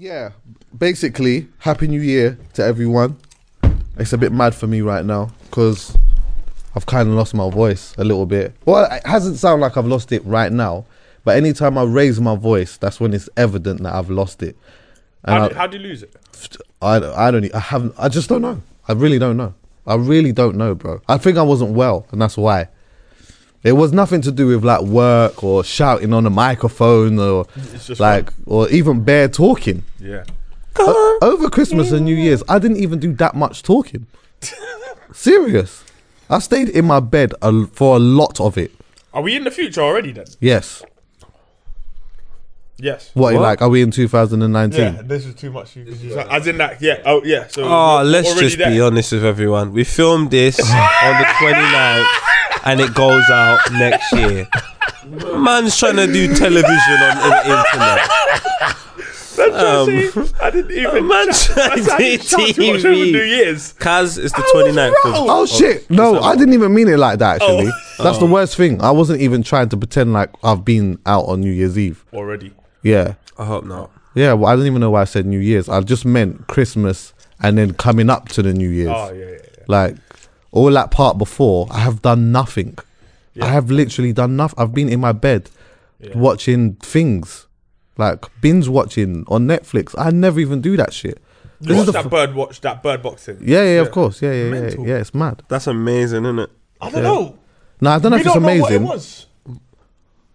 Yeah, 0.00 0.30
basically, 0.78 1.46
Happy 1.58 1.86
New 1.86 2.00
Year 2.00 2.38
to 2.54 2.64
everyone. 2.64 3.18
It's 3.98 4.14
a 4.14 4.16
bit 4.16 4.32
mad 4.32 4.54
for 4.54 4.66
me 4.66 4.80
right 4.80 5.04
now 5.04 5.30
because 5.42 5.94
I've 6.74 6.86
kind 6.86 7.10
of 7.10 7.16
lost 7.16 7.34
my 7.34 7.50
voice 7.50 7.94
a 7.98 8.04
little 8.04 8.24
bit. 8.24 8.54
Well, 8.64 8.90
it 8.90 9.06
hasn't 9.06 9.36
sound 9.36 9.60
like 9.60 9.76
I've 9.76 9.84
lost 9.84 10.10
it 10.10 10.24
right 10.24 10.50
now, 10.50 10.86
but 11.22 11.36
anytime 11.36 11.76
I 11.76 11.82
raise 11.82 12.18
my 12.18 12.34
voice, 12.34 12.78
that's 12.78 12.98
when 12.98 13.12
it's 13.12 13.28
evident 13.36 13.82
that 13.82 13.92
I've 13.94 14.08
lost 14.08 14.42
it. 14.42 14.56
How, 15.26 15.44
I, 15.44 15.48
do, 15.50 15.54
how 15.54 15.66
do 15.66 15.76
you 15.76 15.82
lose 15.82 16.02
it? 16.02 16.16
I, 16.80 16.96
I 16.96 17.30
don't, 17.30 17.54
I 17.54 17.58
haven't, 17.58 17.92
I 17.98 18.08
just 18.08 18.30
don't 18.30 18.40
know. 18.40 18.62
I 18.88 18.94
really 18.94 19.18
don't 19.18 19.36
know. 19.36 19.52
I 19.86 19.96
really 19.96 20.32
don't 20.32 20.56
know, 20.56 20.74
bro. 20.74 21.02
I 21.08 21.18
think 21.18 21.36
I 21.36 21.42
wasn't 21.42 21.72
well, 21.72 22.06
and 22.10 22.22
that's 22.22 22.38
why. 22.38 22.68
It 23.62 23.72
was 23.72 23.92
nothing 23.92 24.22
to 24.22 24.32
do 24.32 24.46
with 24.46 24.64
like 24.64 24.80
work 24.82 25.44
or 25.44 25.62
shouting 25.62 26.12
on 26.14 26.24
a 26.26 26.30
microphone 26.30 27.18
or 27.18 27.46
It's 27.74 27.88
just 27.88 28.00
like, 28.00 28.32
or 28.46 28.68
even 28.70 29.04
bare 29.04 29.28
talking. 29.28 29.84
Yeah. 29.98 30.24
O- 30.78 31.18
over 31.20 31.50
Christmas 31.50 31.92
and 31.92 32.06
New 32.06 32.14
Year's, 32.16 32.42
I 32.48 32.58
didn't 32.58 32.78
even 32.78 32.98
do 33.00 33.12
that 33.14 33.34
much 33.34 33.62
talking. 33.62 34.06
Serious. 35.12 35.84
I 36.30 36.38
stayed 36.38 36.70
in 36.70 36.86
my 36.86 37.00
bed 37.00 37.34
a, 37.42 37.66
for 37.66 37.96
a 37.96 37.98
lot 37.98 38.40
of 38.40 38.56
it. 38.56 38.70
Are 39.12 39.20
we 39.20 39.36
in 39.36 39.44
the 39.44 39.50
future 39.50 39.82
already 39.82 40.12
then? 40.12 40.26
Yes. 40.40 40.82
Yes. 42.78 43.10
What, 43.12 43.34
What? 43.34 43.42
like, 43.42 43.60
are 43.62 43.68
we 43.68 43.82
in 43.82 43.90
2019? 43.90 44.80
Yeah, 44.80 45.02
this 45.02 45.26
is 45.26 45.34
too 45.34 45.50
much. 45.50 45.76
As 45.76 46.46
in 46.46 46.56
that, 46.58 46.80
yeah. 46.80 47.02
Oh, 47.04 47.22
yeah. 47.24 47.46
So 47.48 47.64
Oh, 47.64 48.02
let's 48.02 48.32
just 48.40 48.56
there. 48.56 48.70
be 48.70 48.80
honest 48.80 49.12
with 49.12 49.24
everyone. 49.24 49.72
We 49.74 49.84
filmed 49.84 50.30
this 50.30 50.58
on 50.60 51.18
the 51.18 51.24
29th 51.26 52.06
and 52.64 52.80
it 52.80 52.94
goes 52.94 53.24
out 53.30 53.58
next 53.72 54.12
year. 54.12 54.48
Man's 55.38 55.76
trying 55.78 55.96
to 55.96 56.06
do 56.06 56.34
television 56.34 57.00
on 57.00 57.30
the 57.30 57.42
internet. 57.44 58.10
Um, 59.40 59.88
I 60.42 60.50
didn't 60.50 60.70
even. 60.72 61.08
man's 61.08 61.42
shout- 61.44 61.56
trying 61.56 61.82
that's 61.84 61.90
how 61.92 61.98
you 61.98 62.18
to 62.18 62.24
shout 62.24 62.54
too 62.54 62.72
much 62.72 62.84
over 62.84 62.94
TV. 62.94 63.12
New 63.12 63.22
Year's. 63.22 63.72
Kaz 63.74 64.18
is 64.18 64.32
the 64.32 64.38
I 64.38 64.40
was 64.54 64.74
29th 64.74 64.88
of. 64.90 65.14
Oh 65.30 65.46
shit! 65.46 65.90
No, 65.90 66.20
I 66.20 66.36
didn't 66.36 66.52
even 66.54 66.74
mean 66.74 66.88
it 66.88 66.98
like 66.98 67.18
that. 67.20 67.36
Actually, 67.36 67.68
Oh. 67.98 68.02
that's 68.04 68.18
the 68.18 68.26
worst 68.26 68.56
thing. 68.56 68.82
I 68.82 68.90
wasn't 68.90 69.22
even 69.22 69.42
trying 69.42 69.68
to 69.70 69.76
pretend 69.78 70.12
like 70.12 70.30
I've 70.44 70.64
been 70.64 70.98
out 71.06 71.24
on 71.26 71.40
New 71.40 71.50
Year's 71.52 71.78
Eve. 71.78 72.04
Already. 72.12 72.52
Yeah, 72.82 73.14
I 73.38 73.46
hope 73.46 73.64
not. 73.64 73.90
yeah. 74.14 74.34
Well, 74.34 74.52
I 74.52 74.56
don't 74.56 74.66
even 74.66 74.80
know 74.80 74.90
why 74.90 75.02
I 75.02 75.04
said 75.04 75.24
New 75.26 75.38
Year's. 75.40 75.68
I 75.70 75.80
just 75.80 76.04
meant 76.04 76.46
Christmas 76.48 77.14
and 77.42 77.56
then 77.56 77.72
coming 77.72 78.10
up 78.10 78.28
to 78.30 78.42
the 78.42 78.52
New 78.52 78.68
Year's. 78.68 78.90
Oh, 78.94 79.12
yeah, 79.12 79.24
yeah, 79.24 79.30
yeah. 79.32 79.64
Like 79.68 79.96
all 80.52 80.70
that 80.72 80.90
part 80.90 81.18
before, 81.18 81.66
I 81.70 81.80
have 81.80 82.02
done 82.02 82.32
nothing. 82.32 82.76
I 83.40 83.46
have 83.46 83.70
literally 83.70 84.12
done 84.12 84.36
nothing. 84.36 84.58
I've 84.58 84.74
been 84.74 84.88
in 84.88 85.00
my 85.00 85.12
bed 85.12 85.48
watching 86.14 86.74
things, 86.76 87.46
like 87.96 88.24
binge 88.40 88.68
watching 88.68 89.24
on 89.28 89.46
Netflix. 89.46 89.94
I 89.96 90.10
never 90.10 90.40
even 90.40 90.60
do 90.60 90.76
that 90.76 90.92
shit. 90.92 91.22
You 91.60 91.68
This 91.68 91.70
is 91.70 91.76
watch 91.78 91.86
the 91.86 91.92
that 91.92 92.04
f- 92.06 92.10
bird 92.10 92.34
watch, 92.34 92.60
that 92.62 92.82
bird 92.82 93.02
boxing. 93.02 93.38
yeah, 93.42 93.62
yeah, 93.62 93.80
of 93.80 93.90
course, 93.90 94.20
yeah, 94.22 94.32
yeah, 94.32 94.44
yeah, 94.44 94.50
Mental. 94.50 94.86
yeah. 94.86 94.96
It's 94.96 95.14
mad. 95.14 95.42
That's 95.48 95.66
amazing, 95.66 96.24
isn't 96.24 96.38
it? 96.38 96.50
I 96.80 96.90
don't 96.90 97.02
know. 97.02 97.38
No, 97.82 97.90
I 97.90 97.98
don't 97.98 98.10
know 98.10 98.16
we 98.16 98.20
if 98.20 98.26
it's 98.26 98.34
don't 98.34 98.42
know 98.42 98.48
amazing. 98.48 98.82
what 98.82 98.92
it 98.92 98.94
was. 98.94 99.26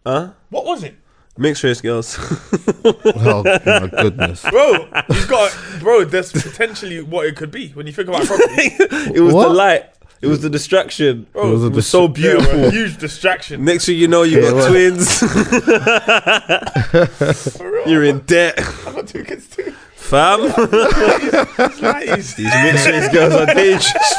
Huh? 0.05 0.30
What 0.49 0.66
was 0.66 0.83
it? 0.83 0.95
Mixed 1.38 1.63
race 1.63 1.81
girls. 1.81 2.17
Oh 2.88 3.43
my 3.43 3.88
goodness. 3.88 4.43
Bro, 4.47 4.88
you've 5.09 5.27
got 5.27 5.58
bro, 5.80 6.05
That's 6.05 6.31
potentially 6.31 7.02
what 7.02 7.25
it 7.25 7.36
could 7.36 7.49
be 7.49 7.69
when 7.69 7.88
you 7.88 7.93
think 7.93 8.08
about 8.08 8.21
it 8.23 8.27
properly. 8.27 9.09
it 9.16 9.19
was 9.21 9.33
What? 9.33 9.47
the 9.49 9.53
light. 9.55 9.86
It 10.26 10.30
was 10.30 10.42
the 10.42 10.50
distraction. 10.50 11.28
Bro, 11.31 11.48
It 11.48 11.52
was 11.52 11.62
a 11.64 11.66
oh, 11.66 11.70
It 11.70 11.76
was 11.76 11.88
so 11.88 12.02
Yeah, 12.04 12.08
beautiful. 12.08 12.59
bro, 12.59 12.70
huge 12.72 12.98
distraction. 12.98 13.64
Next 13.64 13.86
thing 13.86 13.98
you 13.98 14.08
know, 14.08 14.23
you 14.23 14.42
Yeah, 14.42 14.50
got 14.50 14.56
well- 14.56 14.70
twins. 14.70 15.22
Real. 17.62 17.88
You're 17.88 18.04
in 18.06 18.20
debt, 18.22 18.56
I 18.59 18.92
got 18.94 19.08
two 19.08 19.23
kids 19.23 19.48
too. 19.48 19.72
fam. 19.95 20.40
It's 20.42 21.82
nice. 21.82 22.34
These 22.36 22.54
mixed 22.54 22.88
race 22.88 23.09
girls 23.14 23.34
are 23.34 23.45
dangerous. 23.54 24.16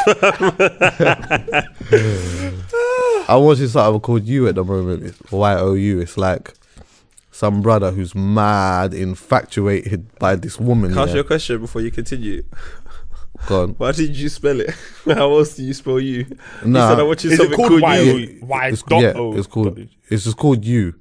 I'm 3.28 3.42
watching 3.42 3.68
something 3.68 4.00
called 4.00 4.24
You 4.24 4.48
at 4.48 4.54
the 4.54 4.64
moment. 4.64 5.02
It's 5.04 5.32
Y 5.32 5.54
O 5.58 5.74
U. 5.74 6.00
It's 6.00 6.16
like 6.16 6.54
some 7.32 7.60
brother 7.62 7.90
who's 7.90 8.14
mad 8.14 8.94
infatuated 8.94 10.16
by 10.18 10.36
this 10.36 10.58
woman. 10.60 10.90
Can 10.90 10.98
I 10.98 11.02
ask 11.02 11.14
you 11.14 11.20
a 11.20 11.24
question 11.24 11.60
before 11.60 11.82
you 11.82 11.90
continue? 11.90 12.44
Go 13.46 13.62
on. 13.62 13.68
Why 13.70 13.92
did 13.92 14.16
you 14.16 14.28
spell 14.28 14.60
it? 14.60 14.70
How 15.04 15.30
else 15.38 15.54
do 15.56 15.62
you 15.62 15.72
spell 15.74 16.00
you? 16.00 16.26
You 16.26 16.36
Nah. 16.64 16.90
said 16.90 17.00
I'm 17.00 17.06
watching 17.06 17.30
Is 17.32 17.38
it 17.38 17.42
something 17.42 17.56
called 17.56 17.68
called 17.70 17.82
Y 17.82 17.98
O 17.98 18.02
you. 18.02 18.12
U? 18.16 18.38
Y 18.42 18.66
It's, 18.68 18.82
dot 18.82 19.02
yeah, 19.02 19.12
O. 19.16 19.36
it's 19.36 19.46
called. 19.46 19.78
It's 20.08 20.24
just 20.24 20.36
called 20.36 20.64
You. 20.64 20.94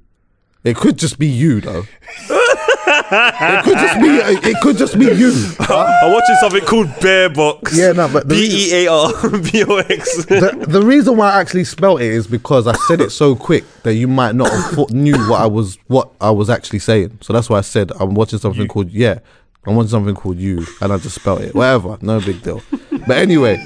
It 0.64 0.76
could 0.76 0.96
just 0.98 1.18
be 1.18 1.26
you 1.28 1.60
though. 1.60 1.84
it 2.28 3.64
could 3.64 3.78
just 3.78 4.00
be. 4.00 4.48
It 4.50 4.60
could 4.62 4.76
just 4.76 4.98
be 4.98 5.04
you. 5.06 5.32
I'm 5.60 6.12
watching 6.12 6.36
something 6.40 6.60
called 6.64 6.88
Bear 7.00 7.28
Box. 7.28 7.76
Yeah, 7.76 7.92
no, 7.92 8.08
but 8.08 8.28
the 8.28 8.34
B 8.34 8.70
E 8.72 8.86
A 8.86 8.90
R 8.92 9.12
B 9.38 9.64
O 9.64 9.76
X. 9.78 10.24
the, 10.26 10.64
the 10.68 10.82
reason 10.82 11.16
why 11.16 11.30
I 11.32 11.40
actually 11.40 11.64
spelt 11.64 12.00
it 12.00 12.10
is 12.10 12.26
because 12.26 12.66
I 12.66 12.74
said 12.88 13.00
it 13.00 13.10
so 13.10 13.36
quick 13.36 13.64
that 13.84 13.94
you 13.94 14.08
might 14.08 14.34
not 14.34 14.50
have 14.50 14.72
thought, 14.72 14.90
knew 14.90 15.16
what 15.28 15.40
I 15.40 15.46
was 15.46 15.78
what 15.86 16.10
I 16.20 16.30
was 16.30 16.50
actually 16.50 16.80
saying. 16.80 17.18
So 17.20 17.32
that's 17.32 17.48
why 17.48 17.58
I 17.58 17.62
said 17.62 17.92
I'm 18.00 18.14
watching 18.14 18.38
something 18.38 18.66
called 18.66 18.90
yeah. 18.90 19.20
I'm 19.66 19.74
watching 19.76 19.90
something 19.90 20.14
called 20.14 20.38
you, 20.38 20.64
and 20.80 20.92
I 20.92 20.98
just 20.98 21.16
spelt 21.16 21.40
it. 21.40 21.54
Whatever, 21.54 21.98
no 22.00 22.20
big 22.20 22.42
deal. 22.42 22.62
But 23.06 23.16
anyway, 23.18 23.56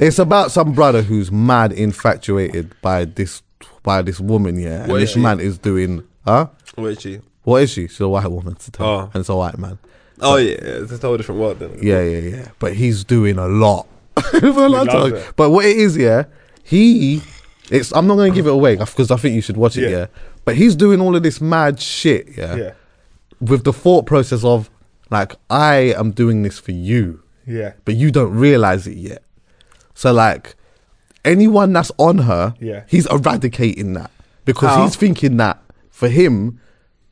it's 0.00 0.18
about 0.18 0.50
some 0.52 0.72
brother 0.72 1.02
who's 1.02 1.30
mad 1.32 1.72
infatuated 1.72 2.74
by 2.82 3.04
this 3.06 3.42
by 3.82 4.02
this 4.02 4.20
woman, 4.20 4.58
yeah. 4.58 4.82
And 4.82 4.92
What 4.92 4.96
is 5.02 5.08
this 5.08 5.14
she? 5.14 5.20
man 5.20 5.40
is 5.40 5.58
doing, 5.58 6.06
huh? 6.24 6.48
Wait, 6.76 7.00
she. 7.00 7.20
What 7.42 7.62
is 7.62 7.70
she? 7.70 7.88
She's 7.88 8.00
a 8.00 8.08
white 8.08 8.30
woman, 8.30 8.54
tell, 8.72 8.86
Oh. 8.86 9.00
and 9.12 9.16
it's 9.20 9.28
a 9.28 9.36
white 9.36 9.58
man. 9.58 9.78
Oh 10.20 10.36
yeah, 10.36 10.56
it's 10.60 10.92
a 10.92 10.96
totally 10.98 11.18
different 11.18 11.40
world 11.40 11.58
then. 11.58 11.78
Yeah, 11.80 12.02
yeah, 12.02 12.36
yeah. 12.36 12.48
But 12.58 12.74
he's 12.74 13.04
doing 13.04 13.38
a 13.38 13.46
lot. 13.48 13.86
A 14.16 14.40
loves 14.50 15.12
it. 15.12 15.32
But 15.36 15.50
what 15.50 15.64
it 15.64 15.76
is, 15.76 15.96
yeah, 15.96 16.24
he. 16.64 17.22
It's. 17.70 17.92
I'm 17.92 18.06
not 18.06 18.16
going 18.16 18.32
to 18.32 18.34
give 18.34 18.46
it 18.46 18.52
away 18.52 18.76
because 18.76 19.10
I 19.10 19.16
think 19.16 19.34
you 19.36 19.40
should 19.42 19.56
watch 19.56 19.76
it. 19.76 19.82
Yeah. 19.82 19.96
Yeah. 19.96 20.06
But 20.44 20.56
he's 20.56 20.74
doing 20.74 21.00
all 21.00 21.14
of 21.14 21.22
this 21.22 21.40
mad 21.40 21.78
shit. 21.80 22.36
Yeah. 22.36 22.54
Yeah. 22.56 22.72
With 23.40 23.62
the 23.64 23.72
thought 23.72 24.06
process 24.06 24.42
of 24.42 24.68
like, 25.10 25.34
I 25.50 25.94
am 25.96 26.10
doing 26.12 26.42
this 26.42 26.58
for 26.58 26.72
you, 26.72 27.22
Yeah. 27.46 27.72
but 27.84 27.94
you 27.96 28.10
don't 28.10 28.32
realize 28.32 28.86
it 28.86 28.96
yet. 28.96 29.22
So 29.94 30.12
like, 30.12 30.54
anyone 31.24 31.72
that's 31.72 31.90
on 31.98 32.18
her, 32.18 32.54
Yeah. 32.60 32.84
he's 32.86 33.06
eradicating 33.06 33.94
that 33.94 34.10
because 34.44 34.70
How? 34.70 34.84
he's 34.84 34.96
thinking 34.96 35.36
that 35.38 35.62
for 35.90 36.08
him, 36.08 36.60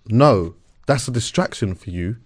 no, 0.09 0.55
that's 0.87 1.09
a 1.09 1.11
distraction 1.11 1.75
for 1.75 1.91
you. 1.91 2.17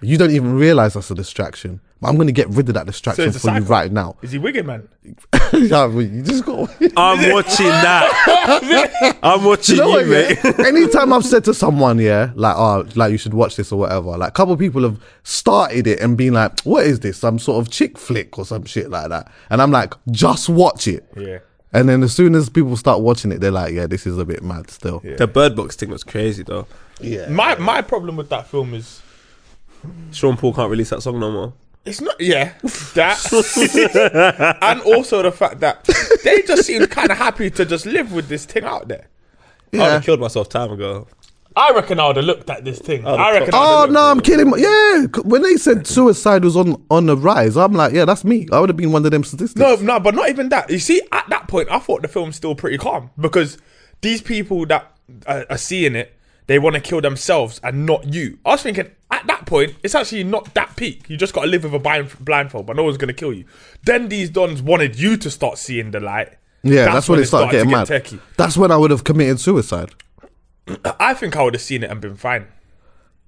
You 0.00 0.16
don't 0.16 0.30
even 0.30 0.54
realize 0.54 0.94
that's 0.94 1.10
a 1.10 1.14
distraction. 1.14 1.80
But 2.00 2.08
I'm 2.08 2.14
going 2.14 2.28
to 2.28 2.32
get 2.32 2.48
rid 2.50 2.68
of 2.68 2.74
that 2.74 2.86
distraction 2.86 3.26
it's 3.28 3.36
a 3.36 3.40
for 3.40 3.58
you 3.58 3.64
right 3.64 3.90
now. 3.90 4.16
Is 4.22 4.30
he 4.30 4.38
wigging, 4.38 4.66
man? 4.66 4.88
yeah, 5.52 5.88
but 5.88 5.98
you 5.98 6.22
just 6.22 6.44
got. 6.44 6.70
I'm 6.96 7.32
watching 7.32 7.66
that. 7.66 9.18
I'm 9.22 9.42
watching 9.44 9.76
You 9.76 9.82
know 9.82 9.98
you, 9.98 10.08
what, 10.08 10.08
mate. 10.08 10.38
yeah? 10.44 10.66
Anytime 10.66 11.12
I've 11.12 11.24
said 11.24 11.44
to 11.46 11.54
someone, 11.54 11.98
yeah, 11.98 12.30
like, 12.36 12.56
oh, 12.56 12.86
like 12.94 13.10
you 13.10 13.18
should 13.18 13.34
watch 13.34 13.56
this 13.56 13.72
or 13.72 13.80
whatever, 13.80 14.16
like, 14.16 14.28
a 14.28 14.32
couple 14.32 14.54
of 14.54 14.60
people 14.60 14.82
have 14.82 15.00
started 15.24 15.88
it 15.88 15.98
and 16.00 16.16
been 16.16 16.34
like, 16.34 16.60
what 16.60 16.86
is 16.86 17.00
this? 17.00 17.18
Some 17.18 17.40
sort 17.40 17.66
of 17.66 17.72
chick 17.72 17.98
flick 17.98 18.38
or 18.38 18.44
some 18.44 18.64
shit 18.64 18.90
like 18.90 19.08
that. 19.08 19.32
And 19.50 19.60
I'm 19.60 19.72
like, 19.72 19.94
just 20.10 20.48
watch 20.48 20.86
it. 20.86 21.04
Yeah. 21.16 21.38
And 21.72 21.88
then 21.88 22.02
as 22.02 22.14
soon 22.14 22.34
as 22.34 22.48
people 22.48 22.76
start 22.76 23.00
watching 23.00 23.32
it, 23.32 23.40
they're 23.40 23.50
like, 23.50 23.74
yeah, 23.74 23.86
this 23.86 24.06
is 24.06 24.16
a 24.18 24.24
bit 24.24 24.42
mad 24.42 24.70
still. 24.70 25.00
The 25.00 25.26
Bird 25.26 25.56
Box 25.56 25.76
thing 25.76 25.90
was 25.90 26.04
crazy 26.04 26.42
though. 26.42 26.66
Yeah. 27.00 27.28
My 27.28 27.56
my 27.56 27.82
problem 27.82 28.16
with 28.16 28.28
that 28.30 28.46
film 28.46 28.72
is 28.72 29.02
Sean 30.12 30.36
Paul 30.36 30.54
can't 30.54 30.70
release 30.70 30.90
that 30.90 31.02
song 31.02 31.20
no 31.20 31.30
more. 31.30 31.52
It's 31.88 32.00
not 32.00 32.20
yeah 32.20 32.52
that 32.94 33.18
and 34.62 34.80
also 34.82 35.22
the 35.22 35.32
fact 35.32 35.60
that 35.60 35.84
they 36.24 36.42
just 36.42 36.64
seem 36.64 36.86
kind 36.86 37.10
of 37.10 37.18
happy 37.18 37.50
to 37.50 37.64
just 37.64 37.86
live 37.86 38.12
with 38.12 38.28
this 38.28 38.44
thing 38.44 38.64
out 38.64 38.88
there. 38.88 39.06
I 39.72 39.78
would've 39.78 40.04
killed 40.04 40.20
myself 40.20 40.48
time 40.48 40.70
ago. 40.72 41.06
I 41.56 41.72
reckon 41.72 41.98
I 41.98 42.06
would 42.06 42.16
have 42.16 42.24
looked 42.24 42.48
at 42.50 42.64
this 42.64 42.78
thing. 42.78 43.04
Oh, 43.04 43.16
the 43.16 43.22
I 43.22 43.32
reckon. 43.32 43.54
I 43.54 43.58
Oh 43.58 43.80
would've 43.80 43.94
no, 43.94 44.00
I'm 44.04 44.16
looked 44.18 44.26
kidding. 44.26 44.52
Yeah, 44.56 45.06
when 45.24 45.42
they 45.42 45.56
said 45.56 45.86
suicide 45.86 46.44
was 46.44 46.56
on 46.56 46.82
on 46.90 47.06
the 47.06 47.16
rise, 47.16 47.56
I'm 47.56 47.72
like, 47.72 47.92
yeah, 47.92 48.04
that's 48.04 48.24
me. 48.24 48.46
I 48.52 48.60
would 48.60 48.68
have 48.68 48.76
been 48.76 48.92
one 48.92 49.04
of 49.04 49.10
them 49.10 49.24
statistics. 49.24 49.60
No, 49.60 49.74
no, 49.76 49.98
but 49.98 50.14
not 50.14 50.28
even 50.28 50.48
that. 50.50 50.70
You 50.70 50.78
see, 50.78 51.02
at 51.10 51.28
that 51.30 51.48
point, 51.48 51.68
I 51.70 51.80
thought 51.80 52.02
the 52.02 52.08
film's 52.08 52.36
still 52.36 52.54
pretty 52.54 52.78
calm 52.78 53.10
because 53.18 53.58
these 54.02 54.22
people 54.22 54.66
that 54.66 54.92
are, 55.26 55.46
are 55.50 55.58
seeing 55.58 55.96
it, 55.96 56.14
they 56.46 56.58
want 56.58 56.76
to 56.76 56.80
kill 56.80 57.00
themselves 57.00 57.60
and 57.64 57.84
not 57.86 58.12
you. 58.14 58.38
I 58.46 58.50
was 58.50 58.62
thinking 58.62 58.90
at 59.10 59.26
that 59.26 59.46
point, 59.46 59.74
it's 59.82 59.94
actually 59.94 60.24
not 60.24 60.52
that 60.54 60.76
peak. 60.76 61.08
You 61.08 61.16
just 61.16 61.32
got 61.32 61.42
to 61.42 61.46
live 61.48 61.64
with 61.64 61.74
a 61.74 61.78
blind, 61.78 62.12
blindfold, 62.20 62.66
but 62.66 62.76
no 62.76 62.84
one's 62.84 62.98
gonna 62.98 63.12
kill 63.12 63.32
you. 63.32 63.44
Then 63.84 64.08
these 64.08 64.30
dons 64.30 64.62
wanted 64.62 64.98
you 64.98 65.16
to 65.16 65.30
start 65.30 65.58
seeing 65.58 65.90
the 65.90 66.00
light. 66.00 66.36
yeah, 66.62 66.86
that's, 66.86 67.08
when 67.08 67.20
it 67.20 67.26
started, 67.26 67.50
getting 67.50 67.70
to 67.70 67.76
mad. 67.76 67.88
get. 67.88 68.14
That's 68.36 68.56
when 68.56 68.70
I 68.70 68.76
would 68.76 68.90
have 68.90 69.04
committed 69.04 69.40
suicide. 69.40 69.90
I 71.00 71.14
think 71.14 71.36
I 71.36 71.42
would 71.42 71.54
have 71.54 71.62
seen 71.62 71.82
it 71.82 71.90
and 71.90 72.00
been 72.00 72.16
fine. 72.16 72.46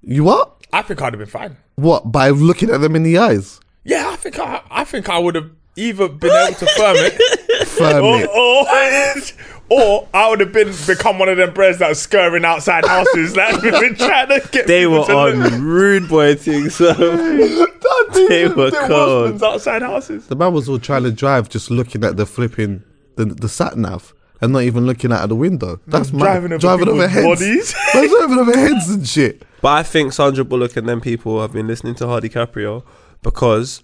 You 0.01 0.23
what? 0.23 0.65
I 0.73 0.81
think 0.81 1.01
I'd 1.01 1.13
have 1.13 1.19
been 1.19 1.27
fine. 1.27 1.57
What 1.75 2.11
by 2.11 2.29
looking 2.29 2.69
at 2.69 2.81
them 2.81 2.95
in 2.95 3.03
the 3.03 3.17
eyes? 3.17 3.59
Yeah, 3.83 4.09
I 4.09 4.15
think 4.15 4.39
I, 4.39 4.61
I 4.69 4.83
think 4.83 5.09
I 5.09 5.17
would 5.17 5.35
have 5.35 5.49
either 5.75 6.07
been 6.07 6.31
able 6.31 6.57
to 6.59 6.65
firm 6.77 6.95
it, 6.97 7.67
Firm 7.67 7.95
or, 8.03 8.13
oh, 8.13 8.17
it. 8.17 8.25
or, 8.25 8.31
oh, 8.33 8.65
oh, 9.15 9.60
Or 9.73 10.05
I 10.13 10.29
would 10.29 10.41
have 10.41 10.51
been 10.51 10.73
become 10.85 11.17
one 11.17 11.29
of 11.29 11.37
them 11.37 11.53
bros 11.53 11.77
that 11.77 11.87
was 11.87 12.01
scurrying 12.01 12.43
outside 12.43 12.85
houses, 12.85 13.37
like 13.37 13.61
been 13.61 13.95
trying 13.95 14.27
to 14.27 14.45
get. 14.51 14.67
They 14.67 14.85
were 14.85 15.05
to 15.05 15.15
on 15.15 15.39
look. 15.39 15.53
rude 15.61 16.09
boy 16.09 16.35
things. 16.35 16.75
So 16.75 16.91
they 18.27 18.47
were 18.49 18.69
There 18.71 18.87
cold. 18.87 19.33
was 19.33 19.43
outside 19.43 19.81
houses. 19.81 20.27
The 20.27 20.35
man 20.35 20.53
was 20.53 20.67
all 20.67 20.79
trying 20.79 21.03
to 21.03 21.11
drive, 21.11 21.47
just 21.49 21.71
looking 21.71 22.03
at 22.03 22.17
the 22.17 22.25
flipping 22.25 22.83
the 23.15 23.25
the 23.25 23.47
sat 23.47 23.77
nav 23.77 24.13
and 24.41 24.51
not 24.53 24.63
even 24.63 24.85
looking 24.85 25.11
out 25.13 25.21
of 25.23 25.29
the 25.29 25.35
window. 25.35 25.79
That's 25.87 26.11
mad. 26.11 26.19
driving 26.19 26.51
over 26.53 26.59
driving 26.59 26.89
over 26.89 27.07
heads. 27.07 27.25
bodies. 27.25 27.75
That's 27.93 28.09
driving 28.13 28.39
over 28.39 28.57
heads 28.57 28.89
and 28.89 29.07
shit. 29.07 29.43
But 29.61 29.69
I 29.77 29.83
think 29.83 30.11
Sandra 30.11 30.43
Bullock 30.43 30.75
and 30.75 30.89
them 30.89 30.99
people 30.99 31.39
have 31.41 31.53
been 31.53 31.67
listening 31.67 31.95
to 31.95 32.07
Hardy 32.07 32.27
Caprio 32.29 32.83
because 33.21 33.83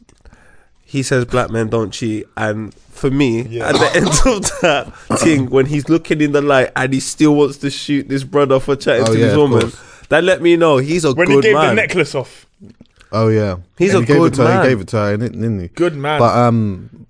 he 0.88 1.04
says 1.04 1.25
black 1.25 1.50
men 1.51 1.68
don't 1.68 1.92
cheat. 1.92 2.25
And 2.38 2.74
for 2.74 3.12
me, 3.12 3.42
Yeah. 3.44 3.69
at 3.69 3.75
the 3.75 3.95
end 3.95 4.07
of 4.07 4.62
that 4.62 5.19
thing, 5.19 5.50
when 5.50 5.66
he's 5.68 5.89
looking 5.89 6.22
in 6.22 6.31
the 6.31 6.42
light 6.42 6.72
and 6.75 6.94
he 6.94 7.00
still 7.00 7.36
wants 7.36 7.57
to 7.57 7.69
shoot 7.69 8.07
this 8.10 8.24
brother 8.24 8.60
for 8.60 8.75
chatting 8.75 9.04
Oh, 9.07 9.13
to 9.13 9.19
yeah, 9.19 9.25
this 9.28 9.38
woman, 9.38 9.72
that 10.10 10.24
let 10.24 10.42
me 10.42 10.56
know 10.56 10.78
he's 10.78 11.04
a 11.06 11.13
When 11.13 11.28
good 11.28 11.44
man. 11.44 11.44
When 11.44 11.44
he 11.44 11.51
good 11.51 11.62
gave 11.62 11.69
the 11.69 11.74
necklace 11.75 12.16
off. 12.16 12.45
Oh 13.12 13.28
yeah, 13.30 13.57
He's 13.78 13.94
And 13.94 14.00
a 14.00 14.01
he 14.01 14.07
gave 14.07 14.18
good 14.18 14.34
it 14.34 14.36
to 14.38 14.42
her. 14.44 14.48
man. 14.50 14.63
He 14.63 14.69
gave 14.69 14.81
it 14.81 14.88
to 14.89 14.98
her, 14.98 15.18
didn't 15.18 15.42
didn't 15.42 15.60
he? 15.62 15.68
Good 15.69 15.95
man. 15.95 16.19
But 16.19 16.36
um, 16.38 17.07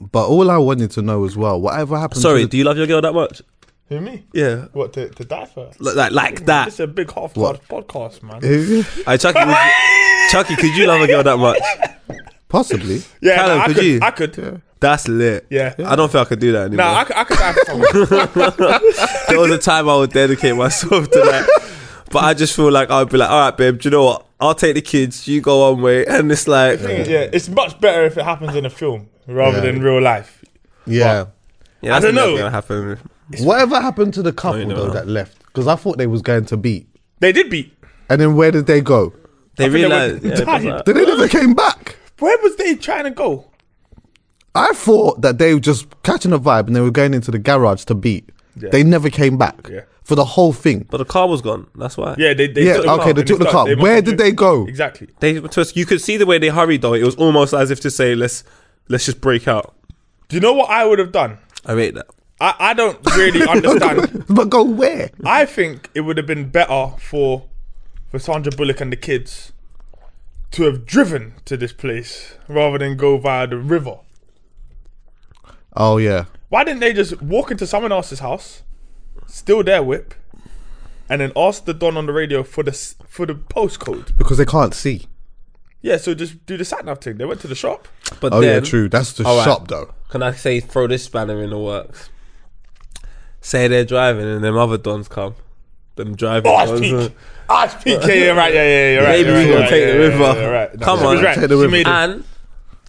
but 0.00 0.26
all 0.28 0.50
I 0.50 0.58
wanted 0.58 0.90
to 0.92 1.02
know 1.02 1.24
as 1.24 1.36
well, 1.36 1.60
whatever 1.60 1.98
happened? 1.98 2.20
Sorry, 2.20 2.42
to 2.42 2.48
do 2.48 2.56
you 2.58 2.64
love 2.64 2.76
your 2.76 2.86
girl 2.86 3.00
that 3.00 3.12
much? 3.14 3.40
Who 3.88 4.00
me? 4.02 4.24
Yeah, 4.34 4.66
What 4.74 4.92
to, 4.94 5.08
to 5.08 5.24
die 5.24 5.46
for? 5.46 5.70
like 5.80 5.94
like, 5.96 6.12
like 6.12 6.44
that. 6.46 6.68
It's 6.68 6.80
a 6.80 6.86
big 6.86 7.10
half 7.12 7.34
What? 7.36 7.66
card 7.66 7.86
podcast, 7.88 8.22
man. 8.22 8.42
Hey, 8.42 9.16
Chuckie, 9.16 9.38
would 9.38 9.48
you, 9.48 10.28
Chuckie, 10.30 10.56
could 10.56 10.76
you 10.76 10.86
love 10.86 11.00
a 11.00 11.06
girl 11.06 11.22
that 11.22 11.36
much? 11.38 11.58
possibly. 12.48 13.02
Yeah, 13.20 13.36
Callum, 13.36 13.58
no, 13.58 13.62
I 13.62 13.66
could 13.66 13.76
could. 13.76 13.84
you? 13.84 13.98
I 14.02 14.10
could. 14.10 14.62
That's 14.80 15.08
lit. 15.08 15.46
Yeah. 15.50 15.74
I 15.84 15.96
don't 15.96 16.10
think 16.10 16.24
I 16.26 16.28
could 16.28 16.38
do 16.38 16.52
that 16.52 16.66
anymore. 16.68 16.86
Nah, 16.86 16.98
I 17.00 17.04
could, 17.04 17.16
I 17.16 17.24
could 17.24 17.36
die 17.38 17.52
for 17.52 17.64
someone. 17.66 17.88
there 19.28 19.38
was 19.40 19.50
a 19.50 19.58
time 19.58 19.88
I 19.88 19.96
would 19.96 20.10
dedicate 20.12 20.54
myself 20.56 21.10
to 21.10 21.18
that. 21.18 21.48
But 22.10 22.24
I 22.24 22.32
just 22.34 22.54
feel 22.54 22.70
like 22.70 22.90
I'd 22.90 23.08
be 23.10 23.18
like, 23.18 23.28
all 23.28 23.40
right, 23.40 23.56
babe, 23.56 23.80
do 23.80 23.88
you 23.88 23.90
know 23.90 24.04
what? 24.04 24.26
I'll 24.40 24.54
take 24.54 24.74
the 24.76 24.80
kids, 24.82 25.26
you 25.26 25.40
go 25.40 25.70
one 25.72 25.82
way. 25.82 26.06
And 26.06 26.30
it's 26.30 26.46
like, 26.46 26.80
yeah, 26.80 27.28
it's 27.32 27.48
much 27.48 27.78
better 27.80 28.04
if 28.06 28.16
it 28.16 28.24
happens 28.24 28.54
in 28.54 28.64
a 28.64 28.70
film 28.70 29.08
rather 29.26 29.58
Yeah. 29.58 29.64
than 29.72 29.82
real 29.82 30.00
life. 30.00 30.44
Yeah. 30.86 31.26
yeah, 31.82 31.96
I 31.96 32.00
don't 32.00 32.14
know. 32.14 32.36
gonna 32.36 32.50
happen. 32.50 32.98
Whatever 33.40 33.80
happened 33.80 34.14
to 34.14 34.22
the 34.22 34.32
couple 34.32 34.60
you 34.60 34.66
know. 34.66 34.86
though 34.86 34.90
that 34.92 35.06
left? 35.08 35.44
Because 35.46 35.66
I 35.66 35.74
thought 35.76 35.98
they 35.98 36.06
was 36.06 36.22
going 36.22 36.46
to 36.46 36.56
beat, 36.56 36.86
They 37.18 37.32
did 37.32 37.50
beat. 37.50 37.74
and 38.08 38.20
then 38.20 38.36
where 38.36 38.50
did 38.52 38.66
they 38.66 38.80
go? 38.80 39.12
They 39.56 39.68
realized. 39.68 40.20
they 40.22 40.28
realize. 40.30 40.40
were 40.46 40.46
Yeah, 40.52 40.60
tired. 40.70 40.82
but, 40.86 40.94
They 40.94 41.04
never 41.04 41.28
came 41.28 41.52
back. 41.52 41.96
Where 42.18 42.36
was 42.42 42.56
they 42.56 42.74
trying 42.74 43.04
to 43.04 43.10
go? 43.10 43.46
I 44.54 44.72
thought 44.72 45.20
that 45.22 45.38
they 45.38 45.54
were 45.54 45.60
just 45.60 45.86
catching 46.02 46.32
a 46.32 46.38
vibe 46.38 46.66
and 46.66 46.74
they 46.74 46.80
were 46.80 46.90
going 46.90 47.14
into 47.14 47.30
the 47.30 47.38
garage 47.38 47.84
to 47.84 47.94
beat. 47.94 48.30
Yeah. 48.56 48.70
They 48.70 48.82
never 48.82 49.08
came 49.08 49.36
back 49.38 49.68
Yeah. 49.70 49.82
for 50.02 50.16
the 50.16 50.24
whole 50.24 50.52
thing. 50.52 50.86
but 50.90 50.96
the 50.98 51.04
car 51.04 51.28
was 51.28 51.40
gone. 51.42 51.68
That's 51.76 51.96
why. 51.96 52.16
Yeah, 52.18 52.34
they, 52.34 52.48
they 52.48 52.64
Yeah, 52.66 52.74
took 52.78 52.84
the 52.84 52.90
okay, 52.92 53.02
car 53.04 53.12
they 53.12 53.22
took 53.22 53.38
the 53.38 53.44
car. 53.46 53.66
must 53.66 53.78
Where 53.80 54.02
did 54.02 54.18
they 54.18 54.32
go? 54.32 54.66
Exactly. 54.66 55.08
They 55.20 55.40
just, 55.40 55.76
you 55.76 55.86
could 55.86 56.00
see 56.00 56.16
the 56.16 56.26
way 56.26 56.38
they 56.38 56.48
hurried 56.48 56.82
though. 56.82 56.94
It 56.94 57.04
was 57.04 57.14
almost 57.16 57.54
as 57.54 57.70
if 57.70 57.78
to 57.80 57.90
say, 57.90 58.14
let's 58.16 58.42
let's 58.88 59.04
just 59.04 59.20
break 59.20 59.46
out. 59.46 59.76
Do 60.28 60.36
you 60.36 60.40
know 60.40 60.54
what 60.54 60.70
I 60.70 60.84
would 60.84 60.98
have 60.98 61.12
done? 61.12 61.38
I 61.64 61.72
rate 61.72 61.94
that. 61.94 62.06
I, 62.40 62.54
I 62.58 62.74
don't 62.74 62.98
really 63.16 63.46
understand. 63.48 64.24
but 64.28 64.48
go 64.50 64.64
where? 64.64 65.10
I 65.24 65.44
think 65.44 65.88
it 65.94 66.00
would 66.00 66.16
have 66.16 66.26
been 66.26 66.48
better 66.48 66.92
for 66.98 67.44
for 68.10 68.18
Sandra 68.18 68.50
Bullock 68.50 68.80
and 68.80 68.90
the 68.90 68.96
kids 68.96 69.52
to 70.52 70.62
have 70.64 70.86
driven 70.86 71.34
to 71.44 71.56
this 71.56 71.72
place 71.72 72.34
rather 72.48 72.78
than 72.78 72.96
go 72.96 73.18
via 73.18 73.46
the 73.46 73.58
river. 73.58 73.98
Oh 75.76 75.98
yeah. 75.98 76.24
Why 76.48 76.64
didn't 76.64 76.80
they 76.80 76.92
just 76.92 77.20
walk 77.20 77.50
into 77.50 77.66
someone 77.66 77.92
else's 77.92 78.20
house, 78.20 78.62
steal 79.26 79.62
their 79.62 79.82
whip, 79.82 80.14
and 81.08 81.20
then 81.20 81.32
ask 81.36 81.64
the 81.64 81.74
don 81.74 81.96
on 81.96 82.06
the 82.06 82.12
radio 82.12 82.42
for 82.42 82.62
the 82.64 82.72
for 82.72 83.26
the 83.26 83.34
postcode? 83.34 84.16
Because 84.16 84.38
they 84.38 84.46
can't 84.46 84.74
see. 84.74 85.06
Yeah, 85.80 85.96
so 85.98 86.14
just 86.14 86.44
do 86.46 86.56
the 86.56 86.64
sat 86.64 86.84
nav 86.84 86.98
thing. 87.00 87.18
They 87.18 87.24
went 87.24 87.40
to 87.42 87.46
the 87.46 87.54
shop. 87.54 87.86
But 88.20 88.32
Oh 88.32 88.40
then, 88.40 88.54
yeah, 88.64 88.68
true. 88.68 88.88
That's 88.88 89.12
the 89.12 89.24
All 89.24 89.36
right. 89.36 89.44
shop 89.44 89.68
though. 89.68 89.94
Can 90.08 90.22
I 90.22 90.32
say 90.32 90.58
throw 90.60 90.86
this 90.86 91.04
spanner 91.04 91.42
in 91.42 91.50
the 91.50 91.58
works? 91.58 92.10
Say 93.40 93.68
they're 93.68 93.84
driving 93.84 94.24
and 94.24 94.42
them 94.42 94.56
other 94.56 94.78
dons 94.78 95.06
come. 95.06 95.36
Them 95.94 96.16
driving. 96.16 96.50
Oh, 96.50 96.66
dons, 96.66 96.80
it's 96.80 97.08
peak. 97.08 97.16
Ah, 97.50 97.64
it's 97.64 97.74
peak. 97.82 97.98
Yeah, 98.02 98.12
yeah, 98.14 98.30
right. 98.32 98.52
Yeah, 98.54 98.62
yeah, 98.64 98.92
you're 98.92 99.02
right. 99.02 99.08
Maybe 99.08 99.28
you're 99.30 99.38
we 99.38 99.44
right, 99.44 99.48
gonna 99.48 99.60
right, 99.60 99.70
take 99.70 99.86
the 99.92 99.98
river. 99.98 100.18
Yeah, 100.18 100.34
you're 100.40 100.52
right. 100.52 100.78
No, 100.78 100.84
Come 100.84 100.98
on. 101.00 101.22
right. 101.24 101.38
Take 101.38 101.48
the 101.48 101.56
river. 101.56 101.88
And 101.88 102.24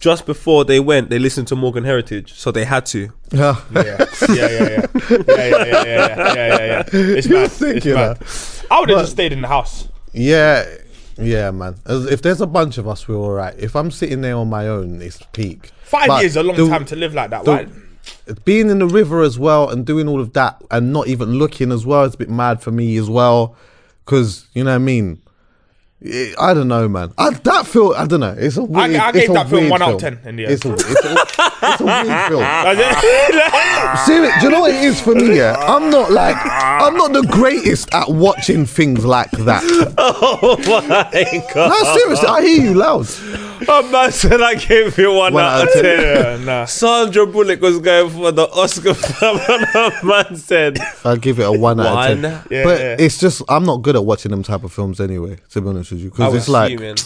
just 0.00 0.26
before 0.26 0.64
they 0.64 0.80
went, 0.80 1.10
they 1.10 1.18
listened 1.18 1.48
to 1.48 1.56
Morgan 1.56 1.84
Heritage, 1.84 2.34
so 2.34 2.50
they 2.50 2.64
had 2.64 2.84
to. 2.86 3.10
Yeah. 3.32 3.56
Yeah, 3.72 3.82
yeah, 3.82 4.06
yeah, 4.28 4.36
yeah, 4.36 4.86
yeah, 4.86 4.86
yeah, 5.08 5.26
yeah, 5.28 5.84
yeah, 5.84 5.84
yeah, 5.84 6.34
yeah, 6.34 6.64
yeah. 6.66 6.82
It's 6.92 7.26
You're 7.26 7.38
mad. 7.40 7.44
It's 7.46 7.58
thinking 7.58 7.94
mad. 7.94 8.16
that. 8.18 8.64
I 8.70 8.80
would 8.80 8.88
have 8.90 9.00
just 9.00 9.12
stayed 9.12 9.32
in 9.32 9.40
the 9.40 9.48
house. 9.48 9.88
Yeah, 10.12 10.64
yeah, 11.16 11.50
man. 11.50 11.76
As- 11.86 12.06
If 12.06 12.22
there's 12.22 12.40
a 12.40 12.46
bunch 12.46 12.76
of 12.78 12.86
us, 12.88 13.06
we're 13.08 13.16
all 13.16 13.30
right. 13.32 13.54
If 13.58 13.74
I'm 13.76 13.90
sitting 13.90 14.20
there 14.20 14.36
on 14.36 14.48
my 14.50 14.68
own, 14.68 15.00
it's 15.00 15.22
peak. 15.32 15.70
Five 15.84 16.08
But 16.08 16.20
years 16.22 16.32
is 16.32 16.36
a 16.36 16.42
long 16.42 16.56
the- 16.56 16.68
time 16.68 16.84
to 16.86 16.96
live 16.96 17.14
like 17.14 17.30
that. 17.30 17.44
the- 17.44 17.50
Why? 17.50 17.66
Being 18.44 18.70
in 18.70 18.78
the 18.78 18.86
river 18.86 19.22
as 19.22 19.38
well 19.38 19.68
and 19.68 19.84
doing 19.86 20.08
all 20.08 20.20
of 20.20 20.32
that 20.32 20.62
and 20.70 20.92
not 20.92 21.06
even 21.08 21.34
looking 21.34 21.70
as 21.72 21.84
well 21.86 22.04
is 22.04 22.14
a 22.14 22.18
bit 22.18 22.30
mad 22.30 22.60
for 22.62 22.70
me 22.70 22.96
as 22.96 23.08
well. 23.10 23.54
Because, 24.04 24.46
you 24.54 24.64
know 24.64 24.70
what 24.70 24.76
I 24.76 24.78
mean? 24.78 25.22
I 26.02 26.32
I 26.38 26.54
don't 26.54 26.68
know, 26.68 26.88
man. 26.88 27.12
I, 27.18 27.28
that 27.30 27.66
film, 27.66 27.92
I 27.94 28.06
don't 28.06 28.20
know. 28.20 28.34
It's 28.36 28.56
a 28.56 28.64
weird. 28.64 28.96
I 28.96 29.08
it's 29.10 29.18
gave 29.18 29.30
a 29.30 29.32
that 29.34 29.50
film 29.50 29.68
one 29.68 29.82
out 29.82 29.94
of 29.94 30.00
10 30.00 30.20
in 30.24 30.36
the 30.36 30.44
end. 30.46 30.52
It's 30.54 30.64
a, 30.64 30.72
it's 30.72 30.82
a, 30.84 30.92
it's 30.94 31.80
a 31.80 31.84
weird 31.84 32.28
film. 32.28 32.40
That's 32.40 34.08
it. 34.08 34.32
Do 34.40 34.46
you 34.46 34.50
know 34.50 34.60
what 34.60 34.70
it 34.74 34.82
is 34.82 34.98
for 35.00 35.14
me? 35.14 35.36
Yeah, 35.36 35.56
I'm 35.58 35.90
not 35.90 36.10
like 36.10 36.36
I'm 36.42 36.96
not 36.96 37.12
the 37.12 37.22
greatest 37.30 37.92
at 37.92 38.08
watching 38.08 38.64
things 38.64 39.04
like 39.04 39.30
that. 39.32 39.62
Oh 39.98 40.56
my 40.88 41.44
god! 41.54 41.68
No, 41.68 41.94
seriously, 41.94 42.28
I 42.28 42.40
hear 42.42 42.62
you 42.62 42.74
loud. 42.74 43.06
A 43.68 43.82
man 43.90 44.10
said 44.12 44.40
I 44.40 44.54
gave 44.54 44.98
it 44.98 45.06
one, 45.06 45.34
One 45.34 45.44
out 45.44 45.60
out 45.60 45.68
of 45.68 45.74
of 45.76 45.82
ten. 45.82 46.00
yeah, 46.00 46.44
nah. 46.44 46.64
Sandra 46.66 47.26
Bullock 47.26 47.60
was 47.60 47.78
going 47.78 48.10
for 48.10 48.32
the 48.32 48.48
Oscar 48.50 48.94
film, 48.94 49.38
and 49.48 49.66
a 49.74 50.04
man 50.04 50.36
said 50.36 50.78
I 51.04 51.16
give 51.16 51.38
it 51.38 51.46
a 51.46 51.52
one, 51.52 51.80
out 51.80 52.10
of 52.10 52.20
ten. 52.20 52.42
Yeah, 52.50 52.64
but 52.64 52.80
yeah. 52.80 52.96
it's 52.98 53.18
just 53.18 53.42
I'm 53.48 53.64
not 53.64 53.78
good 53.82 53.96
at 53.96 54.04
watching 54.04 54.30
them 54.30 54.42
type 54.42 54.64
of 54.64 54.72
films 54.72 55.00
anyway. 55.00 55.38
To 55.50 55.60
be 55.60 55.68
honest 55.68 55.92
with 55.92 56.00
you, 56.00 56.10
because 56.10 56.32
was 56.32 56.42
it's 56.42 56.48
like 56.48 56.70
fuming. 56.70 56.96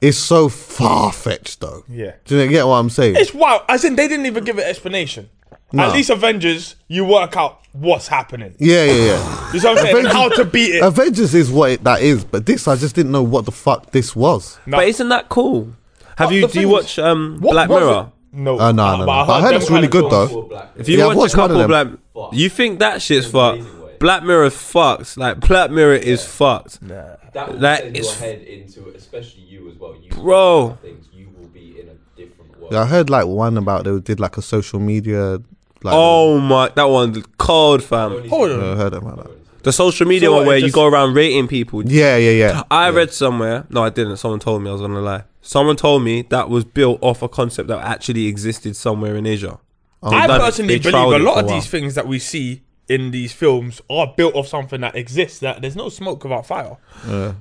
it's 0.00 0.18
so 0.18 0.48
far 0.48 1.12
fetched 1.12 1.60
though. 1.60 1.84
Yeah. 1.88 2.12
Do 2.24 2.38
you 2.38 2.48
get 2.48 2.66
what 2.66 2.74
I'm 2.74 2.90
saying? 2.90 3.16
It's 3.16 3.34
wild. 3.34 3.62
As 3.68 3.84
in, 3.84 3.96
they 3.96 4.08
didn't 4.08 4.26
even 4.26 4.44
give 4.44 4.58
an 4.58 4.64
explanation. 4.64 5.28
No. 5.74 5.84
At 5.84 5.94
least 5.94 6.10
Avengers, 6.10 6.76
you 6.88 7.04
work 7.06 7.34
out 7.36 7.60
what's 7.72 8.06
happening. 8.06 8.54
yeah, 8.58 8.84
yeah, 8.84 8.92
yeah. 8.92 9.52
You 9.52 9.60
know 9.60 9.70
what 9.70 9.78
I'm 9.78 9.84
saying? 9.84 9.96
And 9.96 10.08
how 10.08 10.28
to 10.28 10.44
beat 10.44 10.74
it. 10.74 10.82
Avengers 10.82 11.34
is 11.34 11.50
what 11.50 11.70
it, 11.70 11.84
that 11.84 12.02
is, 12.02 12.24
but 12.24 12.44
this 12.44 12.68
I 12.68 12.76
just 12.76 12.94
didn't 12.94 13.12
know 13.12 13.22
what 13.22 13.46
the 13.46 13.52
fuck 13.52 13.90
this 13.90 14.14
was. 14.14 14.58
No. 14.66 14.76
But 14.76 14.88
isn't 14.88 15.08
that 15.08 15.30
cool? 15.30 15.72
Have 16.16 16.28
But 16.28 16.34
you? 16.34 16.40
the 16.46 16.52
Do 16.52 16.60
you 16.60 16.66
thing 16.66 16.72
watch 16.72 16.98
um, 16.98 17.38
What 17.40 17.52
Black 17.52 17.68
was 17.68 17.80
Mirror? 17.80 18.00
it? 18.00 18.06
No. 18.38 18.52
Oh, 18.58 18.70
no, 18.72 18.72
no, 18.72 18.96
no. 18.98 19.06
But 19.06 19.30
I 19.30 19.40
heard 19.42 19.54
them 19.54 19.60
it's 19.62 19.70
really 19.70 19.82
kind 19.82 19.84
of 19.84 19.90
good, 19.90 20.10
films- 20.10 20.30
though. 20.32 20.42
Black 20.42 20.70
If 20.76 20.88
you 20.88 20.96
Yeah, 20.98 21.04
I've 21.04 21.08
watch 21.08 21.16
watched 21.16 21.34
a 21.34 21.38
one 21.38 21.50
of 21.50 21.56
couple 21.58 21.74
them. 21.84 22.00
Black, 22.14 22.30
you 22.32 22.48
think 22.48 22.78
that 22.78 23.02
shit's 23.02 23.26
fucked. 23.26 23.60
amazing 23.60 23.82
way. 23.82 23.92
Black 24.00 24.22
Mirror 24.24 24.48
fucks. 24.50 25.16
Like 25.16 25.40
Black 25.40 25.70
Mirror 25.70 25.94
is 25.96 26.24
fucked. 26.24 26.80
That 26.88 27.48
will 27.48 27.58
That 27.58 27.80
send 27.80 27.96
is- 27.96 28.06
your 28.06 28.14
head 28.16 28.42
into, 28.42 28.88
especially 28.94 29.42
you 29.42 29.70
as 29.70 29.78
well. 29.78 29.94
You 30.02 30.10
Bro. 30.10 30.78
things 30.82 31.06
you 31.12 31.28
will 31.38 31.48
be 31.48 31.76
in 31.80 31.88
a 31.88 31.94
different 32.20 32.58
world. 32.58 32.72
Yeah, 32.72 32.82
I 32.82 32.86
heard 32.86 33.08
like 33.10 33.26
one 33.26 33.56
about 33.56 33.84
they 33.84 33.98
did 34.00 34.20
like 34.20 34.36
a 34.36 34.42
social 34.42 34.80
media. 34.80 35.38
Like, 35.84 35.94
Oh 35.96 36.38
my, 36.38 36.70
that 36.76 36.84
one 36.84 37.22
cold 37.38 37.82
fam. 37.82 38.12
Only 38.12 38.28
Hold 38.28 38.50
on. 38.52 38.60
I 38.60 38.76
heard 38.76 38.94
about 38.94 39.16
that. 39.16 39.62
The 39.64 39.72
social 39.72 40.06
media 40.06 40.28
So 40.28 40.32
one 40.32 40.40
what, 40.40 40.46
where 40.48 40.56
it 40.56 40.60
you 40.60 40.66
just- 40.66 40.74
go 40.74 40.86
around 40.86 41.14
rating 41.14 41.48
people. 41.48 41.84
Yeah, 41.84 42.16
yeah, 42.16 42.30
yeah. 42.30 42.62
I 42.70 42.88
Yeah. 42.88 42.96
read 42.96 43.12
somewhere. 43.12 43.64
No, 43.70 43.82
I 43.84 43.90
didn't. 43.90 44.16
Someone 44.16 44.40
told 44.40 44.62
me. 44.62 44.70
I 44.70 44.72
was 44.72 44.80
gonna 44.82 45.00
lie. 45.00 45.22
Someone 45.42 45.76
told 45.76 46.02
me 46.02 46.22
that 46.22 46.48
was 46.48 46.64
built 46.64 46.98
off 47.02 47.20
a 47.20 47.28
concept 47.28 47.68
that 47.68 47.80
actually 47.84 48.26
existed 48.26 48.76
somewhere 48.76 49.16
in 49.16 49.26
Asia. 49.26 49.58
Oh. 50.02 50.10
I 50.10 50.26
done 50.26 50.40
it. 50.40 50.44
personally 50.44 50.78
They 50.78 50.90
believe 50.90 50.94
trialed 50.94 51.12
a 51.12 51.16
it 51.16 51.22
lot 51.22 51.34
for 51.34 51.40
of 51.40 51.46
a 51.46 51.48
these 51.54 51.66
things 51.66 51.94
that 51.96 52.06
we 52.06 52.18
see 52.18 52.62
in 52.88 53.10
these 53.10 53.32
films 53.32 53.80
are 53.90 54.12
built 54.16 54.34
off 54.34 54.46
something 54.48 54.80
that 54.80 54.94
exists. 54.96 55.40
That 55.40 55.60
there's 55.60 55.76
no 55.76 55.88
smoke 55.88 56.22
without 56.22 56.46
fire. 56.46 56.76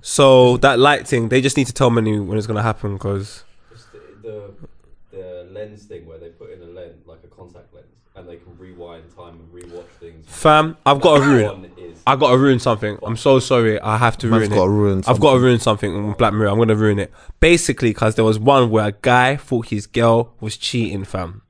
So 0.01 0.57
that 0.57 0.79
light 0.79 1.07
thing, 1.07 1.29
they 1.29 1.41
just 1.41 1.57
need 1.57 1.67
to 1.67 1.73
tell 1.73 1.89
me 1.89 2.19
when 2.19 2.37
it's 2.37 2.47
gonna 2.47 2.61
happen 2.63 2.93
because 2.93 3.43
It's 3.71 3.85
the, 3.85 3.99
the 4.21 5.17
the 5.17 5.47
lens 5.51 5.83
thing 5.85 6.05
where 6.05 6.17
they 6.17 6.29
put 6.29 6.51
in 6.51 6.61
a 6.61 6.65
lens 6.65 7.05
like 7.05 7.19
a 7.23 7.27
contact 7.27 7.73
lens 7.73 7.85
and 8.15 8.27
they 8.27 8.35
can 8.37 8.57
rewind 8.57 9.03
time 9.15 9.39
and 9.39 9.51
rewatch 9.63 9.87
things. 9.99 10.25
fam, 10.27 10.75
I've 10.85 11.01
got 11.01 11.17
a 11.17 11.19
That 11.21 11.27
ruin. 11.27 11.70
I 12.11 12.17
got 12.17 12.31
to 12.31 12.37
ruin 12.37 12.59
something. 12.59 12.99
I'm 13.03 13.15
so 13.15 13.39
sorry. 13.39 13.79
I 13.79 13.95
have 13.95 14.17
to 14.17 14.27
Man's 14.27 14.49
ruin 14.49 14.49
gotta 14.49 14.69
it. 14.69 14.75
ruin 14.75 15.03
I've 15.07 15.21
got 15.21 15.35
to 15.35 15.39
ruin 15.39 15.59
something 15.59 15.95
in 15.95 16.11
Black 16.11 16.33
Mirror. 16.33 16.49
I'm 16.49 16.57
gonna 16.57 16.75
ruin 16.75 16.99
it. 16.99 17.09
Basically, 17.39 17.91
because 17.91 18.15
there 18.15 18.25
was 18.25 18.37
one 18.37 18.69
where 18.69 18.87
a 18.87 18.91
guy 18.91 19.37
thought 19.37 19.67
his 19.67 19.87
girl 19.87 20.33
was 20.41 20.57
cheating, 20.57 21.05
fam. 21.05 21.41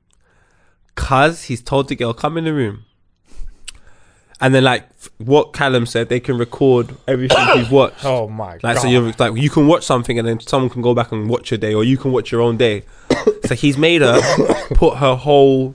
Cause 0.94 1.44
he's 1.44 1.60
told 1.60 1.88
the 1.88 1.96
girl 1.96 2.14
come 2.14 2.38
in 2.38 2.44
the 2.44 2.54
room, 2.54 2.84
and 4.40 4.54
then 4.54 4.62
like 4.62 4.84
f- 5.00 5.10
what 5.18 5.52
Callum 5.52 5.84
said, 5.84 6.08
they 6.08 6.20
can 6.20 6.38
record 6.38 6.94
everything 7.08 7.44
you've 7.56 7.72
watched. 7.80 8.04
Oh 8.04 8.28
my 8.28 8.52
God. 8.52 8.62
Like 8.62 8.76
god! 8.76 8.82
so, 8.82 8.88
you're 8.88 9.12
like 9.18 9.34
you 9.34 9.50
can 9.50 9.66
watch 9.66 9.82
something, 9.82 10.16
and 10.16 10.28
then 10.28 10.38
someone 10.38 10.70
can 10.70 10.80
go 10.80 10.94
back 10.94 11.10
and 11.10 11.28
watch 11.28 11.50
your 11.50 11.58
day, 11.58 11.74
or 11.74 11.82
you 11.82 11.98
can 11.98 12.12
watch 12.12 12.30
your 12.30 12.40
own 12.40 12.56
day. 12.56 12.84
so 13.46 13.56
he's 13.56 13.76
made 13.76 14.00
her 14.00 14.20
put 14.74 14.98
her 14.98 15.16
whole 15.16 15.74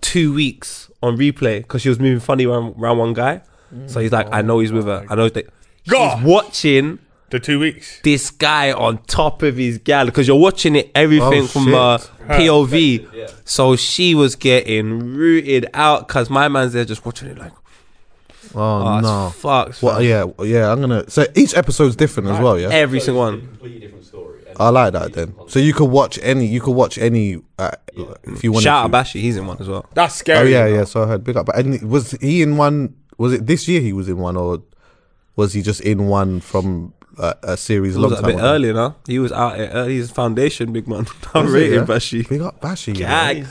two 0.00 0.32
weeks 0.32 0.92
on 1.02 1.16
replay 1.16 1.58
because 1.58 1.82
she 1.82 1.88
was 1.88 1.98
moving 1.98 2.20
funny 2.20 2.46
around, 2.46 2.76
around 2.78 2.98
one 2.98 3.14
guy. 3.14 3.40
So 3.86 4.00
he's 4.00 4.12
like, 4.12 4.28
I 4.32 4.42
know 4.42 4.58
he's 4.60 4.72
with 4.72 4.86
her. 4.86 5.04
I 5.08 5.14
know 5.14 5.28
that 5.28 5.48
God. 5.88 6.18
he's 6.18 6.26
watching 6.26 6.98
The 7.30 7.40
two 7.40 7.58
weeks. 7.58 8.00
this 8.02 8.30
guy 8.30 8.72
on 8.72 8.98
top 9.04 9.42
of 9.42 9.56
his 9.56 9.78
gal 9.78 10.06
because 10.06 10.28
you're 10.28 10.38
watching 10.38 10.76
it 10.76 10.90
everything 10.94 11.44
Oh, 11.44 11.46
from 11.46 11.64
shit. 11.66 11.74
uh, 11.74 11.98
POV. 12.28 13.08
Yeah. 13.14 13.26
So 13.44 13.76
she 13.76 14.14
was 14.14 14.36
getting 14.36 15.14
rooted 15.14 15.66
out 15.74 16.06
because 16.08 16.28
my 16.30 16.48
man's 16.48 16.72
there 16.74 16.84
just 16.84 17.04
watching 17.06 17.28
it 17.28 17.38
like, 17.38 17.52
Oh, 18.54 18.60
oh, 18.60 19.00
no. 19.00 19.26
it's 19.28 19.36
fucked. 19.38 19.82
Well, 19.82 19.96
fam. 19.96 20.04
yeah, 20.04 20.44
yeah. 20.44 20.70
I'm 20.70 20.80
gonna. 20.80 21.08
So 21.08 21.24
each 21.34 21.54
episode's 21.56 21.96
different 21.96 22.28
as 22.28 22.38
well. 22.38 22.58
Yeah. 22.58 22.68
Every 22.68 23.00
So 23.00 23.06
single 23.06 23.22
one. 23.22 23.40
completely 23.40 23.80
different 23.80 24.04
story. 24.04 24.40
and 24.46 24.56
I 24.60 24.68
like 24.68 24.92
that 24.92 25.14
then. 25.14 25.34
So 25.48 25.58
you 25.58 25.72
could 25.72 25.88
watch 25.88 26.18
any. 26.22 26.44
You 26.46 26.60
could 26.60 26.72
watch 26.74 26.98
any 26.98 27.40
uh, 27.58 27.70
if 28.24 28.44
you 28.44 28.52
want. 28.52 28.64
Shout 28.64 28.80
out 28.84 28.86
to. 28.88 28.92
Bashi, 28.92 29.20
he's 29.22 29.38
in 29.38 29.46
one 29.46 29.56
as 29.58 29.68
well. 29.68 29.86
That's 29.94 30.16
scary. 30.16 30.38
Oh 30.38 30.42
yeah, 30.50 30.66
you 30.66 30.72
know. 30.74 30.78
yeah. 30.80 30.84
So 30.84 31.02
I 31.04 31.06
heard 31.06 31.24
big 31.24 31.36
up. 31.38 31.46
But 31.46 31.56
and 31.60 31.82
was 31.90 32.10
he 32.20 32.42
in 32.42 32.58
one? 32.58 32.94
Was 33.22 33.34
it 33.34 33.46
this 33.46 33.68
year 33.68 33.80
he 33.80 33.92
was 33.92 34.08
in 34.08 34.18
one, 34.18 34.36
or 34.36 34.64
was 35.36 35.52
he 35.52 35.62
just 35.62 35.80
in 35.82 36.08
one 36.08 36.40
from 36.40 36.92
uh, 37.16 37.34
a 37.44 37.56
series 37.56 37.94
It 37.94 38.00
was 38.00 38.18
a 38.18 38.22
bit 38.22 38.34
ago? 38.34 38.44
earlier 38.44 38.74
now. 38.74 38.96
He 39.06 39.20
was 39.20 39.30
out 39.30 39.60
at 39.60 39.72
uh, 39.72 39.84
his 39.84 40.10
foundation, 40.10 40.72
big 40.72 40.88
man. 40.88 41.06
I'm 41.32 41.52
rating 41.52 41.78
yeah? 41.78 41.84
Bashi. 41.84 42.24
Big 42.24 42.40
up 42.40 42.60
Bashi. 42.60 42.94
Gag. 42.94 43.46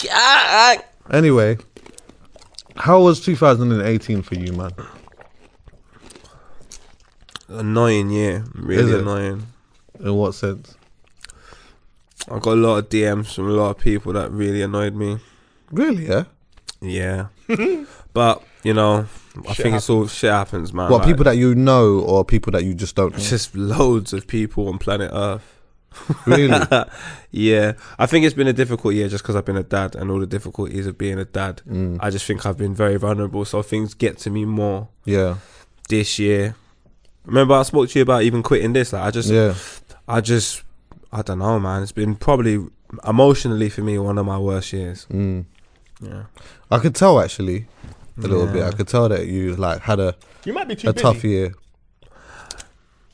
Gag. 0.00 0.84
Anyway, 1.10 1.56
how 2.76 3.00
was 3.00 3.22
2018 3.22 4.20
for 4.20 4.34
you, 4.34 4.52
man? 4.52 4.72
Annoying, 7.48 8.10
year, 8.10 8.44
Really 8.52 8.98
annoying. 8.98 9.46
In 9.98 10.14
what 10.14 10.34
sense? 10.34 10.76
I 12.30 12.38
got 12.38 12.52
a 12.52 12.60
lot 12.60 12.76
of 12.76 12.90
DMs 12.90 13.34
from 13.34 13.48
a 13.48 13.52
lot 13.52 13.70
of 13.70 13.78
people 13.78 14.12
that 14.12 14.30
really 14.30 14.60
annoyed 14.60 14.94
me. 14.94 15.20
Really? 15.70 16.06
Yeah. 16.06 16.24
Yeah. 16.82 17.28
but, 18.12 18.42
you 18.66 18.74
know, 18.74 19.06
I 19.48 19.52
Shit 19.52 19.62
think 19.62 19.76
it's 19.76 19.88
all 19.88 20.08
shit 20.08 20.32
happens, 20.32 20.72
man. 20.72 20.90
What 20.90 20.98
Like, 21.02 21.06
people 21.06 21.22
that 21.24 21.36
you 21.36 21.54
know, 21.54 22.00
or 22.00 22.24
people 22.24 22.50
that 22.52 22.64
you 22.64 22.74
just 22.74 22.96
don't 22.96 23.12
know? 23.12 23.18
Just 23.18 23.54
loads 23.54 24.12
of 24.12 24.26
people 24.26 24.68
on 24.68 24.78
planet 24.78 25.10
Earth. 25.14 25.52
really? 26.26 26.66
yeah, 27.30 27.72
I 27.96 28.06
think 28.06 28.26
it's 28.26 28.34
been 28.34 28.48
a 28.48 28.52
difficult 28.52 28.94
year 28.94 29.08
just 29.08 29.22
because 29.22 29.36
I've 29.36 29.44
been 29.44 29.56
a 29.56 29.62
dad 29.62 29.94
and 29.94 30.10
all 30.10 30.18
the 30.18 30.26
difficulties 30.26 30.86
of 30.88 30.98
being 30.98 31.18
a 31.20 31.24
dad. 31.24 31.62
Mm. 31.68 31.98
I 32.00 32.10
just 32.10 32.24
think 32.26 32.44
I've 32.44 32.58
been 32.58 32.74
very 32.74 32.96
vulnerable, 32.96 33.44
so 33.44 33.62
things 33.62 33.94
get 33.94 34.18
to 34.18 34.30
me 34.30 34.44
more 34.44 34.88
Yeah. 35.04 35.36
this 35.88 36.18
year. 36.18 36.56
Remember, 37.24 37.54
I 37.54 37.62
spoke 37.62 37.88
to 37.90 37.98
you 38.00 38.02
about 38.02 38.24
even 38.24 38.42
quitting 38.42 38.72
this. 38.72 38.92
Like, 38.92 39.02
I 39.04 39.10
just, 39.12 39.30
Yeah. 39.30 39.54
I 40.08 40.20
just, 40.20 40.64
I 41.12 41.22
don't 41.22 41.38
know, 41.38 41.60
man. 41.60 41.82
It's 41.84 41.92
been 41.92 42.16
probably 42.16 42.66
emotionally 43.06 43.68
for 43.68 43.82
me 43.82 43.96
one 43.98 44.18
of 44.18 44.26
my 44.26 44.38
worst 44.38 44.72
years. 44.72 45.06
Mm. 45.10 45.44
Yeah, 46.02 46.24
I 46.70 46.78
could 46.78 46.94
tell 46.96 47.20
actually 47.20 47.66
a 48.18 48.20
little 48.22 48.46
bit. 48.46 48.62
I 48.64 48.70
could 48.72 48.88
tell 48.88 49.08
that 49.08 49.26
you 49.26 49.56
like 49.56 49.80
had 49.82 50.00
a, 50.00 50.14
You 50.44 50.52
might 50.52 50.68
be 50.68 50.76
too 50.76 50.88
a 50.88 50.92
busy. 50.92 51.02
tough 51.02 51.24
year. 51.24 51.54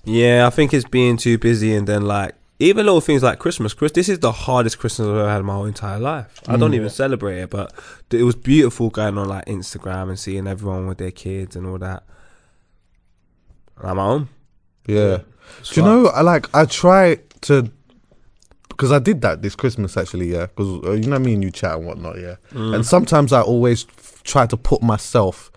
yeah. 0.04 0.46
I 0.46 0.50
think 0.50 0.72
it's 0.74 0.84
being 0.88 1.16
too 1.16 1.38
busy, 1.38 1.74
and 1.74 1.86
then 1.86 2.02
like 2.02 2.34
even 2.58 2.86
little 2.86 3.00
things 3.00 3.22
like 3.22 3.38
Christmas. 3.38 3.74
Chris, 3.74 3.92
this 3.92 4.08
is 4.08 4.20
the 4.20 4.32
hardest 4.32 4.78
Christmas 4.78 5.08
I've 5.08 5.16
ever 5.16 5.28
had 5.28 5.40
in 5.40 5.46
my 5.46 5.54
whole 5.54 5.64
entire 5.64 5.98
life. 5.98 6.40
I 6.46 6.56
don't 6.56 6.70
Mm. 6.72 6.76
even 6.76 6.90
celebrate 6.90 7.40
it, 7.40 7.50
but 7.50 7.72
it 8.10 8.22
was 8.22 8.36
beautiful 8.36 8.90
going 8.90 9.18
on 9.18 9.28
like 9.28 9.46
Instagram 9.46 10.08
and 10.08 10.18
seeing 10.18 10.46
everyone 10.46 10.86
with 10.86 10.98
their 10.98 11.10
kids 11.10 11.56
and 11.56 11.66
all 11.66 11.78
that. 11.78 12.04
And 13.80 13.90
I'm 13.90 13.98
at 13.98 14.02
home. 14.02 14.28
Yeah. 14.86 15.18
It's 15.60 15.70
Do 15.70 15.80
you 15.80 15.86
know? 15.86 16.06
I 16.08 16.20
like. 16.20 16.54
I 16.54 16.64
try 16.66 17.18
to. 17.42 17.70
Because 18.68 18.90
I 18.92 18.98
did 19.00 19.20
that 19.20 19.42
this 19.42 19.54
Christmas 19.54 19.96
actually, 19.96 20.32
yeah. 20.32 20.46
Because 20.46 20.82
uh, 20.84 20.92
you 20.92 21.06
know 21.08 21.18
me 21.18 21.34
and 21.34 21.42
you 21.42 21.50
chat 21.50 21.76
and 21.76 21.86
whatnot, 21.86 22.18
yeah. 22.18 22.36
Mm. 22.52 22.74
And 22.76 22.86
sometimes 22.86 23.32
I 23.32 23.40
always 23.42 23.84
try 24.24 24.46
to 24.46 24.56
put 24.56 24.82
myself 24.82 25.50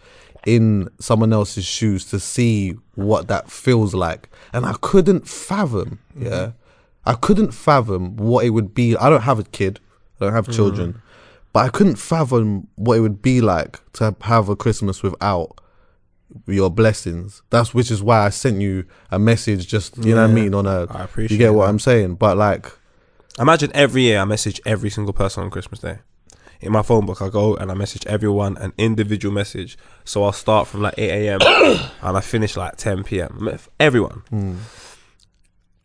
in 0.46 0.88
someone 1.00 1.34
else's 1.34 1.66
shoes 1.66 2.06
to 2.06 2.20
see 2.20 2.76
what 2.96 3.28
that 3.28 3.50
feels 3.50 3.94
like, 3.96 4.30
and 4.54 4.66
I 4.66 4.74
couldn't 4.82 5.28
fathom, 5.28 6.00
Mm-hmm. 6.16 6.26
yeah. 6.28 6.52
I 7.08 7.14
couldn't 7.14 7.52
fathom 7.52 8.16
what 8.18 8.46
it 8.46 8.50
would 8.52 8.74
be. 8.74 8.96
I 8.98 9.10
don't 9.10 9.22
have 9.22 9.38
a 9.40 9.44
kid. 9.44 9.80
I 10.20 10.26
don't 10.26 10.34
have 10.34 10.50
children, 10.52 10.94
Mm. 10.94 11.02
but 11.54 11.60
I 11.66 11.70
couldn't 11.70 11.98
fathom 11.98 12.68
what 12.76 12.98
it 12.98 13.02
would 13.02 13.22
be 13.22 13.42
like 13.42 13.80
to 13.94 14.16
have 14.22 14.50
a 14.50 14.56
Christmas 14.56 15.04
without 15.04 15.60
your 16.48 16.70
blessings. 16.72 17.44
That's 17.52 17.74
which 17.76 17.92
is 17.92 18.02
why 18.02 18.26
I 18.26 18.30
sent 18.30 18.60
you 18.62 18.86
a 19.12 19.20
message. 19.20 19.68
Just 19.68 19.98
you 19.98 20.16
know 20.16 20.22
what 20.24 20.32
I 20.32 20.34
mean 20.34 20.54
on 20.56 20.66
a. 20.66 20.88
I 20.90 21.04
appreciate 21.04 21.32
You 21.32 21.38
get 21.38 21.54
what 21.54 21.66
that. 21.66 21.70
I'm 21.70 21.80
saying? 21.80 22.16
But 22.16 22.38
like, 22.38 22.72
Imagine 23.38 23.70
every 23.76 24.04
year 24.04 24.20
I 24.22 24.26
message 24.26 24.60
every 24.66 24.90
single 24.90 25.14
person 25.14 25.44
on 25.44 25.50
Christmas 25.52 25.80
Day. 25.82 26.00
In 26.62 26.72
my 26.72 26.82
phone 26.82 27.06
book, 27.06 27.22
I 27.22 27.30
go 27.30 27.56
and 27.56 27.70
I 27.72 27.74
message 27.76 28.06
everyone 28.08 28.58
an 28.58 28.74
individual 28.78 29.34
message. 29.34 29.78
So 30.04 30.24
I'll 30.24 30.32
start 30.32 30.68
from 30.68 30.82
like 30.82 30.96
8 30.98 31.28
a.m. 31.28 31.40
and 32.02 32.18
I 32.18 32.22
finish 32.22 32.56
like 32.58 32.76
10 32.78 33.04
p.m. 33.04 33.48
Everyone. 33.80 34.24
mm, 34.32 34.58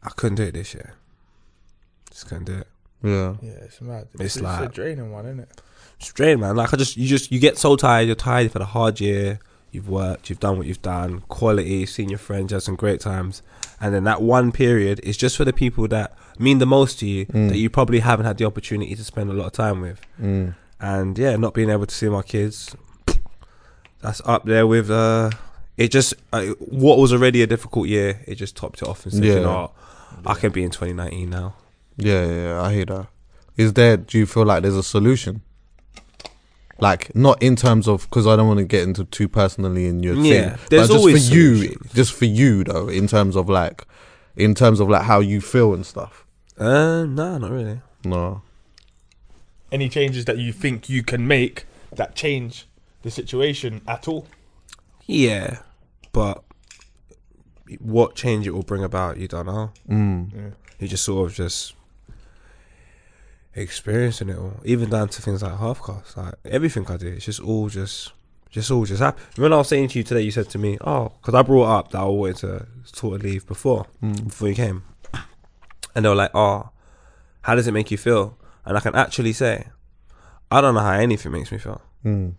I 0.03 0.11
couldn't 0.11 0.37
do 0.37 0.45
it 0.45 0.53
this 0.55 0.73
year. 0.75 0.95
Just 2.11 2.27
couldn't 2.29 2.45
do 2.45 2.55
it. 2.59 2.67
yeah, 3.03 3.35
Yeah, 3.43 3.51
it's 3.63 3.81
mad. 3.81 4.09
It's 4.19 4.37
a 4.37 4.43
like- 4.43 4.73
draining 4.73 5.13
one, 5.13 5.27
isn't 5.27 5.41
it? 5.41 5.63
Strain, 5.99 6.41
man. 6.41 6.57
Like 6.57 6.73
I 6.73 6.79
just, 6.79 6.97
you 6.97 7.07
just, 7.07 7.31
you 7.31 7.39
get 7.39 7.59
so 7.59 7.77
tired. 7.77 8.07
You're 8.07 8.17
tired. 8.17 8.45
You've 8.45 8.55
had 8.55 8.63
a 8.63 8.67
hard 8.67 9.01
year. 9.01 9.39
You've 9.71 9.89
worked. 9.89 10.31
You've 10.31 10.41
done 10.41 10.57
what 10.57 10.67
you've 10.67 10.81
done. 10.81 11.21
Quality. 11.29 11.85
Seen 11.85 12.09
your 12.09 12.19
friends. 12.19 12.51
You 12.51 12.55
had 12.57 12.63
some 12.63 12.75
great 12.75 13.01
times. 13.01 13.43
And 13.83 13.95
then 13.95 14.05
that 14.05 14.23
one 14.23 14.51
period 14.51 15.01
is 15.03 15.17
just 15.19 15.37
for 15.37 15.45
the 15.45 15.53
people 15.53 15.87
that 15.89 16.17
mean 16.39 16.59
the 16.59 16.65
most 16.67 16.99
to 17.01 17.07
you. 17.07 17.27
Mm. 17.27 17.51
That 17.51 17.59
you 17.59 17.69
probably 17.69 18.01
haven't 18.01 18.25
had 18.25 18.39
the 18.39 18.47
opportunity 18.47 18.95
to 18.95 19.05
spend 19.05 19.29
a 19.29 19.35
lot 19.35 19.47
of 19.49 19.53
time 19.53 19.83
with. 19.83 20.01
mm, 20.21 20.55
and 20.81 21.17
yeah, 21.19 21.37
not 21.37 21.55
being 21.55 21.71
able 21.71 21.87
to 21.87 21.95
see 21.95 22.09
my 22.09 22.23
kids, 22.23 22.75
that's 24.01 24.21
up 24.25 24.45
there 24.45 24.67
with 24.67 24.91
uh, 24.91 25.31
it. 25.77 25.91
Just 25.91 26.15
uh, 26.33 26.47
what 26.59 26.99
was 26.99 27.13
already 27.13 27.43
a 27.43 27.47
difficult 27.47 27.89
year, 27.89 28.21
it 28.27 28.37
just 28.37 28.57
topped 28.57 28.83
it 28.83 28.89
off 28.89 29.05
and 29.05 29.13
said, 29.15 29.25
Yeah. 29.25 29.35
you 29.35 29.41
know? 29.41 29.73
I 30.27 30.35
can 30.35 30.53
be 30.53 30.63
in 30.65 30.71
2019 30.71 31.31
now. 31.31 31.55
yeah, 31.97 32.25
yeah, 32.27 32.33
yeah. 32.33 32.63
I 32.63 32.73
hear 32.73 32.85
that. 32.87 33.07
Is 33.57 33.73
there? 33.75 33.97
Do 33.97 34.19
you 34.19 34.27
feel 34.27 34.45
like 34.45 34.63
there's 34.63 34.77
a 34.77 34.83
solution? 34.83 35.43
Like 36.79 37.15
not 37.15 37.43
in 37.43 37.57
terms 37.57 37.87
of 37.87 38.05
because 38.09 38.27
I 38.27 38.37
don't 38.37 38.49
want 38.49 38.59
to 38.59 38.65
get 38.65 38.85
into 38.85 39.05
too 39.05 39.29
personally 39.29 39.87
in 39.87 40.03
your 40.03 40.15
Yeah, 40.15 40.57
thing. 40.57 40.59
there's 40.71 40.89
but 40.89 40.95
just 40.95 40.99
always 40.99 41.29
for 41.29 41.35
you, 41.35 41.77
just 41.95 42.13
for 42.15 42.25
you 42.25 42.65
though, 42.65 42.89
in 42.89 43.07
terms 43.07 43.37
of 43.37 43.51
like, 43.51 43.87
in 44.35 44.55
terms 44.55 44.81
of 44.81 44.89
like 44.89 45.03
how 45.03 45.21
you 45.21 45.43
feel 45.43 45.75
and 45.75 45.85
stuff. 45.85 46.25
Uh, 46.59 47.05
no, 47.05 47.37
not 47.39 47.51
really. 47.51 47.81
No. 48.05 48.41
Any 49.73 49.89
changes 49.89 50.25
that 50.25 50.39
you 50.39 50.53
think 50.53 50.89
you 50.89 51.03
can 51.03 51.27
make 51.27 51.67
that 51.93 52.15
change 52.15 52.67
the 53.03 53.11
situation 53.11 53.81
at 53.87 54.09
all? 54.09 54.27
Yeah, 55.07 55.61
but 56.13 56.43
what 57.79 58.15
change 58.15 58.47
it 58.47 58.51
will 58.51 58.63
bring 58.63 58.83
about, 58.83 59.17
you 59.17 59.29
don't 59.29 59.47
know. 59.47 59.71
Mm. 59.89 60.55
You 60.79 60.89
just 60.89 61.05
sort 61.05 61.31
of 61.31 61.37
just 61.37 61.75
experiencing 63.55 64.29
it 64.29 64.39
all, 64.39 64.61
even 64.65 64.91
down 64.91 65.09
to 65.09 65.23
things 65.23 65.43
like 65.43 65.53
Halfcast, 65.53 66.17
like 66.17 66.35
everything 66.45 66.87
I 66.89 66.97
do. 66.97 67.09
It's 67.09 67.27
just 67.27 67.41
all 67.41 67.69
just, 67.69 68.13
just 68.51 68.71
all 68.71 68.85
just 68.85 69.01
happen. 69.01 69.23
When 69.37 69.53
I 69.53 69.57
was 69.57 69.69
saying 69.69 69.89
to 69.89 69.99
you 69.99 70.05
today, 70.05 70.23
you 70.23 70.31
said 70.31 70.49
to 70.51 70.59
me, 70.59 70.79
"Oh," 70.81 71.13
because 71.21 71.35
I 71.35 71.43
brought 71.43 71.69
up 71.69 71.91
that 71.93 72.01
I 72.01 72.05
wanted 72.05 72.37
to 72.37 72.67
sort 72.85 73.17
of 73.17 73.23
leave 73.23 73.47
before, 73.47 73.87
before 74.01 74.49
you 74.49 74.55
came, 74.55 74.85
and 75.95 76.05
they 76.05 76.09
were 76.09 76.15
like, 76.15 76.31
"Oh, 76.35 76.71
how 77.43 77.55
does 77.55 77.67
it 77.67 77.73
make 77.73 77.91
you 77.91 77.99
feel?" 77.99 78.37
And 78.71 78.79
I 78.79 78.81
can 78.81 78.95
actually 78.95 79.33
say, 79.33 79.67
I 80.49 80.61
don't 80.61 80.75
know 80.75 80.81
how 80.81 80.93
anything 80.93 81.33
makes 81.33 81.51
me 81.51 81.59
feel. 81.59 81.83
Mm. 82.05 82.35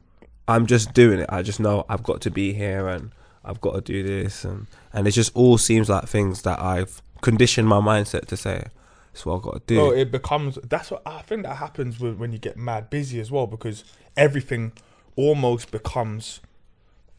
I'm 0.47 0.65
just 0.65 0.93
doing 0.93 1.19
it. 1.19 1.25
I 1.27 1.41
just 1.41 1.59
know 1.59 1.85
I've 1.89 2.03
got 2.03 2.21
to 2.21 2.31
be 2.31 2.53
here 2.53 2.87
and 2.87 3.11
I've 3.43 3.59
got 3.59 3.73
to 3.73 3.81
do 3.81 4.01
this 4.01 4.45
and 4.45 4.67
and 4.93 5.05
it 5.09 5.11
just 5.11 5.35
all 5.35 5.57
seems 5.57 5.89
like 5.89 6.07
things 6.07 6.43
that 6.43 6.57
I've 6.61 7.01
conditioned 7.19 7.67
my 7.67 7.81
mindset 7.81 8.27
to 8.27 8.37
say. 8.37 8.63
That's 9.11 9.25
what 9.25 9.35
I've 9.35 9.41
got 9.41 9.53
to 9.55 9.61
do. 9.65 9.81
Oh, 9.81 9.91
it 9.91 10.09
becomes. 10.09 10.57
That's 10.63 10.89
what 10.89 11.01
I 11.05 11.21
think 11.21 11.43
that 11.43 11.57
happens 11.57 11.99
with, 11.99 12.15
when 12.15 12.31
you 12.31 12.39
get 12.39 12.55
mad 12.55 12.89
busy 12.89 13.19
as 13.19 13.29
well, 13.29 13.45
because 13.45 13.83
everything 14.15 14.71
almost 15.17 15.69
becomes 15.69 16.39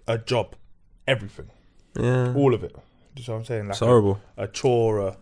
a 0.08 0.16
job. 0.16 0.56
Everything, 1.06 1.50
yeah, 2.00 2.32
all 2.32 2.54
of 2.54 2.64
it. 2.64 2.74
Do 3.14 3.22
you 3.22 3.28
know 3.28 3.34
what 3.34 3.38
I'm 3.40 3.44
saying? 3.44 3.64
Like 3.64 3.72
it's 3.72 3.80
horrible. 3.80 4.22
a, 4.38 4.44
a 4.44 4.48
chore, 4.48 5.00
a, 5.00 5.16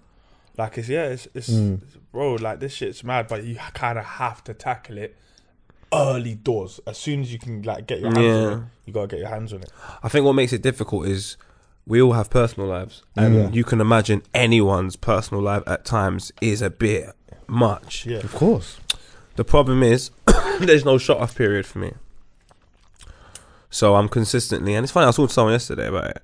like 0.59 0.78
it's 0.78 0.88
yeah, 0.88 1.04
it's, 1.07 1.28
it's, 1.35 1.50
Mm. 1.50 1.83
it's 1.83 1.97
bro. 2.12 2.35
Like 2.35 2.61
this 2.61 2.73
shit's 2.75 3.02
mad, 3.04 3.28
but 3.28 3.45
you 3.45 3.57
kind 3.75 3.99
of 3.99 4.04
have 4.04 4.42
to 4.45 4.54
tackle 4.54 4.99
it 4.99 5.16
early 5.92 6.35
doors. 6.35 6.80
As 6.87 6.99
soon 6.99 7.21
as 7.23 7.33
you 7.33 7.38
can, 7.38 7.62
like 7.62 7.87
get 7.87 8.00
your 8.00 8.12
hands 8.12 8.47
on 8.47 8.52
it, 8.61 8.64
you 8.87 8.92
gotta 8.92 9.07
get 9.09 9.19
your 9.21 9.28
hands 9.28 9.52
on 9.52 9.62
it. 9.62 9.71
I 10.02 10.09
think 10.09 10.25
what 10.25 10.35
makes 10.35 10.52
it 10.52 10.62
difficult 10.62 11.07
is 11.07 11.37
we 11.87 12.00
all 12.00 12.12
have 12.12 12.30
personal 12.30 12.69
lives, 12.69 13.02
and 13.16 13.35
Yeah. 13.35 13.49
you 13.50 13.64
can 13.64 13.80
imagine 13.80 14.23
anyone's 14.35 14.97
personal 14.97 15.42
life 15.42 15.62
at 15.66 15.85
times 15.85 16.30
is 16.40 16.62
a 16.62 16.71
bit 16.71 17.11
much. 17.49 18.07
Yeah, 18.07 18.19
Of 18.19 18.33
course. 18.35 18.78
The 19.37 19.45
problem 19.45 19.83
is 19.83 20.11
there's 20.61 20.85
no 20.85 20.99
shut 20.99 21.16
off 21.19 21.35
period 21.35 21.66
for 21.66 21.78
me. 21.78 21.92
So 23.71 23.95
I'm 23.95 24.09
consistently, 24.09 24.75
and 24.75 24.85
it's 24.85 24.92
funny. 24.92 25.04
I 25.04 25.09
was 25.09 25.16
talking 25.16 25.28
to 25.28 25.35
someone 25.35 25.52
yesterday 25.54 25.87
about 25.88 26.11
it. 26.11 26.23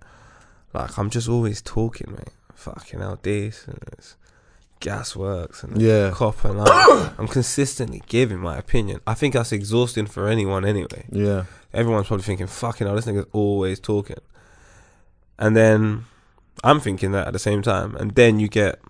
Like 0.74 0.98
I'm 0.98 1.10
just 1.10 1.28
always 1.28 1.62
talking, 1.62 2.10
mate. 2.12 2.28
Fucking 2.66 2.98
hell, 3.00 3.18
this, 3.22 3.64
and 3.68 3.78
this, 3.92 4.16
gas 4.80 5.14
works 5.14 5.62
and 5.62 5.80
Yeah. 5.80 6.10
cop 6.12 6.44
and 6.44 6.60
I, 6.60 7.12
I'm 7.18 7.28
consistently 7.28 8.02
giving 8.06 8.38
my 8.40 8.56
opinion. 8.58 9.00
I 9.06 9.14
think 9.14 9.34
that's 9.34 9.52
exhausting 9.52 10.06
for 10.06 10.26
anyone 10.28 10.64
anyway. 10.64 11.06
Yeah. 11.10 11.44
Everyone's 11.72 12.08
probably 12.08 12.24
thinking, 12.24 12.46
"Fucking 12.48 12.86
hell, 12.86 12.96
this 12.96 13.06
nigga's 13.06 13.28
always 13.32 13.78
talking," 13.78 14.18
and 15.38 15.56
then 15.56 16.04
I'm 16.64 16.80
thinking 16.80 17.12
that 17.12 17.26
at 17.28 17.32
the 17.32 17.38
same 17.38 17.62
time, 17.62 17.94
and 17.96 18.14
then 18.16 18.40
you 18.40 18.48
get 18.48 18.80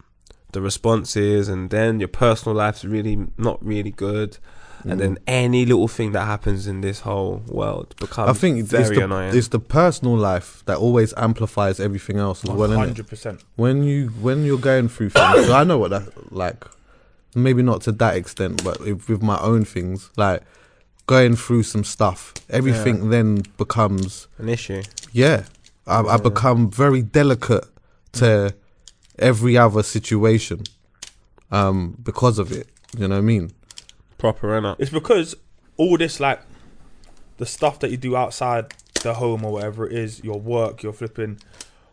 the 0.52 0.61
responses, 0.62 1.49
and 1.49 1.68
then 1.71 2.00
your 2.00 2.09
personal 2.09 2.56
life's 2.56 2.85
really 2.85 3.18
not 3.37 3.62
really 3.64 3.90
good. 3.90 4.38
And 4.85 5.00
then 5.00 5.18
any 5.26 5.66
little 5.66 5.88
thing 5.88 6.12
that 6.12 6.26
happens 6.26 6.66
in 6.66 6.80
this 6.80 7.00
whole 7.00 7.42
world 7.49 7.95
becomes 7.99 8.30
I 8.30 8.33
think 8.35 8.59
it's, 8.61 8.71
very 8.71 8.85
it's 8.85 8.90
the, 8.97 9.04
annoying. 9.04 9.37
it's 9.37 9.49
the 9.49 9.59
personal 9.59 10.16
life 10.16 10.62
that 10.66 10.78
always 10.78 11.12
amplifies 11.16 11.80
everything 11.80 12.18
else 12.18 12.45
as 12.45 12.50
well. 12.50 12.71
Hundred 12.71 13.09
percent. 13.09 13.42
when 13.56 13.83
you 13.83 14.09
when 14.21 14.45
you're 14.45 14.59
going 14.59 14.88
through 14.88 15.11
things, 15.11 15.47
so 15.47 15.54
I 15.54 15.64
know 15.64 15.78
what 15.78 15.90
that 15.90 16.33
like. 16.33 16.64
Maybe 17.35 17.62
not 17.62 17.83
to 17.83 17.92
that 17.92 18.16
extent, 18.16 18.64
but 18.64 18.80
if, 18.80 19.09
with 19.09 19.23
my 19.23 19.38
own 19.40 19.64
things, 19.66 20.09
like 20.16 20.42
going 21.06 21.37
through 21.37 21.64
some 21.64 21.85
stuff, 21.85 22.33
everything 22.49 23.11
then 23.11 23.42
becomes 23.59 24.26
An 24.38 24.49
issue. 24.49 24.83
yeah. 25.12 25.45
I, 25.87 26.00
I 26.00 26.16
become 26.16 26.68
very 26.71 27.00
delicate 27.02 27.64
to 28.12 28.54
every 29.18 29.56
other 29.56 29.83
situation, 29.85 30.64
um, 31.52 31.97
because 32.02 32.38
of 32.40 32.50
it. 32.50 32.68
You 32.99 33.06
know 33.06 33.14
what 33.16 33.21
I 33.21 33.25
mean? 33.25 33.52
Proper, 34.18 34.49
innit? 34.61 34.76
It's 34.78 34.90
because 34.90 35.35
all 35.76 35.96
this 35.99 36.20
like 36.20 36.40
the 37.38 37.46
stuff 37.46 37.78
that 37.80 37.90
you 37.90 37.96
do 37.96 38.16
outside 38.16 38.73
the 39.02 39.14
home 39.14 39.44
or 39.44 39.52
whatever 39.52 39.87
it 39.87 39.92
is, 39.92 40.25
your 40.25 40.40
work, 40.40 40.82
your 40.82 40.92
flipping, 40.92 41.38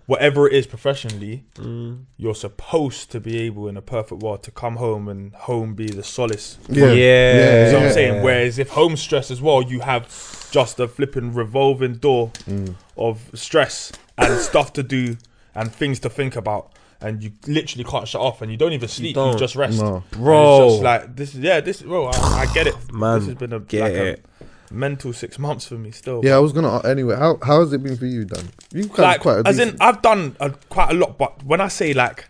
whatever 0.06 0.48
it 0.48 0.54
is 0.54 0.66
professionally, 0.68 1.44
Mm. 1.56 2.06
you're 2.18 2.36
supposed 2.36 3.12
to 3.12 3.20
be 3.20 3.40
able 3.42 3.68
in 3.68 3.76
a 3.78 3.82
perfect 3.82 4.22
world 4.22 4.42
to 4.44 4.52
come 4.52 4.78
home 4.78 5.08
and 5.10 5.34
home 5.34 5.76
be 5.76 5.88
the 5.88 6.04
solace. 6.04 6.58
Yeah. 6.70 6.76
You 6.76 6.82
know 6.82 6.88
what 6.90 6.98
yeah. 6.98 7.88
I'm 7.88 7.94
saying? 7.94 8.24
Whereas 8.24 8.58
if 8.58 8.70
home 8.70 8.96
stress 8.98 9.30
as 9.32 9.42
well, 9.42 9.62
you 9.62 9.82
have 9.82 10.08
just 10.52 10.80
a 10.80 10.88
flipping 10.88 11.34
revolving 11.34 11.96
door 11.96 12.32
Mm. 12.50 12.76
of 12.98 13.30
stress 13.34 13.92
and 14.18 14.40
stuff 14.40 14.72
to 14.74 14.84
do 14.84 15.18
and 15.56 15.74
things 15.74 16.00
to 16.00 16.10
think 16.10 16.36
about. 16.36 16.72
And 17.04 17.22
you 17.22 17.32
literally 17.48 17.84
can't 17.84 18.08
shut 18.08 18.22
off, 18.22 18.42
and 18.42 18.50
you 18.50 18.58
don't 18.58 18.72
even 18.74 18.88
sleep. 18.88 19.10
You, 19.10 19.14
don't. 19.14 19.38
just 19.38 19.56
rest, 19.56 19.82
No. 19.82 20.04
Bro. 20.12 20.64
It's 20.66 20.74
just 20.74 20.84
like 20.84 21.16
this. 21.16 21.36
is 21.36 21.42
Yeah, 21.42 21.60
this. 21.60 21.82
Bro, 21.82 22.08
I, 22.08 22.18
I 22.48 22.54
get 22.54 22.66
it. 22.68 22.76
Man, 22.94 23.20
this 23.20 23.28
has 23.28 23.36
been 23.36 23.52
a, 23.54 23.60
get 23.60 23.82
like 23.82 23.92
it. 23.94 24.26
a 24.40 24.74
mental 24.74 25.12
six 25.14 25.38
months 25.38 25.68
for 25.68 25.76
me 25.76 25.92
still. 25.92 26.22
Yeah, 26.24 26.36
I 26.36 26.40
was 26.40 26.54
gonna 26.54 26.78
uh, 26.78 26.80
anyway. 26.80 27.16
How 27.16 27.38
how 27.44 27.60
has 27.60 27.74
it 27.74 27.84
been 27.84 27.98
for 27.98 28.06
you, 28.06 28.26
Dan? 28.26 28.48
You 28.72 28.88
kind 28.88 29.00
like 29.00 29.22
quite 29.22 29.40
a 29.46 29.48
as 29.48 29.60
in 29.60 29.76
I've 29.82 30.02
done 30.02 30.36
a, 30.40 30.52
quite 30.52 30.92
a 30.92 30.94
lot, 30.94 31.18
but 31.18 31.44
when 31.44 31.60
I 31.62 31.68
say 31.68 31.94
like, 31.94 32.30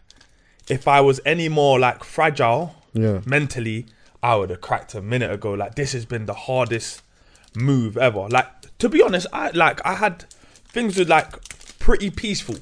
if 0.68 0.88
I 0.88 1.02
was 1.02 1.20
any 1.26 1.50
more 1.50 1.80
like 1.80 2.04
fragile 2.04 2.76
yeah, 2.94 3.22
mentally, 3.26 3.86
I 4.22 4.36
would 4.36 4.50
have 4.50 4.62
cracked 4.62 4.96
a 4.96 5.02
minute 5.02 5.32
ago. 5.32 5.54
Like 5.54 5.76
this 5.76 5.94
has 5.94 6.06
been 6.06 6.26
the 6.26 6.34
hardest 6.34 7.02
move 7.56 7.96
ever. 7.98 8.28
Like 8.28 8.48
to 8.80 8.90
be 8.90 9.02
honest, 9.02 9.28
I 9.32 9.52
like 9.52 9.86
I 9.86 9.96
had 9.96 10.26
things 10.66 10.98
were 10.98 11.06
like 11.06 11.32
pretty 11.80 12.10
peaceful 12.10 12.56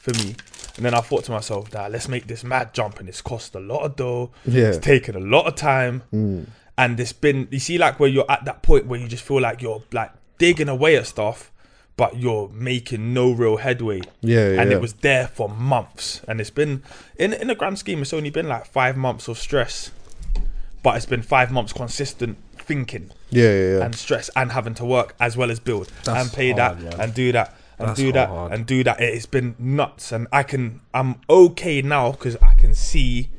for 0.00 0.12
me. 0.22 0.36
And 0.76 0.84
then 0.84 0.94
I 0.94 1.00
thought 1.00 1.24
to 1.24 1.32
myself, 1.32 1.72
nah, 1.72 1.86
let's 1.86 2.08
make 2.08 2.26
this 2.26 2.44
mad 2.44 2.74
jump 2.74 3.00
and 3.00 3.08
it's 3.08 3.22
cost 3.22 3.54
a 3.54 3.60
lot 3.60 3.82
of 3.82 3.96
dough. 3.96 4.30
Yeah. 4.44 4.68
It's 4.68 4.78
taken 4.78 5.16
a 5.16 5.20
lot 5.20 5.46
of 5.46 5.54
time. 5.54 6.02
Mm. 6.12 6.48
And 6.78 7.00
it's 7.00 7.12
been 7.12 7.48
you 7.50 7.58
see 7.58 7.78
like 7.78 7.98
where 7.98 8.08
you're 8.08 8.30
at 8.30 8.44
that 8.44 8.62
point 8.62 8.86
where 8.86 9.00
you 9.00 9.08
just 9.08 9.24
feel 9.24 9.40
like 9.40 9.62
you're 9.62 9.82
like 9.92 10.12
digging 10.38 10.68
away 10.68 10.96
at 10.96 11.06
stuff, 11.06 11.50
but 11.96 12.18
you're 12.18 12.50
making 12.50 13.14
no 13.14 13.32
real 13.32 13.56
headway. 13.56 14.02
Yeah, 14.20 14.50
yeah, 14.50 14.60
And 14.60 14.72
it 14.72 14.80
was 14.82 14.92
there 14.94 15.28
for 15.28 15.48
months. 15.48 16.20
And 16.28 16.40
it's 16.40 16.50
been 16.50 16.82
in 17.18 17.32
in 17.32 17.46
the 17.48 17.54
grand 17.54 17.78
scheme, 17.78 18.02
it's 18.02 18.12
only 18.12 18.30
been 18.30 18.48
like 18.48 18.66
five 18.66 18.96
months 18.96 19.28
of 19.28 19.38
stress 19.38 19.90
but 20.86 20.96
it's 20.96 21.06
been 21.06 21.20
five 21.20 21.50
months 21.50 21.72
consistent 21.72 22.38
thinking 22.58 23.10
yeah, 23.30 23.42
yeah, 23.42 23.78
yeah. 23.78 23.84
and 23.84 23.92
stress 23.96 24.30
and 24.36 24.52
having 24.52 24.72
to 24.72 24.84
work 24.84 25.16
as 25.18 25.36
well 25.36 25.50
as 25.50 25.58
build 25.58 25.90
That's 26.04 26.22
and 26.22 26.32
pay 26.32 26.52
hard, 26.52 26.78
that 26.78 27.00
and 27.00 27.12
do 27.12 27.32
that 27.32 27.56
and 27.78 27.88
That's 27.88 27.98
do 27.98 28.12
that 28.12 28.28
hard. 28.28 28.52
and 28.52 28.66
do 28.66 28.82
that. 28.84 29.00
It's 29.00 29.26
been 29.26 29.54
nuts, 29.58 30.12
and 30.12 30.26
I 30.32 30.42
can 30.42 30.80
I'm 30.94 31.16
okay 31.28 31.82
now 31.82 32.12
because 32.12 32.36
I 32.36 32.54
can 32.54 32.74
see 32.74 33.30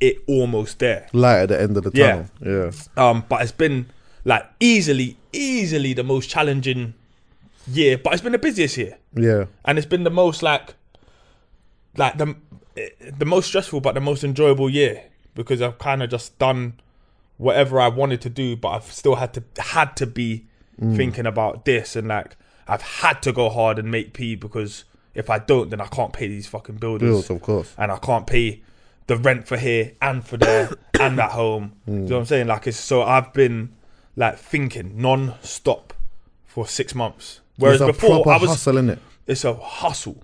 it 0.00 0.18
almost 0.26 0.78
there. 0.80 1.08
Light 1.12 1.42
at 1.42 1.48
the 1.50 1.60
end 1.60 1.76
of 1.76 1.84
the 1.84 1.90
tunnel. 1.90 2.26
Yeah, 2.44 2.70
Um, 2.96 3.24
but 3.28 3.42
it's 3.42 3.52
been 3.52 3.86
like 4.24 4.44
easily, 4.60 5.16
easily 5.32 5.94
the 5.94 6.02
most 6.04 6.28
challenging 6.28 6.94
year, 7.66 7.96
but 7.98 8.12
it's 8.12 8.22
been 8.22 8.32
the 8.32 8.38
busiest 8.38 8.76
year 8.76 8.98
yeah, 9.14 9.44
and 9.64 9.78
it's 9.78 9.86
been 9.86 10.02
the 10.04 10.10
most 10.10 10.42
like 10.42 10.74
like 11.96 12.18
the 12.18 12.34
the 13.18 13.24
most 13.24 13.46
stressful 13.46 13.80
but 13.80 13.94
the 13.94 14.00
most 14.00 14.24
enjoyable 14.24 14.68
year 14.70 15.04
because 15.34 15.60
I've 15.62 15.78
kind 15.78 16.02
of 16.02 16.10
just 16.10 16.38
done 16.38 16.80
whatever 17.36 17.80
I 17.80 17.88
wanted 17.88 18.20
to 18.22 18.30
do 18.30 18.56
but 18.56 18.68
I've 18.70 18.90
still 18.92 19.16
had 19.16 19.34
to 19.34 19.44
had 19.58 19.96
to 19.98 20.06
be 20.06 20.46
thinking 20.80 21.26
about 21.26 21.64
this 21.64 21.94
and 21.94 22.08
like 22.08 22.36
I've 22.68 22.82
had 22.82 23.22
to 23.22 23.32
go 23.32 23.48
hard 23.50 23.78
and 23.78 23.90
make 23.90 24.12
P 24.12 24.34
because 24.34 24.84
if 25.14 25.28
I 25.28 25.38
don't 25.38 25.70
then 25.70 25.80
I 25.80 25.86
can't 25.86 26.12
pay 26.12 26.28
these 26.28 26.46
fucking 26.46 26.76
builders 26.76 27.08
bills, 27.10 27.30
of 27.30 27.42
course. 27.42 27.74
and 27.76 27.92
I 27.92 27.98
can't 27.98 28.26
pay 28.26 28.62
the 29.08 29.16
rent 29.16 29.46
for 29.48 29.56
here 29.56 29.92
and 30.00 30.24
for 30.24 30.36
there 30.36 30.70
and 31.00 31.18
at 31.20 31.32
home. 31.32 31.72
Do 31.86 31.92
you 31.92 31.98
know 31.98 32.04
what 32.14 32.20
I'm 32.20 32.26
saying? 32.26 32.46
Like 32.46 32.66
it's 32.66 32.78
so 32.78 33.02
I've 33.02 33.32
been 33.32 33.74
like 34.16 34.38
thinking 34.38 35.00
non-stop 35.00 35.92
for 36.46 36.66
six 36.66 36.94
months. 36.94 37.40
Whereas 37.56 37.80
it's 37.80 37.88
a 37.88 37.92
before 37.92 38.28
I 38.28 38.36
was 38.38 38.50
hustle 38.50 38.78
in 38.78 38.90
it. 38.90 38.98
it's 39.26 39.44
a 39.44 39.54
hustle. 39.54 40.22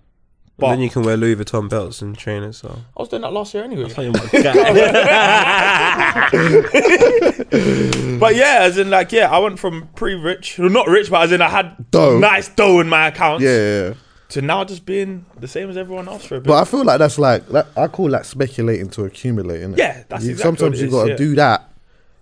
And 0.59 0.63
But 0.63 0.71
then 0.71 0.81
you 0.81 0.91
can 0.91 1.03
wear 1.03 1.17
Louis 1.17 1.37
Vuitton 1.37 1.69
belts 1.69 2.03
and 2.03 2.19
trainers. 2.19 2.57
So 2.59 2.69
I 2.97 3.01
was 3.01 3.09
doing 3.09 3.23
that 3.23 3.33
last 3.33 3.55
year 3.55 3.63
anyway. 3.63 3.89
But 8.19 8.35
yeah, 8.35 8.59
as 8.63 8.77
in 8.79 8.91
like 8.91 9.13
yeah, 9.13 9.31
I 9.31 9.39
went 9.39 9.61
from 9.61 9.89
pretty 9.95 10.17
rich, 10.21 10.59
well, 10.59 10.69
not 10.69 10.89
rich, 10.89 11.11
but 11.11 11.23
as 11.23 11.33
in 11.33 11.41
I 11.41 11.49
had 11.49 11.91
Dough. 11.93 12.19
nice 12.19 12.49
dough 12.49 12.81
in 12.81 12.89
my 12.89 13.07
account, 13.07 13.41
Yeah, 13.43 13.51
yeah, 13.51 13.83
yeah. 13.89 13.95
to 14.31 14.43
now 14.43 14.65
just 14.65 14.85
being 14.85 15.25
the 15.39 15.47
same 15.47 15.71
as 15.71 15.77
everyone 15.77 16.09
else 16.09 16.25
for 16.25 16.37
a 16.37 16.41
bit. 16.41 16.49
But 16.49 16.61
I 16.61 16.65
feel 16.65 16.85
like 16.85 16.99
that's 16.99 17.19
like 17.19 17.47
that, 17.51 17.69
I 17.77 17.87
call 17.87 18.09
that 18.11 18.27
speculating 18.27 18.91
to 18.91 19.05
accumulate. 19.05 19.61
Innit? 19.63 19.79
Yeah, 19.79 20.03
that's 20.09 20.25
You- 20.25 20.33
exactly 20.33 20.59
sometimes 20.59 20.61
what 20.61 20.75
it 20.75 20.81
you 20.81 20.87
is, 20.87 20.93
got 20.93 21.05
to 21.05 21.11
yeah. 21.11 21.17
do 21.17 21.35
that. 21.37 21.68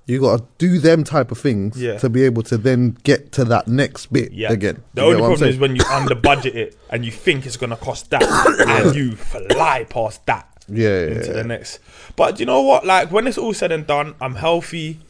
You 0.06 0.20
got 0.20 0.38
to 0.38 0.44
do 0.58 0.78
them 0.78 1.02
type 1.02 1.32
of 1.32 1.38
things 1.38 1.76
Yeah. 1.82 1.98
to 1.98 2.08
be 2.08 2.22
able 2.24 2.42
to 2.44 2.56
then 2.56 2.96
get 3.02 3.32
to 3.32 3.44
that 3.46 3.66
next 3.66 4.06
bit 4.12 4.32
yeah, 4.32 4.52
again. 4.52 4.82
The 4.94 5.02
You 5.02 5.06
only 5.08 5.16
get 5.16 5.22
what 5.22 5.28
problem 5.30 5.48
is 5.50 5.58
when 5.58 5.74
you 5.76 5.82
under 5.90 6.14
budget 6.14 6.54
it 6.54 6.78
and 6.90 7.04
you 7.04 7.10
think 7.10 7.44
it's 7.44 7.56
gonna 7.56 7.76
cost 7.76 8.10
that, 8.10 8.22
and 8.84 8.94
you 8.94 9.16
fly 9.16 9.84
past 9.84 10.24
that. 10.26 10.48
yeah, 10.68 10.88
yeah, 10.88 11.06
into 11.08 11.26
yeah. 11.26 11.32
the 11.32 11.44
next. 11.44 11.80
But 12.14 12.38
you 12.38 12.46
know 12.46 12.62
what? 12.62 12.86
Like 12.86 13.10
when 13.10 13.26
it's 13.26 13.36
all 13.38 13.52
said 13.52 13.72
and 13.72 13.84
done, 13.86 14.14
I'm 14.20 14.36
healthy. 14.36 15.00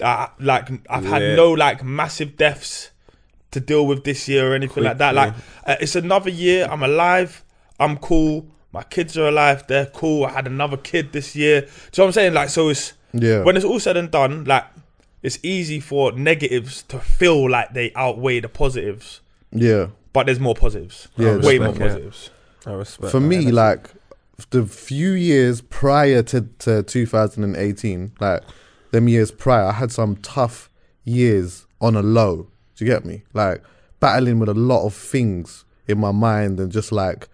Uh, 0.00 0.28
like 0.38 0.68
I've 0.88 1.04
had 1.04 1.36
no 1.36 1.50
like 1.50 1.82
massive 1.82 2.36
deaths 2.36 2.90
to 3.50 3.58
deal 3.58 3.86
with 3.86 4.04
this 4.04 4.28
year 4.28 4.52
or 4.52 4.54
anything 4.54 4.84
like 4.84 4.98
that. 4.98 5.14
Like 5.16 5.34
uh, 5.66 5.74
it's 5.80 5.96
another 5.96 6.30
year. 6.30 6.68
I'm 6.70 6.84
alive. 6.84 7.42
I'm 7.80 7.96
cool. 7.96 8.46
My 8.72 8.84
kids 8.84 9.18
are 9.18 9.26
alive. 9.26 9.66
They're 9.66 9.86
cool. 9.86 10.26
I 10.26 10.30
had 10.30 10.46
another 10.46 10.76
kid 10.76 11.12
this 11.12 11.34
year. 11.34 11.62
Do 11.62 11.66
you 11.66 11.72
know 11.72 12.04
what 12.04 12.06
I'm 12.06 12.12
saying? 12.12 12.34
Like 12.34 12.48
so, 12.50 12.68
it's 12.68 12.92
Yeah. 13.12 13.42
when 13.42 13.56
it's 13.56 13.64
all 13.64 13.80
said 13.80 13.96
and 13.96 14.10
done. 14.10 14.44
Like 14.44 14.64
it's 15.22 15.38
easy 15.42 15.80
for 15.80 16.12
negatives 16.12 16.82
to 16.84 16.98
feel 16.98 17.50
like 17.50 17.72
they 17.74 17.92
outweigh 17.94 18.40
the 18.40 18.48
positives, 18.48 19.20
yeah. 19.52 19.88
but 20.12 20.26
there's 20.26 20.40
more 20.40 20.54
positives. 20.54 21.08
Yeah, 21.16 21.36
way 21.36 21.58
respect 21.58 21.60
more 21.60 21.68
it. 21.70 21.78
positives. 21.78 22.30
I 22.66 22.72
respect. 22.72 23.12
For 23.12 23.20
that. 23.20 23.26
me, 23.26 23.50
like 23.50 23.90
the 24.50 24.66
few 24.66 25.12
years 25.12 25.60
prior 25.60 26.22
to, 26.24 26.42
to 26.60 26.82
2018, 26.82 28.12
like 28.20 28.42
them 28.90 29.08
years 29.08 29.30
prior, 29.30 29.64
I 29.64 29.72
had 29.72 29.90
some 29.90 30.16
tough 30.16 30.70
years 31.04 31.66
on 31.80 31.96
a 31.96 32.02
low. 32.02 32.48
Do 32.76 32.84
you 32.84 32.90
get 32.90 33.04
me? 33.04 33.22
Like 33.34 33.62
battling 34.00 34.38
with 34.38 34.48
a 34.48 34.54
lot 34.54 34.86
of 34.86 34.94
things 34.94 35.64
in 35.88 35.98
my 35.98 36.12
mind 36.12 36.60
and 36.60 36.70
just 36.70 36.92
like 36.92 37.28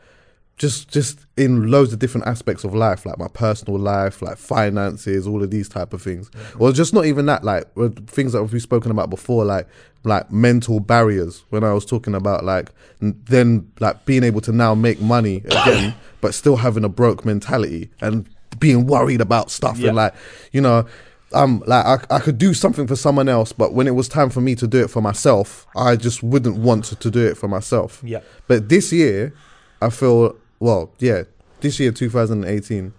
just 0.56 0.88
just 0.88 1.18
in 1.36 1.68
loads 1.70 1.92
of 1.92 1.98
different 1.98 2.26
aspects 2.26 2.62
of 2.64 2.74
life, 2.74 3.04
like 3.04 3.18
my 3.18 3.26
personal 3.28 3.78
life, 3.78 4.22
like 4.22 4.36
finances, 4.38 5.26
all 5.26 5.42
of 5.42 5.50
these 5.50 5.68
type 5.68 5.92
of 5.92 6.00
things. 6.00 6.30
Or 6.58 6.70
just 6.72 6.94
not 6.94 7.06
even 7.06 7.26
that, 7.26 7.42
like 7.44 7.66
things 8.06 8.32
that 8.32 8.44
we've 8.44 8.62
spoken 8.62 8.90
about 8.90 9.10
before, 9.10 9.44
like 9.44 9.66
like 10.04 10.30
mental 10.30 10.78
barriers. 10.80 11.44
When 11.50 11.64
I 11.64 11.72
was 11.72 11.84
talking 11.84 12.14
about 12.14 12.44
like 12.44 12.70
then 13.00 13.70
like 13.80 14.04
being 14.06 14.22
able 14.22 14.40
to 14.42 14.52
now 14.52 14.74
make 14.74 15.00
money 15.00 15.38
again, 15.46 15.94
but 16.20 16.34
still 16.34 16.56
having 16.56 16.84
a 16.84 16.88
broke 16.88 17.24
mentality 17.24 17.90
and 18.00 18.28
being 18.60 18.86
worried 18.86 19.20
about 19.20 19.50
stuff 19.50 19.78
Yeah. 19.78 19.88
and 19.88 19.96
like 19.96 20.14
you 20.52 20.60
know. 20.60 20.86
Um, 21.32 21.64
like 21.66 21.84
I, 21.84 22.14
I 22.14 22.20
could 22.20 22.38
do 22.38 22.54
something 22.54 22.86
for 22.86 22.94
someone 22.94 23.28
else, 23.28 23.50
but 23.52 23.72
when 23.72 23.88
it 23.88 23.96
was 23.96 24.06
time 24.06 24.30
for 24.30 24.40
me 24.40 24.54
to 24.54 24.68
do 24.68 24.80
it 24.84 24.88
for 24.88 25.02
myself, 25.02 25.66
I 25.74 25.96
just 25.96 26.22
wouldn't 26.22 26.58
want 26.58 26.84
to, 26.84 26.96
to 26.96 27.10
do 27.10 27.26
it 27.26 27.36
for 27.36 27.48
myself. 27.48 28.00
Yeah. 28.04 28.20
But 28.46 28.68
this 28.68 28.92
year, 28.92 29.34
I 29.82 29.90
feel 29.90 30.36
well. 30.60 30.92
Yeah, 30.98 31.24
this 31.60 31.78
year, 31.80 31.92
2018, 31.92 32.92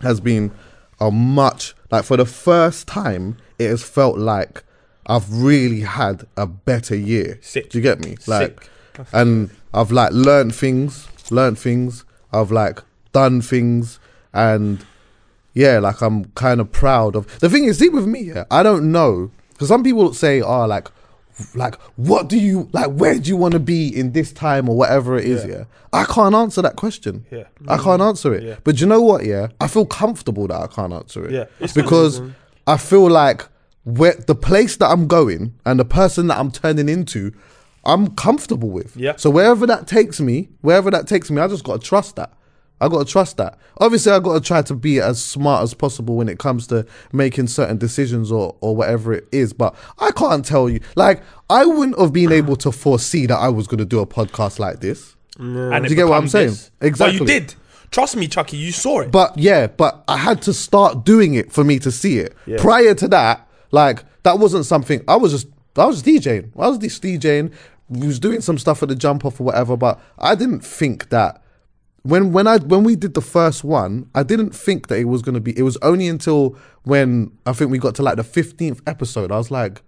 has 0.00 0.20
been 0.20 0.52
a 1.00 1.10
much 1.10 1.74
like 1.92 2.04
for 2.04 2.16
the 2.16 2.24
first 2.24 2.88
time, 2.88 3.36
it 3.58 3.68
has 3.68 3.84
felt 3.84 4.18
like 4.18 4.64
I've 5.06 5.30
really 5.32 5.80
had 5.80 6.26
a 6.36 6.46
better 6.46 6.96
year. 6.96 7.38
Sick. 7.42 7.70
Do 7.70 7.78
you 7.78 7.82
get 7.82 8.00
me? 8.00 8.16
Like, 8.26 8.70
Sick. 8.96 9.06
and 9.12 9.50
I've 9.74 9.92
like 9.92 10.12
learned 10.12 10.54
things, 10.54 11.06
learned 11.30 11.58
things. 11.58 12.04
I've 12.32 12.50
like 12.50 12.80
done 13.12 13.42
things, 13.42 14.00
and 14.32 14.84
yeah, 15.52 15.78
like 15.80 16.00
I'm 16.00 16.24
kind 16.32 16.60
of 16.60 16.72
proud 16.72 17.14
of. 17.14 17.38
The 17.40 17.50
thing 17.50 17.64
is, 17.64 17.78
see 17.78 17.90
with 17.90 18.06
me, 18.06 18.22
yeah, 18.22 18.44
I 18.50 18.62
don't 18.62 18.90
know 18.90 19.30
because 19.50 19.68
some 19.68 19.84
people 19.84 20.14
say, 20.14 20.40
"Oh, 20.40 20.66
like, 20.66 20.88
like, 21.54 21.80
what 21.96 22.28
do 22.28 22.38
you 22.38 22.68
like? 22.72 22.90
Where 22.90 23.18
do 23.18 23.28
you 23.28 23.36
want 23.36 23.52
to 23.52 23.60
be 23.60 23.88
in 23.88 24.12
this 24.12 24.32
time 24.32 24.68
or 24.68 24.76
whatever 24.76 25.16
it 25.16 25.24
is?" 25.24 25.44
Yeah, 25.44 25.64
I 25.92 26.04
can't 26.04 26.34
answer 26.34 26.62
that 26.62 26.76
question. 26.76 27.24
Yeah. 27.30 27.44
I 27.68 27.78
can't 27.78 28.02
answer 28.02 28.34
it. 28.34 28.42
Yeah. 28.42 28.56
But 28.64 28.80
you 28.80 28.86
know 28.86 29.00
what? 29.00 29.24
Yeah, 29.24 29.48
I 29.60 29.68
feel 29.68 29.86
comfortable 29.86 30.46
that 30.48 30.60
I 30.60 30.66
can't 30.66 30.92
answer 30.92 31.24
it. 31.26 31.32
Yeah. 31.32 31.44
It's 31.60 31.72
because 31.72 32.20
I 32.66 32.76
feel 32.76 33.08
like 33.08 33.48
where 33.84 34.14
the 34.14 34.34
place 34.34 34.76
that 34.76 34.86
I'm 34.86 35.06
going 35.06 35.54
and 35.64 35.80
the 35.80 35.84
person 35.84 36.28
that 36.28 36.38
I'm 36.38 36.50
turning 36.50 36.88
into, 36.88 37.32
I'm 37.84 38.14
comfortable 38.14 38.70
with. 38.70 38.96
Yeah. 38.96 39.16
So 39.16 39.30
wherever 39.30 39.66
that 39.66 39.86
takes 39.86 40.20
me, 40.20 40.48
wherever 40.60 40.90
that 40.90 41.08
takes 41.08 41.30
me, 41.30 41.40
I 41.40 41.48
just 41.48 41.64
got 41.64 41.80
to 41.80 41.86
trust 41.86 42.16
that. 42.16 42.32
I 42.82 42.88
got 42.88 43.06
to 43.06 43.10
trust 43.10 43.36
that. 43.38 43.58
Obviously, 43.78 44.12
I 44.12 44.18
got 44.18 44.34
to 44.34 44.40
try 44.40 44.60
to 44.62 44.74
be 44.74 45.00
as 45.00 45.22
smart 45.22 45.62
as 45.62 45.72
possible 45.74 46.16
when 46.16 46.28
it 46.28 46.38
comes 46.38 46.66
to 46.68 46.84
making 47.12 47.46
certain 47.46 47.78
decisions 47.78 48.30
or 48.32 48.56
or 48.60 48.74
whatever 48.76 49.12
it 49.12 49.28
is. 49.32 49.52
But 49.52 49.74
I 49.98 50.10
can't 50.10 50.44
tell 50.44 50.68
you. 50.68 50.80
Like, 50.96 51.22
I 51.48 51.64
wouldn't 51.64 51.98
have 51.98 52.12
been 52.12 52.32
able 52.32 52.56
to 52.56 52.72
foresee 52.72 53.26
that 53.26 53.38
I 53.38 53.48
was 53.48 53.66
going 53.66 53.78
to 53.78 53.84
do 53.84 54.00
a 54.00 54.06
podcast 54.06 54.58
like 54.58 54.80
this. 54.80 55.16
And 55.38 55.84
Do 55.84 55.90
you 55.90 55.96
get 55.96 56.08
what 56.08 56.16
I'm 56.18 56.28
saying? 56.28 56.48
this. 56.50 56.70
But 56.78 56.86
Exactly. 56.86 57.18
you 57.20 57.26
did. 57.26 57.54
Trust 57.90 58.16
me, 58.16 58.26
Chuckie, 58.26 58.56
you 58.56 58.72
saw 58.72 59.00
it. 59.00 59.10
But 59.10 59.36
yeah, 59.38 59.66
but 59.66 60.02
I 60.08 60.16
had 60.16 60.40
to 60.42 60.52
start 60.54 61.04
doing 61.04 61.34
it 61.34 61.52
for 61.52 61.62
me 61.62 61.78
to 61.80 61.90
see 61.90 62.18
it. 62.18 62.34
Prior 62.58 62.94
to 62.94 63.08
that, 63.08 63.46
like 63.70 64.04
that 64.22 64.38
wasn't 64.38 64.66
something 64.66 65.02
I 65.08 65.16
was 65.16 65.32
just 65.32 65.46
I 65.76 65.84
was 65.86 66.02
DJing. 66.02 66.50
I 66.58 66.68
was 66.68 66.78
just 66.78 67.02
DJing. 67.02 67.52
We 67.88 68.06
was 68.06 68.18
doing 68.18 68.40
some 68.40 68.56
stuff 68.58 68.82
at 68.82 68.88
the 68.88 68.94
jump 68.94 69.24
off 69.26 69.40
or 69.40 69.44
whatever, 69.44 69.76
but 69.76 70.00
I 70.18 70.34
didn't 70.34 70.60
think 70.60 71.10
that 71.10 71.42
when 72.02 72.32
when 72.32 72.46
I 72.46 72.58
when 72.58 72.84
we 72.84 72.96
did 72.96 73.14
the 73.14 73.20
first 73.20 73.64
one, 73.64 74.08
I 74.14 74.22
didn't 74.22 74.50
think 74.50 74.88
that 74.88 74.98
it 74.98 75.04
was 75.04 75.22
gonna 75.22 75.40
be. 75.40 75.56
It 75.56 75.62
was 75.62 75.76
only 75.82 76.08
until 76.08 76.56
when 76.82 77.30
I 77.46 77.52
think 77.52 77.70
we 77.70 77.78
got 77.78 77.94
to 77.96 78.02
like 78.02 78.16
the 78.16 78.24
fifteenth 78.24 78.80
episode, 78.86 79.30
I 79.30 79.38
was 79.38 79.50
like, 79.50 79.82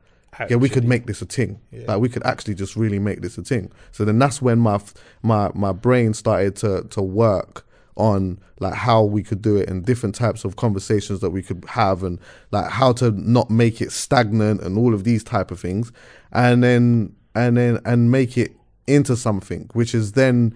yeah, 0.48 0.57
we 0.57 0.68
could 0.68 0.85
make 0.85 1.07
this 1.07 1.22
a 1.22 1.27
thing. 1.27 1.61
Like 1.87 1.98
we 1.98 2.09
could 2.09 2.24
actually 2.24 2.55
just 2.55 2.77
really 2.77 2.98
make 2.98 3.20
this 3.20 3.37
a 3.37 3.42
thing. 3.42 3.72
So 3.92 4.05
then 4.05 4.18
that's 4.18 4.40
when 4.40 4.59
my 4.61 4.81
my 5.22 5.50
my 5.55 5.72
brain 5.72 6.14
started 6.14 6.57
to 6.57 6.85
to 6.90 7.03
work 7.03 7.66
on 7.96 8.38
like 8.61 8.74
how 8.74 9.03
we 9.03 9.22
could 9.22 9.42
do 9.42 9.57
it 9.57 9.68
and 9.68 9.85
different 9.85 10.14
types 10.14 10.44
of 10.44 10.57
conversations 10.57 11.20
that 11.20 11.31
we 11.31 11.42
could 11.42 11.64
have 11.68 12.03
and 12.03 12.18
like 12.50 12.70
how 12.70 12.92
to 12.92 13.11
not 13.12 13.50
make 13.50 13.81
it 13.81 13.92
stagnant 13.92 14.61
and 14.62 14.77
all 14.77 14.94
of 14.94 15.05
these 15.05 15.22
type 15.22 15.50
of 15.53 15.61
things 15.61 15.92
and 16.33 16.62
then 16.64 17.14
and 17.37 17.57
then 17.57 17.79
and 17.85 18.11
make 18.11 18.37
it 18.37 18.53
into 18.88 19.16
something 19.16 19.70
which 19.74 19.94
is 19.94 20.12
then 20.12 20.53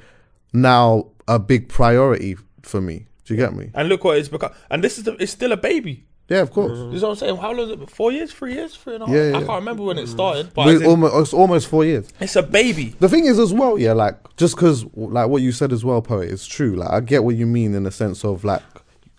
now 0.53 1.07
a 1.27 1.39
big 1.39 1.69
priority 1.69 2.37
for 2.63 2.81
me 2.81 3.07
do 3.25 3.35
you 3.35 3.39
get 3.39 3.55
me 3.55 3.71
and 3.75 3.89
look 3.89 4.05
what 4.05 4.17
it's 4.19 4.29
become. 4.29 4.53
And 4.71 4.83
this 4.83 4.99
is 4.99 5.05
the, 5.05 5.13
it's 5.15 5.33
still 5.33 5.53
a 5.53 5.57
baby. 5.57 6.05
yeah 6.29 6.41
of 6.41 6.51
course 6.51 6.79
You 6.79 6.85
know 6.85 6.91
what 6.91 7.11
I'm 7.11 7.17
saying? 7.17 7.37
How 7.37 7.53
long 7.53 7.71
is 7.71 7.81
it? 7.81 7.91
Four 7.91 8.13
years? 8.13 8.33
Three 8.33 8.55
years? 8.55 8.75
Three 8.75 8.95
and 8.95 9.03
a 9.03 9.07
half? 9.07 9.15
Yeah, 9.15 9.21
I 9.21 9.25
yeah. 9.27 9.47
can't 9.47 9.61
remember 9.61 9.83
when 9.83 9.99
it 9.99 10.07
started, 10.07 10.53
but 10.55 10.69
as 10.69 10.81
in, 10.81 10.87
almost, 10.87 11.15
it's 11.15 11.33
almost 11.35 11.69
four 11.69 11.85
years 11.85 12.09
it's 12.21 12.37
a 12.37 12.43
baby. 12.43 12.95
The 12.99 13.09
thing 13.09 13.27
is, 13.27 13.39
as 13.39 13.53
well, 13.53 13.79
yeah, 13.79 13.93
like 13.93 14.17
just 14.37 14.57
because, 14.57 14.85
like 14.95 15.29
what 15.29 15.43
you 15.43 15.53
said 15.53 15.73
as 15.73 15.85
well, 15.85 16.01
poet, 16.01 16.31
is 16.31 16.47
true. 16.47 16.77
Like 16.77 16.91
I 16.91 17.01
get 17.01 17.25
what 17.25 17.37
you 17.37 17.47
mean 17.47 17.75
in 17.75 17.85
the 17.85 17.93
sense 17.93 18.25
of 18.25 18.45
like 18.45 18.63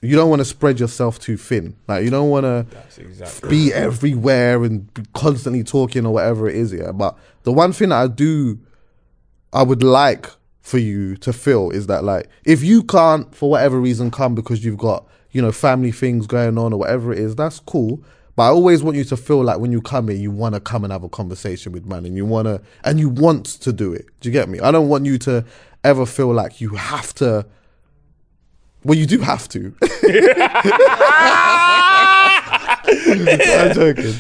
you 0.02 0.16
don't 0.16 0.30
want 0.30 0.40
to 0.40 0.46
spread 0.46 0.80
yourself 0.80 1.20
too 1.20 1.38
thin. 1.38 1.76
Like 1.88 2.04
you 2.04 2.10
don't 2.10 2.30
want 2.30 2.46
to 2.46 2.66
exactly. 2.98 3.50
be 3.50 3.74
everywhere 3.74 4.64
and 4.64 4.92
be 4.94 5.04
constantly 5.14 5.64
talking 5.64 6.06
or 6.06 6.14
whatever 6.14 6.48
it 6.50 6.56
is. 6.56 6.74
Yeah, 6.74 6.92
but 6.92 7.18
the 7.44 7.52
one 7.52 7.74
thing 7.74 7.90
that 7.90 8.02
I 8.02 8.08
do, 8.08 8.60
I 9.52 9.64
would 9.64 9.84
like 9.84 10.30
for 10.62 10.78
you 10.78 11.16
to 11.18 11.34
feel 11.34 11.72
is 11.72 11.88
that 11.88 12.04
like 12.04 12.28
if 12.46 12.64
you 12.64 12.84
can't 12.84 13.34
for 13.34 13.50
whatever 13.50 13.80
reason 13.80 14.12
come 14.12 14.36
because 14.36 14.64
you've 14.64 14.78
got 14.78 15.06
you 15.32 15.42
know 15.42 15.52
family 15.52 15.92
things 15.92 16.28
going 16.28 16.58
on 16.58 16.74
or 16.74 16.80
whatever 16.80 17.12
it 17.14 17.20
is, 17.20 17.36
that's 17.36 17.60
cool. 17.60 18.02
But 18.36 18.44
I 18.44 18.48
always 18.50 18.84
want 18.84 18.96
you 18.96 19.04
to 19.04 19.18
feel 19.18 19.44
like 19.44 19.60
when 19.60 19.72
you 19.72 19.82
come 19.82 20.08
here, 20.08 20.18
you 20.18 20.32
want 20.32 20.56
to 20.56 20.62
come 20.62 20.86
and 20.86 20.94
have 20.94 21.04
a 21.04 21.10
conversation 21.10 21.74
with 21.74 21.86
man, 21.86 22.06
and 22.06 22.16
you 22.16 22.26
want 22.26 22.46
to 22.48 22.62
and 22.84 23.00
you 23.00 23.10
want 23.10 23.46
to 23.46 23.74
do 23.74 23.94
it. 23.94 24.06
Do 24.22 24.30
you 24.30 24.34
get 24.34 24.48
me? 24.48 24.60
I 24.60 24.72
don't 24.72 24.88
want 24.88 25.06
you 25.06 25.18
to 25.20 25.44
ever 25.84 26.06
feel 26.06 26.34
like 26.34 26.62
you 26.62 26.70
have 26.70 27.14
to. 27.16 27.46
Well, 28.84 28.98
you 28.98 29.06
do 29.06 29.20
have 29.20 29.50
to. 29.50 29.76
I'm 32.90 33.74
joking. 33.74 34.16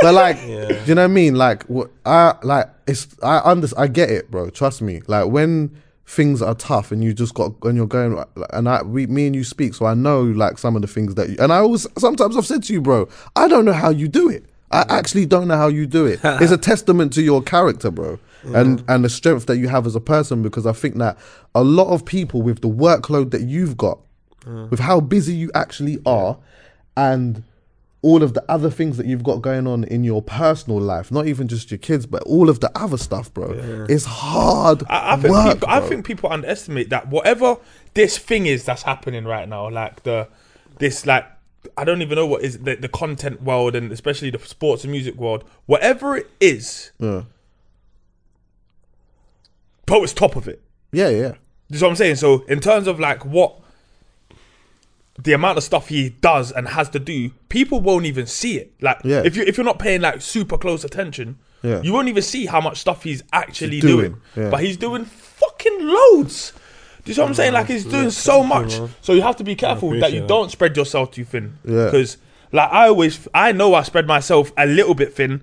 But 0.00 0.14
like, 0.14 0.40
do 0.40 0.82
you 0.86 0.94
know 0.94 1.02
what 1.02 1.04
I 1.04 1.06
mean? 1.08 1.34
Like, 1.34 1.64
what 1.64 1.90
I 2.06 2.34
like, 2.42 2.68
it's 2.86 3.08
I 3.22 3.40
under, 3.40 3.68
I 3.76 3.86
get 3.86 4.10
it, 4.10 4.30
bro. 4.30 4.50
Trust 4.50 4.82
me. 4.82 5.02
Like 5.06 5.26
when 5.26 5.76
things 6.10 6.42
are 6.42 6.56
tough 6.56 6.90
and 6.90 7.04
you 7.04 7.14
just 7.14 7.34
got 7.34 7.52
and 7.62 7.76
you're 7.76 7.86
going 7.86 8.22
and 8.52 8.68
I 8.68 8.82
we 8.82 9.06
me 9.06 9.26
and 9.26 9.36
you 9.36 9.44
speak, 9.44 9.74
so 9.74 9.86
I 9.86 9.94
know 9.94 10.22
like 10.22 10.58
some 10.58 10.74
of 10.74 10.82
the 10.82 10.88
things 10.88 11.14
that 11.14 11.28
you 11.28 11.36
and 11.38 11.52
I 11.52 11.58
always 11.58 11.86
sometimes 11.98 12.36
I've 12.36 12.46
said 12.46 12.62
to 12.64 12.72
you, 12.72 12.80
bro, 12.80 13.08
I 13.36 13.46
don't 13.46 13.64
know 13.64 13.72
how 13.72 13.90
you 13.90 14.08
do 14.08 14.28
it. 14.28 14.44
I 14.72 14.84
actually 14.88 15.26
don't 15.26 15.48
know 15.48 15.56
how 15.56 15.68
you 15.68 15.86
do 15.86 16.06
it. 16.06 16.20
It's 16.24 16.52
a 16.52 16.58
testament 16.58 17.12
to 17.14 17.22
your 17.22 17.42
character, 17.42 17.90
bro. 17.90 18.18
And 18.42 18.80
mm. 18.80 18.84
and 18.88 19.04
the 19.04 19.08
strength 19.08 19.46
that 19.46 19.58
you 19.58 19.68
have 19.68 19.86
as 19.86 19.94
a 19.94 20.00
person 20.00 20.42
because 20.42 20.66
I 20.66 20.72
think 20.72 20.96
that 20.96 21.18
a 21.54 21.62
lot 21.62 21.92
of 21.92 22.04
people 22.04 22.40
with 22.42 22.62
the 22.62 22.68
workload 22.68 23.30
that 23.32 23.42
you've 23.42 23.76
got, 23.76 23.98
mm. 24.40 24.70
with 24.70 24.80
how 24.80 25.00
busy 25.00 25.34
you 25.34 25.50
actually 25.54 25.98
are, 26.06 26.38
and 26.96 27.44
all 28.02 28.22
of 28.22 28.32
the 28.32 28.42
other 28.50 28.70
things 28.70 28.96
that 28.96 29.06
you've 29.06 29.22
got 29.22 29.42
going 29.42 29.66
on 29.66 29.84
in 29.84 30.04
your 30.04 30.22
personal 30.22 30.80
life, 30.80 31.12
not 31.12 31.26
even 31.26 31.48
just 31.48 31.70
your 31.70 31.78
kids, 31.78 32.06
but 32.06 32.22
all 32.22 32.48
of 32.48 32.60
the 32.60 32.70
other 32.74 32.96
stuff, 32.96 33.32
bro. 33.34 33.52
It's 33.88 34.06
hard 34.06 34.82
I, 34.88 35.12
I 35.12 35.16
think 35.16 35.34
work. 35.34 35.54
people, 35.54 35.68
I 35.68 35.80
think 35.80 36.06
people 36.06 36.32
underestimate 36.32 36.88
that 36.90 37.08
whatever 37.08 37.56
this 37.94 38.16
thing 38.16 38.46
is 38.46 38.64
that's 38.64 38.82
happening 38.82 39.24
right 39.24 39.48
now, 39.48 39.68
like 39.68 40.02
the 40.04 40.28
this 40.78 41.04
like 41.04 41.26
I 41.76 41.84
don't 41.84 42.00
even 42.00 42.16
know 42.16 42.26
what 42.26 42.42
is 42.42 42.60
the, 42.60 42.76
the 42.76 42.88
content 42.88 43.42
world 43.42 43.76
and 43.76 43.92
especially 43.92 44.30
the 44.30 44.38
sports 44.38 44.82
and 44.84 44.90
music 44.90 45.16
world, 45.16 45.44
whatever 45.66 46.16
it 46.16 46.30
is, 46.40 46.92
yeah, 46.98 47.24
Poe 49.84 50.02
is 50.02 50.14
top 50.14 50.36
of 50.36 50.48
it. 50.48 50.62
yeah, 50.92 51.08
yeah. 51.10 51.32
Know 51.68 51.78
what 51.80 51.90
I'm 51.90 51.96
saying? 51.96 52.16
So 52.16 52.44
in 52.46 52.60
terms 52.60 52.86
of 52.86 52.98
like 52.98 53.24
what 53.24 53.59
the 55.22 55.32
amount 55.32 55.58
of 55.58 55.64
stuff 55.64 55.88
he 55.88 56.10
does 56.10 56.52
and 56.52 56.68
has 56.68 56.88
to 56.90 56.98
do, 56.98 57.30
people 57.48 57.80
won't 57.80 58.06
even 58.06 58.26
see 58.26 58.58
it. 58.58 58.72
Like 58.80 58.98
Yeah. 59.04 59.22
if 59.24 59.36
you 59.36 59.42
if 59.42 59.56
you're 59.56 59.64
not 59.64 59.78
paying 59.78 60.00
like 60.00 60.20
super 60.20 60.56
close 60.58 60.84
attention, 60.84 61.36
Yeah. 61.62 61.82
you 61.82 61.92
won't 61.92 62.08
even 62.08 62.22
see 62.22 62.46
how 62.46 62.60
much 62.60 62.78
stuff 62.78 63.02
he's 63.04 63.22
actually 63.32 63.76
He's 63.76 63.82
doing. 63.82 64.10
doing, 64.12 64.16
yeah. 64.36 64.50
But 64.50 64.60
he's 64.60 64.76
doing 64.76 65.04
fucking 65.04 65.78
loads. 65.80 66.52
Do 67.04 67.10
you 67.10 67.14
see 67.14 67.20
what 67.22 67.28
I'm 67.28 67.34
saying? 67.34 67.52
Like 67.54 67.66
he's 67.66 67.84
doing 67.84 68.10
so 68.10 68.42
much. 68.42 68.78
So 69.00 69.12
you 69.14 69.22
have 69.22 69.36
to 69.36 69.44
be 69.44 69.54
careful 69.54 69.90
that 70.00 70.12
you 70.12 70.26
don't 70.26 70.50
spread 70.50 70.76
yourself 70.76 71.10
too 71.12 71.24
thin. 71.24 71.58
Yeah. 71.64 71.86
Because 71.86 72.18
like 72.52 72.70
I 72.70 72.88
always 72.88 73.26
I 73.34 73.52
know 73.52 73.74
I 73.74 73.82
spread 73.82 74.06
myself 74.06 74.52
a 74.56 74.66
little 74.66 74.94
bit 74.94 75.14
thin 75.14 75.42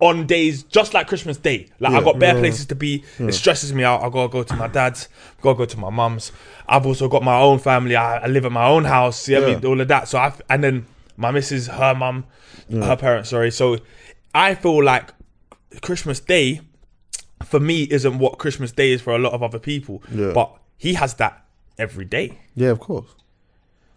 on 0.00 0.26
days 0.26 0.62
just 0.64 0.94
like 0.94 1.06
Christmas 1.06 1.36
Day. 1.36 1.68
Like 1.78 1.92
I 1.92 1.98
Yeah. 1.98 2.04
got 2.04 2.18
bare 2.18 2.34
places 2.34 2.66
to 2.66 2.74
be. 2.74 3.04
It 3.18 3.32
stresses 3.32 3.72
me 3.72 3.84
out. 3.84 4.02
I 4.02 4.08
gotta 4.08 4.28
go 4.32 4.42
to 4.42 4.56
my 4.56 4.66
dad's, 4.68 5.08
gotta 5.42 5.58
go 5.58 5.64
to 5.66 5.78
my 5.78 5.90
mum's. 5.90 6.32
I've 6.68 6.86
also 6.86 7.08
got 7.08 7.22
my 7.22 7.38
own 7.38 7.58
family. 7.58 7.96
I, 7.96 8.18
I 8.18 8.26
live 8.26 8.44
in 8.44 8.52
my 8.52 8.66
own 8.66 8.84
house. 8.84 9.28
You 9.28 9.36
know 9.36 9.40
what 9.42 9.48
I 9.50 9.52
mean? 9.54 9.62
Yeah. 9.62 9.68
all 9.68 9.80
of 9.80 9.88
that. 9.88 10.08
So 10.08 10.18
I 10.18 10.32
and 10.48 10.64
then 10.64 10.86
my 11.16 11.30
missus, 11.30 11.66
her 11.66 11.94
mum, 11.94 12.24
her 12.70 12.96
parents. 12.96 13.28
Sorry. 13.30 13.50
So 13.50 13.78
I 14.34 14.54
feel 14.54 14.82
like 14.82 15.12
Christmas 15.82 16.18
Day 16.20 16.60
for 17.44 17.60
me 17.60 17.82
isn't 17.84 18.18
what 18.18 18.38
Christmas 18.38 18.72
Day 18.72 18.92
is 18.92 19.00
for 19.02 19.14
a 19.14 19.18
lot 19.18 19.32
of 19.32 19.42
other 19.42 19.58
people. 19.58 20.02
Yeah. 20.10 20.32
But 20.32 20.56
he 20.78 20.94
has 20.94 21.14
that 21.14 21.44
every 21.78 22.04
day. 22.04 22.38
Yeah, 22.54 22.68
of 22.70 22.80
course. 22.80 23.08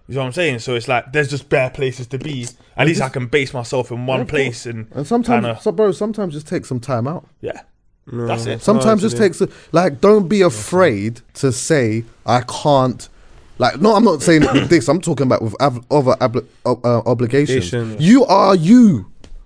You 0.08 0.16
know 0.16 0.22
what 0.22 0.28
I'm 0.28 0.34
saying? 0.34 0.60
So 0.60 0.76
it's 0.76 0.88
like 0.88 1.12
there's 1.13 1.30
just 1.30 1.48
bare 1.50 1.70
places 1.70 2.08
to 2.08 2.18
be. 2.20 2.48
At 2.76 2.88
least 2.88 3.02
I 3.02 3.10
can 3.10 3.28
base 3.28 3.54
myself 3.54 3.92
in 3.92 4.06
one 4.06 4.26
place 4.26 4.66
and 4.66 4.88
And 4.94 5.08
sometimes, 5.08 5.46
kinda- 5.46 5.62
so, 5.62 5.72
bro, 5.72 5.92
sometimes 5.92 6.34
just 6.34 6.48
take 6.48 6.66
some 6.66 6.80
time 6.80 7.08
out. 7.08 7.26
yeah, 7.42 7.62
that's 8.12 8.46
it. 8.46 8.62
Sometimes 8.62 9.02
just 9.02 9.16
actually. 9.16 9.46
takes 9.48 9.58
like 9.72 10.02
don't 10.02 10.28
be 10.28 10.42
afraid 10.42 11.22
to 11.36 11.52
say 11.52 12.04
I 12.26 12.42
can't. 12.42 13.08
Like 13.60 13.80
no, 13.80 13.96
I'm 13.96 14.04
not 14.04 14.22
saying 14.22 14.44
it 14.44 14.52
with 14.54 14.70
this. 14.70 14.89
I'm 14.89 15.00
talking 15.00 15.26
about 15.28 15.42
with 15.42 15.56
av- 15.62 15.86
other 15.92 16.16
obli- 16.20 16.46
uh, 16.66 16.74
uh, 16.84 17.02
obligations. 17.06 17.74
Obligation. 17.74 18.02
You 18.02 18.26
are 18.26 18.56
you. 18.56 19.06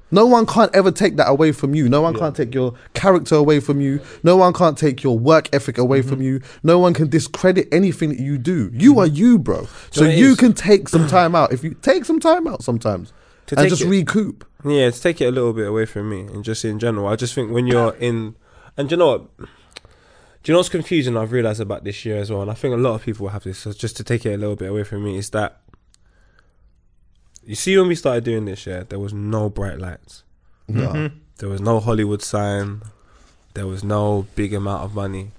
No 0.09 0.25
one 0.25 0.45
can't 0.45 0.73
ever 0.73 0.91
take 0.91 1.17
that 1.17 1.27
away 1.29 1.51
from 1.51 1.75
you. 1.75 1.89
No 1.89 2.01
one 2.01 2.17
can't 2.17 2.35
take 2.35 2.53
your 2.55 2.73
character 2.93 3.35
away 3.35 3.59
from 3.59 3.81
you. 3.81 3.99
No 4.23 4.37
one 4.37 4.53
can't 4.53 4.77
take 4.77 5.03
your 5.03 5.19
work 5.19 5.49
ethic 5.53 5.77
away 5.77 5.99
Mm-hmm. 5.99 6.09
from 6.09 6.21
you. 6.21 6.41
No 6.63 6.79
one 6.79 6.93
can 6.93 7.09
discredit 7.09 7.67
anything 7.73 8.09
that 8.09 8.19
you 8.19 8.37
do. 8.37 8.69
You 8.73 8.99
are 8.99 9.07
you, 9.07 9.37
bro. 9.37 9.67
So 9.91 10.05
you 10.05 10.31
is? 10.31 10.37
can 10.37 10.53
take 10.53 10.87
some 10.87 11.07
time 11.17 11.35
out. 11.35 11.51
If 11.51 11.63
you 11.63 11.73
take 11.73 12.05
some 12.05 12.19
time 12.19 12.47
out 12.47 12.63
sometimes 12.63 13.11
To 13.47 13.59
and 13.59 13.67
just 13.69 13.81
it- 13.81 13.87
recoup. 13.89 14.47
Yeah, 14.65 14.89
to 14.89 15.01
take 15.01 15.21
it 15.21 15.25
a 15.25 15.31
little 15.31 15.53
bit 15.53 15.67
away 15.67 15.85
from 15.85 16.09
me 16.09 16.21
and 16.21 16.43
just 16.43 16.63
in 16.65 16.79
general. 16.79 17.07
I 17.07 17.15
just 17.15 17.33
think 17.35 17.51
when 17.51 17.67
you're 17.67 17.93
in, 17.99 18.35
and 18.77 18.89
you 18.89 18.97
know 18.97 19.07
what? 19.07 19.37
Do 19.37 20.51
you 20.51 20.53
know 20.53 20.59
what's 20.59 20.69
confusing? 20.69 21.17
I've 21.17 21.31
realized 21.33 21.59
about 21.59 21.83
this 21.83 22.05
year 22.05 22.17
as 22.17 22.31
well, 22.31 22.41
and 22.41 22.49
I 22.49 22.53
think 22.53 22.73
a 22.73 22.77
lot 22.77 22.95
of 22.95 23.03
people 23.03 23.25
will 23.25 23.31
have 23.31 23.43
this. 23.43 23.59
So 23.59 23.73
just 23.73 23.97
to 23.97 24.03
take 24.03 24.25
it 24.25 24.33
a 24.33 24.37
little 24.37 24.55
bit 24.55 24.69
away 24.69 24.83
from 24.83 25.03
me, 25.03 25.17
is 25.17 25.29
that 25.31 25.59
you 27.47 27.55
see 27.55 27.77
when 27.77 27.87
we 27.87 27.95
started 27.95 28.23
doing 28.23 28.45
this 28.45 28.65
year, 28.67 28.83
there 28.83 28.99
was 28.99 29.13
no 29.13 29.49
bright 29.49 29.79
lights, 29.79 30.23
No. 30.67 31.09
there 31.37 31.49
was 31.49 31.61
no 31.61 31.79
Hollywood 31.79 32.21
sign, 32.21 32.81
there 33.53 33.65
was 33.65 33.83
no 33.83 34.27
big 34.35 34.53
amount 34.53 34.83
of 34.83 34.93
money. 34.93 35.31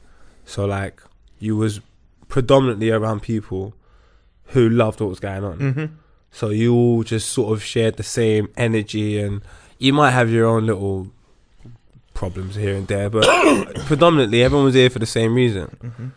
So 0.47 0.65
like 0.65 1.01
you 1.39 1.57
was 1.57 1.81
predominantly 2.29 2.91
around 2.91 3.21
people 3.23 3.75
who 4.53 4.69
loved 4.69 5.01
what 5.01 5.11
was 5.11 5.21
going 5.21 5.45
on. 5.45 5.59
Mm-hmm. 5.59 5.85
So 6.33 6.49
you 6.51 6.75
all 6.75 7.03
just 7.05 7.29
sort 7.31 7.53
of 7.53 7.63
shared 7.63 7.97
the 7.97 8.03
same 8.03 8.49
energy, 8.57 9.21
and 9.21 9.43
you 9.79 9.93
might 9.93 10.11
have 10.13 10.31
your 10.31 10.47
own 10.47 10.67
little 10.67 11.09
problems 12.15 12.55
here 12.57 12.75
and 12.75 12.87
there, 12.89 13.09
but 13.11 13.25
predominantly 13.87 14.43
everyone 14.43 14.65
was 14.65 14.75
here 14.75 14.91
for 14.91 14.99
the 14.99 15.07
same 15.07 15.35
reason. 15.35 16.15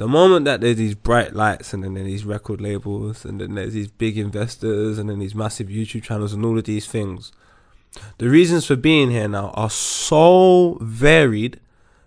The 0.00 0.08
moment 0.08 0.46
that 0.46 0.62
there's 0.62 0.78
these 0.78 0.94
bright 0.94 1.34
lights, 1.34 1.74
and 1.74 1.84
then 1.84 1.92
there's 1.92 2.06
these 2.06 2.24
record 2.24 2.58
labels, 2.58 3.26
and 3.26 3.38
then 3.38 3.54
there's 3.54 3.74
these 3.74 3.90
big 3.90 4.16
investors, 4.16 4.96
and 4.96 5.10
then 5.10 5.18
these 5.18 5.34
massive 5.34 5.68
YouTube 5.68 6.04
channels, 6.04 6.32
and 6.32 6.42
all 6.42 6.56
of 6.56 6.64
these 6.64 6.86
things, 6.86 7.32
the 8.16 8.30
reasons 8.30 8.64
for 8.64 8.76
being 8.76 9.10
here 9.10 9.28
now 9.28 9.50
are 9.50 9.68
so 9.68 10.78
varied 10.80 11.60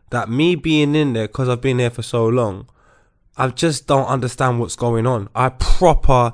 that 0.09 0.27
me 0.27 0.55
being 0.55 0.95
in 0.95 1.13
there 1.13 1.27
because 1.27 1.47
I've 1.47 1.61
been 1.61 1.77
here 1.77 1.91
for 1.91 2.01
so 2.01 2.27
long, 2.27 2.67
I 3.37 3.49
just 3.49 3.85
don't 3.85 4.07
understand 4.07 4.59
what's 4.59 4.75
going 4.75 5.05
on. 5.05 5.29
I 5.35 5.49
proper, 5.49 6.33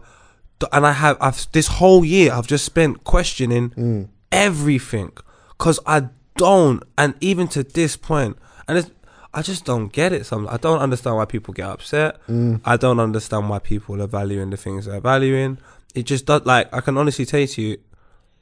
and 0.71 0.87
I 0.87 0.93
have 0.93 1.17
I've 1.19 1.45
this 1.51 1.67
whole 1.67 2.05
year 2.05 2.31
I've 2.31 2.47
just 2.47 2.63
spent 2.63 3.03
questioning 3.03 3.71
mm. 3.71 4.07
everything 4.31 5.11
because 5.49 5.77
I 5.85 6.07
don't, 6.37 6.83
and 6.97 7.15
even 7.19 7.49
to 7.49 7.63
this 7.63 7.97
point, 7.97 8.37
and 8.65 8.77
it's, 8.77 8.91
I 9.33 9.41
just 9.43 9.63
don't 9.65 9.91
get 9.91 10.11
it. 10.11 10.25
Some 10.25 10.47
I 10.49 10.57
don't 10.57 10.79
understand 10.79 11.15
why 11.17 11.25
people 11.25 11.53
get 11.53 11.67
upset. 11.67 12.25
Mm. 12.27 12.61
I 12.65 12.77
don't 12.77 12.99
understand 12.99 13.49
why 13.49 13.59
people 13.59 14.01
are 14.01 14.07
valuing 14.07 14.49
the 14.49 14.57
things 14.57 14.85
they're 14.85 14.99
valuing. 14.99 15.59
It 15.93 16.03
just 16.03 16.25
does. 16.25 16.45
Like 16.45 16.73
I 16.73 16.81
can 16.81 16.97
honestly 16.97 17.25
say 17.25 17.45
to 17.45 17.61
you, 17.61 17.77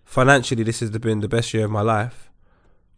financially, 0.06 0.64
this 0.64 0.80
has 0.80 0.90
been 0.92 1.20
the 1.20 1.28
best 1.28 1.54
year 1.54 1.66
of 1.66 1.72
my 1.72 1.82
life. 1.82 2.30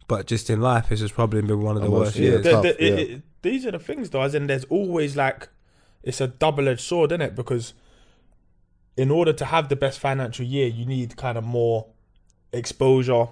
But 0.06 0.26
just 0.26 0.50
in 0.50 0.60
life, 0.60 0.88
this 0.88 1.00
has 1.00 1.12
probably 1.12 1.42
been 1.42 1.62
one 1.62 1.76
of 1.76 1.82
the 1.82 1.90
worst 1.90 2.16
Emotionally, 2.16 2.30
years. 2.30 2.44
yeah. 2.46 2.50
The- 2.60 2.68
tough, 2.68 2.78
the- 2.78 2.84
it- 2.84 3.10
it- 3.10 3.22
these 3.42 3.64
are 3.66 3.70
the 3.70 3.78
things, 3.78 4.10
though. 4.10 4.22
As 4.22 4.34
in, 4.34 4.46
there's 4.48 4.64
always 4.64 5.16
like 5.16 5.48
it's 6.02 6.20
a 6.20 6.26
double-edged 6.28 6.80
sword, 6.80 7.12
isn't 7.12 7.22
it? 7.22 7.34
Because 7.36 7.74
in 8.96 9.10
order 9.10 9.32
to 9.32 9.44
have 9.44 9.68
the 9.68 9.76
best 9.76 9.98
financial 9.98 10.44
year, 10.44 10.66
you 10.66 10.84
need 10.84 11.16
kind 11.16 11.38
of 11.38 11.44
more 11.44 11.86
exposure. 12.52 13.28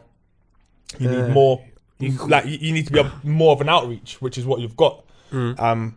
You 0.99 1.11
Yeah. 1.11 1.23
need 1.27 1.33
more, 1.35 1.65
You- 1.99 2.13
like 2.29 2.45
you, 2.47 2.59
you 2.61 2.73
need 2.73 2.87
to 2.87 2.93
be 2.93 3.01
able, 3.01 3.11
more 3.25 3.53
of 3.53 3.61
an 3.61 3.69
outreach, 3.69 4.21
which 4.23 4.39
is 4.39 4.47
what 4.47 4.61
you've 4.61 4.77
got. 4.77 5.05
Mm. 5.33 5.59
Um, 5.61 5.97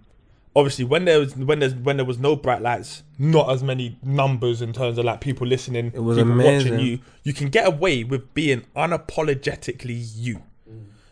obviously, 0.56 0.84
when 0.86 1.06
there 1.06 1.20
was 1.20 1.36
when 1.36 1.60
there's 1.60 1.76
when 1.76 1.98
there 1.98 2.06
was 2.06 2.18
no 2.20 2.36
bright 2.36 2.62
lights, 2.62 3.04
not 3.20 3.50
as 3.52 3.64
many 3.64 3.98
numbers 4.04 4.62
in 4.62 4.74
terms 4.74 4.98
of 4.98 5.06
like 5.06 5.22
people 5.22 5.46
listening, 5.48 5.92
It 5.94 6.00
was 6.00 6.18
people 6.18 6.32
amazing. 6.34 6.72
watching 6.74 6.86
you. 6.88 7.00
You 7.24 7.34
can 7.34 7.50
get 7.50 7.68
away 7.68 8.04
with 8.04 8.34
being 8.34 8.64
unapologetically 8.76 10.02
you. 10.16 10.42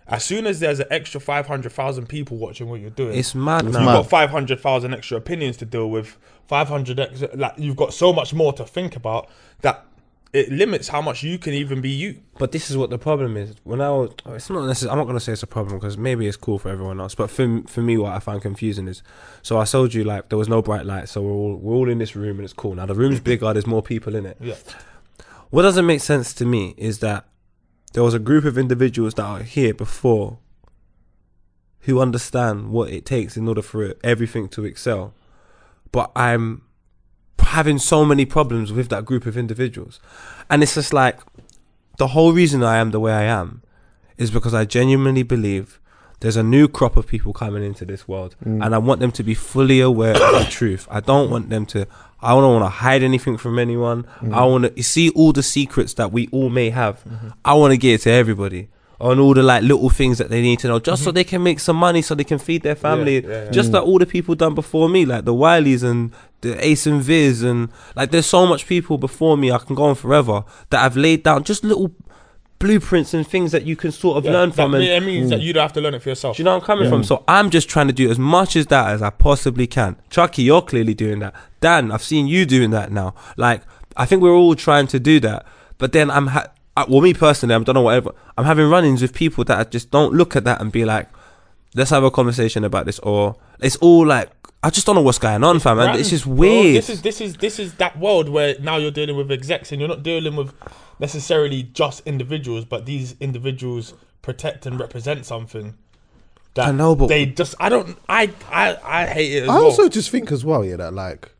As 0.08 0.24
soon 0.26 0.48
as 0.48 0.60
there's 0.60 0.80
an 0.80 0.88
extra 0.90 1.22
five 1.22 1.46
hundred 1.46 1.72
thousand 1.72 2.08
people 2.08 2.38
watching 2.38 2.68
what 2.68 2.82
you're 2.82 2.90
doing, 2.90 3.16
It's 3.16 3.36
mad 3.36 3.66
now. 3.66 3.72
you've 3.72 3.86
mad. 3.86 3.94
got 3.94 4.10
five 4.10 4.32
hundred 4.32 4.60
thousand 4.60 4.96
extra 4.96 5.18
opinions 5.18 5.56
to 5.58 5.66
deal 5.66 5.90
with. 5.90 6.18
Five 6.48 6.68
hundred 6.68 7.00
extra, 7.00 7.30
like 7.36 7.54
you've 7.58 7.76
got 7.76 7.94
so 7.94 8.12
much 8.12 8.34
more 8.34 8.52
to 8.54 8.66
think 8.66 8.96
about 8.96 9.30
that 9.62 9.86
it 10.32 10.52
limits 10.52 10.88
how 10.88 11.02
much 11.02 11.24
you 11.24 11.40
can 11.40 11.54
even 11.54 11.82
be 11.82 11.90
you. 11.90 12.22
But 12.38 12.52
this 12.52 12.70
is 12.70 12.78
what 12.78 12.90
the 12.90 13.00
problem 13.00 13.36
is. 13.36 13.56
When 13.64 13.82
I 13.82 13.90
was, 13.90 14.12
oh, 14.26 14.34
it's 14.34 14.50
not 14.50 14.66
necessarily. 14.66 14.92
I'm 14.94 14.98
not 15.00 15.08
gonna 15.08 15.20
say 15.20 15.34
it's 15.34 15.44
a 15.44 15.48
problem 15.48 15.80
because 15.80 15.98
maybe 15.98 16.28
it's 16.28 16.38
cool 16.38 16.60
for 16.60 16.70
everyone 16.70 17.00
else. 17.00 17.16
But 17.16 17.32
for 17.32 17.64
for 17.68 17.82
me, 17.82 17.98
what 17.98 18.14
I 18.14 18.20
find 18.20 18.42
confusing 18.42 18.88
is, 18.88 19.02
so 19.42 19.60
I 19.60 19.66
told 19.66 19.94
you 19.94 20.04
like 20.04 20.30
there 20.30 20.38
was 20.38 20.50
no 20.50 20.62
bright 20.62 20.86
light, 20.86 21.10
so 21.10 21.22
we're 21.22 21.32
all 21.32 21.56
we're 21.56 21.76
all 21.76 21.90
in 21.90 21.98
this 21.98 22.16
room 22.16 22.38
and 22.38 22.44
it's 22.44 22.54
cool. 22.54 22.76
Now 22.76 22.86
the 22.86 22.96
room's 22.96 23.20
bigger. 23.30 23.52
There's 23.54 23.68
more 23.68 23.82
people 23.82 24.16
in 24.16 24.26
it. 24.26 24.38
Yeah. 24.40 24.56
What 25.50 25.64
doesn't 25.64 25.86
make 25.86 26.02
sense 26.02 26.34
to 26.36 26.46
me 26.46 26.76
is 26.78 27.00
that 27.00 27.26
there 27.94 28.04
was 28.04 28.14
a 28.14 28.20
group 28.20 28.46
of 28.46 28.58
individuals 28.58 29.16
that 29.16 29.24
are 29.24 29.42
here 29.42 29.74
before 29.74 30.38
who 31.82 32.00
understand 32.00 32.70
what 32.70 32.92
it 32.92 33.04
takes 33.04 33.36
in 33.36 33.48
order 33.48 33.64
for 33.64 33.96
everything 34.04 34.48
to 34.50 34.64
excel. 34.64 35.14
But 35.92 36.12
I'm 36.16 36.62
having 37.42 37.78
so 37.80 38.06
many 38.06 38.26
problems 38.26 38.72
with 38.72 38.90
that 38.90 39.06
group 39.06 39.26
of 39.26 39.38
individuals. 39.38 40.00
And 40.50 40.64
it's 40.64 40.76
just 40.76 40.94
like 40.94 41.20
the 41.98 42.08
whole 42.08 42.34
reason 42.34 42.64
I 42.64 42.78
am 42.78 42.92
the 42.92 43.00
way 43.00 43.14
I 43.14 43.24
am 43.24 43.62
is 44.18 44.32
because 44.32 44.54
I 44.54 44.66
genuinely 44.66 45.24
believe 45.24 45.80
there's 46.20 46.36
a 46.36 46.44
new 46.44 46.68
crop 46.68 46.98
of 46.98 47.08
people 47.08 47.32
coming 47.32 47.64
into 47.64 47.86
this 47.86 48.08
world 48.08 48.36
mm. 48.44 48.64
and 48.64 48.76
I 48.76 48.78
want 48.78 49.00
them 49.00 49.12
to 49.14 49.24
be 49.24 49.34
fully 49.34 49.80
aware 49.80 50.16
of 50.16 50.46
the 50.46 50.48
truth. 50.50 50.88
I 50.92 51.00
don't 51.00 51.30
want 51.30 51.50
them 51.50 51.66
to 51.68 51.88
I 52.22 52.32
don't 52.32 52.60
want 52.60 52.66
to 52.66 52.70
hide 52.70 53.02
anything 53.02 53.38
from 53.38 53.58
anyone. 53.58 54.04
Mm. 54.20 54.34
I 54.34 54.44
want 54.44 54.76
to 54.76 54.84
see 54.84 55.10
all 55.12 55.32
the 55.32 55.44
secrets 55.44 55.94
that 55.94 56.12
we 56.12 56.28
all 56.32 56.50
may 56.50 56.70
have. 56.70 57.02
Mm-hmm. 57.06 57.30
I 57.46 57.54
want 57.54 57.72
to 57.72 57.78
get 57.78 57.94
it 57.94 58.02
to 58.04 58.12
everybody. 58.12 58.68
On 59.00 59.18
all 59.18 59.34
the 59.34 59.42
like 59.42 59.64
little 59.64 59.90
things 59.90 60.18
that 60.18 60.30
they 60.30 60.42
need 60.42 60.60
to 60.60 60.68
know, 60.68 60.80
just 60.80 61.04
so 61.04 61.10
mm-hmm. 61.10 61.16
they 61.16 61.24
can 61.24 61.42
make 61.42 61.62
some 61.62 61.78
money, 61.78 62.02
so 62.02 62.16
they 62.16 62.26
can 62.26 62.38
feed 62.38 62.64
their 62.64 62.76
family. 62.76 63.24
yeah, 63.24 63.46
yeah. 63.46 63.50
Just 63.50 63.72
like 63.72 63.84
mm. 63.84 63.88
all 63.88 63.98
the 63.98 64.06
people 64.06 64.36
done 64.36 64.54
before 64.54 64.90
me, 64.90 65.06
like 65.06 65.24
the 65.24 65.34
Wileys 65.34 65.84
and 65.84 66.12
the 66.42 66.66
Ace 66.66 66.86
and 66.86 67.02
Vis, 67.02 67.42
and 67.42 67.70
like 67.96 68.12
there's 68.12 68.26
so 68.26 68.46
much 68.46 68.68
people 68.68 68.98
before 68.98 69.38
me. 69.38 69.52
I 69.52 69.58
can 69.60 69.74
go 69.76 69.84
on 69.84 69.96
forever 69.96 70.44
that 70.70 70.84
I've 70.84 70.98
laid 70.98 71.24
down 71.24 71.46
just 71.46 71.64
little 71.64 71.94
blueprints 72.60 73.14
and 73.14 73.26
things 73.26 73.54
that 73.54 73.66
you 73.66 73.76
can 73.76 73.92
sort 73.92 74.18
of 74.18 74.26
learn 74.26 74.50
that, 74.50 74.56
from. 74.56 74.74
And 74.76 74.84
it 74.84 75.04
means 75.04 75.30
that 75.30 75.40
you 75.40 75.54
don't 75.54 75.62
have 75.62 75.74
to 75.74 75.82
learn 75.82 75.94
it 75.94 76.04
for 76.04 76.10
yourself. 76.10 76.36
do 76.36 76.42
you 76.42 76.46
know 76.46 76.52
where 76.52 76.60
I'm 76.60 76.66
coming 76.66 76.90
from? 76.90 77.04
So 77.04 77.24
I'm 77.28 77.50
just 77.50 77.70
trying 77.70 77.88
to 77.88 77.94
do 77.94 78.12
as 78.12 78.20
much 78.20 78.56
as 78.56 78.68
that 78.68 78.92
as 78.92 79.02
I 79.02 79.10
possibly 79.10 79.66
can. 79.66 79.96
Chuckie, 80.10 80.44
you're 80.44 80.62
clearly 80.62 80.94
doing 80.94 81.20
that. 81.20 81.34
Dan, 81.62 81.92
I've 81.92 82.04
seen 82.04 82.28
you 82.28 82.46
doing 82.46 82.72
that 82.72 82.92
now. 82.92 83.16
Like, 83.38 83.64
I 83.96 84.06
think 84.06 84.22
we're 84.22 84.34
all 84.34 84.56
trying 84.56 84.88
to 84.88 85.00
do 85.00 85.20
that. 85.22 85.46
But 85.78 85.94
then 85.94 86.12
I'm, 86.12 86.28
ha- 86.28 86.48
I, 86.80 86.86
well, 86.90 87.02
me 87.02 87.14
personally, 87.14 87.56
I 87.56 87.60
don't 87.60 87.76
know 87.76 87.82
whatever. 87.82 88.12
I'm 88.38 88.46
having 88.46 88.70
run-ins 88.70 89.02
with 89.02 89.14
people 89.14 89.44
that 89.46 89.60
I 89.60 89.64
just 89.64 89.92
don't 89.92 90.14
look 90.14 90.36
at 90.36 90.44
that 90.46 90.62
and 90.62 90.72
be 90.72 90.86
like, 90.86 91.10
let's 91.76 91.90
have 91.92 92.04
a 92.04 92.12
conversation 92.12 92.64
about 92.64 92.86
this. 92.86 93.00
Or 93.00 93.36
it's 93.60 93.76
all 93.78 94.06
like, 94.06 94.30
I 94.64 94.70
just 94.70 94.86
don't 94.86 94.96
know 94.96 95.02
what's 95.02 95.20
going 95.20 95.44
on, 95.44 95.60
fam. 95.60 95.80
And 95.80 95.88
Brands, 95.88 96.02
it's 96.02 96.10
just 96.10 96.26
bro. 96.26 96.36
weird. 96.36 96.76
This 96.76 96.90
is 96.90 97.02
this 97.02 97.22
is 97.22 97.36
this 97.38 97.60
is 97.60 97.76
that 97.76 97.98
world 97.98 98.28
where 98.30 98.56
now 98.60 98.78
you're 98.78 98.92
dealing 98.92 99.16
with 99.16 99.32
execs 99.32 99.72
and 99.72 99.80
you're 99.80 99.88
not 99.88 100.04
dealing 100.04 100.36
with 100.36 100.54
necessarily 101.00 101.64
just 101.64 102.02
individuals, 102.06 102.66
but 102.66 102.86
these 102.86 103.16
individuals 103.20 103.94
protect 104.22 104.66
and 104.66 104.80
represent 104.80 105.26
something. 105.26 105.76
That 106.56 106.68
I 106.68 106.72
know, 106.72 106.96
but- 106.96 107.08
they 107.08 107.26
just 107.28 107.56
I 107.60 107.70
don't 107.70 107.98
I 108.10 108.32
I 108.52 108.78
I 108.84 109.06
hate 109.06 109.34
it 109.34 109.44
as 109.44 109.50
I 109.50 109.54
well. 109.54 109.64
also 109.66 109.88
just 109.88 110.10
think 110.10 110.32
as 110.32 110.44
well, 110.44 110.66
yeah, 110.66 110.76
that 110.78 110.94
like 110.94 111.32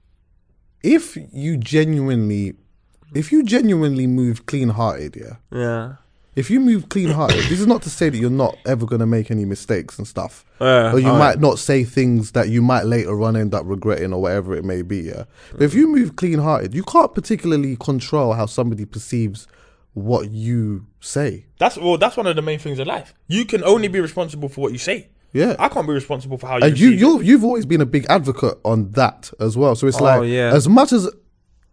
if 0.82 1.18
you 1.34 1.58
genuinely 1.58 2.54
if 3.14 3.32
you 3.32 3.44
genuinely 3.44 4.08
move 4.08 4.46
clean 4.46 4.70
hearted, 4.70 5.16
yeah. 5.16 5.36
yeah. 5.52 5.94
If 6.36 6.50
you 6.50 6.60
move 6.60 6.88
clean 6.90 7.10
hearted, 7.10 7.44
this 7.46 7.60
is 7.60 7.68
not 7.68 7.82
to 7.82 7.90
say 7.90 8.08
that 8.10 8.18
you're 8.18 8.30
not 8.30 8.56
ever 8.66 8.86
gonna 8.86 9.06
make 9.08 9.30
any 9.32 9.44
mistakes 9.46 9.98
and 9.98 10.08
stuff. 10.08 10.46
Yeah, 10.62 10.94
or 10.94 11.00
you 11.00 11.08
might 11.12 11.40
not 11.40 11.60
say 11.60 11.84
things 11.84 12.32
that 12.32 12.50
you 12.50 12.62
might 12.62 12.84
later 12.86 13.22
on 13.24 13.36
end 13.36 13.54
up 13.54 13.64
regretting 13.66 14.14
or 14.14 14.22
whatever 14.22 14.56
it 14.56 14.64
may 14.64 14.82
be, 14.82 15.00
yeah. 15.00 15.24
But 15.52 15.64
if 15.64 15.74
you 15.74 15.88
move 15.88 16.16
clean 16.16 16.40
hearted, 16.40 16.74
you 16.74 16.84
can't 16.84 17.14
particularly 17.14 17.76
control 17.78 18.34
how 18.34 18.46
somebody 18.46 18.86
perceives 18.86 19.48
what 19.94 20.30
you 20.32 20.86
say. 21.02 21.46
that's 21.58 21.76
well 21.78 21.98
that's 21.98 22.16
one 22.16 22.28
of 22.28 22.36
the 22.36 22.42
main 22.42 22.60
things 22.60 22.80
in 22.80 22.88
life. 22.88 23.14
You 23.28 23.44
can 23.44 23.64
only 23.64 23.88
be 23.90 24.00
responsible 24.00 24.48
for 24.48 24.62
what 24.62 24.72
you 24.72 24.78
say. 24.78 25.10
Yeah. 25.34 25.56
I 25.60 25.68
can't 25.68 25.88
be 25.88 25.94
responsible 25.94 26.38
for 26.38 26.48
how 26.48 26.58
you. 26.58 26.64
and 26.66 26.80
you 26.80 26.90
you 26.92 27.22
you've 27.22 27.44
always 27.44 27.66
been 27.66 27.82
a 27.82 27.86
big 27.86 28.06
advocate 28.08 28.58
on 28.64 28.92
that 28.92 29.32
as 29.40 29.58
well. 29.58 29.76
So 29.76 29.88
it's 29.88 30.00
Oh, 30.00 30.04
like 30.04 30.30
yeah. 30.30 30.52
as 30.54 30.70
much 30.70 30.94
as 30.94 31.10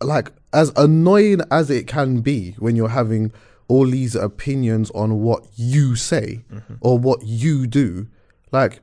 like 0.02 0.32
as 0.52 0.72
annoying 0.76 1.40
as 1.50 1.70
it 1.70 1.86
can 1.86 2.20
be 2.20 2.52
when 2.58 2.76
you're 2.76 2.88
having 2.90 3.32
all 3.68 3.86
these 3.86 4.14
opinions 4.14 4.90
on 4.92 5.20
what 5.22 5.44
you 5.56 5.96
say 5.96 6.44
Mm-hmm. 6.52 6.74
or 6.80 6.98
what 6.98 7.22
you 7.24 7.66
do, 7.66 8.06
like 8.52 8.80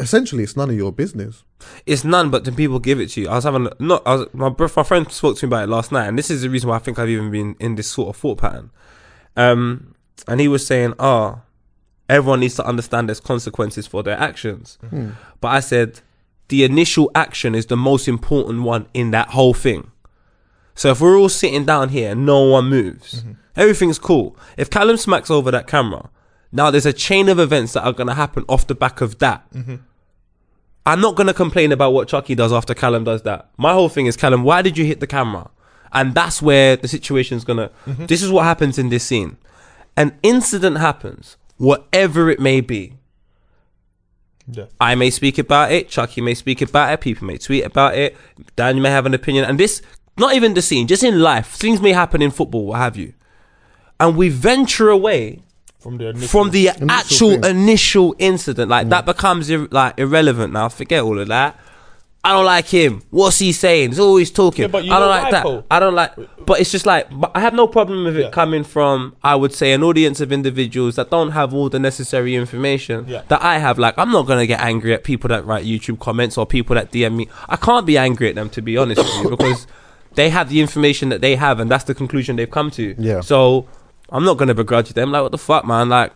essentially 0.00 0.42
it's 0.42 0.56
none 0.56 0.70
of 0.70 0.76
your 0.76 0.92
business. 0.92 1.44
It's 1.86 2.04
none, 2.04 2.30
but 2.30 2.44
then 2.44 2.54
people 2.54 2.78
give 2.78 3.00
it 3.00 3.08
to 3.10 3.20
you. 3.22 3.28
I 3.28 3.34
was 3.34 3.44
having 3.44 3.68
not. 3.80 4.02
I 4.06 4.14
was, 4.16 4.26
my 4.32 4.54
my 4.58 4.82
friend 4.84 5.10
spoke 5.10 5.36
to 5.38 5.46
me 5.46 5.50
about 5.50 5.64
it 5.64 5.70
last 5.70 5.90
night, 5.90 6.06
and 6.06 6.16
this 6.18 6.30
is 6.30 6.42
the 6.42 6.50
reason 6.50 6.68
why 6.68 6.76
I 6.76 6.78
think 6.78 6.98
I've 6.98 7.08
even 7.08 7.30
been 7.30 7.56
in 7.58 7.74
this 7.74 7.90
sort 7.90 8.08
of 8.08 8.16
thought 8.16 8.38
pattern. 8.38 8.70
Um, 9.36 9.94
and 10.28 10.40
he 10.40 10.46
was 10.48 10.64
saying, 10.64 10.94
"Ah, 11.00 11.40
everyone 12.08 12.40
needs 12.40 12.54
to 12.56 12.64
understand 12.66 13.08
there's 13.08 13.18
consequences 13.20 13.86
for 13.88 14.02
their 14.04 14.16
actions." 14.18 14.78
But 15.40 15.48
I 15.48 15.58
said, 15.60 16.00
the 16.48 16.64
initial 16.64 17.10
action 17.14 17.54
is 17.54 17.66
the 17.66 17.76
most 17.76 18.08
important 18.08 18.62
one 18.62 18.86
in 18.94 19.10
that 19.12 19.30
whole 19.30 19.54
thing. 19.54 19.90
So 20.74 20.90
if 20.90 21.00
we're 21.00 21.18
all 21.18 21.28
sitting 21.28 21.64
down 21.64 21.88
here 21.90 22.12
and 22.12 22.24
no 22.24 22.42
one 22.44 22.66
moves, 22.66 23.22
mm-hmm. 23.22 23.32
everything's 23.56 23.98
cool. 23.98 24.36
If 24.56 24.70
Callum 24.70 24.96
smacks 24.96 25.30
over 25.30 25.50
that 25.50 25.66
camera, 25.66 26.08
now 26.52 26.70
there's 26.70 26.86
a 26.86 26.92
chain 26.92 27.28
of 27.28 27.38
events 27.38 27.72
that 27.72 27.84
are 27.84 27.92
going 27.92 28.06
to 28.06 28.14
happen 28.14 28.44
off 28.48 28.66
the 28.66 28.74
back 28.74 29.00
of 29.00 29.18
that. 29.18 29.50
Mm-hmm. 29.52 29.76
I'm 30.88 31.02
not 31.02 31.16
gonna 31.16 31.34
complain 31.34 31.70
about 31.70 31.90
what 31.90 32.08
Chuckie 32.08 32.34
does 32.34 32.50
after 32.50 32.72
Callum 32.72 33.04
does 33.04 33.20
that. 33.24 33.50
My 33.58 33.74
whole 33.74 33.90
thing 33.90 34.06
is 34.06 34.16
Callum, 34.16 34.42
why 34.42 34.62
did 34.62 34.78
you 34.78 34.86
hit 34.86 35.00
the 35.00 35.06
camera? 35.06 35.50
And 35.92 36.14
that's 36.14 36.40
where 36.40 36.76
the 36.76 36.88
situation's 36.88 37.44
gonna. 37.44 37.70
Mm-hmm. 37.84 38.06
This 38.06 38.22
is 38.22 38.32
what 38.32 38.44
happens 38.44 38.78
in 38.78 38.88
this 38.88 39.04
scene. 39.04 39.36
An 39.98 40.18
incident 40.22 40.78
happens, 40.78 41.36
whatever 41.58 42.30
it 42.30 42.40
may 42.40 42.62
be. 42.62 42.94
Yeah. 44.50 44.64
I 44.80 44.94
may 44.94 45.10
speak 45.10 45.38
about 45.38 45.72
it. 45.72 45.88
Chuckie 45.88 46.20
may 46.20 46.34
speak 46.34 46.62
about 46.62 46.92
it. 46.92 47.00
People 47.00 47.26
may 47.26 47.38
tweet 47.38 47.64
about 47.64 47.96
it. 47.96 48.16
Dan 48.56 48.80
may 48.80 48.90
have 48.90 49.06
an 49.06 49.14
opinion. 49.14 49.44
And 49.44 49.58
this, 49.60 49.82
not 50.16 50.34
even 50.34 50.54
the 50.54 50.62
scene, 50.62 50.86
just 50.86 51.02
in 51.02 51.20
life, 51.20 51.48
things 51.48 51.80
may 51.80 51.92
happen 51.92 52.22
in 52.22 52.30
football, 52.30 52.66
what 52.66 52.78
have 52.78 52.96
you. 52.96 53.12
And 54.00 54.16
we 54.16 54.28
venture 54.28 54.88
away 54.88 55.42
from 55.78 55.98
the 55.98 56.08
initial, 56.08 56.28
from 56.28 56.50
the 56.50 56.70
actual 56.88 57.30
thing. 57.40 57.44
initial 57.44 58.14
incident. 58.18 58.70
Like 58.70 58.88
that 58.88 59.04
becomes 59.06 59.50
ir- 59.50 59.68
like 59.70 59.98
irrelevant 59.98 60.52
now. 60.52 60.68
Forget 60.68 61.02
all 61.02 61.18
of 61.18 61.28
that. 61.28 61.58
I 62.24 62.32
don't 62.32 62.44
like 62.44 62.66
him. 62.66 63.00
What's 63.10 63.38
he 63.38 63.52
saying? 63.52 63.90
He's 63.90 63.98
always 64.00 64.30
talking. 64.30 64.62
Yeah, 64.62 64.68
but 64.68 64.84
you 64.84 64.92
I 64.92 64.98
don't 64.98 65.08
know 65.08 65.22
like 65.22 65.30
that. 65.30 65.42
Paul? 65.44 65.64
I 65.70 65.78
don't 65.78 65.94
like. 65.94 66.12
But 66.44 66.60
it's 66.60 66.70
just 66.70 66.84
like 66.84 67.06
I 67.34 67.40
have 67.40 67.54
no 67.54 67.66
problem 67.68 68.04
with 68.04 68.16
it 68.16 68.22
Yeah. 68.24 68.30
coming 68.30 68.64
from 68.64 69.14
I 69.22 69.36
would 69.36 69.52
say 69.54 69.72
an 69.72 69.82
audience 69.84 70.20
of 70.20 70.32
individuals 70.32 70.96
that 70.96 71.10
don't 71.10 71.30
have 71.30 71.54
all 71.54 71.68
the 71.68 71.78
necessary 71.78 72.34
information 72.34 73.06
Yeah. 73.08 73.22
that 73.28 73.40
I 73.42 73.58
have. 73.58 73.78
Like 73.78 73.94
I'm 73.98 74.10
not 74.10 74.26
gonna 74.26 74.46
get 74.46 74.60
angry 74.60 74.92
at 74.92 75.04
people 75.04 75.28
that 75.28 75.46
write 75.46 75.64
YouTube 75.64 76.00
comments 76.00 76.36
or 76.36 76.44
people 76.44 76.74
that 76.74 76.90
DM 76.90 77.14
me. 77.14 77.28
I 77.48 77.56
can't 77.56 77.86
be 77.86 77.96
angry 77.96 78.28
at 78.30 78.34
them 78.34 78.50
to 78.50 78.62
be 78.62 78.76
honest 78.76 78.98
with 79.00 79.22
you 79.24 79.30
because 79.36 79.66
they 80.14 80.28
have 80.30 80.48
the 80.50 80.60
information 80.60 81.10
that 81.10 81.20
they 81.20 81.36
have 81.36 81.60
and 81.60 81.70
that's 81.70 81.84
the 81.84 81.94
conclusion 81.94 82.34
they've 82.36 82.50
come 82.50 82.70
to. 82.72 82.96
Yeah. 82.98 83.20
So 83.20 83.68
I'm 84.10 84.24
not 84.24 84.38
gonna 84.38 84.54
begrudge 84.54 84.92
them. 84.92 85.12
Like 85.12 85.22
what 85.22 85.32
the 85.32 85.38
fuck, 85.38 85.64
man? 85.64 85.88
Like 85.88 86.12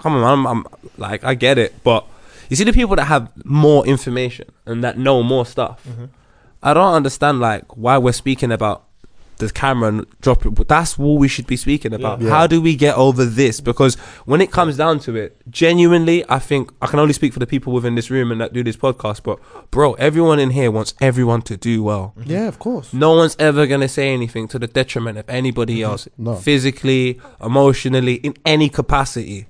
come 0.00 0.14
on, 0.16 0.20
man. 0.20 0.30
I'm, 0.30 0.46
I'm 0.46 0.66
like 0.98 1.24
I 1.24 1.34
get 1.34 1.56
it, 1.56 1.74
but 1.82 2.06
you 2.50 2.56
see 2.56 2.64
the 2.64 2.72
people 2.74 2.96
that 2.96 3.06
have 3.06 3.30
more 3.44 3.86
information 3.86 4.50
and 4.66 4.84
that 4.84 4.98
know 4.98 5.22
more 5.22 5.46
stuff. 5.46 5.82
Mm-hmm. 5.88 6.06
I 6.62 6.74
don't 6.74 6.92
understand 6.94 7.40
like 7.40 7.76
why 7.76 7.96
we're 7.96 8.12
speaking 8.12 8.52
about 8.52 8.84
the 9.38 9.50
camera 9.50 9.88
and 9.88 10.06
drop 10.20 10.44
it. 10.44 10.50
But 10.50 10.68
that's 10.68 10.98
what 10.98 11.18
we 11.18 11.26
should 11.26 11.46
be 11.46 11.56
speaking 11.56 11.94
about. 11.94 12.20
Yeah. 12.20 12.28
How 12.28 12.46
do 12.46 12.60
we 12.60 12.76
get 12.76 12.94
over 12.96 13.24
this? 13.24 13.58
Because 13.60 13.94
when 14.26 14.42
it 14.42 14.50
comes 14.52 14.76
down 14.76 14.98
to 15.00 15.16
it, 15.16 15.36
genuinely, 15.50 16.24
I 16.28 16.38
think 16.38 16.70
I 16.82 16.86
can 16.86 16.98
only 16.98 17.14
speak 17.14 17.32
for 17.32 17.38
the 17.38 17.46
people 17.46 17.72
within 17.72 17.94
this 17.94 18.10
room 18.10 18.30
and 18.30 18.40
that 18.42 18.52
do 18.52 18.62
this 18.62 18.76
podcast. 18.76 19.22
But 19.22 19.38
bro, 19.70 19.94
everyone 19.94 20.38
in 20.38 20.50
here 20.50 20.70
wants 20.70 20.92
everyone 21.00 21.40
to 21.42 21.56
do 21.56 21.82
well. 21.82 22.12
Yeah, 22.24 22.48
of 22.48 22.58
course. 22.58 22.92
No 22.92 23.14
one's 23.16 23.36
ever 23.38 23.66
gonna 23.66 23.88
say 23.88 24.12
anything 24.12 24.46
to 24.48 24.58
the 24.58 24.66
detriment 24.66 25.16
of 25.16 25.28
anybody 25.30 25.82
else, 25.82 26.06
No. 26.18 26.34
physically, 26.36 27.18
emotionally, 27.42 28.16
in 28.16 28.34
any 28.44 28.68
capacity. 28.68 29.46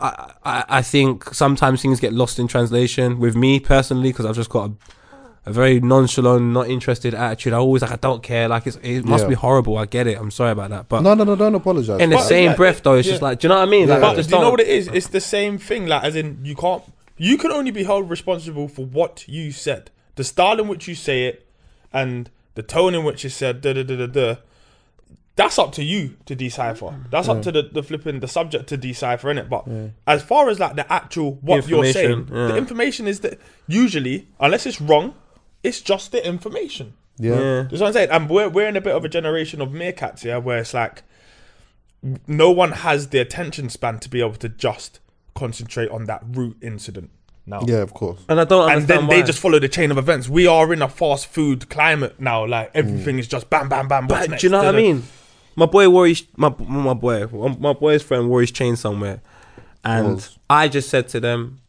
I, 0.00 0.32
I 0.44 0.64
I 0.68 0.82
think 0.82 1.32
sometimes 1.34 1.82
things 1.82 2.00
get 2.00 2.12
lost 2.12 2.38
in 2.38 2.46
translation 2.48 3.18
with 3.18 3.36
me 3.36 3.60
personally 3.60 4.10
because 4.10 4.26
I've 4.26 4.34
just 4.36 4.50
got 4.50 4.70
a, 4.70 4.72
a 5.50 5.52
very 5.52 5.80
nonchalant, 5.80 6.42
not 6.52 6.68
interested 6.68 7.14
attitude. 7.14 7.52
I 7.52 7.56
always 7.58 7.82
like 7.82 7.90
I 7.90 7.96
don't 7.96 8.22
care. 8.22 8.48
Like 8.48 8.66
it's, 8.66 8.76
it 8.82 9.04
must 9.04 9.24
Yeah. 9.24 9.28
be 9.30 9.34
horrible. 9.34 9.76
I 9.78 9.86
get 9.86 10.06
it. 10.06 10.18
I'm 10.18 10.30
sorry 10.30 10.52
about 10.52 10.70
that, 10.70 10.88
but 10.88 11.02
No, 11.02 11.14
no, 11.14 11.24
no, 11.24 11.36
don't 11.36 11.54
apologize. 11.54 12.00
in 12.00 12.10
the 12.10 12.16
But, 12.16 12.22
same 12.24 12.50
yeah, 12.50 12.56
breath 12.56 12.82
though, 12.82 12.94
it's 12.94 13.06
yeah. 13.06 13.12
just 13.12 13.22
like, 13.22 13.40
do 13.40 13.46
you 13.46 13.48
know 13.50 13.56
what 13.56 13.68
I 13.68 13.70
mean? 13.70 13.88
Like, 13.88 14.00
Yeah. 14.00 14.06
I 14.06 14.10
But 14.10 14.16
just 14.16 14.30
do 14.30 14.36
you 14.36 14.42
know 14.42 14.50
what 14.50 14.60
it 14.60 14.68
is? 14.68 14.88
It's 14.88 15.08
the 15.08 15.20
same 15.20 15.58
thing. 15.58 15.86
Like, 15.86 16.02
as 16.04 16.16
in, 16.16 16.38
you 16.44 16.54
can't. 16.54 16.82
You 17.16 17.38
can 17.38 17.52
only 17.52 17.70
be 17.70 17.84
held 17.84 18.10
responsible 18.10 18.66
for 18.68 18.84
what 18.84 19.24
you 19.28 19.52
said, 19.52 19.90
the 20.16 20.24
style 20.24 20.58
in 20.60 20.66
which 20.66 20.88
you 20.88 20.94
say 20.94 21.26
it, 21.26 21.46
and 21.92 22.28
the 22.56 22.62
tone 22.62 22.94
in 22.94 23.04
which 23.04 23.22
you 23.22 23.30
said. 23.30 23.60
Da 23.60 23.72
da 23.72 23.82
da 23.84 23.96
da 23.96 24.06
da. 24.06 24.34
That's 25.36 25.58
up 25.58 25.72
to 25.72 25.82
you 25.82 26.16
to 26.26 26.36
decipher. 26.36 26.94
That's 27.10 27.28
up 27.28 27.42
to 27.42 27.50
the, 27.50 27.62
the 27.62 27.82
flipping 27.82 28.20
the 28.20 28.28
subject 28.28 28.68
to 28.68 28.76
decipher 28.76 29.30
in 29.30 29.38
it. 29.38 29.48
But 29.48 29.66
as 30.06 30.22
far 30.22 30.48
as 30.48 30.60
like 30.60 30.76
the 30.76 30.90
actual 30.92 31.32
what 31.40 31.66
you're 31.68 31.86
saying, 31.86 32.28
yeah. 32.30 32.46
the 32.48 32.56
information 32.56 33.08
is 33.08 33.20
that 33.20 33.40
usually, 33.66 34.28
unless 34.38 34.64
it's 34.64 34.80
wrong, 34.80 35.14
it's 35.64 35.80
just 35.80 36.12
the 36.12 36.24
information. 36.24 36.94
yeah. 37.18 37.32
yeah. 37.32 37.62
That's 37.62 37.80
what 37.80 37.88
I'm 37.88 37.92
saying. 37.94 38.10
And 38.10 38.30
we're, 38.30 38.48
we're 38.48 38.68
in 38.68 38.76
a 38.76 38.80
bit 38.80 38.94
of 38.94 39.04
a 39.04 39.08
generation 39.08 39.60
of 39.60 39.70
meerkats, 39.70 40.22
yeah, 40.22 40.36
where 40.36 40.58
it's 40.58 40.74
like 40.74 41.02
no 42.28 42.50
one 42.50 42.72
has 42.72 43.08
the 43.08 43.18
attention 43.18 43.70
span 43.70 43.98
to 44.00 44.08
be 44.08 44.20
able 44.20 44.34
to 44.34 44.48
just 44.48 45.00
concentrate 45.34 45.90
on 45.90 46.04
that 46.04 46.22
root 46.28 46.56
incident 46.62 47.10
now. 47.46 47.62
Yeah, 47.66 47.78
of 47.78 47.92
course. 47.94 48.20
and 48.28 48.40
I 48.40 48.44
don't 48.44 48.68
understand. 48.68 48.80
And 48.80 48.88
then 48.88 49.06
why. 49.08 49.20
they 49.20 49.26
just 49.26 49.38
follow 49.38 49.58
the 49.58 49.68
chain 49.68 49.90
of 49.90 49.98
events. 49.98 50.28
We 50.28 50.46
are 50.46 50.72
in 50.72 50.82
a 50.82 50.88
fast 50.88 51.26
food 51.26 51.68
climate 51.68 52.20
now. 52.20 52.46
Like 52.46 52.70
everything 52.74 53.16
mm. 53.16 53.20
is 53.20 53.26
just 53.26 53.50
bam, 53.50 53.68
bam, 53.68 53.88
bam. 53.88 54.06
What's 54.06 54.22
But 54.22 54.30
next? 54.30 54.40
do 54.42 54.46
you 54.46 54.50
know 54.52 54.58
what 54.58 54.68
I 54.68 54.72
Da-da. 54.72 54.82
mean? 54.82 55.02
My 55.56 55.66
boy 55.66 55.88
wore 55.88 56.08
my 56.36 56.52
my 56.58 56.94
boy 56.94 57.26
my 57.58 57.72
boy's 57.72 58.02
friend 58.02 58.28
wore 58.28 58.40
his 58.40 58.50
chain 58.50 58.76
somewhere, 58.76 59.20
and 59.84 60.16
Pause. 60.16 60.38
I 60.50 60.68
just 60.68 60.88
said 60.88 61.08
to 61.08 61.20
them, 61.20 61.60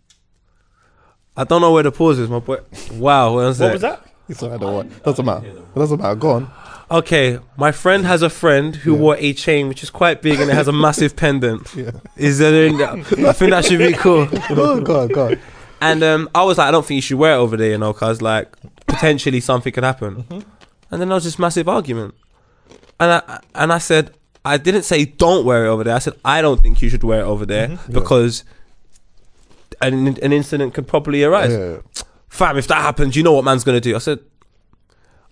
"I 1.37 1.43
don't 1.43 1.61
know 1.61 1.71
where 1.73 1.83
the 1.83 1.91
pause 1.91 2.19
is." 2.19 2.29
My 2.29 2.39
boy, 2.39 2.59
wow, 2.93 3.33
what 3.33 3.45
was 3.45 3.59
What 3.59 3.67
that? 3.67 3.73
was 3.73 3.81
that? 3.81 4.05
It's 4.27 4.41
all 4.41 4.49
right, 4.49 4.59
don't 4.59 4.73
worry. 4.73 4.89
Doesn't 5.03 5.25
matter. 5.25 5.51
Doesn't 5.75 6.01
matter. 6.01 6.15
Go 6.15 6.29
on. 6.31 6.51
Okay, 6.89 7.39
my 7.57 7.71
friend 7.71 8.05
has 8.05 8.21
a 8.21 8.29
friend 8.29 8.75
who 8.75 8.93
Yeah. 8.93 8.99
wore 8.99 9.17
a 9.17 9.33
chain 9.33 9.67
which 9.67 9.83
is 9.83 9.89
quite 9.89 10.21
big 10.21 10.39
and 10.39 10.49
it 10.49 10.53
has 10.53 10.67
a 10.67 10.71
massive 10.71 11.15
pendant. 11.23 11.73
Yeah. 11.75 11.91
Is 12.15 12.39
there? 12.39 12.69
I 12.69 13.01
think 13.33 13.51
that 13.51 13.65
should 13.65 13.79
be 13.79 13.93
cool. 13.93 14.25
Go 14.55 14.73
on, 14.73 14.83
go 14.83 15.01
on, 15.01 15.07
go 15.09 15.27
on. 15.27 15.39
And 15.81 16.03
um, 16.03 16.29
I 16.33 16.43
was 16.43 16.57
like, 16.57 16.67
I 16.67 16.71
don't 16.71 16.85
think 16.85 16.95
you 16.95 17.01
should 17.01 17.17
wear 17.19 17.33
it 17.33 17.37
over 17.37 17.57
there, 17.57 17.71
you 17.71 17.77
know, 17.77 17.91
cause 17.93 18.21
like 18.21 18.55
potentially 18.87 19.41
something 19.41 19.73
could 19.73 19.83
happen. 19.83 20.23
Mm-hmm. 20.23 20.49
And 20.91 21.01
then 21.01 21.09
there 21.09 21.15
was 21.15 21.23
this 21.25 21.37
massive 21.37 21.67
argument, 21.67 22.13
and 22.99 23.11
I 23.11 23.39
and 23.55 23.73
I 23.73 23.77
said 23.79 24.11
I 24.43 24.57
didn't 24.57 24.83
say 24.83 25.05
don't 25.05 25.45
wear 25.45 25.65
it 25.65 25.69
over 25.69 25.83
there. 25.83 25.95
I 25.95 25.99
said 25.99 26.13
I 26.23 26.41
don't 26.41 26.61
think 26.61 26.81
you 26.81 26.89
should 26.89 27.03
wear 27.03 27.21
it 27.21 27.25
over 27.25 27.45
there 27.45 27.67
Mm-hmm. 27.69 27.93
because 27.93 28.43
an 29.81 30.07
an 30.21 30.31
incident 30.33 30.73
could 30.73 30.87
probably 30.87 31.23
arise. 31.23 31.51
Yeah. 31.51 31.77
Fam, 32.29 32.57
if 32.57 32.67
that 32.67 32.81
happens, 32.81 33.15
you 33.15 33.23
know 33.23 33.33
what 33.33 33.43
man's 33.45 33.63
gonna 33.63 33.81
do. 33.81 33.95
I 33.95 33.99
said, 33.99 34.19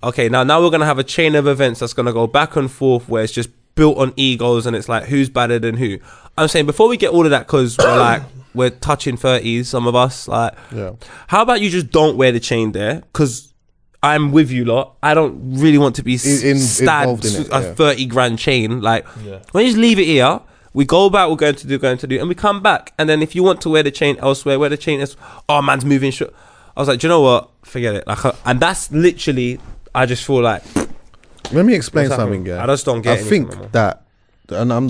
okay, 0.01 0.29
now 0.29 0.43
now 0.43 0.61
we're 0.61 0.69
gonna 0.69 0.85
have 0.85 0.99
a 0.99 1.03
chain 1.03 1.35
of 1.35 1.47
events 1.47 1.79
that's 1.79 1.93
gonna 1.93 2.13
go 2.13 2.27
back 2.27 2.55
and 2.55 2.69
forth 2.71 3.07
where 3.07 3.23
it's 3.23 3.33
just 3.33 3.49
built 3.75 3.97
on 3.97 4.13
egos 4.15 4.65
and 4.65 4.75
it's 4.75 4.87
like 4.89 5.05
who's 5.05 5.29
better 5.29 5.59
than 5.59 5.75
who. 5.77 5.99
I'm 6.37 6.47
saying 6.47 6.65
before 6.65 6.87
we 6.87 6.97
get 6.97 7.11
all 7.11 7.25
of 7.25 7.31
that, 7.31 7.47
because 7.47 7.77
we're 7.77 7.97
like 8.09 8.23
we're 8.53 8.69
touching 8.69 9.17
thirties, 9.17 9.69
some 9.69 9.87
of 9.87 9.95
us 9.95 10.27
like. 10.27 10.53
Yeah. 10.71 10.93
How 11.27 11.41
about 11.41 11.61
you 11.61 11.69
just 11.69 11.91
don't 11.91 12.17
wear 12.17 12.31
the 12.31 12.39
chain 12.39 12.71
there? 12.71 13.01
Because 13.01 13.52
I'm 14.03 14.31
with 14.33 14.51
you 14.51 14.65
lot. 14.65 14.95
I 15.01 15.13
don't 15.13 15.57
really 15.57 15.77
want 15.77 15.95
to 15.95 16.03
be 16.03 16.13
In- 16.23 16.45
in- 16.45 16.59
stabbed 16.59 17.23
involved 17.23 17.25
in 17.25 17.41
it, 17.43 17.49
a 17.71 17.73
30 17.73 18.05
grand 18.07 18.37
chain. 18.37 18.81
Like, 18.81 19.05
Yeah. 19.25 19.39
when 19.53 19.63
you 19.63 19.69
just 19.71 19.79
leave 19.79 19.97
it 19.97 20.05
here, 20.05 20.41
we 20.73 20.83
go 20.85 21.09
back, 21.09 21.29
we're 21.29 21.35
going 21.37 21.55
to 21.55 21.67
do, 21.67 21.77
going 21.79 21.97
to 21.99 22.07
do, 22.07 22.19
and 22.19 22.27
we 22.27 22.35
come 22.35 22.61
back. 22.61 22.93
And 22.99 23.07
then 23.09 23.21
if 23.21 23.33
you 23.35 23.43
want 23.43 23.61
to 23.61 23.69
wear 23.69 23.81
the 23.83 23.91
chain 23.91 24.17
elsewhere, 24.19 24.59
wear 24.59 24.69
the 24.69 24.77
chain 24.77 24.99
is, 24.99 25.15
oh, 25.47 25.61
man's 25.61 25.85
moving 25.85 26.11
short. 26.11 26.33
I 26.75 26.81
was 26.81 26.89
like, 26.89 26.99
do 26.99 27.07
you 27.07 27.09
know 27.09 27.21
what? 27.21 27.49
Forget 27.63 27.95
it. 27.95 28.07
Like, 28.07 28.25
uh, 28.25 28.33
and 28.45 28.59
that's 28.59 28.91
literally, 28.91 29.59
I 29.95 30.05
just 30.05 30.25
feel 30.25 30.41
like, 30.41 30.63
Let 31.51 31.65
me 31.65 31.73
explain 31.75 32.09
something. 32.09 32.45
Yeah. 32.45 32.63
I 32.63 32.65
just 32.67 32.85
don't 32.85 33.01
get 33.01 33.19
I 33.19 33.21
think 33.21 33.47
anything 33.47 33.49
no 33.51 33.57
more. 33.59 33.69
that, 33.69 34.03
and 34.49 34.73
I'm 34.73 34.87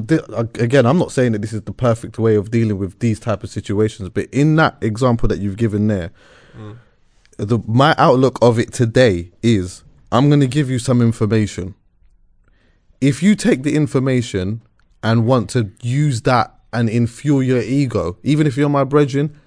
again, 0.59 0.85
I'm 0.85 0.97
not 0.97 1.11
saying 1.11 1.33
that 1.33 1.41
this 1.41 1.51
is 1.53 1.61
the 1.63 1.73
perfect 1.73 2.17
way 2.17 2.35
of 2.35 2.49
dealing 2.51 2.77
with 2.79 2.97
these 2.99 3.19
type 3.19 3.43
of 3.43 3.49
situations, 3.49 4.09
but 4.09 4.25
in 4.31 4.55
that 4.55 4.77
example 4.81 5.27
that 5.29 5.39
you've 5.39 5.57
given 5.57 5.87
there, 5.87 6.11
Mm. 6.57 6.77
The 7.37 7.59
my 7.67 7.95
outlook 7.97 8.37
of 8.41 8.59
it 8.59 8.73
today 8.73 9.31
is 9.41 9.83
I'm 10.11 10.29
going 10.29 10.39
to 10.39 10.47
give 10.47 10.69
you 10.69 10.79
some 10.79 11.01
information. 11.01 11.75
If 13.01 13.21
you 13.21 13.35
take 13.35 13.63
the 13.63 13.75
information 13.75 14.61
and 15.01 15.25
want 15.25 15.49
to 15.51 15.71
use 15.81 16.21
that 16.21 16.55
and 16.71 16.89
infuel 16.89 17.45
your 17.45 17.61
ego, 17.61 18.17
even 18.23 18.47
if 18.47 18.55
you're 18.55 18.69
my 18.69 18.83
brethren, 18.83 19.37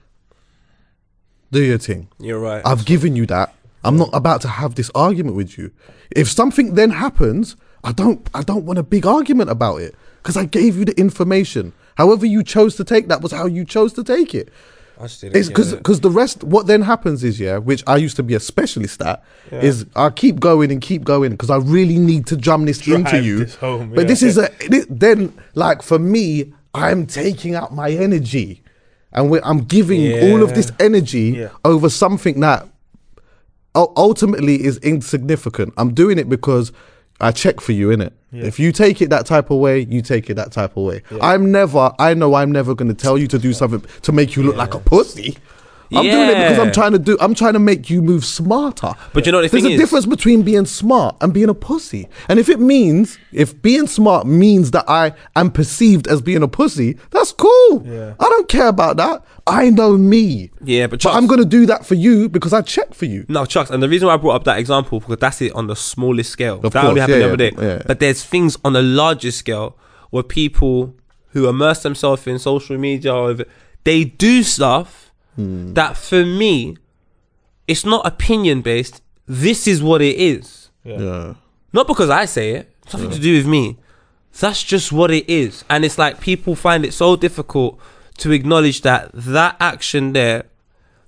do 1.51 1.63
your 1.63 1.79
thing. 1.79 2.09
you're 2.19 2.41
right. 2.41 2.63
I've 2.67 2.85
given 2.85 3.17
you 3.17 3.27
that. 3.27 3.55
I'm 3.85 3.97
not 3.97 4.11
about 4.13 4.41
to 4.43 4.49
have 4.49 4.75
this 4.75 4.91
argument 4.95 5.37
with 5.37 5.57
you. 5.57 5.71
If 6.11 6.29
something 6.29 6.75
then 6.75 6.91
happens, 6.91 7.57
I 7.85 7.93
don't 7.93 8.29
I 8.35 8.43
don't 8.43 8.65
want 8.65 8.79
a 8.81 8.83
big 8.83 9.07
argument 9.07 9.49
about 9.49 9.77
it 9.77 9.95
because 10.17 10.37
I 10.37 10.45
gave 10.45 10.77
you 10.77 10.85
the 10.85 10.99
information. 10.99 11.73
However 11.97 12.27
you 12.27 12.43
chose 12.43 12.75
to 12.77 12.85
take 12.85 13.09
that 13.09 13.23
was 13.23 13.33
how 13.33 13.47
you 13.47 13.65
chose 13.65 13.93
to 13.95 14.05
take 14.05 14.35
it. 14.35 14.51
I 14.99 15.05
It's 15.05 15.49
because 15.49 15.75
because 15.75 16.01
the 16.01 16.11
rest 16.11 16.43
what 16.43 16.67
then 16.67 16.83
happens 16.83 17.23
is 17.23 17.39
yeah, 17.39 17.59
which 17.59 17.83
I 17.87 17.97
used 17.97 18.17
to 18.17 18.23
be 18.23 18.35
a 18.35 18.41
specialist 18.41 19.03
at, 19.03 19.23
is 19.51 19.85
I 19.95 20.11
keep 20.11 20.41
going 20.41 20.73
and 20.73 20.81
keep 20.81 21.05
going 21.05 21.33
because 21.33 21.51
I 21.51 21.57
really 21.57 21.99
need 21.99 22.27
to 22.29 22.37
drum 22.37 22.65
this 22.65 22.87
into 22.87 23.23
you. 23.23 23.41
this 23.41 23.57
home, 23.57 23.91
but 23.91 24.03
yeah. 24.03 24.07
this 24.07 24.23
is 24.23 24.39
a 24.39 24.49
then 24.89 25.37
like 25.55 25.83
for 25.83 25.99
me, 25.99 26.53
I'm 26.75 27.07
taking 27.07 27.55
out 27.55 27.75
my 27.75 27.91
energy, 27.91 28.63
and 29.13 29.39
I'm 29.45 29.65
giving 29.65 30.31
all 30.31 30.43
of 30.43 30.55
this 30.55 30.73
energy 30.81 31.37
Yeah. 31.37 31.49
over 31.65 31.91
something 31.91 32.41
that 32.41 32.67
ultimately 33.75 34.65
is 34.65 34.79
insignificant. 34.79 35.75
I'm 35.77 35.93
doing 35.93 36.19
it 36.19 36.29
because 36.29 36.73
I 37.21 37.33
check 37.33 37.61
for 37.61 37.73
you 37.73 37.91
in 37.91 38.01
it. 38.01 38.13
If 38.33 38.59
you 38.59 38.71
take 38.71 39.01
it 39.01 39.09
that 39.11 39.25
type 39.25 39.51
of 39.51 39.59
way, 39.59 39.81
you 39.81 40.03
take 40.03 40.29
it 40.29 40.35
that 40.35 40.53
type 40.53 40.77
of 40.77 40.85
way. 40.85 41.03
I'm 41.23 41.51
never. 41.51 41.93
I 41.99 42.13
know 42.13 42.35
I'm 42.35 42.53
never 42.53 42.75
going 42.75 42.89
to 42.89 42.95
tell 42.95 43.17
you 43.17 43.27
to 43.29 43.39
do 43.39 43.55
something 43.55 43.83
to 44.03 44.13
make 44.13 44.37
you 44.37 44.43
look 44.43 44.57
like 44.57 44.75
a 44.75 44.79
pussy. 44.79 45.39
I'm 45.93 46.05
doing 46.05 46.29
it 46.31 46.35
because 46.35 46.59
I'm 46.59 46.73
trying 46.73 46.93
to 46.93 46.99
do. 46.99 47.17
I'm 47.21 47.35
trying 47.35 47.53
to 47.55 47.59
make 47.59 47.89
you 47.91 48.03
move 48.03 48.25
smarter. 48.25 48.95
But 49.13 49.27
you 49.27 49.33
know 49.33 49.43
the 49.43 49.49
There's 49.49 49.65
a 49.65 49.69
is- 49.71 49.81
difference 49.81 50.07
between 50.07 50.43
being 50.43 50.67
smart 50.67 51.17
and 51.21 51.33
being 51.33 51.49
a 51.49 51.55
pussy. 51.55 52.09
And 52.29 52.39
if 52.39 52.49
it 52.49 52.59
means, 52.61 53.19
if 53.33 53.61
being 53.63 53.87
smart 53.87 54.27
means 54.27 54.71
that 54.73 54.85
I 54.89 55.13
am 55.37 55.51
perceived 55.51 56.07
as 56.09 56.21
being 56.21 56.43
a 56.43 56.49
pussy, 56.49 56.99
that's 57.11 57.33
cool. 57.33 57.83
Yeah. 57.87 58.15
I 58.19 58.25
don't 58.29 58.49
care 58.49 58.69
about 58.69 58.97
that. 58.97 59.25
I 59.47 59.71
know 59.71 59.97
me. 59.97 60.51
Yeah, 60.65 60.89
but 60.89 61.03
But 61.03 61.15
I'm 61.15 61.27
going 61.29 61.39
to 61.41 61.47
do 61.47 61.67
that 61.67 61.87
for 61.87 61.95
you 61.95 62.29
because 62.29 62.53
I 62.53 62.63
check 62.63 62.95
for 62.95 63.05
you. 63.05 63.25
No, 63.29 63.45
Chucks, 63.45 63.71
and 63.71 63.81
the 63.83 63.89
reason 63.89 64.09
why 64.09 64.15
I 64.15 64.17
brought 64.17 64.35
up 64.35 64.45
that 64.45 64.59
example 64.59 64.99
because 64.99 65.19
that's 65.19 65.41
it 65.41 65.53
on 65.53 65.69
the 65.69 65.77
smallest 65.77 66.31
scale. 66.31 66.61
Of 66.65 66.73
that 66.73 66.85
only 66.85 67.01
course, 67.01 67.11
happened 67.11 67.21
yeah, 67.21 67.27
the 67.27 67.33
other 67.61 67.67
day. 67.69 67.77
yeah. 67.79 67.83
But 67.87 68.01
there's 68.01 68.25
things 68.25 68.57
on 68.65 68.75
a 68.75 68.83
larger 68.83 69.31
scale 69.31 69.77
where 70.11 70.25
people 70.25 70.97
who 71.31 71.49
immerse 71.49 71.83
themselves 71.83 72.27
in 72.27 72.39
social 72.41 72.77
media, 72.79 73.15
or 73.15 73.37
they 73.85 74.05
do 74.05 74.43
stuff 74.43 75.06
Hmm. 75.37 75.75
that 75.75 75.97
for 75.97 76.25
me, 76.25 76.77
it's 77.69 77.85
not 77.85 78.07
opinion 78.07 78.63
based. 78.63 79.03
This 79.27 79.67
is 79.67 79.83
what 79.83 80.03
it 80.03 80.17
is. 80.17 80.71
Yeah. 80.85 81.35
Not 81.73 81.87
because 81.87 82.11
I 82.11 82.25
say 82.25 82.53
it. 82.53 82.73
It's 82.85 82.95
nothing 82.95 83.11
to 83.11 83.19
do 83.19 83.37
with 83.37 83.47
me. 83.47 83.77
That's 84.39 84.63
just 84.63 84.93
what 84.93 85.11
it 85.11 85.29
is. 85.29 85.65
And 85.69 85.85
it's 85.85 85.99
like 85.99 86.21
people 86.21 86.55
find 86.55 86.85
it 86.85 86.93
so 86.93 87.17
difficult 87.17 87.81
to 88.19 88.33
acknowledge 88.33 88.83
that 88.83 89.11
that 89.13 89.57
action 89.61 90.13
there, 90.13 90.45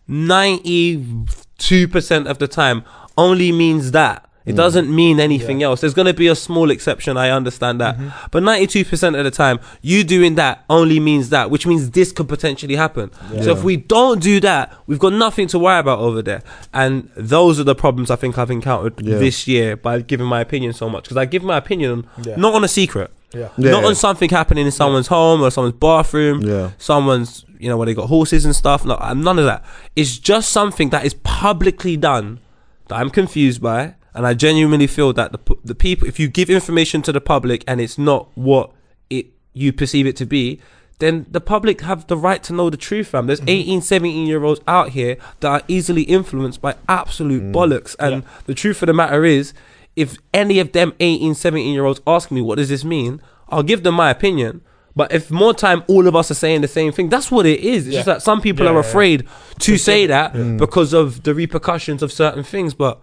92% 0.08 2.26
of 2.26 2.38
the 2.38 2.48
time 2.48 2.84
only 3.16 3.52
means 3.52 3.92
that. 3.92 4.27
It 4.48 4.52
hmm. 4.52 4.56
doesn't 4.56 4.94
mean 4.94 5.20
anything 5.20 5.62
else. 5.62 5.82
There's 5.82 5.94
going 5.94 6.06
to 6.06 6.14
be 6.14 6.26
a 6.26 6.34
small 6.34 6.70
exception. 6.70 7.16
I 7.16 7.30
understand 7.30 7.80
that. 7.80 7.96
Mm-hmm. 7.96 8.26
But 8.30 8.42
92% 8.42 9.18
of 9.18 9.24
the 9.24 9.30
time, 9.30 9.60
you 9.82 10.04
doing 10.04 10.36
that 10.36 10.64
only 10.70 10.98
means 10.98 11.28
that, 11.28 11.50
which 11.50 11.66
means 11.66 11.90
this 11.90 12.12
could 12.12 12.28
potentially 12.28 12.76
happen. 12.76 13.10
So 13.42 13.52
if 13.52 13.62
we 13.62 13.76
don't 13.76 14.22
do 14.22 14.40
that, 14.40 14.72
we've 14.86 14.98
got 14.98 15.12
nothing 15.12 15.48
to 15.48 15.58
worry 15.58 15.78
about 15.78 15.98
over 15.98 16.22
there. 16.22 16.42
And 16.72 17.10
those 17.14 17.60
are 17.60 17.64
the 17.64 17.74
problems 17.74 18.10
I 18.10 18.16
think 18.16 18.38
I've 18.38 18.50
encountered 18.50 19.00
Yeah. 19.00 19.18
this 19.18 19.46
year 19.46 19.76
by 19.76 20.00
giving 20.00 20.26
my 20.26 20.40
opinion 20.40 20.72
so 20.72 20.88
much. 20.88 21.04
Because 21.04 21.18
I 21.18 21.26
give 21.26 21.42
my 21.42 21.56
opinion 21.56 22.06
Yeah. 22.24 22.36
not 22.36 22.54
on 22.54 22.64
a 22.64 22.68
secret. 22.68 23.10
Yeah. 23.34 23.48
Yeah. 23.58 23.72
Not 23.72 23.84
on 23.84 23.94
something 23.94 24.30
happening 24.30 24.64
in 24.64 24.72
someone's 24.72 25.08
home 25.08 25.42
or 25.42 25.50
someone's 25.50 25.76
bathroom, 25.76 26.40
Yeah. 26.40 26.70
someone's, 26.78 27.44
you 27.58 27.68
know, 27.68 27.76
where 27.76 27.86
they 27.86 27.94
got 27.94 28.06
horses 28.06 28.44
and 28.44 28.56
stuff. 28.56 28.84
No, 28.84 28.96
none 29.14 29.38
of 29.38 29.44
that. 29.44 29.62
It's 29.94 30.18
just 30.18 30.50
something 30.50 30.88
that 30.90 31.04
is 31.04 31.14
publicly 31.14 31.96
done 31.96 32.40
that 32.88 32.96
I'm 32.96 33.10
confused 33.10 33.60
by. 33.60 33.94
And 34.14 34.26
I 34.26 34.34
genuinely 34.34 34.86
feel 34.86 35.12
that 35.12 35.32
the, 35.32 35.56
the 35.64 35.74
people, 35.74 36.08
if 36.08 36.18
you 36.18 36.28
give 36.28 36.50
information 36.50 37.02
to 37.02 37.12
the 37.12 37.20
public 37.20 37.62
and 37.66 37.80
it's 37.80 37.98
not 37.98 38.28
what 38.34 38.72
it 39.10 39.26
you 39.52 39.72
perceive 39.72 40.06
it 40.06 40.16
to 40.16 40.26
be, 40.26 40.60
then 40.98 41.26
the 41.30 41.40
public 41.40 41.80
have 41.82 42.06
the 42.08 42.16
right 42.16 42.42
to 42.42 42.52
know 42.52 42.70
the 42.70 42.76
truth, 42.76 43.08
fam. 43.08 43.26
There's 43.26 43.40
mm-hmm. 43.40 43.48
18, 43.48 43.82
17 43.82 44.26
year 44.26 44.42
olds 44.42 44.60
out 44.66 44.90
here 44.90 45.16
that 45.40 45.48
are 45.48 45.62
easily 45.68 46.02
influenced 46.02 46.60
by 46.60 46.74
absolute 46.88 47.42
mm. 47.42 47.52
bollocks. 47.52 47.94
And 47.98 48.24
the 48.46 48.54
truth 48.54 48.82
of 48.82 48.88
the 48.88 48.92
matter 48.92 49.24
is, 49.24 49.52
if 49.94 50.16
any 50.34 50.58
of 50.58 50.72
them 50.72 50.94
18, 50.98 51.34
17 51.34 51.72
year 51.72 51.84
olds 51.84 52.00
ask 52.06 52.30
me, 52.30 52.40
what 52.40 52.56
does 52.56 52.68
this 52.68 52.84
mean? 52.84 53.20
I'll 53.48 53.62
give 53.62 53.82
them 53.82 53.94
my 53.94 54.10
opinion. 54.10 54.62
But 54.96 55.12
if 55.12 55.30
more 55.30 55.54
time 55.54 55.84
all 55.86 56.08
of 56.08 56.16
us 56.16 56.30
are 56.32 56.34
saying 56.34 56.62
the 56.62 56.68
same 56.68 56.90
thing, 56.90 57.08
that's 57.08 57.30
what 57.30 57.46
it 57.46 57.60
is. 57.60 57.86
It's 57.86 57.94
just 57.94 58.06
that 58.06 58.22
some 58.22 58.40
people 58.40 58.64
Yeah, 58.64 58.72
are 58.72 58.74
yeah, 58.74 58.80
yeah. 58.80 58.88
afraid 58.88 59.28
to 59.60 59.78
say 59.78 60.06
that 60.06 60.32
mm. 60.32 60.58
because 60.58 60.92
of 60.92 61.22
the 61.22 61.34
repercussions 61.34 62.02
of 62.02 62.12
certain 62.12 62.42
things. 62.42 62.74
But 62.74 63.00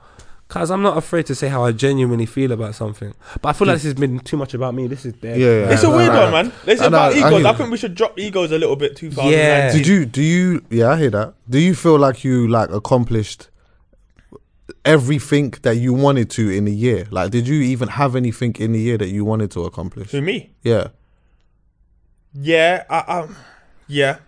Cause 0.55 0.71
I'm 0.71 0.81
not 0.81 0.97
afraid 0.97 1.25
to 1.25 1.35
say 1.35 1.49
how 1.49 1.65
I 1.65 1.73
genuinely 1.73 2.25
feel 2.25 2.53
about 2.53 2.75
something, 2.75 3.13
but 3.41 3.49
I 3.49 3.51
feel 3.51 3.67
like 3.67 3.75
this 3.75 3.83
has 3.83 3.93
been 3.93 4.19
too 4.21 4.37
much 4.37 4.53
about 4.53 4.73
me. 4.73 4.87
This 4.87 5.05
is 5.05 5.11
dead. 5.11 5.37
Yeah, 5.37 5.47
yeah. 5.47 5.73
It's 5.73 5.83
a 5.83 5.89
weird 5.89 6.13
one, 6.13 6.31
man. 6.31 6.53
It's 6.65 6.79
I 6.79 6.85
know, 6.85 6.87
about 6.87 7.13
I 7.13 7.17
egos. 7.17 7.31
hear 7.39 7.47
I, 7.47 7.53
think 7.55 7.71
we 7.71 7.77
should 7.77 7.93
drop 7.93 8.17
egos 8.17 8.53
a 8.53 8.57
little 8.57 8.77
bit. 8.77 8.95
2019. 8.95 9.37
Yeah. 9.37 9.73
Did 9.73 9.85
you? 9.85 10.05
Do 10.05 10.21
you? 10.21 10.63
Yeah, 10.69 10.91
I 10.91 10.97
hear 10.97 11.09
that. 11.09 11.33
Do 11.49 11.59
you 11.59 11.75
feel 11.75 11.99
like 11.99 12.23
you 12.23 12.47
like 12.47 12.69
accomplished 12.69 13.49
everything 14.85 15.53
that 15.63 15.75
you 15.75 15.93
wanted 15.93 16.29
to 16.31 16.49
in 16.49 16.69
a 16.69 16.71
year? 16.71 17.05
Like, 17.11 17.31
did 17.31 17.49
you 17.49 17.55
even 17.61 17.89
have 17.89 18.15
anything 18.15 18.55
in 18.57 18.71
the 18.71 18.79
year 18.79 18.97
that 18.97 19.09
you 19.09 19.25
wanted 19.25 19.51
to 19.51 19.65
accomplish? 19.65 20.11
To 20.11 20.21
me, 20.21 20.51
Yeah. 20.63 20.87
yeah, 22.33 22.85
I, 22.89 22.99
um, 22.99 23.35
yeah. 23.87 24.19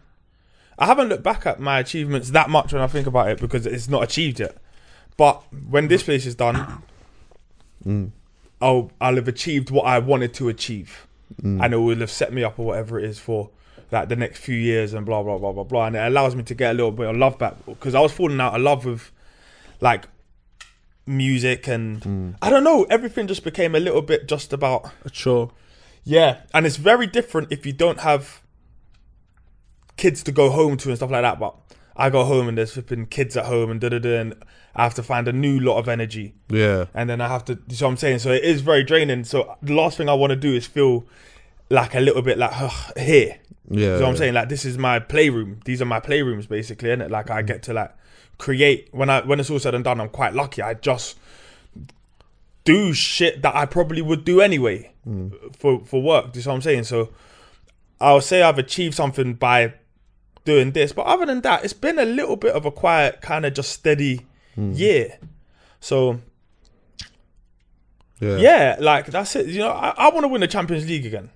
I 0.78 0.88
haven't 0.88 1.08
looked 1.08 1.24
back 1.24 1.46
at 1.46 1.62
my 1.62 1.80
achievements 1.80 2.32
that 2.32 2.50
much 2.50 2.74
when 2.74 2.82
I 2.82 2.88
think 2.88 3.08
about 3.08 3.30
it 3.30 3.40
because 3.40 3.66
it's 3.66 3.88
not 3.88 4.04
achieved 4.04 4.42
yet. 4.42 4.58
But 5.18 5.42
when 5.70 5.88
this 5.88 6.04
place 6.04 6.26
is 6.26 6.36
done, 6.36 6.84
mm. 7.86 8.12
I'll 8.62 8.92
I'll 9.02 9.16
have 9.16 9.28
achieved 9.28 9.72
what 9.72 9.86
I 9.86 10.00
wanted 10.00 10.34
to 10.36 10.50
achieve, 10.50 11.08
mm. 11.42 11.64
and 11.64 11.74
it 11.74 11.78
will 11.78 11.98
have 11.98 12.12
set 12.12 12.32
me 12.32 12.44
up 12.44 12.60
or 12.60 12.68
whatever 12.68 13.00
it 13.00 13.06
is 13.06 13.20
for 13.20 13.50
like 13.92 14.10
the 14.10 14.16
next 14.16 14.40
few 14.40 14.56
years 14.56 14.94
and 14.94 15.06
blah 15.06 15.24
blah 15.24 15.38
blah 15.38 15.52
blah 15.52 15.64
blah. 15.64 15.88
And 15.88 15.96
it 15.96 16.00
allows 16.00 16.36
me 16.36 16.44
to 16.44 16.56
get 16.56 16.72
a 16.72 16.74
little 16.74 16.92
bit 16.92 17.10
of 17.10 17.16
love 17.16 17.38
back 17.38 17.56
because 17.66 17.96
I 17.96 18.00
was 18.00 18.12
falling 18.12 18.40
out 18.40 18.56
of 18.56 18.62
love 18.62 18.86
with 18.86 19.12
like 19.82 20.06
music 21.06 21.68
and 21.68 22.02
mm. 22.02 22.36
I 22.42 22.50
don't 22.50 22.64
know. 22.64 22.84
Everything 22.90 23.28
just 23.28 23.44
became 23.44 23.76
a 23.76 23.80
little 23.80 24.02
bit 24.02 24.28
just 24.28 24.54
about 24.54 24.92
Sure. 25.12 25.52
yeah, 26.04 26.42
and 26.54 26.66
it's 26.66 26.78
very 26.78 27.08
different 27.08 27.52
if 27.52 27.66
you 27.66 27.74
don't 27.74 28.02
have 28.02 28.42
kids 29.96 30.22
to 30.24 30.32
go 30.32 30.52
home 30.52 30.78
to 30.78 30.90
and 30.90 30.98
stuff 30.98 31.10
like 31.10 31.24
that. 31.24 31.40
But 31.40 31.56
I 31.98 32.10
got 32.12 32.26
home 32.26 32.48
and 32.48 32.58
there's 32.58 32.74
flipping 32.74 33.08
kids 33.08 33.36
at 33.36 33.46
home 33.46 33.72
and 33.72 33.82
da 33.82 33.90
da 33.90 34.00
da, 34.00 34.20
and 34.20 34.36
I 34.76 34.84
have 34.84 34.94
to 34.96 35.04
find 35.04 35.28
a 35.28 35.34
new 35.34 35.60
lot 35.60 35.80
of 35.80 35.90
energy, 35.90 36.36
Yeah. 36.50 36.86
and 36.94 37.10
then 37.10 37.20
I 37.20 37.28
have 37.28 37.44
to. 37.46 37.58
So 37.70 37.88
I'm 37.88 37.98
saying, 37.98 38.20
so 38.20 38.32
it 38.32 38.44
is 38.44 38.62
very 38.62 38.84
draining. 38.84 39.24
So 39.24 39.58
the 39.64 39.74
last 39.74 39.98
thing 39.98 40.08
I 40.08 40.14
want 40.14 40.30
to 40.30 40.36
do 40.36 40.54
is 40.54 40.68
feel 40.68 41.06
like 41.70 41.96
a 41.96 42.00
little 42.00 42.22
bit 42.22 42.38
like 42.38 42.52
"Ugh, 42.54 42.94
here. 42.98 43.40
Yeah. 43.70 43.98
So 43.98 44.06
I'm 44.06 44.16
saying 44.16 44.36
like 44.36 44.48
this 44.48 44.64
is 44.64 44.78
my 44.78 45.00
playroom. 45.00 45.60
These 45.66 45.82
are 45.82 45.86
my 45.86 46.00
playrooms 46.00 46.48
basically, 46.48 46.92
and 46.92 47.10
like 47.10 47.32
I 47.32 47.42
get 47.42 47.64
to 47.64 47.74
like 47.74 47.92
create 48.38 48.90
when 48.92 49.10
I 49.10 49.22
when 49.22 49.40
it's 49.40 49.50
all 49.50 49.60
said 49.60 49.74
and 49.74 49.84
done. 49.84 50.00
I'm 50.00 50.10
quite 50.10 50.36
lucky. 50.36 50.62
I 50.62 50.76
just 50.76 51.18
do 52.64 52.94
shit 52.94 53.42
that 53.42 53.56
I 53.56 53.66
probably 53.66 54.02
would 54.02 54.24
do 54.24 54.42
anyway 54.42 54.92
hmm. 55.04 55.30
for 55.58 55.84
for 55.84 56.02
work. 56.02 56.34
Do 56.34 56.40
you 56.40 56.46
know 56.46 56.52
what 56.52 56.56
I'm 56.58 56.62
saying? 56.62 56.84
So 56.84 57.10
I'll 58.00 58.22
say 58.22 58.44
I've 58.44 58.60
achieved 58.60 58.94
something 58.94 59.34
by 59.34 59.74
doing 60.48 60.72
this, 60.72 60.94
but 60.94 61.06
other 61.06 61.26
than 61.26 61.42
that, 61.42 61.66
it's 61.66 61.74
been 61.74 62.00
a 62.00 62.06
little 62.06 62.38
bit 62.38 62.56
of 62.56 62.66
a 62.66 62.72
quiet, 62.72 63.22
kind 63.22 63.46
of 63.46 63.54
just 63.54 63.70
steady 63.74 64.26
hmm. 64.56 64.72
year. 64.72 65.20
So 65.82 66.22
Yeah. 68.22 68.38
yeah, 68.38 68.76
like 68.80 69.08
that's 69.08 69.36
it. 69.36 69.48
You 69.48 69.60
know, 69.60 69.72
I, 69.72 69.90
I 69.98 70.10
want 70.10 70.24
to 70.24 70.30
win 70.30 70.40
the 70.40 70.48
Champions 70.48 70.88
League 70.88 71.06
again. 71.06 71.30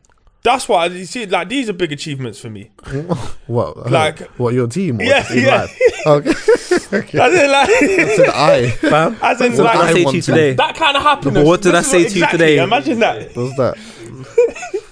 That's 0.44 0.68
why 0.68 0.86
you 0.86 1.06
see. 1.06 1.26
Like 1.26 1.50
these 1.50 1.70
are 1.70 1.74
big 1.74 1.92
achievements 1.92 2.40
for 2.40 2.50
me. 2.50 2.72
What? 3.48 3.92
Like- 3.92 4.22
what? 4.40 4.54
Your 4.54 4.68
team? 4.68 5.02
Or 5.02 5.04
Yeah, 5.04 5.20
just 5.20 5.32
in 5.32 5.44
yeah. 5.44 5.68
Okay. 6.08 6.30
okay. 7.00 7.20
As 7.20 7.34
in, 7.44 7.52
like, 7.52 7.70
Said 8.16 8.30
I. 8.30 8.70
Fam, 8.70 9.18
as 9.22 9.42
in, 9.42 9.52
what 9.52 9.58
did 9.58 9.66
I 9.66 9.76
like, 9.76 9.96
say 9.96 10.04
want 10.06 10.14
to 10.14 10.16
you 10.16 10.22
today? 10.22 10.54
that 10.54 10.76
kind 10.76 10.96
of 10.96 11.04
happiness. 11.04 11.34
but 11.34 11.46
what 11.46 11.62
did 11.62 11.76
I 11.76 11.82
say 11.82 12.04
to 12.06 12.16
you 12.16 12.24
exactly, 12.24 12.38
today? 12.40 12.64
Imagine 12.64 13.00
that. 13.00 13.36
What's 13.36 13.58
that? 13.58 13.78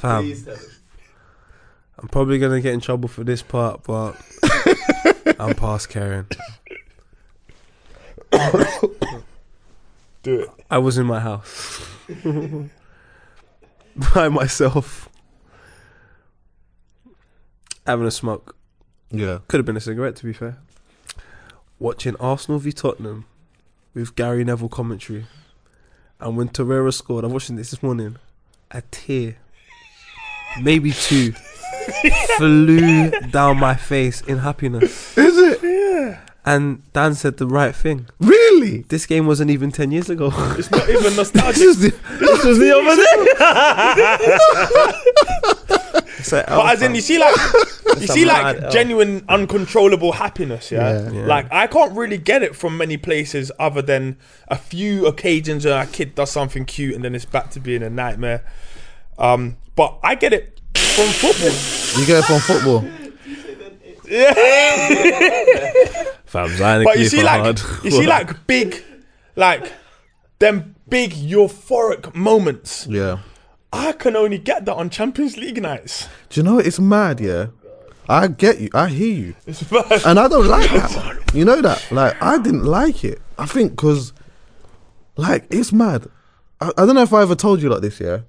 Fam, 0.01 0.23
Please 0.23 0.43
tell 0.43 0.55
us. 0.55 0.68
I'm 2.01 2.07
probably 2.07 2.39
gonna 2.39 2.61
get 2.61 2.73
in 2.73 2.79
trouble 2.79 3.09
for 3.09 3.25
this 3.25 3.41
part, 3.41 3.83
but 3.83 4.15
I'm 5.39 5.53
past 5.53 5.89
caring. 5.89 6.27
Do 10.23 10.39
it. 10.41 10.49
I 10.69 10.77
was 10.77 10.97
in 10.97 11.05
my 11.05 11.19
house 11.19 11.85
by 14.13 14.29
myself, 14.29 15.09
having 17.85 18.07
a 18.07 18.11
smoke. 18.11 18.55
Yeah. 19.11 19.39
Could 19.47 19.57
have 19.57 19.65
been 19.65 19.77
a 19.77 19.81
cigarette, 19.81 20.15
to 20.17 20.25
be 20.25 20.33
fair. 20.33 20.57
Watching 21.79 22.15
Arsenal 22.17 22.59
v 22.59 22.71
Tottenham 22.71 23.25
with 23.93 24.15
Gary 24.15 24.45
Neville 24.45 24.69
commentary, 24.69 25.25
and 26.21 26.37
when 26.37 26.47
Torreira 26.47 26.93
scored, 26.93 27.25
I'm 27.25 27.33
watching 27.33 27.57
this 27.57 27.71
this 27.71 27.83
morning. 27.83 28.17
A 28.71 28.83
tear, 28.91 29.37
maybe 30.61 30.91
two, 30.91 31.33
flew 32.37 33.09
down 33.31 33.57
my 33.57 33.75
face 33.75 34.21
in 34.21 34.37
happiness. 34.39 35.17
Is 35.17 35.37
it 35.37 35.59
Yeah. 35.63 36.19
And 36.45 36.81
Dan 36.93 37.13
said 37.15 37.35
the 37.37 37.45
right 37.45 37.75
thing. 37.75 38.07
really? 38.19 38.83
This 38.87 39.05
game 39.05 39.27
wasn't 39.27 39.51
even 39.51 39.71
ten 39.71 39.91
years 39.91 40.09
ago. 40.09 40.31
It's 40.57 40.71
not 40.71 40.89
even 40.89 41.03
This 41.15 41.17
nostalgic. 41.17 41.61
is 41.61 41.79
the, 41.79 41.89
this 42.19 42.43
was 42.45 42.57
the 42.59 42.71
other 42.75 42.95
day. 42.95 43.03
It's 46.17 46.31
like, 46.31 46.47
But 46.47 46.73
as 46.73 46.81
in, 46.81 46.95
you 46.95 47.01
see, 47.01 47.19
like, 47.19 47.35
you 47.99 48.07
see, 48.07 48.25
like, 48.25 48.59
mad 48.61 48.71
genuine, 48.71 49.23
uncontrollable 49.29 50.11
happiness. 50.13 50.71
Yeah? 50.71 51.03
Yeah. 51.03 51.11
Yeah. 51.11 51.25
Like, 51.25 51.51
I 51.51 51.67
can't 51.67 51.95
really 51.95 52.17
get 52.17 52.41
it 52.43 52.55
from 52.55 52.77
many 52.77 52.97
places 52.97 53.51
other 53.59 53.81
than 53.81 54.17
a 54.49 54.57
few 54.57 55.05
occasions 55.07 55.65
where 55.65 55.81
a 55.81 55.85
kid 55.85 56.15
does 56.15 56.31
something 56.31 56.65
cute 56.65 56.95
and 56.95 57.03
then 57.03 57.15
it's 57.15 57.25
back 57.25 57.49
to 57.51 57.59
being 57.59 57.83
a 57.83 57.89
nightmare. 57.89 58.43
Um, 59.17 59.57
but 59.75 59.97
I 60.03 60.15
get 60.15 60.33
it 60.33 60.58
from 60.99 61.31
football. 61.31 61.99
you 61.99 62.05
get 62.05 62.19
it 62.19 62.25
from 62.25 62.39
football. 62.41 62.81
Fam, 66.25 66.49
Zion 66.57 66.83
But 66.83 66.99
you 66.99 67.05
see, 67.05 67.23
like, 67.23 67.57
you 67.83 67.91
see, 67.91 68.07
like, 68.07 68.47
big, 68.53 68.83
like, 69.35 69.71
them 70.39 70.75
big 70.89 71.11
euphoric 71.11 72.13
moments. 72.13 72.87
Yeah. 72.87 73.19
I 73.71 73.91
can 73.93 74.15
only 74.15 74.39
get 74.39 74.65
that 74.65 74.75
on 74.75 74.89
Champions 74.89 75.37
League 75.37 75.61
nights. 75.61 76.07
Do 76.29 76.39
you 76.39 76.43
know 76.43 76.57
it's 76.57 76.79
mad? 76.79 77.19
Yeah. 77.19 77.47
I 78.09 78.27
get 78.27 78.59
you. 78.59 78.69
I 78.73 78.87
hear 78.87 79.13
you. 79.13 79.35
It's 79.45 79.61
bad. 79.63 80.01
and 80.05 80.19
I 80.19 80.27
don't 80.27 80.47
like 80.47 80.69
that. 80.71 81.17
You 81.31 81.45
know 81.45 81.61
that? 81.61 81.91
Like, 81.91 82.19
I 82.23 82.39
didn't 82.39 82.65
like 82.65 83.03
it. 83.03 83.21
I 83.37 83.45
think 83.45 83.73
because, 83.73 84.13
like, 85.15 85.45
it's 85.51 85.71
mad. 85.71 86.07
I, 86.59 86.71
I 86.75 86.87
don't 86.87 86.95
know 86.95 87.03
if 87.03 87.13
I 87.13 87.21
ever 87.21 87.35
told 87.35 87.61
you 87.61 87.69
like 87.69 87.81
this, 87.81 87.99
yeah? 87.99 88.21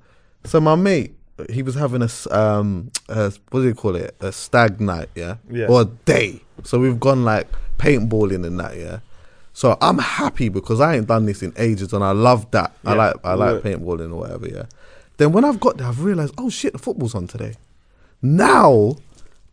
So, 0.44 0.60
my 0.60 0.74
mate, 0.74 1.14
he 1.48 1.62
was 1.62 1.74
having 1.74 2.02
a, 2.02 2.10
um, 2.36 2.90
a, 3.08 3.32
what 3.50 3.60
do 3.60 3.66
you 3.66 3.74
call 3.74 3.94
it? 3.96 4.14
A 4.20 4.32
stag 4.32 4.80
night, 4.80 5.08
yeah? 5.14 5.36
Yeah. 5.48 5.66
Or 5.68 5.82
a 5.82 5.84
day. 5.84 6.42
So, 6.64 6.78
we've 6.78 7.00
gone 7.00 7.24
like 7.24 7.46
paintballing 7.78 8.44
and 8.46 8.58
that, 8.60 8.76
yeah? 8.76 8.98
So, 9.52 9.76
I'm 9.80 9.98
happy 9.98 10.48
because 10.48 10.80
I 10.80 10.96
ain't 10.96 11.06
done 11.06 11.26
this 11.26 11.42
in 11.42 11.52
ages 11.56 11.92
and 11.92 12.02
I 12.04 12.12
love 12.12 12.50
that. 12.52 12.72
I 12.84 12.94
like 12.94 13.14
I 13.24 13.34
like 13.34 13.64
Yeah. 13.64 13.72
paintballing 13.72 14.12
or 14.12 14.16
whatever, 14.16 14.48
yeah? 14.48 14.64
Then, 15.16 15.32
when 15.32 15.44
I've 15.44 15.60
got 15.60 15.76
there, 15.78 15.86
I've 15.86 16.02
realized, 16.02 16.34
oh 16.38 16.50
shit, 16.50 16.72
the 16.72 16.78
football's 16.78 17.14
on 17.14 17.26
today. 17.26 17.54
Now, 18.22 18.96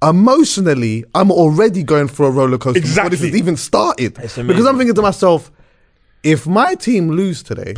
emotionally, 0.01 1.05
I'm 1.15 1.31
already 1.31 1.83
going 1.83 2.07
for 2.07 2.27
a 2.27 2.31
roller 2.31 2.57
coaster 2.57 2.81
before 2.81 3.09
this 3.09 3.21
has 3.21 3.35
even 3.35 3.57
started. 3.57 4.13
Because. 4.15 4.37
I'm 4.65 4.77
thinking 4.77 4.95
to 4.95 5.01
myself, 5.01 5.51
if 6.23 6.45
my 6.47 6.75
team 6.75 7.11
lose 7.11 7.43
today, 7.43 7.75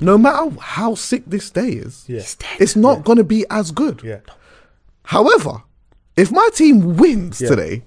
no 0.00 0.16
matter 0.18 0.50
how 0.60 0.94
sick 0.94 1.22
this 1.26 1.50
day 1.50 1.68
is, 1.70 2.04
Yeah. 2.06 2.22
it's 2.58 2.76
not 2.76 3.04
going 3.04 3.18
to 3.18 3.24
be 3.24 3.44
as 3.50 3.70
good. 3.70 4.00
Yeah. 4.04 4.20
However, 5.04 5.62
if 6.16 6.30
my 6.32 6.48
team 6.54 6.96
wins 6.96 7.40
Yeah. 7.40 7.48
today, 7.48 7.82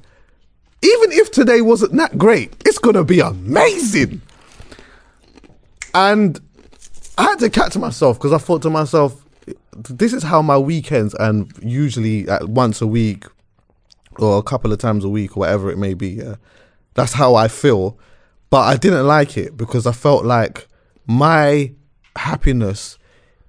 even 0.83 1.11
if 1.11 1.31
today 1.31 1.61
wasn't 1.61 1.93
that 1.97 2.17
great, 2.17 2.53
it's 2.65 2.79
gonna 2.79 3.03
be 3.03 3.19
amazing. 3.19 4.21
And 5.93 6.39
I 7.17 7.23
had 7.23 7.39
to 7.39 7.49
catch 7.49 7.75
myself 7.77 8.17
because 8.17 8.33
I 8.33 8.37
thought 8.39 8.61
to 8.63 8.69
myself, 8.69 9.23
this 9.75 10.13
is 10.13 10.23
how 10.23 10.41
my 10.41 10.57
weekends 10.57 11.13
and 11.19 11.51
usually 11.61 12.27
at 12.27 12.49
once 12.49 12.81
a 12.81 12.87
week 12.87 13.25
or 14.17 14.37
a 14.37 14.43
couple 14.43 14.71
of 14.73 14.79
times 14.79 15.03
a 15.03 15.09
week 15.09 15.37
or 15.37 15.41
whatever 15.41 15.69
it 15.69 15.77
may 15.77 15.93
be. 15.93 16.09
Yeah, 16.09 16.35
that's 16.95 17.13
how 17.13 17.35
I 17.35 17.47
feel. 17.47 17.97
But 18.51 18.61
I 18.67 18.77
didn't 18.77 19.07
like 19.07 19.37
it 19.37 19.57
because 19.57 19.87
I 19.87 19.91
felt 19.93 20.23
like 20.25 20.67
my 21.07 21.73
happiness 22.15 22.99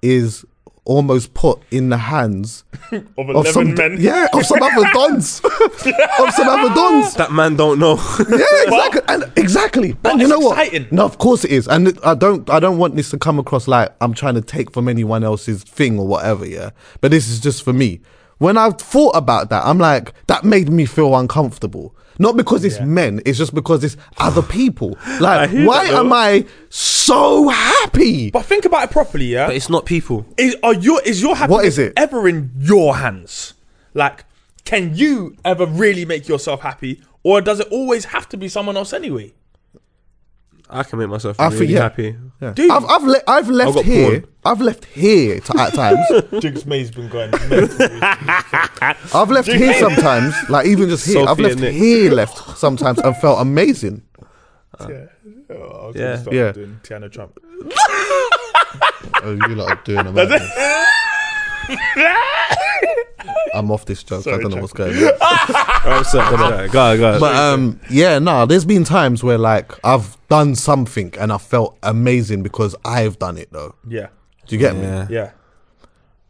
is 0.01 0.43
almost 0.85 1.33
put 1.33 1.61
in 1.71 1.87
the 1.89 1.97
hands 1.97 2.65
Of 3.17 3.29
of 3.29 3.47
some 3.47 3.73
men. 3.73 3.95
yeah 4.01 4.27
of 4.33 4.45
some 4.45 4.61
other 4.61 4.83
dons. 4.91 5.39
Of 6.19 6.33
some 6.33 6.49
other 6.49 6.73
dons. 6.75 7.13
That 7.15 7.29
man 7.31 7.55
don't 7.55 7.79
know. 7.79 7.95
yeah 8.29 8.63
exactly 8.65 9.01
and 9.07 9.31
exactly. 9.37 9.95
and 10.03 10.19
you 10.19 10.25
it's 10.27 10.29
know 10.29 10.39
what? 10.39 10.91
no 10.91 11.05
of 11.05 11.17
course 11.19 11.45
it 11.45 11.51
is. 11.51 11.67
And 11.69 11.87
it- 11.89 11.99
i 12.05 12.13
don't 12.15 12.49
i 12.49 12.59
don't 12.59 12.77
want 12.77 12.97
this 12.97 13.09
to 13.11 13.17
come 13.17 13.39
across 13.39 13.65
like 13.67 13.93
i'm 14.01 14.13
trying 14.13 14.35
to 14.35 14.41
take 14.41 14.71
from 14.73 14.89
anyone 14.89 15.23
else's 15.23 15.63
thing 15.63 15.97
or 15.99 16.05
whatever 16.07 16.45
yeah? 16.45 16.71
But 16.99 17.11
this 17.11 17.29
is 17.29 17.39
just 17.39 17.63
for 17.63 17.71
me. 17.73 18.01
When 18.39 18.57
i've 18.57 18.77
thought 18.77 19.15
about 19.15 19.49
that 19.51 19.63
i'm 19.65 19.77
like 19.77 20.13
that 20.27 20.43
made 20.43 20.67
me 20.69 20.85
feel 20.85 21.15
uncomfortable 21.15 21.95
not 22.19 22.35
because 22.37 22.63
it's 22.63 22.79
men 22.81 23.21
it's 23.25 23.37
just 23.37 23.53
because 23.53 23.83
it's 23.83 23.97
other 24.17 24.41
people 24.59 24.97
like 25.19 25.49
hear 25.49 25.65
why 25.67 25.85
that, 25.85 25.91
though. 25.91 25.99
am 25.99 26.13
i 26.13 26.45
so 26.69 27.47
happy 27.49 28.31
But 28.31 28.45
think 28.45 28.65
about 28.65 28.83
it 28.85 28.91
properly, 28.91 29.25
yeah. 29.25 29.47
but 29.47 29.55
it's 29.55 29.69
not 29.69 29.85
people. 29.85 30.25
is 30.37 30.55
are 30.63 30.73
your 30.73 31.01
is 31.03 31.21
your 31.21 31.35
happiness 31.35 31.55
What 31.57 31.65
is 31.65 31.77
it? 31.77 31.93
ever 31.97 32.27
in 32.27 32.51
your 32.59 32.95
hands? 32.97 33.53
Like, 33.93 34.25
can 34.65 34.95
you 34.95 35.35
ever 35.45 35.65
really 35.67 36.05
make 36.05 36.27
yourself 36.27 36.61
happy, 36.61 37.01
or 37.23 37.41
does 37.41 37.59
it 37.59 37.67
always 37.69 38.05
have 38.05 38.27
to 38.29 38.37
be 38.37 38.47
someone 38.47 38.75
else 38.77 38.91
anyway? 38.93 39.33
I 40.73 40.83
can 40.83 40.99
make 40.99 41.07
myself 41.09 41.39
I 41.39 41.45
really 41.45 41.57
think, 41.59 41.71
yeah. 41.71 41.79
happy. 41.81 42.15
Yeah. 42.41 42.53
Dude. 42.53 42.71
I've 42.71 42.85
I've, 42.85 43.03
le- 43.03 43.21
I've 43.27 43.49
left 43.49 43.75
got 43.75 43.85
here. 43.85 44.09
porn. 44.21 44.25
I've 44.45 44.61
left 44.61 44.85
here 44.85 45.39
to, 45.39 45.59
at 45.59 45.73
times. 45.73 45.99
Jinx 46.41 46.65
May's 46.65 46.91
been 46.91 47.07
going. 47.09 47.31
mental. 47.31 47.87
I've 49.13 49.29
left 49.29 49.47
here 49.51 49.73
sometimes, 49.75 50.33
like 50.49 50.65
even 50.67 50.89
just 50.89 51.05
here. 51.05 51.25
I've 51.27 51.39
left 51.39 51.53
and 51.53 51.61
Nick. 51.61 51.73
here 51.73 52.11
left 52.11 52.57
sometimes 52.57 52.99
and 52.99 53.15
felt 53.17 53.39
amazing. 53.39 54.01
yeah. 54.81 55.05
Oh, 55.49 55.55
I 55.55 55.85
was 55.87 55.95
Yeah. 55.95 56.01
gonna 56.03 56.17
start 56.21 56.35
Yeah. 56.35 56.51
doing 56.51 56.79
Tiana 56.83 57.11
Trump. 57.11 57.39
Oh, 59.25 59.31
you 59.31 59.55
lot 59.55 59.69
are 59.71 59.81
doing 59.85 60.05
amazing. 60.07 60.39
I'm 63.53 63.69
off 63.71 63.85
this 63.85 64.03
joke. 64.03 64.25
I 64.27 64.31
don't 64.31 64.43
know 64.43 64.49
Chuck. 64.49 64.61
what's 64.61 64.73
going 64.73 64.95
on. 64.97 65.11
I'm 65.21 66.03
sorry. 66.03 66.37
sorry. 66.37 66.69
Go 66.69 66.81
on, 66.81 66.97
go 66.97 67.13
on. 67.13 67.19
But 67.19 67.35
um, 67.35 67.79
yeah, 67.89 68.19
no. 68.19 68.45
There's 68.45 68.65
been 68.65 68.83
times 68.83 69.23
where 69.23 69.37
like 69.37 69.71
I've 69.85 70.17
done 70.27 70.55
something 70.55 71.13
and 71.19 71.31
I 71.31 71.37
felt 71.37 71.77
amazing 71.83 72.43
because 72.43 72.75
I've 72.85 73.19
done 73.19 73.37
it 73.37 73.51
though. 73.51 73.75
Yeah, 73.87 74.07
Do 74.47 74.55
you 74.55 74.59
get 74.59 74.75
me? 74.75 74.83
yeah. 74.83 75.07
yeah. 75.09 75.31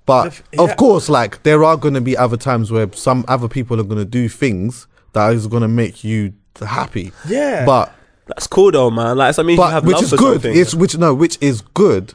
But 0.05 0.41
If- 0.51 0.59
of 0.59 0.76
course, 0.78 1.07
like 1.09 1.43
there 1.43 1.64
are 1.64 1.78
going 1.78 1.93
to 1.93 2.01
be 2.01 2.18
other 2.18 2.38
times 2.38 2.72
where 2.72 2.91
some 2.93 3.24
other 3.28 3.47
people 3.47 3.80
are 3.80 3.84
going 3.86 3.99
to 3.99 4.05
do 4.05 4.28
things 4.28 4.88
that 5.14 5.34
is 5.34 5.47
going 5.47 5.61
to 5.61 5.68
make 5.70 6.03
you 6.03 6.34
happy. 6.59 7.11
Yeah. 7.28 7.66
But 7.66 7.93
That's 8.28 8.47
cool 8.47 8.72
though, 8.72 8.91
man. 8.91 9.18
Like, 9.18 9.39
I 9.39 9.43
mean, 9.43 9.51
you 9.51 9.57
but 9.57 9.72
have 9.72 9.86
which 9.86 9.95
love 9.95 10.03
is 10.03 10.09
for 10.09 10.18
good. 10.18 10.34
something. 10.41 10.57
It's 10.59 10.74
which 10.76 10.97
no, 10.97 11.14
which 11.14 11.38
is 11.41 11.61
good. 11.61 12.14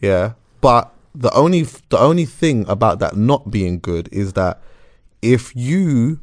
Yeah, 0.00 0.34
but 0.60 0.92
the 1.18 1.32
only 1.34 1.62
the 1.62 1.98
only 1.98 2.24
thing 2.26 2.66
about 2.68 2.98
that 3.00 3.16
not 3.16 3.50
being 3.50 3.78
good 3.80 4.08
is 4.12 4.34
that 4.34 4.60
if 5.22 5.54
you, 5.56 6.20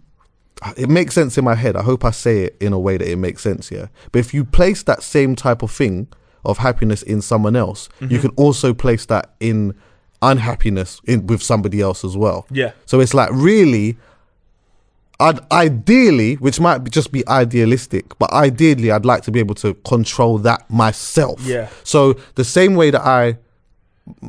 it 0.77 0.89
makes 0.89 1.15
sense 1.15 1.37
in 1.37 1.43
my 1.43 1.55
head. 1.55 1.75
I 1.75 1.81
hope 1.81 2.05
I 2.05 2.11
say 2.11 2.43
it 2.43 2.57
in 2.59 2.73
a 2.73 2.79
way 2.79 2.97
that 2.97 3.07
it 3.09 3.15
makes 3.17 3.41
sense. 3.41 3.71
Yeah, 3.71 3.87
but 4.11 4.19
if 4.19 4.33
you 4.33 4.45
place 4.45 4.83
that 4.83 5.01
same 5.03 5.35
type 5.35 5.61
of 5.63 5.71
thing 5.71 6.07
of 6.45 6.57
happiness 6.59 7.01
in 7.03 7.21
someone 7.21 7.55
else, 7.55 7.89
Mm-hmm. 7.99 8.13
you 8.13 8.19
can 8.19 8.31
also 8.31 8.73
place 8.73 9.05
that 9.07 9.33
in 9.39 9.73
unhappiness 10.21 11.01
in 11.05 11.25
with 11.27 11.41
somebody 11.41 11.81
else 11.81 12.05
as 12.05 12.15
well. 12.15 12.45
Yeah. 12.51 12.71
So 12.85 12.99
it's 12.99 13.13
like 13.13 13.29
really, 13.31 13.97
I'd 15.19 15.39
ideally, 15.51 16.35
which 16.35 16.59
might 16.59 16.79
be, 16.79 16.89
just 16.91 17.11
be 17.11 17.27
idealistic, 17.27 18.17
but 18.19 18.31
ideally, 18.31 18.91
I'd 18.91 19.05
like 19.05 19.23
to 19.23 19.31
be 19.31 19.39
able 19.39 19.55
to 19.55 19.73
control 19.85 20.37
that 20.39 20.69
myself. 20.69 21.41
Yeah. 21.41 21.69
So 21.83 22.13
the 22.35 22.43
same 22.43 22.75
way 22.75 22.89
that 22.91 23.01
I, 23.01 23.37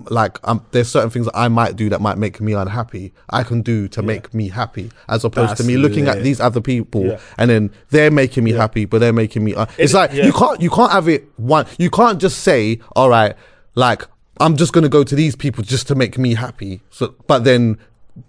like, 0.09 0.39
um, 0.47 0.65
there's 0.71 0.89
certain 0.89 1.11
things 1.11 1.27
that 1.27 1.37
I 1.37 1.49
might 1.49 1.75
do 1.77 1.89
that 1.89 2.01
might 2.01 2.17
make 2.19 2.41
me 2.41 2.53
unhappy. 2.53 3.13
I 3.31 3.43
can 3.43 3.63
do 3.63 3.89
to 3.89 4.03
make 4.03 4.33
me 4.33 4.49
happy, 4.49 4.91
as 5.09 5.25
opposed 5.25 5.57
to 5.57 5.65
me 5.65 5.77
looking 5.77 6.07
at 6.07 6.23
these 6.23 6.41
other 6.41 6.61
people 6.61 7.05
Yeah. 7.07 7.19
and 7.39 7.51
then 7.51 7.71
they're 7.91 8.11
making 8.11 8.45
me 8.45 8.53
happy, 8.53 8.85
but 8.85 8.99
they're 9.01 9.13
making 9.13 9.43
me. 9.45 9.55
Uh, 9.55 9.67
it's 9.79 9.93
It- 9.93 9.97
like 9.97 10.13
yeah. 10.13 10.27
you 10.27 10.33
can't 10.33 10.61
you 10.61 10.71
can't 10.71 10.93
have 10.93 11.09
it 11.09 11.29
one. 11.37 11.67
You 11.79 11.91
can't 11.91 12.21
just 12.21 12.41
say, 12.41 12.79
all 12.95 13.09
right, 13.09 13.35
like 13.75 14.07
I'm 14.41 14.57
just 14.57 14.73
gonna 14.73 14.89
go 14.89 15.03
to 15.05 15.15
these 15.15 15.35
people 15.35 15.65
just 15.65 15.89
to 15.89 15.95
make 15.97 16.19
me 16.19 16.35
happy. 16.35 16.81
So, 16.91 17.15
but 17.27 17.43
then 17.45 17.79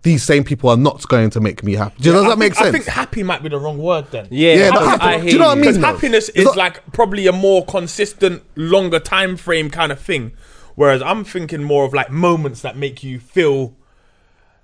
these 0.01 0.23
same 0.23 0.43
people 0.43 0.67
are 0.71 0.77
not 0.77 1.07
going 1.09 1.29
to 1.29 1.39
make 1.39 1.63
me 1.63 1.73
happy. 1.73 2.01
Does 2.01 2.15
I 2.15 2.21
that 2.21 2.27
think- 2.29 2.39
make 2.39 2.53
sense? 2.55 2.61
I 2.69 2.71
sense? 2.71 2.85
think 2.85 2.95
happy 2.95 3.21
might 3.21 3.43
be 3.43 3.49
the 3.49 3.59
wrong 3.59 3.77
word 3.77 4.05
then. 4.09 4.27
yeah, 4.31 4.55
Yeah, 4.55 4.69
but 4.71 4.81
I, 4.81 4.89
happy- 4.89 5.03
I 5.03 5.19
do 5.19 5.27
you 5.27 5.37
know 5.37 5.45
what 5.45 5.51
I 5.51 5.55
mean? 5.61 5.61
Because 5.73 5.77
happiness 5.77 6.29
is 6.29 6.45
not- 6.45 6.57
like 6.57 6.91
probably 6.91 7.27
a 7.27 7.31
more 7.31 7.63
consistent, 7.65 8.41
longer 8.55 8.97
time 8.99 9.37
frame 9.37 9.69
kind 9.69 9.91
of 9.91 9.99
thing. 9.99 10.31
Whereas 10.75 11.01
I'm 11.01 11.23
thinking 11.23 11.63
more 11.63 11.85
of 11.85 11.93
like 11.93 12.09
moments 12.11 12.61
that 12.61 12.77
make 12.77 13.03
you 13.03 13.19
feel. 13.19 13.73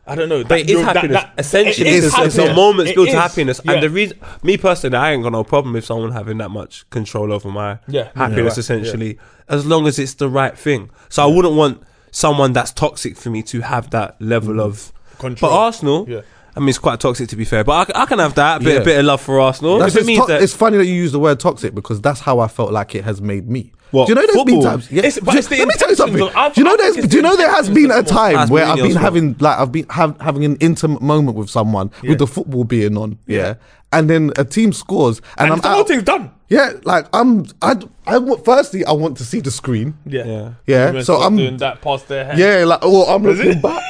I 0.08 0.16
don't 0.16 0.30
know. 0.30 0.42
But 0.42 0.50
that 0.50 0.60
it 0.62 0.66
is 0.66 0.72
you're- 0.72 0.84
that- 0.84 0.96
happiness. 0.96 1.22
that- 1.24 1.34
Essentially, 1.38 1.88
it 1.90 1.94
is 1.94 2.06
it's, 2.06 2.18
it's 2.20 2.36
a 2.38 2.42
happiness. 2.42 2.56
moment's 2.56 2.92
It 2.92 2.96
built 2.96 3.10
to 3.10 3.20
happiness. 3.22 3.62
yeah. 3.64 3.72
And 3.74 3.84
the 3.84 3.90
reason, 3.90 4.18
me 4.44 4.58
personally, 4.58 4.98
I 4.98 5.12
ain't 5.12 5.24
got 5.24 5.32
no 5.32 5.44
problem 5.44 5.74
with 5.74 5.86
someone 5.86 6.12
having 6.12 6.38
that 6.40 6.50
much 6.50 6.90
control 6.90 7.32
over 7.32 7.50
my 7.50 7.78
Yeah, 7.88 8.10
happiness. 8.16 8.58
yeah. 8.58 8.62
essentially, 8.62 9.20
as 9.48 9.66
long 9.66 9.86
as 9.88 10.00
it's 10.00 10.16
the 10.16 10.28
right 10.28 10.58
thing. 10.58 10.90
So 11.10 11.24
I 11.24 11.28
wouldn't 11.28 11.54
want 11.54 11.84
someone 12.10 12.52
that's 12.52 12.72
toxic 12.72 13.16
for 13.16 13.30
me 13.30 13.42
to 13.44 13.62
have 13.62 13.92
that 13.92 14.20
level 14.22 14.56
mm. 14.56 14.62
of 14.62 14.92
Control. 15.20 15.52
But 15.52 15.56
Arsenal, 15.58 16.06
Yeah. 16.10 16.22
I 16.56 16.60
mean, 16.60 16.70
it's 16.70 16.80
quite 16.80 17.00
toxic 17.00 17.30
to 17.30 17.36
be 17.36 17.46
fair. 17.46 17.64
But 17.64 17.96
I 17.96 18.06
can 18.08 18.18
have 18.20 18.34
that 18.36 18.62
a 18.62 18.64
bit, 18.64 18.74
Yeah. 18.74 18.80
a 18.82 18.84
bit 18.84 19.00
of 19.00 19.06
love 19.06 19.22
for 19.22 19.40
Arsenal. 19.40 19.78
That's 19.78 19.94
if 19.94 19.98
it 19.98 20.00
it's, 20.00 20.08
means 20.08 20.22
to- 20.26 20.32
that 20.34 20.42
it's 20.42 20.54
funny 20.54 20.78
that 20.78 20.86
you 20.88 20.96
use 20.96 21.12
the 21.12 21.20
word 21.20 21.40
toxic 21.40 21.76
because 21.76 22.02
that's 22.02 22.22
how 22.22 22.40
I 22.40 22.48
felt 22.48 22.72
like 22.74 22.96
it 22.96 23.04
has 23.06 23.22
made 23.22 23.48
me. 23.48 23.72
What, 23.92 24.08
Do 24.08 24.12
you 24.12 24.16
know 24.16 24.26
there's 24.34 24.44
been 24.46 24.62
times? 24.62 24.92
Yeah. 24.92 25.00
It's- 25.00 25.20
but 25.20 25.32
Do- 25.34 25.38
it's 25.38 25.48
the 25.48 25.58
let 25.60 25.68
me 25.68 25.74
tell 25.78 25.90
you 25.90 25.96
something. 25.96 26.22
of- 26.22 26.36
I've- 26.36 26.56
do 26.56 26.62
you 26.62 26.66
know 26.66 26.74
I 26.74 26.78
think 26.78 26.94
there's? 26.96 27.06
it's 27.06 27.08
Do 27.12 27.18
you 27.18 27.22
the 27.24 27.28
know 27.30 27.36
there 27.36 27.50
has 27.52 27.68
intentions 27.68 27.76
been 27.88 27.92
a 27.92 28.02
that's 28.02 28.12
more- 28.12 28.20
time 28.22 28.34
That's 28.36 28.52
where 28.52 28.66
I've 28.66 28.76
been 28.78 28.92
fault. 28.94 29.04
having 29.04 29.36
like 29.40 29.60
I've 29.60 29.72
been 29.72 29.86
have, 29.90 30.16
having 30.22 30.46
an 30.46 30.56
intimate 30.60 31.02
moment 31.02 31.38
with 31.38 31.50
someone 31.50 31.92
with 32.04 32.18
the 32.20 32.28
football 32.28 32.64
being 32.64 32.98
on, 32.98 33.18
yeah, 33.28 33.56
and 33.92 34.10
then 34.10 34.32
a 34.38 34.46
team 34.46 34.72
scores 34.74 35.20
and, 35.38 35.46
And 35.48 35.54
I'm 35.54 35.60
the 35.60 35.70
whole 35.70 35.80
out. 35.82 35.88
thing's 35.88 36.04
done. 36.04 36.32
Yeah, 36.50 36.72
like 36.84 37.06
I'm. 37.14 37.46
I. 37.62 37.76
I. 38.08 38.18
want- 38.18 38.44
Firstly, 38.46 38.84
I 38.86 38.92
want 38.94 39.18
to 39.18 39.24
see 39.26 39.40
the 39.40 39.52
screen. 39.52 39.94
Yeah. 40.06 40.26
Yeah. 40.26 40.50
Yeah, 40.68 40.86
Women 40.88 41.04
so 41.06 41.14
start 41.16 41.24
I'm- 41.24 41.38
doing 41.38 41.58
that 41.58 41.82
past 41.82 42.08
their 42.08 42.26
head. 42.26 42.38
Yeah, 42.38 42.66
like 42.66 42.80
oh, 42.82 43.14
I'm 43.14 43.24
looking 43.24 43.62
back. 43.62 43.84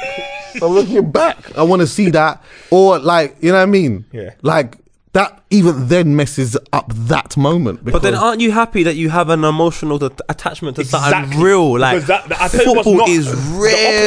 I'm 0.60 0.68
looking 0.72 1.10
back. 1.10 1.38
I 1.56 1.62
want 1.62 1.80
to 1.80 1.86
see 1.88 2.10
that, 2.10 2.42
or 2.70 2.98
like 2.98 3.36
you 3.40 3.50
know 3.52 3.56
what 3.58 3.62
I 3.62 3.66
mean? 3.66 4.04
Yeah. 4.12 4.30
Like 4.42 4.76
that. 5.12 5.38
Even 5.50 5.88
then 5.88 6.16
messes 6.16 6.56
up 6.72 6.90
that 6.94 7.36
moment. 7.36 7.84
But 7.84 8.00
then, 8.02 8.14
aren't 8.14 8.40
you 8.40 8.52
happy 8.52 8.82
that 8.84 8.96
you 8.96 9.10
have 9.10 9.28
an 9.28 9.44
emotional 9.44 9.98
t- 9.98 10.08
attachment 10.30 10.76
to 10.76 10.84
something 10.86 11.38
real? 11.40 11.78
Like 11.78 12.04
that- 12.06 12.28
that- 12.30 12.40
I 12.40 12.48
tell 12.48 12.64
you 12.64 12.72
what's 12.72 12.84
football 12.88 12.96
not- 13.06 13.08
is 13.10 13.26
the 13.26 13.32
to 13.32 13.42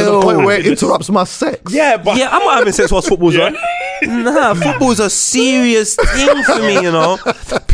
the 0.06 0.12
real. 0.12 0.22
point 0.24 0.38
where 0.46 0.60
it 0.60 0.66
interrupts 0.66 1.10
my 1.12 1.24
sex. 1.24 1.72
Yeah, 1.72 1.98
but 1.98 2.18
Yeah, 2.18 2.30
I'm 2.32 2.44
not 2.44 2.58
having 2.58 2.74
sex 2.74 2.92
whilst 2.92 3.08
football's 3.10 3.36
Yeah. 3.36 3.46
on. 3.48 3.58
Nah, 4.26 4.54
football's 4.56 5.00
a 5.00 5.10
serious 5.10 5.96
thing 5.96 6.44
for 6.44 6.60
me, 6.60 6.74
you 6.82 6.92
know. 6.92 7.18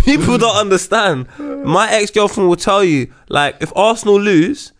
People 0.05 0.37
don't 0.37 0.55
understand. 0.55 1.25
My 1.39 1.89
ex 1.91 2.11
girlfriend 2.11 2.47
will 2.49 2.55
tell 2.57 2.83
you, 2.83 3.07
like, 3.29 3.55
if 3.59 3.71
Arsenal 3.75 4.19
lose, 4.19 4.71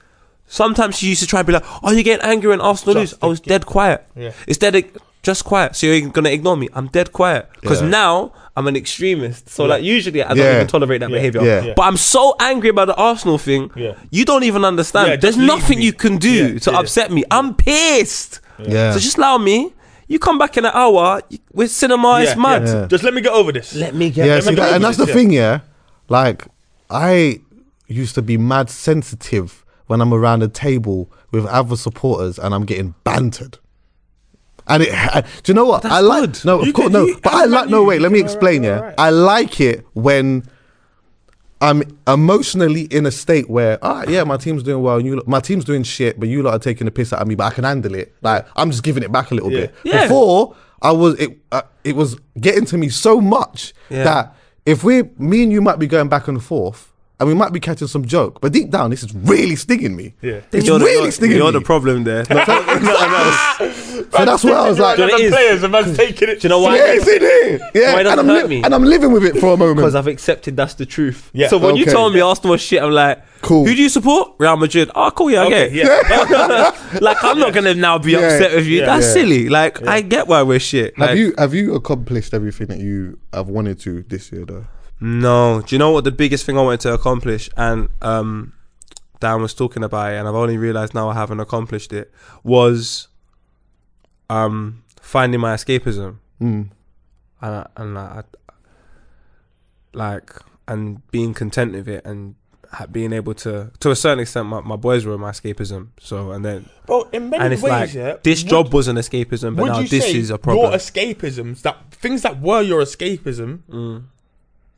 sometimes 0.48 0.98
she 0.98 1.08
used 1.08 1.22
to 1.22 1.28
try 1.28 1.40
and 1.40 1.48
be 1.48 1.54
like, 1.54 1.64
"Oh, 1.82 1.92
you're 1.92 2.04
getting 2.04 2.24
angry 2.26 2.50
when 2.50 2.62
Arsenal 2.62 2.96
lose?" 2.96 3.16
I 3.24 3.26
was 3.26 3.40
dead 3.40 3.66
quiet. 3.66 4.06
Yeah. 4.16 4.32
It's 4.48 4.58
dead, 4.60 4.76
just 5.24 5.46
quiet. 5.46 5.76
So 5.76 5.88
you're 5.88 6.10
gonna 6.10 6.30
ignore 6.30 6.58
me? 6.58 6.68
I'm 6.74 6.88
dead 6.88 7.12
quiet 7.12 7.48
because 7.62 7.82
Yeah. 7.82 7.90
now 7.90 8.34
I'm 8.56 8.68
an 8.68 8.76
extremist. 8.76 9.50
So 9.50 9.66
like, 9.66 9.84
usually 9.84 10.24
I 10.24 10.30
don't 10.30 10.38
Yeah. 10.38 10.56
even 10.56 10.68
tolerate 10.68 11.00
that 11.02 11.10
Yeah. 11.10 11.16
behavior. 11.18 11.44
Yeah. 11.44 11.62
Yeah. 11.68 11.74
But 11.76 11.84
I'm 11.84 11.98
so 11.98 12.36
angry 12.40 12.70
about 12.70 12.88
the 12.88 12.96
Arsenal 12.96 13.38
thing. 13.38 13.72
Yeah. 13.76 13.94
You 14.10 14.26
don't 14.26 14.44
even 14.44 14.66
understand. 14.66 15.08
Yeah, 15.10 15.16
There's 15.18 15.38
nothing 15.38 15.80
me. 15.80 15.86
you 15.86 15.94
can 15.94 16.18
do 16.18 16.30
Yeah, 16.54 16.60
to 16.60 16.72
yeah. 16.72 16.80
upset 16.80 17.12
me. 17.12 17.24
I'm 17.32 17.54
pissed. 17.54 18.40
Yeah. 18.60 18.92
So 18.94 19.00
just 19.00 19.18
allow 19.18 19.38
me. 19.38 19.74
You 20.08 20.20
come 20.20 20.38
back 20.38 20.58
in 20.58 20.66
an 20.66 20.72
hour 20.74 21.22
you- 21.30 21.40
with 21.54 21.72
cinema. 21.72 22.18
yeah, 22.22 22.30
it's 22.32 22.36
mad. 22.38 22.68
yeah. 22.68 22.74
Yeah. 22.82 22.86
Just 22.88 23.04
let 23.04 23.14
me 23.14 23.22
get 23.22 23.32
over 23.32 23.52
this. 23.54 23.74
Let 23.76 23.96
me 23.96 24.10
get. 24.10 24.26
yeah, 24.28 24.34
let 24.36 24.44
see 24.44 24.50
me 24.50 24.56
that, 24.58 24.70
go 24.70 24.76
and 24.76 24.84
that's 24.84 24.98
the 24.98 25.06
this, 25.06 25.16
yeah. 25.16 25.22
thing, 25.22 25.32
yeah. 25.32 25.60
Like 26.10 26.48
I 26.90 27.40
used 27.88 28.16
to 28.16 28.22
be 28.22 28.38
mad 28.38 28.70
sensitive 28.70 29.64
when 29.88 30.02
I'm 30.02 30.14
around 30.14 30.44
a 30.44 30.48
table 30.50 31.10
with 31.32 31.46
other 31.46 31.76
supporters 31.78 32.38
and 32.38 32.54
I'm 32.54 32.66
getting 32.66 32.96
bantered. 33.04 33.58
And 34.68 34.84
it, 34.84 35.26
do 35.44 35.52
you 35.52 35.54
know 35.54 35.66
what? 35.66 35.82
That's 35.84 35.94
I 35.96 36.00
like 36.00 36.34
good. 36.34 36.46
no, 36.46 36.60
of 36.62 36.68
You 36.68 36.74
course, 36.74 36.86
can- 36.86 36.94
no. 36.94 37.06
you- 37.06 37.20
but 37.22 37.34
I 37.34 37.42
I 37.44 37.46
like 37.46 37.70
no. 37.70 37.84
Wait, 37.84 38.02
let 38.02 38.12
me 38.12 38.20
explain. 38.20 38.64
alright, 38.66 38.78
Yeah, 38.78 38.82
alright. 38.82 38.96
I 39.00 39.10
like 39.10 39.60
it 39.62 39.86
when 39.94 40.44
I'm 41.62 41.84
emotionally 42.08 42.84
in 42.84 43.06
a 43.06 43.12
state 43.12 43.48
where, 43.50 43.78
ah, 43.84 44.04
yeah, 44.08 44.24
my 44.24 44.38
team's 44.38 44.64
doing 44.64 44.82
well, 44.82 44.98
and 44.98 45.06
you, 45.06 45.16
lot- 45.18 45.28
my 45.28 45.40
team's 45.40 45.64
doing 45.64 45.84
shit, 45.84 46.20
but 46.20 46.28
you 46.28 46.42
lot 46.42 46.56
are 46.56 46.60
taking 46.60 46.86
the 46.86 46.92
piss 46.92 47.14
out 47.14 47.22
of 47.22 47.28
me, 47.28 47.36
but 47.36 47.46
I 47.46 47.50
can 47.52 47.64
handle 47.66 47.94
it. 47.94 48.14
Like 48.22 48.48
I'm 48.56 48.72
just 48.72 48.84
giving 48.84 49.04
it 49.04 49.12
back 49.12 49.32
a 49.32 49.36
little 49.36 49.52
Yeah. 49.52 49.60
bit. 49.68 49.76
Yeah. 49.84 50.04
Before 50.04 50.56
I 50.82 50.92
was, 50.92 51.20
it, 51.20 51.38
uh, 51.52 51.62
it 51.84 51.96
was 51.96 52.18
getting 52.40 52.66
to 52.66 52.78
me 52.78 52.90
so 52.90 53.22
much 53.22 53.74
Yeah. 53.92 54.04
that 54.06 54.36
if 54.66 54.84
we, 54.84 55.04
me 55.20 55.44
and 55.44 55.52
you, 55.52 55.62
might 55.62 55.78
be 55.78 55.86
going 55.88 56.08
back 56.10 56.28
and 56.28 56.44
forth. 56.44 56.91
And 57.22 57.28
we 57.28 57.36
might 57.36 57.54
be 57.54 57.60
catching 57.60 57.88
some 57.88 58.04
joke, 58.06 58.42
but 58.42 58.52
deep 58.52 58.72
down, 58.72 58.90
this 58.90 59.04
is 59.04 59.14
really 59.14 59.56
stinging 59.56 59.96
me. 59.96 60.16
Yeah. 60.24 60.42
it's 60.52 60.66
you're 60.66 60.80
the, 60.80 60.86
really 60.86 61.04
you're, 61.04 61.12
stinging 61.12 61.38
you're 61.38 61.52
me. 61.52 61.60
the 61.60 61.64
problem 61.64 62.04
there. 62.04 62.24
Not- 62.32 62.48
so 64.12 64.26
that's 64.26 64.44
why 64.44 64.52
I 64.54 64.68
was 64.70 64.80
like, 64.80 64.96
Do 64.98 65.04
you 65.04 65.08
know 65.12 65.16
it 65.18 65.22
is? 65.26 65.32
players, 65.32 65.62
and 65.62 65.72
man's 65.72 65.96
taking 65.96 66.30
it. 66.30 66.42
Do 66.42 66.46
you 66.48 66.50
know 66.50 66.60
why? 66.62 66.78
yeah, 66.78 66.94
it's 66.94 67.08
in 67.08 67.22
here. 67.22 67.70
Yeah, 67.76 67.94
Why 67.94 68.00
and 68.00 68.08
I'm, 68.10 68.16
doesn't 68.18 68.28
hurt 68.28 68.50
me? 68.50 68.64
and 68.64 68.74
I'm 68.74 68.84
living 68.84 69.12
with 69.12 69.24
it 69.24 69.38
for 69.38 69.54
a 69.54 69.58
moment. 69.58 69.78
Because 69.78 69.94
I've 69.94 70.08
accepted 70.08 70.58
that's 70.58 70.74
the 70.74 70.88
truth. 70.88 71.30
Yeah. 71.32 71.48
So 71.50 71.60
when 71.60 71.76
you 71.76 71.86
told 71.86 72.12
me 72.16 72.22
Arsenal 72.22 72.54
was 72.54 72.62
shit, 72.62 72.82
I'm 72.82 72.92
like, 72.92 73.22
Cool. 73.42 73.66
Who 73.68 73.76
do 73.76 73.82
you 73.84 73.90
support? 73.90 74.34
Real 74.40 74.58
Madrid. 74.58 74.90
Oh, 74.96 75.12
cool. 75.12 75.30
Yeah, 75.30 75.44
Okay, 75.46 75.68
okay. 75.68 75.76
yeah. 75.78 76.98
like 77.02 77.24
I'm 77.24 77.38
not 77.40 77.54
gonna 77.54 77.74
now 77.76 77.98
be 78.00 78.12
Yeah. 78.14 78.20
upset 78.20 78.56
with 78.56 78.66
you. 78.66 78.80
Yeah. 78.80 78.86
That's 78.88 79.06
Yeah. 79.06 79.14
silly. 79.14 79.50
Like 79.50 79.86
I 79.88 80.02
get 80.02 80.28
why 80.28 80.42
we're 80.44 80.60
shit. 80.60 80.98
Have 80.98 81.10
Like, 81.10 81.18
you 81.20 81.34
have 81.38 81.54
you 81.54 81.76
accomplished 81.76 82.34
everything 82.34 82.68
that 82.68 82.80
you 82.80 83.20
have 83.34 83.48
wanted 83.48 83.80
to 83.82 84.04
this 84.04 84.32
year 84.32 84.46
though? 84.46 84.66
No. 85.02 85.62
Do 85.66 85.76
you 85.76 85.80
know 85.80 85.92
what 85.92 86.04
the 86.04 86.12
biggest 86.12 86.46
thing 86.46 86.58
I 86.58 86.62
wanted 86.62 86.80
to 86.82 86.94
accomplish? 86.94 87.50
And 87.58 87.90
um, 88.02 88.54
Dan 89.20 89.42
was 89.42 89.54
talking 89.54 89.84
about 89.84 90.14
it, 90.14 90.18
and 90.18 90.28
I've 90.28 90.36
only 90.36 90.58
realized 90.58 90.94
now 90.94 91.10
I 91.10 91.16
haven't 91.16 91.40
accomplished 91.40 91.92
it. 91.92 92.12
Was 92.44 93.08
um 94.30 94.84
finding 95.02 95.40
my 95.42 95.56
escapism. 95.56 96.18
Mm. 96.42 96.70
and 97.42 97.56
I, 97.56 97.68
and 97.76 97.98
I, 98.00 98.24
like 99.94 100.32
and 100.68 101.06
being 101.12 101.34
content 101.34 101.74
with 101.74 101.88
it 101.88 102.04
and 102.06 102.36
ha- 102.72 102.86
being 102.88 103.14
able 103.14 103.34
to 103.36 103.72
to 103.80 103.92
a 103.92 103.96
certain 103.96 104.20
extent 104.20 104.48
my, 104.48 104.62
my 104.62 104.76
boys 104.76 105.06
were 105.06 105.18
my 105.18 105.32
escapism 105.32 105.90
so 106.00 106.32
and 106.32 106.46
then 106.46 106.68
well, 106.88 107.08
in 107.12 107.30
many 107.30 107.44
and 107.44 107.54
it's 107.54 107.62
ways, 107.62 107.72
like 107.72 107.94
yeah. 107.94 108.16
this 108.24 108.42
would- 108.44 108.50
job 108.50 108.74
was 108.74 108.88
an 108.88 108.96
escapism 108.96 109.56
but 109.56 109.66
now 109.66 109.82
this 109.82 110.06
is 110.14 110.30
a 110.30 110.38
problem. 110.38 110.72
Your 110.72 110.80
escapisms, 110.80 111.62
that 111.64 111.92
things 111.92 112.22
that 112.24 112.40
were 112.42 112.62
your 112.62 112.82
escapism, 112.82 113.60
Mm. 113.70 114.04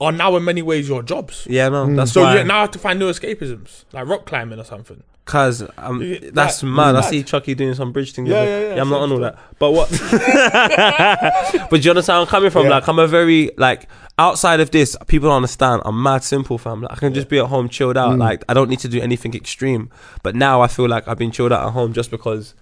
Are 0.01 0.11
now 0.11 0.35
in 0.35 0.43
many 0.43 0.61
ways 0.61 0.89
your 0.89 1.01
jobs. 1.03 1.47
yeah 1.49 1.69
no 1.69 1.93
that's 1.95 2.11
So 2.11 2.21
why 2.23 2.37
you 2.39 2.43
now 2.43 2.61
have 2.61 2.71
to 2.71 2.79
find 2.79 2.99
new 2.99 3.09
escapisms, 3.09 3.85
like 3.93 4.07
rock 4.07 4.25
climbing 4.25 4.59
or 4.59 4.65
something. 4.65 5.01
Cause 5.25 5.63
um, 5.77 6.01
Yeah, 6.01 6.17
that's 6.33 6.59
that- 6.59 6.67
mad. 6.67 6.95
I 6.97 7.01
see 7.01 7.23
Chuckie 7.23 7.55
doing 7.55 7.73
some 7.75 7.93
bridge 7.93 8.11
thing. 8.11 8.25
Yeah, 8.25 8.43
Yeah, 8.43 8.59
yeah, 8.59 8.75
yeah, 8.75 8.81
I'm 8.81 8.89
not 8.89 8.99
on 9.01 9.09
same 9.09 9.15
all 9.15 9.21
that. 9.21 9.39
But 9.59 9.71
what? 9.71 9.89
but 11.69 11.77
do 11.77 11.79
you 11.79 11.91
understand 11.91 12.15
where 12.17 12.21
I'm 12.21 12.27
coming 12.27 12.49
from? 12.49 12.63
Yeah. 12.65 12.71
Like 12.71 12.87
I'm 12.87 12.99
a 12.99 13.07
very 13.07 13.51
like 13.57 13.87
outside 14.19 14.59
of 14.59 14.71
this, 14.71 14.97
people 15.07 15.29
don't 15.29 15.37
understand. 15.37 15.81
I'm 15.85 16.01
mad 16.03 16.23
simple, 16.23 16.57
fam. 16.57 16.81
Like, 16.81 16.91
I 16.91 16.95
can 16.95 17.13
just 17.13 17.29
be 17.29 17.39
at 17.39 17.45
home 17.45 17.69
chilled 17.69 17.95
Mm. 17.95 17.99
out. 18.13 18.19
Like 18.19 18.43
I 18.49 18.53
don't 18.53 18.69
need 18.69 18.79
to 18.79 18.89
do 18.89 18.99
anything 18.99 19.33
extreme. 19.33 19.89
But 20.23 20.35
now 20.35 20.61
I 20.61 20.67
feel 20.67 20.87
like 20.89 21.07
I've 21.07 21.17
been 21.17 21.31
chilled 21.31 21.53
out 21.53 21.65
at 21.67 21.71
home 21.71 21.93
just 21.93 22.11
because 22.11 22.53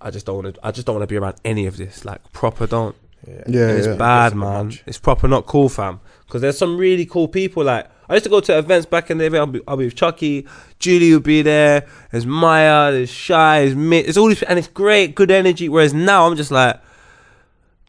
I 0.00 0.10
just 0.10 0.26
don't 0.26 0.42
want 0.44 0.54
to. 0.54 0.66
I 0.66 0.70
just 0.72 0.86
don't 0.86 0.96
want 0.96 1.04
to 1.04 1.12
be 1.12 1.16
around 1.16 1.36
any 1.44 1.66
of 1.66 1.76
this. 1.78 2.04
Like 2.04 2.20
proper 2.32 2.66
don't. 2.66 2.94
Yeah, 3.26 3.42
And 3.46 3.54
it's 3.78 3.86
yeah. 3.86 3.94
bad, 3.94 4.32
It's 4.32 4.36
man. 4.36 4.66
much. 4.66 4.82
It's 4.86 4.98
proper 4.98 5.26
not 5.26 5.46
cool, 5.46 5.68
fam. 5.68 6.00
Because 6.26 6.42
there's 6.42 6.58
some 6.58 6.76
really 6.76 7.06
cool 7.06 7.28
people. 7.28 7.64
Like 7.64 7.88
I 8.08 8.14
used 8.14 8.24
to 8.24 8.30
go 8.30 8.40
to 8.40 8.58
events 8.58 8.86
back 8.86 9.10
in 9.10 9.18
the 9.18 9.30
day. 9.30 9.38
I'll 9.38 9.46
be, 9.46 9.60
I'll 9.66 9.76
be 9.76 9.84
with 9.86 9.96
Chuckie, 9.96 10.46
Julie 10.78 11.12
would 11.14 11.22
be 11.22 11.42
there. 11.42 11.86
There's 12.10 12.26
Maya, 12.26 12.92
there's 12.92 13.10
Shy, 13.10 13.60
there's 13.60 13.74
Mitt. 13.76 14.06
It's 14.08 14.18
all 14.18 14.28
these, 14.28 14.42
and 14.42 14.58
it's 14.58 14.68
great, 14.68 15.14
good 15.14 15.30
energy. 15.30 15.68
Whereas 15.68 15.94
now 15.94 16.26
I'm 16.26 16.36
just 16.36 16.50
like, 16.50 16.80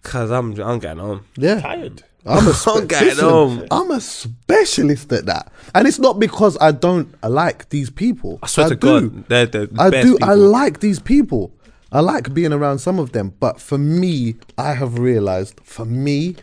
cause 0.04 0.32
I'm 0.32 0.60
I'm 0.60 0.80
getting 0.80 1.00
home. 1.00 1.26
yeah. 1.36 1.62
Tired. 1.62 2.04
I'm 2.26 2.46
a 2.46 2.50
I'm 2.50 2.54
spe- 2.54 2.88
getting 2.90 3.08
listen, 3.08 3.30
home. 3.30 3.66
I'm 3.72 3.90
a 3.92 4.02
specialist 4.02 5.12
at 5.14 5.26
that, 5.28 5.52
and 5.74 5.88
it's 5.88 6.00
not 6.00 6.20
because 6.20 6.58
I 6.60 6.72
don't 6.72 7.16
like 7.24 7.70
these 7.70 7.90
people. 7.90 8.40
I 8.44 8.48
swear 8.48 8.70
to 8.70 8.76
do. 8.76 9.10
God, 9.10 9.28
they're 9.30 9.46
the 9.46 9.70
I 9.80 9.90
best 9.90 10.06
do. 10.08 10.14
people. 10.16 10.30
I 10.30 10.34
like 10.34 10.80
these 10.82 11.00
people. 11.00 11.54
I 11.90 12.02
like 12.02 12.34
being 12.34 12.52
around 12.52 12.80
some 12.80 13.00
of 13.00 13.14
them, 13.14 13.34
but 13.40 13.62
for 13.62 13.78
me, 13.78 14.36
I 14.58 14.74
have 14.74 15.00
realized 15.00 15.62
for 15.64 15.86
me, 15.86 16.36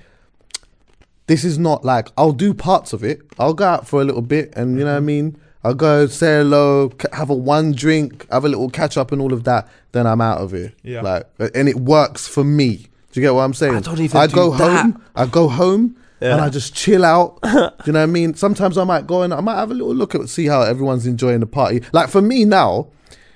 this 1.26 1.44
is 1.44 1.58
not 1.58 1.84
like 1.84 2.08
I'll 2.18 2.32
do 2.32 2.52
parts 2.54 2.92
of 2.92 3.02
it. 3.04 3.20
I'll 3.38 3.54
go 3.54 3.64
out 3.64 3.86
for 3.88 4.00
a 4.00 4.04
little 4.04 4.22
bit, 4.22 4.52
and 4.56 4.78
you 4.78 4.84
know 4.84 4.92
what 4.92 4.96
I 4.96 4.98
Mm-hmm. 4.98 5.06
mean. 5.06 5.36
I'll 5.66 5.72
go 5.74 6.06
say 6.06 6.36
hello, 6.38 6.92
have 7.14 7.30
a 7.30 7.34
one 7.34 7.72
drink, 7.72 8.26
have 8.30 8.44
a 8.44 8.48
little 8.50 8.68
catch 8.68 8.98
up, 8.98 9.12
and 9.12 9.22
all 9.22 9.32
of 9.32 9.44
that. 9.44 9.66
Then 9.92 10.06
I'm 10.06 10.20
out 10.20 10.38
of 10.38 10.50
here. 10.52 10.74
Yeah. 10.82 11.00
like, 11.00 11.26
and 11.54 11.70
it 11.70 11.76
works 11.76 12.28
for 12.28 12.44
me. 12.44 12.76
Do 13.12 13.20
you 13.20 13.22
get 13.22 13.32
what 13.34 13.42
I'm 13.44 13.54
saying? 13.54 13.74
I 13.76 13.80
don't 13.80 13.98
even 13.98 14.20
I 14.20 14.26
do 14.26 14.34
go 14.34 14.50
that. 14.56 14.82
home. 14.82 15.02
I 15.16 15.24
go 15.24 15.48
home. 15.48 15.96
And 16.20 16.38
Yeah. 16.38 16.44
I 16.44 16.50
just 16.50 16.74
chill 16.74 17.02
out. 17.04 17.40
Do 17.42 17.48
you 17.86 17.92
know 17.94 18.00
what 18.00 18.02
I 18.02 18.06
mean? 18.06 18.34
Sometimes 18.34 18.76
I 18.76 18.84
might 18.84 19.06
go 19.06 19.22
and 19.22 19.32
I 19.32 19.40
might 19.40 19.56
have 19.56 19.70
a 19.70 19.74
little 19.74 19.94
look 19.94 20.14
at 20.14 20.28
see 20.28 20.46
how 20.46 20.60
everyone's 20.62 21.06
enjoying 21.06 21.40
the 21.40 21.46
party. 21.46 21.80
Like 21.92 22.08
for 22.10 22.20
me 22.20 22.44
now, 22.44 22.88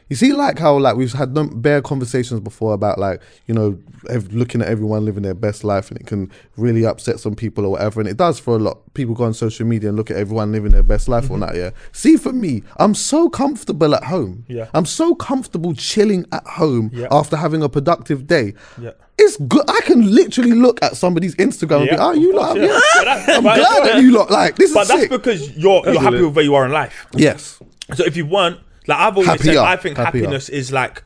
you 0.08 0.16
see, 0.16 0.32
like 0.32 0.58
how 0.58 0.78
like 0.78 0.96
we've 0.96 1.12
had 1.12 1.34
bare 1.62 1.82
conversations 1.82 2.40
before 2.40 2.72
about 2.74 2.98
like 2.98 3.20
you 3.46 3.54
know 3.54 3.78
ev- 4.08 4.32
looking 4.32 4.62
at 4.62 4.68
everyone 4.68 5.04
living 5.04 5.22
their 5.22 5.34
best 5.34 5.64
life, 5.64 5.90
and 5.90 6.00
it 6.00 6.06
can 6.06 6.30
really 6.56 6.86
upset 6.86 7.20
some 7.20 7.34
people 7.34 7.64
or 7.64 7.72
whatever, 7.72 8.00
and 8.00 8.08
it 8.08 8.16
does 8.16 8.38
for 8.38 8.56
a 8.56 8.58
lot. 8.58 8.78
People 8.94 9.14
go 9.14 9.24
on 9.24 9.34
social 9.34 9.66
media 9.66 9.90
and 9.90 9.98
look 9.98 10.10
at 10.10 10.16
everyone 10.16 10.52
living 10.52 10.72
their 10.72 10.82
best 10.82 11.08
life 11.08 11.24
or 11.24 11.34
mm-hmm. 11.36 11.40
not. 11.40 11.54
Yeah. 11.56 11.70
See, 11.92 12.16
for 12.16 12.32
me, 12.32 12.62
I'm 12.78 12.94
so 12.94 13.28
comfortable 13.28 13.94
at 13.94 14.04
home. 14.04 14.44
Yeah. 14.48 14.68
I'm 14.74 14.86
so 14.86 15.14
comfortable 15.14 15.74
chilling 15.74 16.24
at 16.32 16.46
home 16.46 16.90
Yeah. 16.92 17.08
after 17.10 17.36
having 17.36 17.62
a 17.62 17.68
productive 17.68 18.26
day. 18.26 18.54
Yeah. 18.80 18.92
It's 19.18 19.36
good. 19.36 19.68
I 19.68 19.80
can 19.82 20.14
literally 20.14 20.52
look 20.52 20.80
at 20.82 20.96
somebody's 20.96 21.34
Instagram 21.36 21.80
and 21.80 21.90
be, 21.90 21.96
Yeah, 21.96 22.04
oh, 22.06 22.12
you 22.12 22.34
lot, 22.34 22.56
yeah. 22.56 22.66
yeah. 23.02 23.24
I'm 23.36 23.42
glad 23.42 23.84
that 23.84 24.00
you 24.00 24.12
lot 24.12 24.30
like 24.30 24.56
this. 24.56 24.72
But 24.72 24.86
that's 24.86 25.00
sick. 25.02 25.10
because 25.10 25.56
you're 25.56 25.82
you're 25.90 26.00
happy 26.00 26.22
with 26.22 26.36
where 26.36 26.44
you 26.44 26.54
are 26.54 26.64
in 26.64 26.72
life. 26.72 27.06
yes. 27.14 27.60
So 27.94 28.04
if 28.04 28.16
you 28.16 28.26
weren't, 28.26 28.60
like 28.88 28.98
I've 28.98 29.14
always 29.16 29.28
Happier. 29.28 29.52
said, 29.54 29.56
I 29.58 29.76
think 29.76 29.96
Happier. 29.98 30.22
happiness 30.22 30.48
is 30.48 30.72
like 30.72 31.04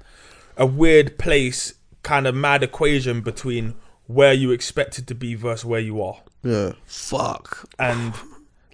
a 0.57 0.65
weird 0.65 1.19
place, 1.19 1.75
kind 2.03 2.27
of 2.27 2.35
mad 2.35 2.63
equation 2.63 3.21
between 3.21 3.75
where 4.07 4.33
you 4.33 4.51
expected 4.53 5.07
to 5.09 5.15
be 5.15 5.35
versus 5.35 5.65
where 5.65 5.81
you 5.81 6.03
are, 6.03 6.21
Yeah. 6.43 6.73
Fuck. 6.87 7.69
and 7.79 8.15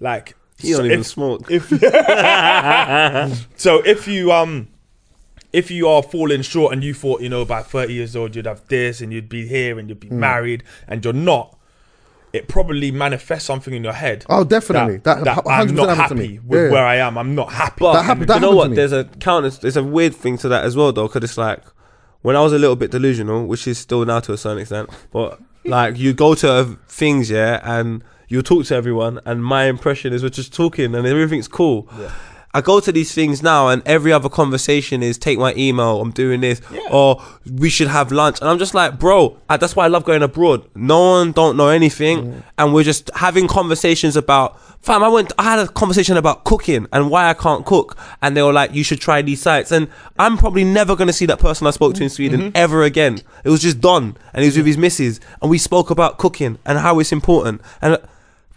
like 0.01 0.37
You 0.61 0.77
don't 0.77 0.81
so 0.81 0.85
even 0.87 1.01
if- 1.01 1.07
smoke. 1.07 1.51
If 1.51 1.69
so, 3.57 3.83
if 3.85 4.09
you 4.09 4.33
um, 4.33 4.69
if 5.53 5.71
you 5.71 5.89
are 5.89 6.03
falling 6.03 6.43
short 6.43 6.73
and 6.73 6.83
you 6.85 6.95
thought 6.95 7.21
you 7.21 7.29
know 7.29 7.45
by 7.45 7.63
thirty 7.63 7.95
years 7.95 8.15
old 8.17 8.35
you'd 8.37 8.47
have 8.47 8.67
this 8.69 9.01
and 9.01 9.13
you'd 9.13 9.29
be 9.29 9.47
here 9.47 9.79
and 9.79 9.89
you'd 9.89 10.01
be 10.01 10.11
married 10.11 10.63
and 10.87 11.05
you're 11.05 11.15
not, 11.15 11.58
it 12.33 12.49
probably 12.49 12.91
manifests 12.91 13.47
something 13.47 13.73
in 13.73 13.83
your 13.85 13.93
head. 13.95 14.25
Oh, 14.29 14.45
definitely. 14.45 14.99
That- 14.99 15.25
that, 15.25 15.45
that 15.45 15.51
I'm 15.51 15.75
not 15.75 15.89
happened 15.97 16.19
to 16.21 16.25
happy 16.25 16.35
me. 16.35 16.41
with 16.47 16.65
Yeah. 16.65 16.71
where 16.73 16.85
I 16.87 16.97
am. 16.97 17.17
I'm 17.17 17.35
not 17.35 17.53
happy. 17.53 17.77
But 17.81 17.95
That 17.95 18.05
happened- 18.05 18.31
you 18.31 18.41
know 18.41 18.55
what? 18.55 18.65
to 18.65 18.71
me. 18.71 18.77
There's 18.77 18.93
a 18.93 19.05
counter. 19.05 19.51
There's 19.51 19.77
a 19.77 19.83
weird 19.85 20.15
thing 20.15 20.37
to 20.39 20.49
that 20.49 20.65
as 20.65 20.77
well, 20.77 20.93
though, 20.93 21.09
because 21.09 21.25
it's 21.25 21.39
like 21.39 21.63
when 22.23 22.37
I 22.37 22.41
was 22.43 22.53
a 22.53 22.59
little 22.59 22.77
bit 22.77 22.91
delusional, 22.91 23.47
which 23.47 23.67
is 23.67 23.79
still 23.79 24.05
now 24.05 24.21
to 24.21 24.33
a 24.33 24.37
certain 24.37 24.59
extent. 24.59 24.91
But 25.11 25.41
like 25.65 25.97
you 25.99 26.13
go 26.13 26.35
to 26.35 26.51
uh, 26.53 26.75
things, 26.89 27.31
yeah, 27.31 27.61
and 27.63 28.03
you 28.29 28.43
talk 28.43 28.67
to 28.67 28.75
everyone, 28.75 29.21
and 29.25 29.43
my 29.43 29.65
impression 29.65 30.13
is 30.13 30.23
we're 30.23 30.29
just 30.29 30.53
talking, 30.53 30.95
and 30.95 31.07
everything's 31.07 31.49
cool. 31.49 31.89
I 32.59 32.61
go 32.61 32.81
to 32.81 32.91
these 32.91 33.15
things 33.15 33.41
now, 33.41 33.69
and 33.69 33.83
every 33.87 34.13
other 34.13 34.29
conversation 34.29 35.01
is 35.01 35.17
take 35.17 35.39
my 35.39 35.55
email. 35.57 36.01
I'm 36.01 36.11
doing 36.11 36.41
this, 36.41 36.61
or 36.91 37.23
we 37.49 37.71
should 37.71 37.87
have 37.87 38.11
lunch, 38.11 38.41
and 38.41 38.51
I'm 38.51 38.59
just 38.59 38.75
like, 38.75 38.99
bro. 38.99 39.39
I, 39.49 39.57
that's 39.57 39.77
why 39.77 39.85
I 39.85 39.89
love 39.89 40.05
going 40.05 40.23
abroad. 40.23 40.69
No 40.75 40.99
one 40.99 41.33
don't 41.33 41.57
know 41.57 41.69
anything, 41.69 42.43
and 42.59 42.75
we're 42.75 42.83
just 42.83 43.11
having 43.15 43.47
conversations 43.47 44.17
about. 44.17 44.61
Fam, 44.81 45.05
I 45.05 45.09
went. 45.09 45.33
I 45.39 45.45
had 45.45 45.59
a 45.61 45.69
conversation 45.69 46.17
about 46.17 46.45
cooking 46.45 46.87
and 46.93 47.11
why 47.11 47.29
I 47.31 47.35
can't 47.35 47.65
cook, 47.65 47.97
and 48.23 48.37
they 48.37 48.43
were 48.43 48.53
like, 48.53 48.75
"You 48.75 48.83
should 48.83 49.01
try 49.01 49.23
these 49.23 49.41
sites." 49.41 49.71
And 49.71 49.89
I'm 50.19 50.37
probably 50.37 50.65
never 50.65 50.97
going 50.97 51.09
to 51.09 51.13
see 51.13 51.27
that 51.27 51.39
person 51.39 51.67
I 51.67 51.71
spoke 51.71 51.95
to 51.95 52.03
in 52.03 52.11
Sweden 52.11 52.41
mm-hmm. 52.41 52.57
ever 52.57 52.83
again. 52.83 53.21
It 53.45 53.51
was 53.51 53.63
just 53.63 53.81
Don, 53.81 54.17
and 54.33 54.43
he 54.43 54.49
was 54.49 54.57
with 54.57 54.67
his 54.67 54.79
missus, 54.79 55.21
and 55.41 55.51
we 55.51 55.59
spoke 55.59 55.91
about 55.91 56.19
cooking 56.19 56.59
and 56.65 56.79
how 56.79 56.99
it's 56.99 57.13
important, 57.13 57.61
and 57.81 57.99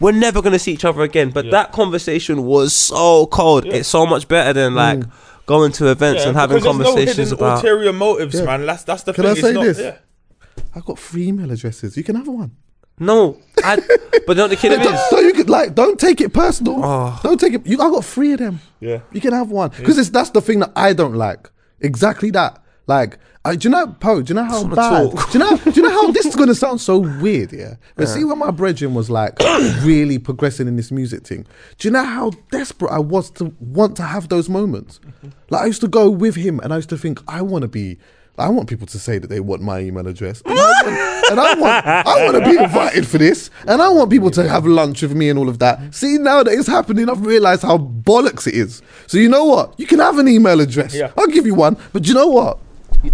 we're 0.02 0.12
never 0.12 0.42
going 0.42 0.52
to 0.52 0.58
see 0.58 0.72
each 0.72 0.84
other 0.84 1.02
again. 1.02 1.30
But 1.30 1.50
that 1.52 1.72
conversation 1.72 2.44
was 2.44 2.74
so 2.74 3.26
cold. 3.26 3.64
It's 3.64 3.88
so 3.88 4.04
much 4.04 4.28
better 4.28 4.52
than 4.52 4.74
like 4.74 4.98
mm. 5.00 5.10
going 5.46 5.72
to 5.72 5.90
events 5.90 6.22
Yeah, 6.22 6.28
and 6.28 6.36
having 6.36 6.62
conversations 6.62 7.30
no 7.30 7.36
about. 7.36 7.56
ulterior 7.58 7.92
motives, 7.92 8.34
Yeah. 8.34 8.44
man. 8.44 8.66
That's 8.66 8.84
that's 8.84 9.04
the 9.04 9.12
Can 9.12 9.24
thing. 9.24 9.30
I 9.30 9.32
it's 9.32 9.40
say 9.40 9.52
not, 9.52 9.64
this? 9.64 9.78
Yeah. 9.78 9.98
I 10.74 10.80
got 10.80 10.98
three 10.98 11.28
email 11.28 11.50
addresses. 11.50 11.96
You 11.96 12.02
can 12.02 12.16
have 12.16 12.28
one. 12.28 12.50
No, 12.98 13.38
I, 13.64 13.76
but 14.26 14.36
not 14.36 14.50
the 14.50 14.56
kid 14.56 14.68
Don't, 14.68 14.94
is. 14.94 15.00
don't- 15.10 15.24
you 15.24 15.32
could 15.32 15.48
like 15.48 15.74
don't 15.74 15.98
take 15.98 16.20
it 16.20 16.32
personal. 16.34 16.84
Oh. 16.84 17.18
Don't 17.22 17.40
take 17.40 17.54
it. 17.54 17.66
You, 17.66 17.80
I 17.80 17.90
got 17.90 18.04
three 18.04 18.32
of 18.32 18.38
them. 18.40 18.60
Yeah. 18.80 19.00
You 19.12 19.20
can 19.20 19.32
have 19.32 19.50
one 19.50 19.70
because 19.70 19.98
it's 19.98 20.10
that's 20.10 20.30
the 20.30 20.40
thing 20.40 20.60
that 20.60 20.72
I 20.76 20.92
don't 20.92 21.14
like. 21.14 21.50
Exactly 21.80 22.30
that. 22.32 22.62
Like, 22.86 23.18
I, 23.44 23.56
do 23.56 23.68
you 23.68 23.72
know, 23.72 23.88
Poe? 23.88 24.22
Do 24.22 24.30
you 24.30 24.34
know 24.34 24.44
how 24.44 24.64
bad? 24.64 25.10
talk. 25.10 25.30
Do 25.30 25.38
you 25.38 25.44
know? 25.44 25.56
Do 25.56 25.70
you 25.70 25.82
know 25.82 25.90
how 25.90 26.10
this 26.12 26.26
is 26.26 26.36
gonna 26.36 26.54
sound 26.54 26.80
so 26.80 26.98
weird? 26.98 27.52
Yeah. 27.52 27.74
But 27.96 28.08
see, 28.08 28.24
when 28.24 28.38
my 28.38 28.50
brethren 28.50 28.94
was 28.94 29.10
like 29.10 29.38
really 29.82 30.18
progressing 30.18 30.68
in 30.68 30.76
this 30.76 30.90
music 30.90 31.26
thing, 31.26 31.46
do 31.78 31.88
you 31.88 31.92
know 31.92 32.04
how 32.04 32.30
desperate 32.50 32.90
I 32.92 32.98
was 32.98 33.30
to 33.32 33.54
want 33.60 33.96
to 33.96 34.02
have 34.02 34.28
those 34.28 34.48
moments? 34.48 35.00
Mm-hmm. 35.00 35.28
Like, 35.50 35.62
I 35.62 35.66
used 35.66 35.80
to 35.82 35.88
go 35.88 36.10
with 36.10 36.34
him, 36.34 36.60
and 36.60 36.72
I 36.72 36.76
used 36.76 36.90
to 36.90 36.98
think 36.98 37.20
I 37.28 37.42
want 37.42 37.62
to 37.62 37.68
be 37.68 37.98
I 38.38 38.48
want 38.48 38.68
people 38.68 38.86
to 38.86 38.98
say 38.98 39.18
that 39.18 39.28
they 39.28 39.40
want 39.40 39.60
my 39.60 39.80
email 39.80 40.06
address, 40.06 40.42
and 40.46 40.58
I 40.58 40.64
want, 40.64 41.30
and 41.30 41.40
I 41.40 41.54
want, 41.54 41.86
I 41.86 42.24
want 42.24 42.42
to 42.42 42.50
be 42.50 42.56
invited 42.56 43.06
for 43.06 43.18
this, 43.18 43.50
and 43.66 43.82
I 43.82 43.90
want 43.90 44.10
people 44.10 44.30
to 44.30 44.48
have 44.48 44.64
lunch 44.64 45.02
with 45.02 45.14
me 45.14 45.28
and 45.28 45.38
all 45.38 45.50
of 45.50 45.58
that. 45.58 45.78
Mm-hmm. 45.78 45.90
See, 45.90 46.16
now 46.18 46.42
that 46.42 46.52
it's 46.52 46.66
happening, 46.66 47.10
I've 47.10 47.24
realised 47.24 47.62
how 47.62 47.76
bollocks 47.76 48.46
it 48.46 48.54
is. 48.54 48.80
So 49.06 49.18
you 49.18 49.28
know 49.28 49.44
what? 49.44 49.78
You 49.78 49.86
can 49.86 49.98
have 49.98 50.18
an 50.18 50.28
email 50.28 50.60
address. 50.60 50.94
Yeah. 50.94 51.12
I'll 51.16 51.26
give 51.26 51.44
you 51.44 51.54
one, 51.54 51.76
but 51.92 52.08
you 52.08 52.14
know 52.14 52.28
what? 52.28 52.58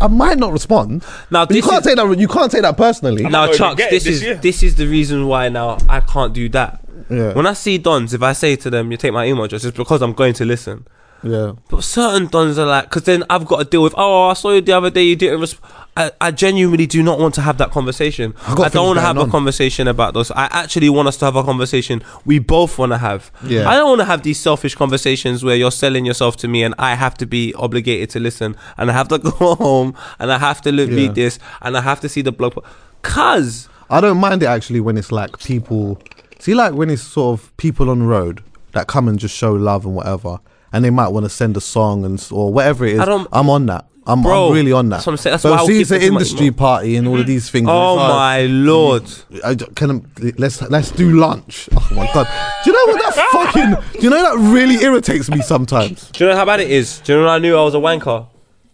I 0.01 0.07
might 0.09 0.39
not 0.39 0.53
respond. 0.53 1.03
Now, 1.31 1.47
But 1.47 1.57
you 1.57 1.63
can't 1.63 1.81
is- 1.81 1.87
take 1.87 1.97
that. 1.97 2.19
You 2.19 2.29
can't 2.29 2.51
take 2.53 2.63
that 2.63 2.77
personally. 2.77 3.23
not 3.23 3.33
Now, 3.33 3.53
Chuck, 3.53 3.77
this 3.79 3.91
this 3.91 4.07
is 4.07 4.23
year. 4.23 4.35
this 4.37 4.63
is 4.63 4.75
the 4.77 4.87
reason 4.87 5.27
why 5.27 5.49
now 5.49 5.79
I 5.89 6.01
can't 6.01 6.33
do 6.33 6.49
that. 6.51 6.81
Yeah. 7.11 7.33
When 7.33 7.47
I 7.47 7.55
see 7.55 7.79
dons, 7.79 8.13
if 8.13 8.23
I 8.23 8.33
say 8.35 8.57
to 8.57 8.69
them, 8.71 8.91
"You 8.91 8.97
take 8.99 9.13
my 9.13 9.25
email 9.27 9.45
address," 9.45 9.65
it's 9.65 9.77
because 9.77 10.03
I'm 10.03 10.13
going 10.13 10.35
to 10.35 10.45
listen. 10.45 10.87
Yeah. 11.23 11.53
But 11.71 11.83
certain 11.83 12.29
dons 12.29 12.59
are 12.59 12.67
like, 12.67 12.85
because 12.85 13.03
then 13.05 13.25
I've 13.29 13.45
got 13.47 13.59
to 13.59 13.65
deal 13.65 13.83
with. 13.83 13.95
Oh, 13.97 14.29
I 14.29 14.35
saw 14.35 14.53
you 14.53 14.61
the 14.61 14.73
other 14.73 14.91
day. 14.91 15.03
You 15.03 15.17
didn't. 15.17 15.41
Resp-. 15.41 15.59
I, 15.99 16.13
I 16.21 16.31
genuinely 16.31 16.87
do 16.87 17.03
not 17.03 17.19
want 17.19 17.35
to 17.35 17.43
have 17.43 17.59
that 17.59 17.71
conversation. 17.73 18.35
I, 18.47 18.69
don't 18.69 18.87
want 18.87 18.99
to 18.99 19.03
have 19.03 19.17
going 19.17 19.29
a 19.29 19.31
conversation 19.31 19.89
about 19.89 20.15
those. 20.15 20.31
I 20.31 20.45
actually 20.53 20.89
want 20.91 21.09
us 21.09 21.17
to 21.19 21.25
have 21.25 21.35
a 21.37 21.43
conversation 21.43 22.03
we 22.25 22.39
both 22.39 22.79
want 22.79 22.93
to 22.93 22.99
have. 22.99 23.33
Yeah. 23.45 23.69
I 23.69 23.75
don't 23.75 23.89
want 23.89 24.01
to 24.03 24.05
have 24.05 24.23
these 24.23 24.39
selfish 24.39 24.75
conversations 24.77 25.43
where 25.43 25.57
you're 25.57 25.73
selling 25.73 26.07
yourself 26.07 26.37
to 26.39 26.49
me 26.49 26.63
and 26.63 26.75
I 26.79 26.95
have 26.95 27.15
to 27.19 27.27
be 27.27 27.53
obligated 27.55 28.11
to 28.11 28.21
listen 28.21 28.57
and 28.77 28.91
I 28.91 28.95
have 28.95 29.09
to 29.09 29.19
go 29.31 29.55
home 29.57 29.95
and 30.21 30.31
I 30.33 30.39
have 30.39 30.61
to 30.63 30.73
look, 30.73 30.89
Yeah. 30.89 30.97
read 30.97 31.15
this 31.17 31.39
and 31.63 31.77
I 31.77 31.81
have 31.81 32.01
to 32.03 32.09
see 32.09 32.23
the 32.23 32.33
blog. 32.33 32.65
Cause 33.03 33.69
I 33.91 34.01
don't 34.01 34.19
mind 34.19 34.43
it 34.43 34.47
actually 34.47 34.81
when 34.81 34.97
it's 34.99 35.11
like 35.11 35.39
people 35.41 36.01
see 36.39 36.55
like 36.55 36.75
when 36.75 36.91
it's 36.91 37.03
sort 37.03 37.41
of 37.41 37.57
people 37.57 37.91
on 37.91 37.99
the 38.01 38.05
road 38.05 38.43
that 38.73 38.87
come 38.87 39.09
and 39.09 39.19
just 39.19 39.35
show 39.37 39.53
love 39.53 39.85
and 39.87 39.95
whatever, 39.97 40.39
and 40.73 40.85
they 40.85 40.91
might 40.91 41.09
want 41.09 41.25
to 41.25 41.31
send 41.31 41.57
a 41.57 41.61
song 41.61 42.05
and 42.05 42.25
or 42.31 42.53
whatever 42.53 42.85
it 42.85 42.95
is. 42.95 43.01
I 43.01 43.05
don't- 43.07 43.27
I'm 43.33 43.49
on 43.51 43.67
that. 43.67 43.87
I'm, 44.09 44.23
Bro, 44.23 44.49
I'm 44.49 44.55
really 44.55 44.73
on 44.73 44.89
that. 44.89 44.97
that's 44.97 45.07
what 45.07 45.13
I'm 45.13 45.17
saying. 45.19 45.33
That's 45.35 45.45
why 45.45 45.51
I'll 45.53 45.67
keep 45.67 45.83
it's 45.83 45.91
an 45.91 45.97
it 45.99 46.01
to 46.07 46.11
my 46.13 46.17
industry 46.21 46.51
party 46.51 46.97
and 46.97 47.07
all 47.07 47.21
of 47.21 47.27
these 47.27 47.51
things. 47.51 47.67
oh 47.71 47.93
It's 47.95 48.01
like, 48.01 48.09
my 48.09 48.43
lord. 48.47 49.05
I 49.45 49.55
d- 49.55 49.67
can 49.75 50.11
let's 50.39 50.63
let's 50.63 50.91
do 50.91 51.11
lunch. 51.19 51.69
Oh 51.77 51.89
my 51.95 52.11
god! 52.15 52.27
Do 52.65 52.71
you 52.71 52.73
know 52.87 52.93
what 52.95 53.15
that 53.15 53.29
fucking? 53.33 54.01
Do 54.01 54.05
you 54.05 54.11
know 54.11 54.23
that 54.23 54.51
really 54.53 54.83
irritates 54.83 55.29
me 55.31 55.43
sometimes? 55.43 56.11
Do 56.11 56.25
you 56.25 56.31
know 56.31 56.37
how 56.37 56.47
bad 56.47 56.61
it 56.61 56.71
is? 56.71 57.01
Do 57.01 57.13
you 57.13 57.19
know 57.19 57.25
when 57.27 57.35
I 57.35 57.39
knew 57.39 57.55
I 57.57 57.63
was 57.63 57.75
a 57.75 57.79
wanker? 57.79 58.27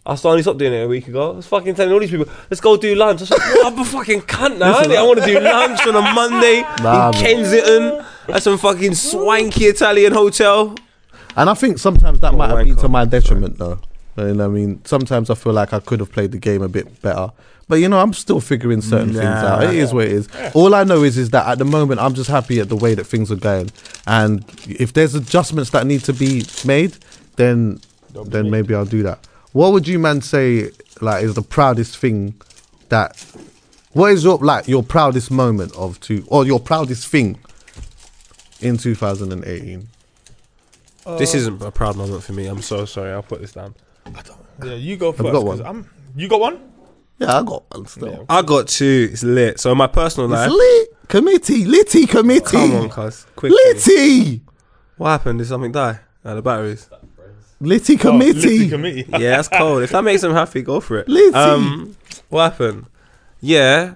I 0.07 0.15
started 0.17 0.43
stopped 0.43 0.59
doing 0.59 0.75
it 0.75 0.85
a 0.85 0.87
week 0.89 1.09
ago. 1.09 1.33
I 1.33 1.37
was 1.37 1.47
fucking 1.47 1.75
telling 1.75 1.93
all 1.93 1.99
these 1.99 2.11
people, 2.11 2.27
let's 2.51 2.61
go 2.61 2.77
do 2.77 2.95
lunch. 2.95 3.21
I 3.21 3.23
was 3.23 3.31
like, 3.31 3.41
"What? 3.41 3.73
I'm 3.73 3.79
a 3.79 3.85
fucking 3.87 4.21
cunt 4.23 4.59
now. 4.59 4.75
I 4.77 5.03
want 5.03 5.19
to 5.21 5.25
do 5.27 5.41
lunch 5.41 5.81
on 5.87 5.97
a 5.97 6.03
Monday 6.15 6.61
Nah, 6.61 6.77
in 6.77 6.83
man. 6.85 7.13
Kensington 7.15 8.05
at 8.29 8.43
some 8.43 8.59
fucking 8.59 8.95
swanky 8.95 9.65
Italian 9.65 10.13
hotel. 10.13 10.77
And 11.37 11.49
I 11.49 11.55
think 11.55 11.79
sometimes 11.79 12.21
that 12.21 12.35
might 12.35 12.51
have 12.51 12.59
been 12.67 12.77
wanker. 12.77 12.81
to 12.83 12.89
my 12.89 13.05
detriment, 13.07 13.57
though. 13.59 13.81
And 14.17 14.41
I 14.43 14.47
mean, 14.49 14.81
sometimes 14.85 15.31
I 15.31 15.35
feel 15.35 15.53
like 15.53 15.73
I 15.73 15.81
could 15.81 16.01
have 16.01 16.13
played 16.13 16.33
the 16.33 16.39
game 16.39 16.63
a 16.63 16.69
bit 16.69 17.03
better. 17.03 17.31
But 17.67 17.77
you 17.77 17.89
know, 17.89 17.99
I'm 17.99 18.13
still 18.13 18.41
figuring 18.41 18.81
certain 18.83 19.09
things 19.09 19.23
Nah. 19.25 19.57
out. 19.57 19.65
It 19.65 19.75
is 19.77 19.93
what 19.95 20.05
it 20.07 20.13
is. 20.13 20.29
All 20.55 20.75
I 20.75 20.85
know 20.85 21.03
is 21.03 21.17
is 21.17 21.31
that 21.31 21.47
at 21.47 21.59
the 21.59 21.65
moment 21.65 21.99
I'm 22.01 22.13
just 22.15 22.29
happy 22.29 22.61
at 22.61 22.69
the 22.69 22.77
way 22.77 22.95
that 22.95 23.05
things 23.05 23.33
are 23.33 23.37
going. 23.37 23.71
And 24.07 24.45
if 24.69 24.93
there's 24.93 25.15
adjustments 25.15 25.71
that 25.71 25.87
need 25.87 26.03
to 26.05 26.13
be 26.13 26.45
made, 26.65 26.97
then 27.37 27.81
then 28.27 28.51
maybe 28.51 28.75
I'll 28.75 28.85
do 28.85 29.03
that. 29.05 29.19
What 29.53 29.73
would 29.73 29.89
you 29.89 29.99
man 29.99 30.21
say 30.21 30.71
like 31.01 31.25
is 31.25 31.35
the 31.35 31.43
proudest 31.43 31.97
thing 31.97 32.35
that 32.91 33.17
what 33.93 34.13
is 34.13 34.25
your 34.25 34.37
like 34.39 34.69
your 34.69 34.83
proudest 34.83 35.31
moment 35.31 35.75
of 35.75 35.99
two 36.01 36.25
or 36.29 36.45
your 36.45 36.61
proudest 36.61 37.09
thing 37.09 37.39
in 38.61 38.77
2018? 38.77 39.89
this 41.19 41.35
isn't 41.35 41.63
a 41.63 41.71
proud 41.71 41.97
moment 41.97 42.23
for 42.23 42.33
me. 42.33 42.47
I'm 42.47 42.63
so 42.63 42.85
sorry. 42.85 43.11
I'll 43.13 43.23
put 43.23 43.41
this 43.41 43.53
down. 43.53 43.75
Yeah, 44.65 44.75
you 44.75 44.97
go 44.97 45.13
first. 45.13 45.23
got 45.33 45.33
'cause 45.45 45.61
one. 45.61 45.67
I'm, 45.67 45.91
you 46.17 46.29
got 46.29 46.41
one? 46.41 46.59
Yeah, 47.19 47.39
I 47.39 47.43
got 47.43 47.65
one 47.75 47.87
still. 47.87 48.27
I 48.29 48.43
got 48.43 48.69
two. 48.69 49.09
It's 49.13 49.23
lit. 49.23 49.61
So 49.61 49.73
in 49.73 49.79
my 49.79 49.87
personal 49.87 50.33
It's 50.33 50.41
life, 50.41 50.51
lit 50.51 51.09
committee, 51.09 51.65
litty 51.65 52.07
committee, 52.07 52.51
come 52.51 52.75
on, 52.77 52.89
cuz 52.91 53.27
quickly. 53.37 53.57
litty, 53.75 54.43
What 54.97 55.11
happened? 55.11 55.39
Did 55.41 55.49
something 55.49 55.73
die? 55.73 56.01
Uh, 56.25 56.35
the 56.37 56.43
batteries. 56.43 56.89
litty 57.61 57.95
Oh, 57.95 57.99
committee. 57.99 58.41
Litty 58.59 58.69
committee. 58.69 59.07
yeah, 59.13 59.37
that's 59.37 59.49
cold. 59.49 59.83
If 59.83 59.91
that 59.91 60.03
makes 60.05 60.23
him 60.23 60.33
happy, 60.33 60.63
go 60.63 60.81
for 60.81 60.99
it. 60.99 61.09
Litty. 61.09 61.35
Um, 61.35 61.97
what 62.29 62.53
happened? 62.53 62.87
Yeah, 63.41 63.95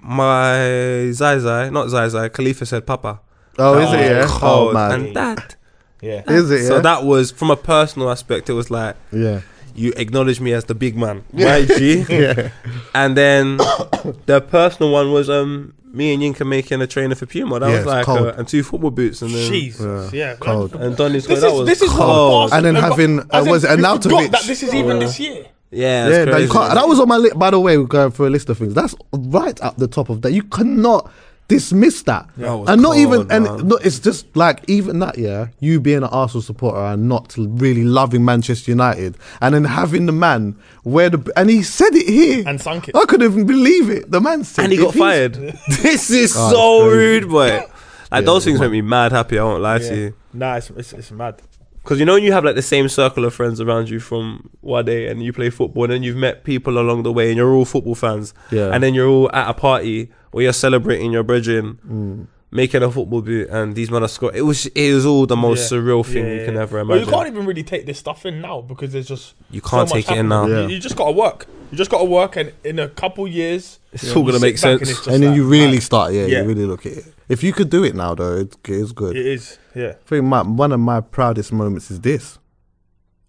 my 0.00 1.10
Zai 1.12 1.38
Zai, 1.38 1.70
not 1.70 1.88
Zai 1.88 2.08
Zai, 2.08 2.28
Khalifa 2.28 2.64
said 2.66 2.86
Papa. 2.86 3.20
oh, 3.58 3.78
is 3.78 3.92
it? 3.92 4.00
Yeah. 4.00 4.26
Oh 4.28 4.38
Cold. 4.38 4.74
man, 4.74 4.92
And 4.92 5.16
that. 5.16 5.56
Yeah. 6.00 6.22
is 6.30 6.50
it? 6.50 6.62
Yeah. 6.62 6.68
So 6.68 6.80
that 6.80 7.04
was, 7.04 7.30
from 7.30 7.50
a 7.50 7.56
personal 7.56 8.10
aspect, 8.10 8.48
it 8.50 8.52
was 8.52 8.70
like, 8.70 8.96
yeah. 9.12 9.40
you 9.74 9.92
acknowledge 9.96 10.40
me 10.40 10.52
as 10.52 10.64
the 10.64 10.74
big 10.74 10.96
man. 10.96 11.24
My 11.32 11.64
G. 11.64 12.04
Yeah. 12.08 12.50
And 12.94 13.16
then 13.16 13.56
the 14.26 14.44
personal 14.48 14.92
one 14.92 15.12
was 15.12 15.28
um 15.30 15.74
me 15.92 16.12
and 16.12 16.22
Yinka 16.22 16.46
making 16.46 16.82
a 16.82 16.86
trainer 16.86 17.14
for 17.14 17.24
Puma. 17.26 17.58
That 17.58 17.70
Yeah, 17.70 17.76
was 17.78 17.86
like, 17.86 18.04
cold. 18.04 18.26
uh, 18.28 18.34
and 18.36 18.46
two 18.46 18.62
football 18.62 18.90
boots. 18.90 19.22
And 19.22 19.30
then, 19.30 19.50
Jesus. 19.50 20.12
Yeah. 20.12 20.26
man. 20.28 20.36
Cold. 20.38 20.74
and 20.74 20.96
Donny's 20.96 21.26
This 21.26 21.40
that 21.40 21.46
is, 21.48 21.52
was 21.54 21.66
this 21.66 21.80
is 21.82 21.90
cold. 21.90 22.52
And 22.52 22.64
then 22.64 22.76
uh, 22.76 22.82
having, 22.82 23.20
as 23.20 23.26
uh, 23.32 23.38
in, 23.44 23.48
was 23.50 23.64
it 23.64 23.70
you 23.70 23.76
forgot 23.76 24.00
Arnautovic? 24.02 24.30
That 24.30 24.42
this 24.44 24.62
is 24.62 24.74
even 24.74 24.98
this 24.98 25.18
year. 25.18 25.46
Yeah, 25.70 26.08
Yeah, 26.08 26.08
that's 26.08 26.30
no, 26.30 26.36
you 26.38 26.48
can't, 26.48 26.74
that 26.74 26.86
was 26.86 27.00
on 27.00 27.08
my 27.08 27.16
list. 27.16 27.38
By 27.38 27.50
the 27.50 27.58
way, 27.58 27.76
we're 27.76 27.84
going 27.86 28.10
through 28.12 28.28
a 28.28 28.30
list 28.30 28.48
of 28.50 28.58
things. 28.58 28.74
That's 28.74 28.94
right 29.12 29.60
up 29.62 29.76
the 29.78 29.88
top 29.88 30.10
of 30.10 30.22
that. 30.22 30.32
You 30.32 30.42
cannot 30.44 31.10
dismiss 31.48 32.02
that, 32.02 32.28
That 32.36 32.54
was 32.56 32.68
and 32.68 32.82
not 32.82 32.96
even 32.96 33.28
cold, 33.28 33.32
and 33.32 33.68
no, 33.68 33.76
it's 33.76 33.98
just 34.00 34.34
like 34.36 34.64
even 34.68 34.98
that. 35.00 35.16
Yeah, 35.18 35.48
you 35.60 35.80
being 35.80 35.98
an 35.98 36.04
Arsenal 36.04 36.42
supporter 36.42 36.78
and 36.78 37.08
not 37.08 37.34
really 37.38 37.84
loving 37.84 38.24
Manchester 38.24 38.70
United, 38.70 39.16
and 39.40 39.54
then 39.54 39.64
having 39.64 40.06
the 40.06 40.12
man 40.12 40.56
where 40.82 41.10
the 41.10 41.32
and 41.36 41.48
he 41.50 41.62
said 41.62 41.94
it 41.94 42.08
here 42.08 42.42
And 42.46 42.60
sunk 42.60 42.88
it. 42.88 42.96
I 42.96 43.04
couldn't 43.04 43.30
even 43.30 43.46
believe 43.46 43.90
it. 43.90 44.10
The 44.10 44.20
man 44.20 44.44
said 44.44 44.64
and 44.64 44.72
he 44.72 44.78
got 44.78 44.94
fired. 44.94 45.34
this 45.82 46.10
is 46.10 46.34
Oh, 46.36 46.50
so 46.50 46.84
it's 46.86 46.92
crazy. 46.94 46.96
rude, 47.20 47.28
boy. 47.30 47.66
Like 48.10 48.24
those 48.24 48.44
things 48.44 48.60
make 48.60 48.70
me 48.70 48.82
mad 48.82 49.12
happy. 49.12 49.38
I 49.38 49.44
won't 49.44 49.62
lie 49.62 49.78
to 49.78 49.96
you. 49.96 50.14
Nah, 50.32 50.56
it's, 50.56 50.70
it's, 50.70 50.92
it's 50.92 51.10
mad. 51.10 51.40
Because 51.86 52.00
you 52.00 52.04
know 52.04 52.16
you 52.16 52.32
have 52.32 52.44
like 52.44 52.56
the 52.56 52.62
same 52.62 52.88
circle 52.88 53.24
of 53.24 53.32
friends 53.32 53.60
around 53.60 53.88
you 53.88 54.00
from 54.00 54.50
Wade 54.60 54.88
and 54.88 55.22
you 55.22 55.32
play 55.32 55.50
football 55.50 55.84
and 55.84 55.92
then 55.92 56.02
you've 56.02 56.16
met 56.16 56.42
people 56.42 56.80
along 56.80 57.04
the 57.04 57.12
way 57.12 57.28
and 57.28 57.36
you're 57.36 57.54
all 57.54 57.64
football 57.64 57.94
fans. 57.94 58.34
Yeah. 58.50 58.70
And 58.74 58.82
then 58.82 58.92
you're 58.92 59.06
all 59.06 59.30
at 59.32 59.48
a 59.48 59.54
party 59.54 60.10
where 60.32 60.42
you're 60.42 60.52
celebrating 60.52 61.12
your 61.12 61.22
brethren 61.22 61.78
Mm. 61.86 62.26
Making 62.50 62.82
a 62.82 62.90
football 62.90 63.22
boot 63.22 63.48
and 63.50 63.74
these 63.74 63.90
men 63.90 64.02
are 64.02 64.08
scoring. 64.08 64.36
It 64.36 64.42
was 64.42 64.66
it 64.66 64.92
was 64.94 65.04
all 65.04 65.26
the 65.26 65.36
most 65.36 65.70
Yeah. 65.70 65.78
surreal 65.78 66.04
thing 66.06 66.24
Yeah, 66.24 66.32
you 66.34 66.44
can 66.44 66.54
yeah. 66.54 66.60
ever 66.62 66.76
Well, 66.76 66.84
imagine. 66.92 67.06
you 67.06 67.12
can't 67.12 67.26
even 67.28 67.46
really 67.46 67.62
take 67.64 67.86
this 67.86 67.98
stuff 67.98 68.24
in 68.24 68.40
now 68.40 68.60
because 68.60 68.92
there's 68.92 69.08
just 69.08 69.34
You 69.50 69.60
can't 69.60 69.88
so 69.88 69.94
much 69.96 70.06
take 70.06 70.16
it 70.16 70.20
in 70.20 70.28
now. 70.28 70.46
Yeah. 70.46 70.62
You, 70.62 70.68
you 70.74 70.78
just 70.78 70.96
got 70.96 71.06
to 71.06 71.12
work. 71.12 71.46
You 71.72 71.76
just 71.76 71.90
got 71.90 71.98
to 71.98 72.04
work, 72.04 72.36
and 72.36 72.52
in 72.62 72.78
a 72.78 72.88
couple 72.88 73.26
years, 73.26 73.80
It's 73.92 74.14
all 74.14 74.22
gonna 74.24 74.38
make 74.38 74.56
sense. 74.56 74.88
And, 75.06 75.14
and 75.14 75.22
then 75.24 75.30
like, 75.30 75.36
you 75.36 75.48
really 75.48 75.72
mad. 75.78 75.82
start. 75.82 76.12
Yeah, 76.12 76.26
Yeah. 76.26 76.42
you 76.42 76.48
really 76.48 76.64
look 76.64 76.86
at 76.86 76.92
it. 76.92 77.04
If 77.28 77.42
you 77.42 77.52
could 77.52 77.70
do 77.70 77.82
it 77.82 77.96
now, 77.96 78.14
though, 78.14 78.36
it, 78.36 78.54
it 78.64 78.70
is 78.70 78.92
good. 78.92 79.16
It 79.16 79.26
is. 79.26 79.58
Yeah. 79.74 79.88
I 79.88 80.08
think 80.08 80.24
my, 80.24 80.42
one 80.42 80.70
of 80.70 80.78
my 80.78 81.00
proudest 81.00 81.52
moments 81.52 81.90
is 81.90 82.00
this. 82.00 82.38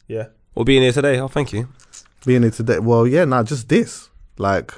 Yeah. 0.08 0.28
Well, 0.54 0.66
being 0.66 0.84
here 0.84 0.92
today, 0.92 1.20
oh, 1.20 1.28
thank 1.28 1.52
you. 1.52 1.68
being 2.28 2.44
here 2.44 2.52
today. 2.52 2.78
Well, 2.78 3.08
yeah, 3.08 3.26
not 3.26 3.46
just 3.48 3.68
this. 3.70 4.10
Like, 4.38 4.72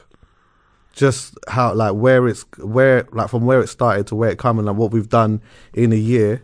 just 0.93 1.37
how 1.47 1.73
like 1.73 1.93
where 1.93 2.27
it's 2.27 2.45
where 2.57 3.07
like 3.11 3.29
from 3.29 3.45
where 3.45 3.61
it 3.61 3.67
started 3.67 4.07
to 4.07 4.15
where 4.15 4.29
it 4.31 4.37
come 4.37 4.57
and 4.59 4.67
like 4.67 4.75
what 4.75 4.91
we've 4.91 5.09
done 5.09 5.41
in 5.73 5.93
a 5.93 5.95
year 5.95 6.41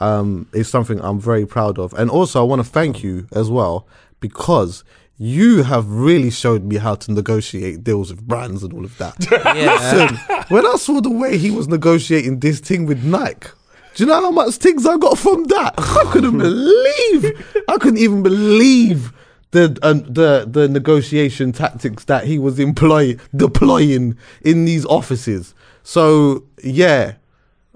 um 0.00 0.46
is 0.52 0.68
something 0.68 1.00
I'm 1.00 1.20
very 1.20 1.46
proud 1.46 1.78
of. 1.78 1.92
And 1.94 2.10
also 2.10 2.40
I 2.40 2.44
want 2.44 2.64
to 2.64 2.68
thank 2.68 3.02
you 3.02 3.26
as 3.32 3.50
well 3.50 3.86
because 4.20 4.84
you 5.16 5.62
have 5.62 5.88
really 5.88 6.30
showed 6.30 6.64
me 6.64 6.76
how 6.76 6.96
to 6.96 7.12
negotiate 7.12 7.84
deals 7.84 8.10
with 8.10 8.26
brands 8.26 8.62
and 8.64 8.72
all 8.72 8.84
of 8.84 8.96
that. 8.98 9.14
Yeah. 9.54 9.74
Listen, 9.74 10.44
when 10.48 10.66
I 10.66 10.74
saw 10.76 11.00
the 11.00 11.10
way 11.10 11.38
he 11.38 11.50
was 11.52 11.68
negotiating 11.68 12.40
this 12.40 12.58
thing 12.58 12.86
with 12.86 13.04
Nike, 13.04 13.48
do 13.94 14.02
you 14.02 14.08
know 14.08 14.20
how 14.20 14.30
much 14.32 14.54
things 14.56 14.84
I 14.84 14.96
got 14.96 15.16
from 15.16 15.44
that? 15.44 15.74
I 15.78 16.10
couldn't 16.12 16.36
believe. 16.36 17.64
I 17.68 17.76
couldn't 17.78 17.98
even 17.98 18.24
believe 18.24 19.12
the 19.54 19.78
uh, 19.82 19.94
the 19.94 20.46
the 20.50 20.68
negotiation 20.68 21.52
tactics 21.52 22.04
that 22.04 22.24
he 22.24 22.38
was 22.38 22.58
employ 22.58 23.16
deploying 23.34 24.18
in 24.42 24.64
these 24.66 24.84
offices. 24.84 25.54
So 25.82 26.44
yeah. 26.62 27.14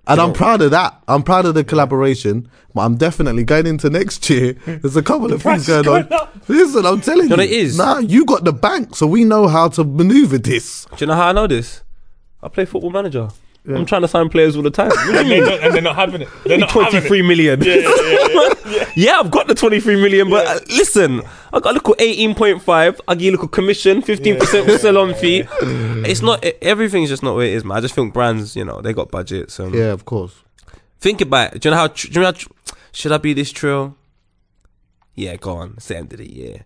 And 0.07 0.23
I'm 0.23 0.33
proud 0.33 0.63
of 0.63 0.71
that. 0.71 1.03
I'm 1.07 1.23
proud 1.23 1.45
of 1.45 1.55
the 1.55 1.63
collaboration. 1.63 2.51
But 2.75 2.81
I'm 2.81 2.97
definitely 2.97 3.45
going 3.45 3.67
into 3.67 3.91
next 3.91 4.29
year. 4.31 4.55
There's 4.67 4.97
a 4.97 5.03
couple 5.03 5.31
of 5.33 5.43
things 5.43 5.69
is 5.69 5.85
going 5.85 5.87
on. 5.87 6.09
going 6.09 6.13
up. 6.13 6.35
Listen, 6.49 6.87
I'm 6.87 7.03
telling 7.03 7.29
you. 7.29 7.37
No, 7.37 7.43
it 7.43 7.51
is. 7.51 7.77
Nah, 7.77 7.99
you 7.99 8.25
got 8.25 8.45
the 8.45 8.53
bank, 8.55 8.97
so 8.97 9.07
we 9.07 9.25
know 9.25 9.49
how 9.49 9.69
to 9.69 9.85
maneuver 9.85 10.39
this. 10.39 10.87
Do 10.97 10.97
you 11.01 11.07
know 11.09 11.15
how 11.15 11.29
I 11.29 11.33
know 11.33 11.47
this? 11.47 11.83
I 12.43 12.49
play 12.49 12.65
football 12.65 12.91
manager. 12.91 13.29
I'm 13.69 13.85
trying 13.87 14.03
to 14.03 14.09
sign 14.09 14.29
players 14.29 14.57
all 14.57 14.63
the 14.63 14.71
time. 14.71 14.91
and, 14.95 15.31
they're 15.31 15.45
not, 15.45 15.61
and 15.61 15.75
they're 15.75 15.83
not 15.83 15.97
having 15.97 16.23
it. 16.23 16.29
They're 16.45 16.59
not 16.59 16.71
having 16.71 16.87
it. 17.05 17.07
23 17.09 17.23
million. 17.23 17.63
Yeah, 17.63 17.75
yeah, 17.75 17.89
yeah, 18.03 18.29
yeah. 18.67 18.85
Yeah, 18.95 19.21
I've 19.21 19.31
got 19.31 19.47
the 19.47 19.55
23 19.55 19.97
million, 19.97 20.29
but 20.29 20.47
uh, 20.47 20.59
listen, 20.69 21.23
I 21.53 21.61
got 21.61 21.71
a 21.71 21.73
little 21.75 21.95
18.5. 21.95 23.01
I 23.09 23.15
give 23.15 23.23
you 23.23 23.31
a 23.31 23.33
little 23.33 23.49
commission, 23.49 24.03
15% 24.03 24.79
sell-on 24.79 25.15
fee. 25.15 25.45
It's 25.61 26.21
not, 26.21 26.45
e- 26.45 26.53
everything's 26.63 27.09
just 27.09 27.23
not 27.23 27.35
where 27.37 27.47
it 27.47 27.53
is, 27.53 27.65
man. 27.65 27.77
I 27.79 27.81
just 27.81 27.95
think 27.95 28.13
brands, 28.13 28.57
you 28.57 28.65
know, 28.65 28.81
they 28.81 28.93
got 28.93 29.11
budgets. 29.11 29.59
And 29.59 29.75
Yeah, 29.75 29.93
of 29.93 30.05
course. 30.05 30.35
Think 30.99 31.21
about 31.21 31.55
it. 31.55 31.63
Do 31.63 31.69
you 31.69 31.71
know 31.71 31.79
how, 31.79 31.87
tr- 31.89 32.09
do 32.09 32.13
you 32.15 32.21
know 32.21 32.27
how 32.27 32.33
tr- 32.33 32.49
should 32.93 33.13
I 33.13 33.19
be 33.19 33.33
this 33.33 33.53
trill? 33.53 33.97
Yeah, 35.15 35.37
go 35.37 35.53
on. 35.57 35.75
It's 35.77 35.89
the 35.89 35.97
end 35.97 36.13
of 36.13 36.19
the 36.19 36.31
year. 36.33 36.65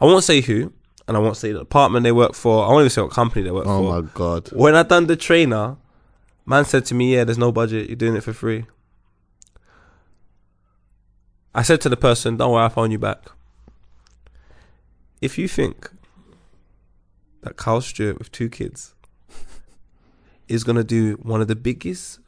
I 0.00 0.04
won't 0.04 0.24
say 0.24 0.40
who. 0.42 0.72
and 1.08 1.16
I 1.16 1.20
won't 1.20 1.36
say 1.36 1.52
the 1.52 1.60
department 1.60 2.04
they 2.04 2.12
work 2.12 2.34
for. 2.34 2.64
I 2.64 2.68
won't 2.68 2.80
even 2.82 2.90
say 2.90 3.02
what 3.02 3.10
company 3.12 3.42
they 3.44 3.50
work 3.50 3.64
for. 3.64 3.70
Oh 3.70 3.82
for. 3.92 4.02
my 4.02 4.08
god. 4.14 4.48
When 4.52 4.74
I 4.74 4.82
done 4.82 5.06
the 5.06 5.16
trainer, 5.16 5.76
man 6.46 6.64
said 6.64 6.84
to 6.86 6.94
me, 6.94 7.14
"Yeah, 7.14 7.24
there's 7.24 7.38
no 7.38 7.52
budget. 7.52 7.88
You're 7.88 7.96
doing 7.96 8.16
it 8.16 8.22
for 8.24 8.32
free." 8.32 8.66
I 11.54 11.62
said 11.62 11.80
to 11.82 11.88
the 11.88 11.96
person, 11.96 12.36
"Don't 12.36 12.52
worry, 12.52 12.62
I'll 12.62 12.70
phone 12.70 12.90
you 12.90 12.98
back." 12.98 13.26
If 15.20 15.38
you 15.38 15.46
think 15.48 15.90
that 17.42 17.56
Carl 17.56 17.80
Stewart 17.80 18.18
with 18.18 18.32
two 18.32 18.48
kids 18.48 18.94
is 20.48 20.64
gonna 20.64 20.84
do 20.84 21.14
one 21.22 21.40
of 21.40 21.48
the 21.48 21.56
biggest 21.56 22.18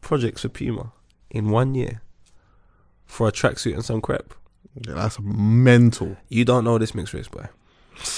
projects 0.00 0.42
for 0.42 0.48
Puma 0.48 0.92
in 1.30 1.50
one 1.50 1.74
year 1.74 2.02
for 3.04 3.28
a 3.28 3.32
tracksuit 3.32 3.74
and 3.74 3.84
some 3.84 4.00
crepe, 4.00 4.32
Yeah, 4.86 4.94
that's 4.94 5.18
mental. 5.20 6.16
you 6.28 6.44
don't 6.44 6.64
know 6.64 6.78
this 6.78 6.94
mixed 6.94 7.12
race 7.14 7.28
boy. 7.28 7.48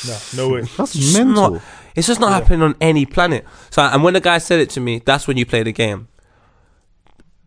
No, 0.06 0.18
no 0.36 0.48
way. 0.54 0.62
That's 0.76 0.94
It's 0.94 1.14
mental. 1.16 1.50
not- 1.52 1.62
It's 1.94 2.06
just 2.06 2.20
not 2.20 2.32
happening 2.32 2.62
on 2.62 2.76
any 2.80 3.04
planet. 3.06 3.44
So, 3.70 3.82
and 3.82 4.02
when 4.04 4.14
the 4.14 4.20
guy 4.20 4.38
said 4.38 4.60
it 4.60 4.70
to 4.70 4.80
me, 4.80 5.00
that's 5.04 5.26
when 5.26 5.36
you 5.36 5.44
play 5.46 5.62
the 5.64 5.72
game. 5.72 6.08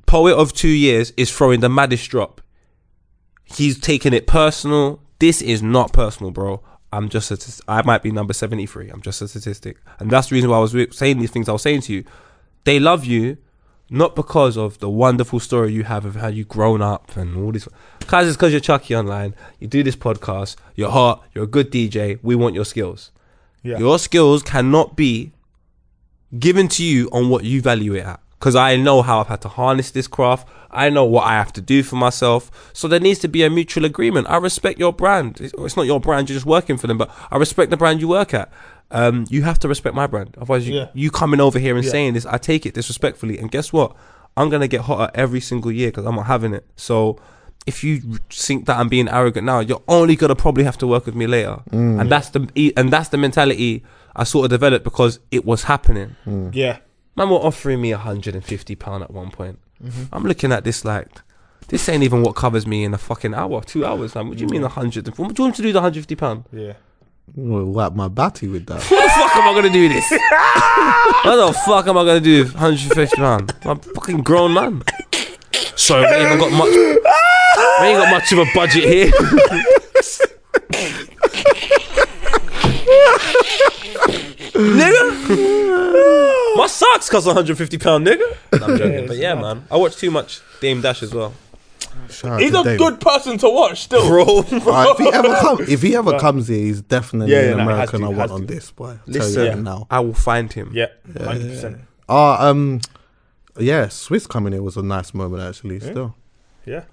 Poet 0.05 0.33
of 0.35 0.51
two 0.53 0.67
years 0.67 1.11
is 1.15 1.31
throwing 1.35 1.61
the 1.61 1.69
maddest 1.69 2.09
drop. 2.09 2.41
He's 3.45 3.79
taking 3.79 4.13
it 4.13 4.27
personal. 4.27 5.01
This 5.19 5.41
is 5.41 5.61
not 5.63 5.93
personal, 5.93 6.31
bro. 6.31 6.61
I'm 6.91 7.07
just 7.07 7.31
a. 7.31 7.37
st- 7.37 7.61
I 7.67 7.81
might 7.83 8.03
be 8.03 8.11
number 8.11 8.33
seventy 8.33 8.65
three. 8.65 8.89
I'm 8.89 9.01
just 9.01 9.21
a 9.21 9.27
statistic, 9.29 9.77
and 9.99 10.11
that's 10.11 10.27
the 10.29 10.35
reason 10.35 10.49
why 10.49 10.57
I 10.57 10.59
was 10.59 10.75
saying 10.91 11.19
these 11.19 11.31
things. 11.31 11.47
I 11.47 11.53
was 11.53 11.61
saying 11.61 11.81
to 11.81 11.93
you, 11.93 12.03
they 12.65 12.79
love 12.79 13.05
you, 13.05 13.37
not 13.89 14.13
because 14.15 14.57
of 14.57 14.79
the 14.79 14.89
wonderful 14.89 15.39
story 15.39 15.71
you 15.71 15.83
have 15.85 16.03
of 16.05 16.15
how 16.17 16.27
you've 16.27 16.49
grown 16.49 16.81
up 16.81 17.15
and 17.15 17.37
all 17.37 17.53
this. 17.53 17.67
Guys, 18.07 18.27
it's 18.27 18.35
because 18.35 18.51
you're 18.51 18.59
Chuckie 18.59 18.95
online. 18.95 19.33
You 19.59 19.67
do 19.67 19.83
this 19.83 19.95
podcast. 19.95 20.57
You're 20.75 20.91
hot. 20.91 21.23
You're 21.33 21.45
a 21.45 21.47
good 21.47 21.71
DJ. 21.71 22.19
We 22.21 22.35
want 22.35 22.55
your 22.55 22.65
skills. 22.65 23.11
Yeah. 23.63 23.77
Your 23.77 23.97
skills 23.99 24.43
cannot 24.43 24.95
be 24.97 25.31
given 26.37 26.67
to 26.69 26.83
you 26.83 27.09
on 27.13 27.29
what 27.29 27.45
you 27.45 27.61
value 27.61 27.93
it 27.95 28.05
at. 28.05 28.19
Because 28.37 28.55
I 28.55 28.75
know 28.75 29.01
how 29.01 29.21
I've 29.21 29.27
had 29.27 29.41
to 29.41 29.47
harness 29.49 29.91
this 29.91 30.07
craft. 30.07 30.47
I 30.71 30.89
know 30.89 31.05
what 31.05 31.23
I 31.25 31.33
have 31.33 31.53
to 31.53 31.61
do 31.61 31.83
for 31.83 31.95
myself. 31.95 32.71
So 32.73 32.87
there 32.87 32.99
needs 32.99 33.19
to 33.19 33.27
be 33.27 33.43
a 33.43 33.49
mutual 33.49 33.85
agreement. 33.85 34.27
I 34.29 34.37
respect 34.37 34.79
your 34.79 34.91
brand. 34.91 35.39
It's, 35.39 35.53
it's 35.57 35.77
not 35.77 35.85
your 35.85 35.99
brand, 35.99 36.27
you're 36.29 36.35
just 36.35 36.45
working 36.45 36.77
for 36.77 36.87
them, 36.87 36.97
but 36.97 37.11
I 37.29 37.37
respect 37.37 37.69
the 37.69 37.77
brand 37.77 38.01
you 38.01 38.07
work 38.07 38.33
at. 38.33 38.51
Um, 38.89 39.25
you 39.29 39.43
have 39.43 39.59
to 39.59 39.67
respect 39.67 39.95
my 39.95 40.07
brand. 40.07 40.35
Otherwise, 40.37 40.67
you, 40.67 40.75
Yeah. 40.75 40.87
you 40.93 41.11
coming 41.11 41.39
over 41.39 41.59
here 41.59 41.75
and 41.75 41.85
Yeah. 41.85 41.91
saying 41.91 42.13
this, 42.15 42.25
I 42.25 42.37
take 42.39 42.65
it 42.65 42.73
disrespectfully. 42.73 43.37
And 43.37 43.51
guess 43.51 43.71
what? 43.71 43.95
I'm 44.35 44.49
going 44.49 44.61
to 44.61 44.67
get 44.67 44.81
hotter 44.81 45.11
every 45.13 45.39
single 45.39 45.71
year 45.71 45.89
because 45.91 46.05
I'm 46.05 46.15
not 46.15 46.25
having 46.25 46.53
it. 46.53 46.65
So 46.75 47.19
if 47.65 47.83
you 47.83 48.19
think 48.29 48.65
that 48.65 48.77
I'm 48.77 48.89
being 48.89 49.07
arrogant 49.07 49.45
now, 49.45 49.59
you're 49.59 49.83
only 49.87 50.15
going 50.15 50.29
to 50.29 50.35
probably 50.35 50.63
have 50.63 50.77
to 50.79 50.87
work 50.87 51.05
with 51.05 51.15
me 51.15 51.27
later. 51.27 51.59
Mm. 51.69 52.01
And 52.01 52.11
that's 52.11 52.29
the 52.29 52.49
e, 52.55 52.71
and 52.75 52.91
that's 52.91 53.09
the 53.09 53.17
mentality 53.17 53.83
I 54.15 54.23
sort 54.23 54.45
of 54.45 54.49
developed 54.49 54.83
because 54.83 55.19
it 55.29 55.45
was 55.45 55.63
happening. 55.63 56.15
Mm. 56.25 56.53
Yeah. 56.53 56.79
Man 57.15 57.29
were 57.29 57.37
offering 57.37 57.81
me 57.81 57.91
hundred 57.91 58.35
and 58.35 58.43
fifty 58.43 58.75
pound 58.75 59.03
at 59.03 59.11
one 59.11 59.31
point. 59.31 59.59
Mm-hmm. 59.83 60.03
I'm 60.13 60.23
looking 60.23 60.51
at 60.51 60.63
this 60.63 60.85
like 60.85 61.07
this 61.67 61.87
ain't 61.89 62.03
even 62.03 62.23
what 62.23 62.35
covers 62.35 62.65
me 62.65 62.83
in 62.83 62.93
a 62.93 62.97
fucking 62.97 63.33
hour, 63.33 63.61
two 63.63 63.85
hours. 63.85 64.15
Like, 64.15 64.25
what 64.25 64.37
do 64.37 64.43
you 64.43 64.49
mean 64.49 64.63
a 64.63 64.69
hundred? 64.69 65.07
What 65.17 65.33
do 65.35 65.41
you 65.41 65.43
want 65.43 65.53
me 65.53 65.57
to 65.57 65.61
do 65.61 65.73
the 65.73 65.81
hundred 65.81 65.99
fifty 66.01 66.15
pound? 66.15 66.45
Yeah. 66.51 66.73
Well, 67.35 67.65
wipe 67.65 67.93
my 67.93 68.07
batty 68.07 68.47
with 68.47 68.65
that. 68.65 68.83
What 68.83 69.03
the 69.03 69.09
fuck 69.09 69.35
am 69.35 69.47
I 69.47 69.53
gonna 69.53 69.73
do 69.73 69.87
this? 69.87 70.09
what 71.23 71.35
the 71.35 71.59
fuck 71.65 71.87
am 71.87 71.97
I 71.97 72.03
gonna 72.05 72.19
do 72.19 72.43
with 72.43 72.53
hundred 72.55 72.81
and 72.81 72.93
fifty 72.93 73.15
pound? 73.17 73.53
I'm 73.63 73.79
fucking 73.79 74.23
grown 74.23 74.53
man. 74.53 74.83
Sorry, 75.75 76.01
we 76.01 76.07
ain't 76.07 76.25
even 76.25 76.39
got 76.39 76.51
much. 76.51 77.01
We 77.81 77.87
ain't 77.87 77.99
got 77.99 78.11
much 78.11 78.31
of 78.31 78.39
a 78.39 78.45
budget 78.53 78.83
here. 78.83 79.11
nigga, 84.53 86.57
my 86.57 86.67
socks 86.67 87.09
cost 87.09 87.25
150 87.25 87.77
pound, 87.77 88.05
nigga. 88.07 88.19
No, 88.59 88.67
I'm 88.67 88.77
joking, 88.77 89.07
but 89.07 89.17
yeah, 89.17 89.35
man, 89.35 89.65
I 89.71 89.77
watch 89.77 89.95
too 89.97 90.11
much 90.11 90.41
Dame 90.59 90.81
Dash 90.81 91.03
as 91.03 91.13
well, 91.13 91.33
Shout 92.09 92.33
out 92.33 92.41
He's 92.41 92.51
to 92.51 92.61
a 92.61 92.63
Dave. 92.63 92.79
good 92.79 92.99
person 93.01 93.37
to 93.39 93.49
watch 93.49 93.81
still. 93.83 94.07
bro. 94.07 94.23
Alright, 94.25 94.51
if 94.51 94.97
he 94.97 95.09
ever 95.13 95.35
come, 95.39 95.57
if 95.67 95.81
he 95.81 95.95
ever 95.95 96.19
comes 96.19 96.47
here, 96.47 96.59
he's 96.59 96.81
definitely 96.81 97.33
Yeah, 97.33 97.41
yeah, 97.41 97.51
an 97.51 97.57
no, 97.57 97.63
he 97.63 97.69
has 97.79 97.93
American 97.93 97.99
to, 98.01 98.05
I 98.05 98.09
he 98.11 98.15
want 98.15 98.31
on 98.31 98.41
to. 98.41 98.47
this 98.47 98.71
boy. 98.71 98.87
I'll 98.89 98.99
Listen, 99.07 99.33
tell 99.33 99.43
you 99.43 99.49
yeah. 99.49 99.55
that 99.55 99.61
now. 99.61 99.87
I 99.89 99.99
will 99.99 100.13
find 100.13 100.51
him. 100.51 100.71
Yeah. 100.73 100.87
100%. 101.09 101.81
Ah, 102.09 102.47
um, 102.49 102.81
yeah, 103.59 103.87
Swiss 103.89 104.27
coming 104.27 104.53
here 104.53 104.61
was 104.63 104.77
a 104.77 104.83
nice 104.83 105.13
moment 105.13 105.43
actually. 105.43 105.79
Still, 105.79 106.15
Yeah. 106.65 106.83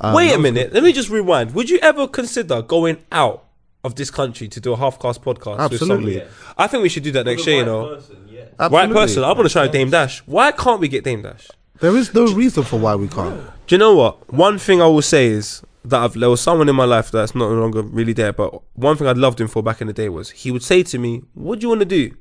Um, 0.00 0.14
Wait 0.14 0.32
a 0.32 0.38
minute. 0.38 0.72
Let 0.72 0.82
me 0.82 0.92
just 0.92 1.10
rewind. 1.10 1.54
Would 1.54 1.68
you 1.68 1.78
ever 1.78 2.08
consider 2.08 2.62
going 2.62 2.98
out 3.12 3.44
of 3.84 3.94
this 3.96 4.10
country 4.10 4.48
to 4.48 4.60
do 4.60 4.72
a 4.72 4.76
Halfcast 4.76 5.20
podcast? 5.20 5.58
Absolutely. 5.58 5.68
With 6.14 6.22
somebody? 6.22 6.22
I 6.56 6.66
think 6.66 6.82
we 6.82 6.88
should 6.88 7.02
do 7.02 7.12
that 7.12 7.26
next 7.26 7.46
year. 7.46 7.58
You 7.58 7.64
know, 7.66 7.86
Person, 7.96 8.28
yes. 8.30 8.48
right 8.58 8.60
Absolutely. 8.72 8.94
person. 8.94 9.24
I 9.24 9.32
want 9.32 9.48
to 9.48 9.52
try 9.52 9.68
Dame 9.68 9.90
Dash. 9.90 10.20
Why 10.26 10.52
can't 10.52 10.80
we 10.80 10.88
get 10.88 11.04
Dame 11.04 11.22
Dash? 11.22 11.48
There 11.80 11.96
is 11.96 12.12
no 12.14 12.26
reason 12.32 12.62
for 12.62 12.78
why 12.78 12.94
we 12.94 13.08
can't. 13.08 13.40
Do 13.66 13.74
you 13.74 13.78
know 13.78 13.94
what? 13.94 14.32
One 14.32 14.58
thing 14.58 14.82
I 14.82 14.86
will 14.86 15.02
say 15.02 15.26
is 15.28 15.62
that 15.84 16.02
I've, 16.02 16.12
there 16.14 16.28
was 16.28 16.40
someone 16.40 16.68
in 16.68 16.76
my 16.76 16.84
life 16.84 17.10
that's 17.10 17.34
not 17.34 17.50
no 17.50 17.58
longer 17.60 17.82
really 17.82 18.12
there. 18.12 18.32
But 18.32 18.60
one 18.74 18.96
thing 18.96 19.06
I 19.06 19.12
loved 19.12 19.40
him 19.40 19.48
for 19.48 19.62
back 19.62 19.80
in 19.80 19.86
the 19.86 19.92
day 19.94 20.08
was 20.08 20.30
he 20.30 20.50
would 20.50 20.62
say 20.62 20.82
to 20.82 20.98
me, 20.98 21.22
"What 21.34 21.58
do 21.58 21.64
you 21.64 21.68
want 21.70 21.80
to 21.80 21.86
do? 21.86 22.14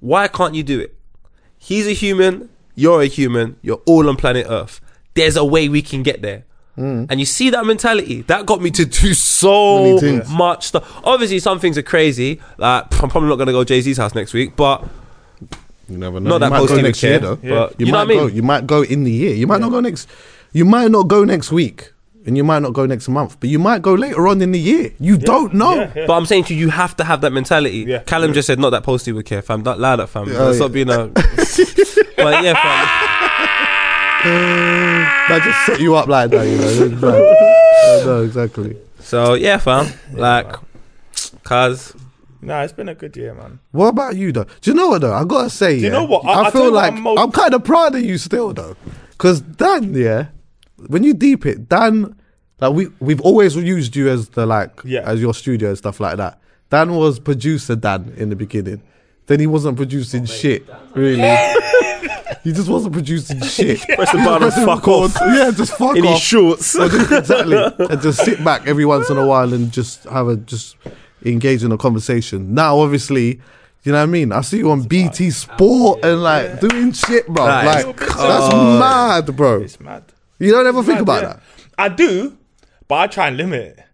Why 0.00 0.28
can't 0.28 0.54
you 0.54 0.62
do 0.62 0.78
it? 0.80 0.94
He's 1.56 1.86
a 1.86 1.92
human. 1.92 2.50
You're 2.74 3.02
a 3.02 3.06
human. 3.06 3.56
You're 3.62 3.82
all 3.86 4.08
on 4.08 4.16
planet 4.16 4.46
Earth. 4.48 4.80
There's 5.14 5.36
a 5.36 5.44
way 5.44 5.68
we 5.68 5.82
can 5.82 6.02
get 6.02 6.22
there." 6.22 6.44
Mm. 6.78 7.06
And 7.10 7.18
you 7.18 7.26
see 7.26 7.50
that 7.50 7.66
mentality 7.66 8.22
that 8.22 8.46
got 8.46 8.62
me 8.62 8.70
to 8.70 8.84
do 8.84 9.12
so 9.14 9.98
much 10.30 10.66
stuff. 10.68 11.00
Obviously, 11.04 11.40
some 11.40 11.58
things 11.58 11.76
are 11.76 11.82
crazy. 11.82 12.40
Like 12.56 12.84
I'm 13.02 13.08
probably 13.10 13.28
not 13.28 13.36
going 13.36 13.48
to 13.48 13.52
go 13.52 13.64
Jay 13.64 13.80
Z's 13.80 13.96
house 13.96 14.14
next 14.14 14.32
week, 14.32 14.54
but 14.54 14.84
You 15.88 15.98
never 15.98 16.20
know. 16.20 16.30
not 16.30 16.34
you 16.36 16.38
that 16.40 16.50
might 16.50 16.58
posty 16.58 16.76
go 16.76 16.82
next 16.82 17.00
care. 17.00 17.10
year 17.10 17.18
though. 17.18 17.36
But 17.36 17.80
You, 17.80 17.86
you, 17.86 17.92
know 17.92 17.98
might 17.98 18.14
what 18.14 18.16
I 18.16 18.20
go. 18.20 18.26
You 18.28 18.42
might 18.42 18.66
go 18.66 18.82
in 18.82 19.02
the 19.04 19.10
year. 19.10 19.34
You 19.34 19.46
might 19.46 19.60
not 19.60 19.70
go 19.70 19.80
next. 19.80 20.08
You 20.52 20.64
might 20.64 20.90
not 20.90 21.08
go 21.08 21.24
next 21.24 21.50
week, 21.52 21.92
and 22.26 22.36
you 22.36 22.44
might 22.44 22.60
not 22.60 22.72
go 22.74 22.86
next 22.86 23.08
month. 23.08 23.38
But 23.40 23.50
you 23.50 23.58
might 23.58 23.82
go 23.82 23.94
later 23.94 24.28
on 24.28 24.40
in 24.40 24.52
the 24.52 24.58
year. 24.60 24.92
You 25.00 25.18
don't 25.18 25.52
know. 25.54 25.74
Yeah, 25.74 25.92
yeah. 25.96 26.06
But 26.06 26.14
I'm 26.14 26.26
saying 26.26 26.44
to 26.44 26.54
you, 26.54 26.60
you 26.66 26.70
have 26.70 26.96
to 26.96 27.04
have 27.04 27.20
that 27.22 27.32
mentality. 27.32 27.84
Yeah. 27.88 28.02
Callum 28.04 28.32
just 28.32 28.46
said, 28.46 28.58
not 28.58 28.70
that 28.70 28.82
posty 28.84 29.12
would 29.12 29.26
care, 29.26 29.42
fam. 29.42 29.62
Don't 29.62 29.78
lie 29.80 29.96
that, 29.96 30.08
fam. 30.08 30.28
Oh, 30.28 30.32
Let's 30.46 30.58
yeah. 30.58 30.64
not 30.64 30.72
being 30.72 30.90
a. 30.90 31.06
but 32.16 32.44
yeah, 32.44 32.54
fam. 32.54 33.74
Mm. 34.22 35.28
That 35.28 35.42
just 35.44 35.66
set 35.66 35.80
you 35.80 35.94
up 35.94 36.08
like 36.08 36.30
that. 36.30 36.44
You 36.46 36.56
know. 36.58 36.68
It's 36.86 37.00
bad. 37.00 38.08
I 38.08 38.20
exactly. 38.24 38.76
So 39.00 39.34
yeah, 39.34 39.58
fam. 39.58 39.86
Like, 40.12 40.56
cause 41.44 41.94
Nah, 42.40 42.62
it's 42.62 42.72
been 42.72 42.88
a 42.88 42.94
good 42.94 43.16
year, 43.16 43.34
man. 43.34 43.58
What 43.72 43.88
about 43.88 44.16
you 44.16 44.32
though? 44.32 44.46
Do 44.60 44.70
you 44.70 44.76
know 44.76 44.88
what 44.88 45.00
though? 45.02 45.14
I 45.14 45.24
gotta 45.24 45.50
say, 45.50 45.76
Do 45.76 45.80
you 45.80 45.86
yeah, 45.86 45.92
know 45.92 46.04
what? 46.04 46.24
I- 46.24 46.28
I, 46.28 46.42
I'll 46.44 46.50
feel 46.50 46.72
like 46.72 46.92
I'm 46.92 47.02
most- 47.02 47.18
I'm 47.18 47.32
kind 47.32 47.54
of 47.54 47.64
proud 47.64 47.94
of 47.94 48.00
you 48.02 48.18
still 48.18 48.52
though, 48.52 48.76
because 49.10 49.40
Dan, 49.40 49.94
yeah, 49.94 50.26
when 50.88 51.02
you 51.04 51.14
deep 51.14 51.46
it, 51.46 51.68
Dan, 51.68 52.14
like 52.60 52.72
we 52.72 52.88
we've 53.00 53.20
always 53.20 53.56
used 53.56 53.94
you 53.96 54.08
as 54.08 54.28
the 54.30 54.46
like 54.46 54.80
Yeah. 54.84 55.00
as 55.04 55.20
your 55.20 55.34
studio 55.34 55.70
and 55.70 55.78
stuff 55.78 56.00
like 56.00 56.16
that. 56.16 56.40
Dan 56.70 56.94
was 56.94 57.18
producer 57.18 57.74
Dan 57.76 58.12
in 58.16 58.30
the 58.30 58.36
beginning. 58.36 58.82
Then 59.26 59.40
he 59.40 59.46
wasn't 59.46 59.76
producing 59.76 60.22
oh, 60.22 60.26
shit, 60.26 60.66
really. 60.94 61.22
he 62.44 62.52
just 62.52 62.68
wasn't 62.68 62.92
producing 62.92 63.40
shit. 63.42 63.80
press 63.80 64.12
the 64.12 64.18
button 64.18 64.44
and 64.44 64.52
fuck 64.52 64.78
Record- 64.86 65.10
off 65.10 65.16
Yeah, 65.20 65.50
just 65.50 65.72
fuck 65.74 65.96
in 65.96 66.04
his 66.04 66.14
off. 66.14 66.22
shorts. 66.22 66.74
exactly. 66.74 67.56
And 67.90 68.00
just 68.02 68.24
sit 68.24 68.42
back 68.44 68.66
every 68.66 68.84
once 68.84 69.10
in 69.10 69.16
a 69.16 69.26
while 69.26 69.52
and 69.52 69.72
just 69.72 70.04
have 70.04 70.28
a 70.28 70.36
just 70.36 70.76
engage 71.24 71.64
in 71.64 71.72
a 71.72 71.78
conversation. 71.78 72.54
Now, 72.54 72.78
obviously, 72.78 73.40
you 73.84 73.92
know 73.92 73.98
what 73.98 74.02
I 74.02 74.06
mean. 74.06 74.32
I 74.32 74.40
see 74.42 74.58
you 74.58 74.70
on 74.70 74.82
BT 74.82 75.30
Sport 75.30 76.04
and 76.04 76.22
like 76.22 76.60
doing 76.60 76.92
shit, 76.92 77.26
bro. 77.26 77.46
That 77.46 77.78
is 77.80 77.86
like 77.86 77.96
cold. 77.96 78.30
that's 78.30 78.54
oh. 78.54 78.78
mad, 78.78 79.36
bro. 79.36 79.62
It's 79.62 79.80
mad. 79.80 80.04
You 80.38 80.52
don't 80.52 80.66
ever 80.66 80.82
think 80.82 80.96
Mad, 80.98 81.02
about 81.02 81.22
yeah. 81.22 81.28
that. 81.28 81.42
I 81.78 81.88
do, 81.88 82.36
but 82.86 82.94
I 82.96 83.06
try 83.08 83.28
and 83.28 83.36
limit 83.36 83.60
it. 83.60 83.84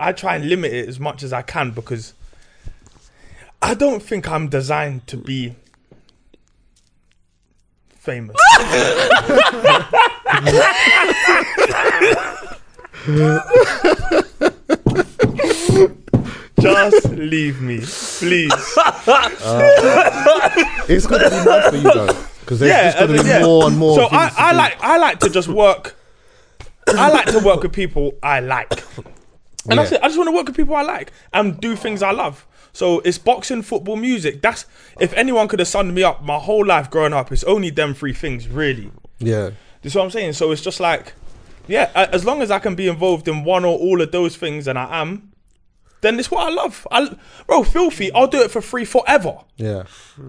I 0.00 0.12
try 0.12 0.36
and 0.36 0.48
limit 0.48 0.72
it 0.72 0.88
as 0.88 1.00
much 1.00 1.22
as 1.22 1.32
I 1.32 1.42
can 1.42 1.70
because 1.72 2.14
I 3.60 3.74
don't 3.74 4.02
think 4.02 4.28
I'm 4.28 4.48
designed 4.48 5.06
to 5.08 5.16
be 5.16 5.56
famous. 8.08 8.36
Just 16.60 17.08
leave 17.10 17.60
me, 17.60 17.78
please. 17.78 18.52
Uh, 18.76 20.50
it's 20.88 21.06
gonna 21.06 21.30
be 21.30 21.36
mad 21.44 21.70
for 21.70 21.76
you 21.76 21.82
though, 21.82 22.06
because 22.40 22.58
there's 22.58 22.70
Yeah, 22.70 22.84
just 22.92 22.98
gonna 22.98 23.22
be 23.22 23.28
yeah. 23.28 23.42
more 23.44 23.66
and 23.68 23.78
more. 23.78 23.94
So 23.96 24.08
things 24.08 24.22
I, 24.22 24.28
to 24.30 24.40
I 24.40 24.50
do. 24.52 24.56
like 24.58 24.76
I 24.82 24.98
like 24.98 25.18
to 25.20 25.30
just 25.30 25.48
work. 25.48 25.96
I 26.88 27.10
like 27.10 27.26
to 27.26 27.38
work 27.38 27.62
with 27.62 27.72
people 27.72 28.14
I 28.22 28.40
like, 28.40 28.72
and 29.70 29.78
that's 29.78 29.92
Yeah. 29.92 29.98
it. 29.98 30.02
I 30.02 30.08
just 30.08 30.18
want 30.18 30.28
to 30.28 30.32
work 30.34 30.46
with 30.46 30.56
people 30.56 30.74
I 30.74 30.82
like 30.82 31.12
and 31.32 31.60
do 31.60 31.76
things 31.76 32.02
I 32.02 32.10
love. 32.10 32.44
So 32.78 33.00
it's 33.00 33.18
boxing, 33.18 33.62
football, 33.62 33.96
music. 33.96 34.40
That's 34.40 34.64
if 35.00 35.12
anyone 35.14 35.48
could 35.48 35.58
have 35.58 35.66
summed 35.66 35.92
me 35.92 36.04
up 36.04 36.22
my 36.22 36.38
whole 36.38 36.64
life 36.64 36.88
growing 36.88 37.12
up, 37.12 37.32
it's 37.32 37.42
only 37.42 37.70
them 37.70 37.92
three 37.92 38.12
things 38.12 38.46
really. 38.46 38.92
Yeah, 39.18 39.50
This 39.82 39.90
is 39.90 39.96
what 39.96 40.04
I'm 40.04 40.12
saying. 40.12 40.34
So 40.34 40.52
it's 40.52 40.62
just 40.62 40.78
like, 40.78 41.12
yeah, 41.66 41.90
as 41.96 42.24
long 42.24 42.40
as 42.40 42.52
I 42.52 42.60
can 42.60 42.76
be 42.76 42.86
involved 42.86 43.26
in 43.26 43.42
one 43.42 43.64
or 43.64 43.76
all 43.76 44.00
of 44.00 44.12
those 44.12 44.36
things, 44.36 44.68
and 44.68 44.78
I 44.78 45.00
am, 45.02 45.32
then 46.02 46.20
it's 46.20 46.30
what 46.30 46.46
I 46.46 46.50
love. 46.54 46.86
I, 46.92 47.16
bro, 47.48 47.64
filthy. 47.64 48.12
I'll 48.12 48.28
do 48.28 48.42
it 48.42 48.52
for 48.52 48.60
free 48.60 48.84
forever 48.84 49.38
Yeah, 49.56 49.82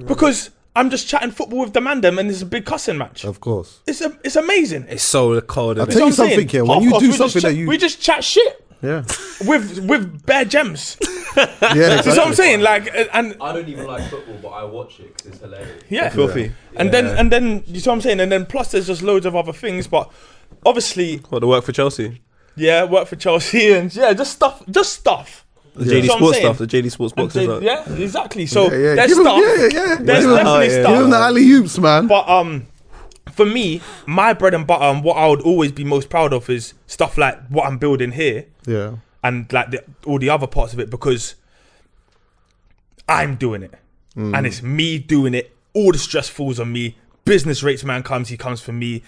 because 0.08 0.50
I'm 0.76 0.90
just 0.90 1.08
chatting 1.08 1.30
football 1.30 1.60
with 1.60 1.74
the 1.74 1.82
man 1.82 2.02
them, 2.02 2.18
and 2.18 2.32
it's 2.32 2.42
a 2.42 2.48
big 2.48 2.66
cussing 2.66 2.98
match. 2.98 3.26
of 3.26 3.40
course. 3.40 3.80
It's 3.86 4.02
a, 4.02 4.18
it's 4.24 4.36
amazing. 4.36 4.88
It's 4.90 5.04
so 5.04 5.40
cold. 5.42 5.78
I'll 5.78 5.86
tell 5.86 5.94
you 5.94 6.00
That's 6.10 6.18
what 6.18 6.26
I'm 6.26 6.30
something 6.32 6.36
saying. 6.38 6.50
here. 6.50 6.66
When 6.66 6.82
Half 6.82 6.94
you 6.94 7.00
do 7.10 7.12
something 7.16 7.42
chat- 7.44 7.52
that 7.52 7.58
you, 7.60 7.68
we 7.68 7.78
just 7.78 8.02
chat 8.02 8.24
shit 8.24 8.66
yeah, 8.82 9.04
with 9.46 9.80
with 9.80 10.26
bare 10.26 10.46
gems. 10.46 10.98
yeah, 11.38 11.46
That's 11.62 12.08
what 12.08 12.20
I'm 12.28 12.34
saying. 12.34 12.62
Like, 12.62 12.88
uh, 12.94 13.06
and 13.14 13.36
I 13.42 13.54
don't 13.54 13.68
even 13.70 13.86
like 13.88 14.10
football, 14.10 14.38
but 14.42 14.50
I 14.50 14.64
watch 14.64 15.00
it 15.00 15.16
because 15.16 15.32
it's 15.34 15.42
hilarious. 15.42 15.84
yeah, 15.90 16.10
Filthy. 16.10 16.52
And 16.76 16.92
then 16.94 17.06
and 17.06 17.32
then 17.32 17.64
you 17.68 17.80
see 17.80 17.90
what 17.90 17.96
I'm 17.96 18.02
saying. 18.02 18.20
And 18.20 18.32
then 18.32 18.46
plus 18.46 18.72
there's 18.72 18.88
just 18.88 19.02
loads 19.02 19.26
of 19.26 19.36
other 19.36 19.54
things, 19.54 19.88
but 19.88 20.12
obviously, 20.66 21.18
What 21.30 21.40
the 21.40 21.48
work 21.48 21.64
for 21.64 21.72
Chelsea? 21.72 22.22
yeah, 22.56 22.84
work 22.86 23.08
for 23.08 23.16
Chelsea 23.16 23.72
and 23.78 23.94
yeah, 23.96 24.14
just 24.14 24.34
stuff, 24.34 24.64
just 24.70 24.94
stuff. 24.94 25.46
The 25.76 25.86
Yeah. 25.86 25.92
JD 25.94 26.02
That's 26.08 26.14
Sports 26.16 26.38
stuff. 26.40 26.58
The 26.58 26.68
JD 26.68 26.92
Sports 26.92 27.14
boxes. 27.14 27.34
they- 27.34 27.48
like- 27.48 27.64
yeah, 27.64 27.94
exactly. 27.94 28.46
So 28.48 28.64
Yeah, 28.72 28.78
yeah. 28.78 28.96
there's 28.96 29.08
Give 29.10 29.18
him- 29.20 29.24
stuff. 29.24 29.40
yeah, 29.40 29.48
yeah, 29.48 29.62
yeah. 29.62 29.70
There's 29.72 29.98
Give 29.98 30.30
him- 30.32 30.36
definitely 30.36 30.66
yeah. 30.68 30.82
stuff. 30.82 30.94
Give 30.96 31.04
him 31.04 31.10
the 31.12 31.18
alley 31.18 31.52
oops, 31.52 31.78
man. 31.78 32.08
But 32.08 32.28
um, 32.28 32.68
for 33.40 33.46
me, 33.46 33.82
my 34.06 34.34
bread 34.34 34.54
and 34.54 34.68
butter 34.68 34.84
and 34.84 35.02
what 35.02 35.16
I 35.16 35.26
would 35.30 35.40
always 35.42 35.72
be 35.72 35.86
most 35.86 36.10
proud 36.10 36.34
of 36.34 36.50
is 36.50 36.74
stuff 36.88 37.18
like 37.18 37.42
what 37.48 37.66
I'm 37.66 37.78
building 37.78 38.12
here 38.12 38.48
yeah, 38.66 38.98
and 39.24 39.52
like 39.54 39.72
the, 39.72 39.82
all 40.06 40.20
the 40.20 40.30
other 40.30 40.46
parts 40.46 40.74
of 40.74 40.80
it 40.82 40.90
because 40.90 41.36
I'm 43.08 43.38
doing 43.38 43.64
it 43.64 43.74
mm. 44.14 44.36
and 44.36 44.46
it's 44.46 44.62
me 44.62 45.00
doing 45.00 45.34
it. 45.34 45.56
All 45.74 45.94
the 45.94 45.98
stress 45.98 46.28
falls 46.28 46.60
on 46.60 46.74
me. 46.74 46.98
Business 47.24 47.64
rates 47.64 47.86
man 47.86 48.04
comes, 48.04 48.28
he 48.28 48.36
comes 48.36 48.60
for 48.60 48.74
me. 48.74 49.04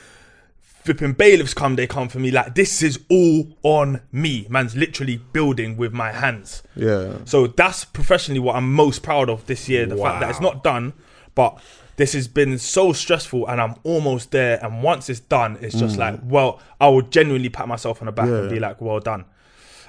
Flipping 0.62 1.12
bailiffs 1.12 1.54
come, 1.54 1.76
they 1.76 1.86
come 1.86 2.08
for 2.08 2.20
me. 2.20 2.32
Like 2.32 2.56
this 2.56 2.82
is 2.82 3.00
all 3.10 3.50
on 3.64 4.00
me. 4.14 4.48
Man's 4.50 4.78
literally 4.78 5.18
building 5.18 5.76
with 5.76 5.92
my 5.92 6.14
hands. 6.14 6.64
yeah. 6.78 7.18
So 7.26 7.48
that's 7.48 7.84
professionally 7.84 8.40
what 8.40 8.56
I'm 8.56 8.72
most 8.74 9.04
proud 9.04 9.30
of 9.30 9.46
this 9.48 9.68
year. 9.68 9.86
The 9.86 9.98
fact 9.98 10.22
that 10.22 10.30
it's 10.30 10.40
not 10.40 10.64
done, 10.64 10.94
but 11.36 11.60
this 12.02 12.14
has 12.14 12.28
been 12.28 12.58
so 12.58 12.92
stressful 12.94 13.48
and 13.48 13.62
I'm 13.62 13.76
almost 13.84 14.32
there. 14.32 14.60
And 14.64 14.82
once 14.82 15.10
it's 15.10 15.20
done, 15.20 15.58
it's 15.62 15.78
just 15.78 15.98
like, 15.98 16.20
well, 16.24 16.60
I 16.80 16.88
will 16.90 17.04
genuinely 17.04 17.50
pat 17.50 17.68
myself 17.68 18.02
on 18.02 18.08
the 18.08 18.12
back 18.12 18.28
and 18.28 18.50
be 18.50 18.60
like, 18.60 18.82
well 18.82 19.00
done. 19.00 19.26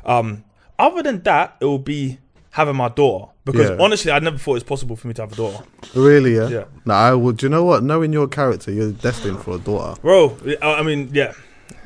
Um, 0.04 0.44
other 0.78 1.02
than 1.02 1.22
that, 1.22 1.56
it 1.60 1.64
will 1.64 1.78
be 1.78 2.18
having 2.50 2.76
my 2.76 2.88
daughter 2.90 3.32
because 3.44 3.70
Yeah. 3.70 3.76
honestly, 3.80 4.12
I 4.12 4.18
never 4.18 4.36
thought 4.38 4.52
it 4.52 4.54
was 4.54 4.62
possible 4.64 4.96
for 4.96 5.08
me 5.08 5.14
to 5.14 5.22
have 5.22 5.32
a 5.32 5.36
daughter, 5.36 5.64
Really, 5.94 6.36
yeah. 6.36 6.48
Yeah. 6.48 6.64
I 6.88 7.14
would. 7.14 7.42
You 7.42 7.48
know 7.48 7.64
what? 7.64 7.82
Knowing 7.82 8.12
your 8.12 8.28
character, 8.28 8.70
you're 8.70 8.92
destined 8.92 9.40
for 9.42 9.56
a 9.56 9.58
daughter. 9.58 10.00
bro. 10.02 10.36
I 10.60 10.74
I 10.80 10.82
mean, 10.82 11.08
yeah. 11.12 11.32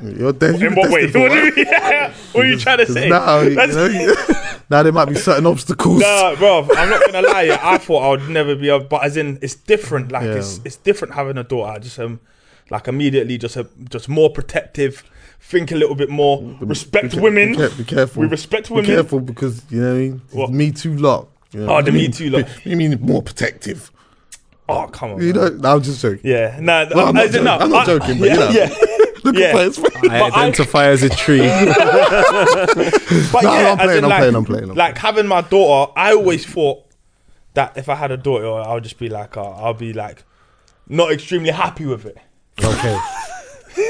You're 0.02 0.32
de- 0.32 0.66
In 0.66 0.74
what 0.74 0.90
way? 0.90 1.06
What, 1.14 1.32
you, 1.32 1.52
yeah. 1.56 2.12
what 2.32 2.44
are 2.44 2.48
you 2.48 2.58
trying 2.58 2.78
to 2.78 2.86
say? 2.86 3.08
Now, 3.08 3.40
you 3.40 3.54
know, 3.54 4.14
now 4.70 4.82
there 4.82 4.92
might 4.92 5.06
be 5.06 5.14
certain 5.14 5.46
obstacles. 5.46 6.00
Nah, 6.00 6.34
bro, 6.36 6.66
I'm 6.76 6.90
not 6.90 7.02
gonna 7.12 7.26
lie. 7.26 7.42
Yeah, 7.42 7.60
I 7.62 7.78
thought 7.78 8.00
I 8.02 8.08
would 8.10 8.28
never 8.30 8.54
be 8.54 8.68
able, 8.68 8.84
but 8.86 9.04
as 9.04 9.16
in, 9.16 9.38
it's 9.42 9.54
different. 9.54 10.10
Like 10.12 10.24
Yeah. 10.24 10.34
it's 10.36 10.60
it's 10.64 10.76
different 10.76 11.14
having 11.14 11.38
a 11.38 11.44
daughter. 11.44 11.72
I 11.72 11.78
just 11.78 11.98
um, 11.98 12.20
like 12.70 12.88
immediately 12.88 13.38
just 13.38 13.56
a, 13.56 13.66
just 13.90 14.08
more 14.08 14.30
protective. 14.30 15.02
Think 15.40 15.70
a 15.70 15.76
little 15.76 15.94
bit 15.94 16.10
more. 16.10 16.42
Respect 16.60 17.14
Be 17.14 17.20
women. 17.20 17.52
Be, 17.56 17.68
be 17.78 17.84
careful. 17.84 18.22
We 18.22 18.26
respect 18.28 18.68
women. 18.70 18.86
Be 18.86 18.94
careful 18.94 19.20
because 19.20 19.62
you 19.70 19.80
know 19.80 19.90
what 19.92 19.94
I 19.94 19.98
mean? 19.98 20.22
What? 20.32 20.50
Me 20.50 20.72
too 20.72 20.96
lot. 20.96 21.28
You 21.52 21.60
know, 21.60 21.76
Oh, 21.76 21.82
the 21.82 21.92
Me 21.92 22.02
mean- 22.02 22.12
Too 22.12 22.30
lot. 22.30 22.48
You 22.66 22.76
mean 22.76 22.98
more 23.00 23.22
protective? 23.22 23.92
Oh 24.68 24.88
come 24.88 25.12
on. 25.12 25.22
You 25.22 25.32
man. 25.32 25.34
know? 25.34 25.48
No, 25.58 25.74
I'm 25.76 25.82
just 25.82 26.02
joking. 26.02 26.20
Yeah, 26.24 26.58
nah. 26.60 26.86
Well, 26.92 27.06
I'm 27.08 27.14
not 27.14 27.26
joking. 27.26 27.44
no, 27.44 27.56
I'm 27.58 27.70
not 27.70 27.88
I- 27.88 27.98
joking, 27.98 28.18
but 28.18 28.28
yeah, 28.28 28.34
you 28.34 28.40
know. 28.40 28.50
yeah. 28.50 28.95
Look 29.26 29.36
Yeah. 29.36 29.46
at 29.56 29.64
his. 29.66 29.78
I 29.78 29.82
But 30.02 30.10
I- 30.10 30.26
identify 30.46 30.86
as 30.86 31.02
a 31.02 31.08
tree. 31.10 31.40
But 33.32 33.42
No, 33.42 33.52
yeah, 33.52 33.72
I'm 33.72 33.80
as 33.80 33.84
playing, 33.86 33.98
in, 33.98 34.04
I'm 34.04 34.10
like, 34.10 34.18
playing, 34.20 34.34
I'm 34.36 34.44
playing, 34.44 34.70
I'm 34.70 34.76
like 34.76 34.98
having 34.98 35.26
my 35.26 35.40
daughter, 35.42 35.92
I 35.96 36.12
always 36.14 36.46
thought 36.46 36.84
that 37.54 37.76
if 37.76 37.88
I 37.88 37.94
had 37.94 38.10
a 38.10 38.16
daughter, 38.16 38.46
I'll 38.46 38.80
just 38.80 38.98
be 38.98 39.08
like, 39.08 39.36
uh, 39.36 39.42
I'll 39.42 39.74
be 39.74 39.92
like, 39.92 40.24
not 40.88 41.10
extremely 41.12 41.50
happy 41.50 41.86
with 41.86 42.06
it. 42.06 42.18
Okay. 42.62 42.98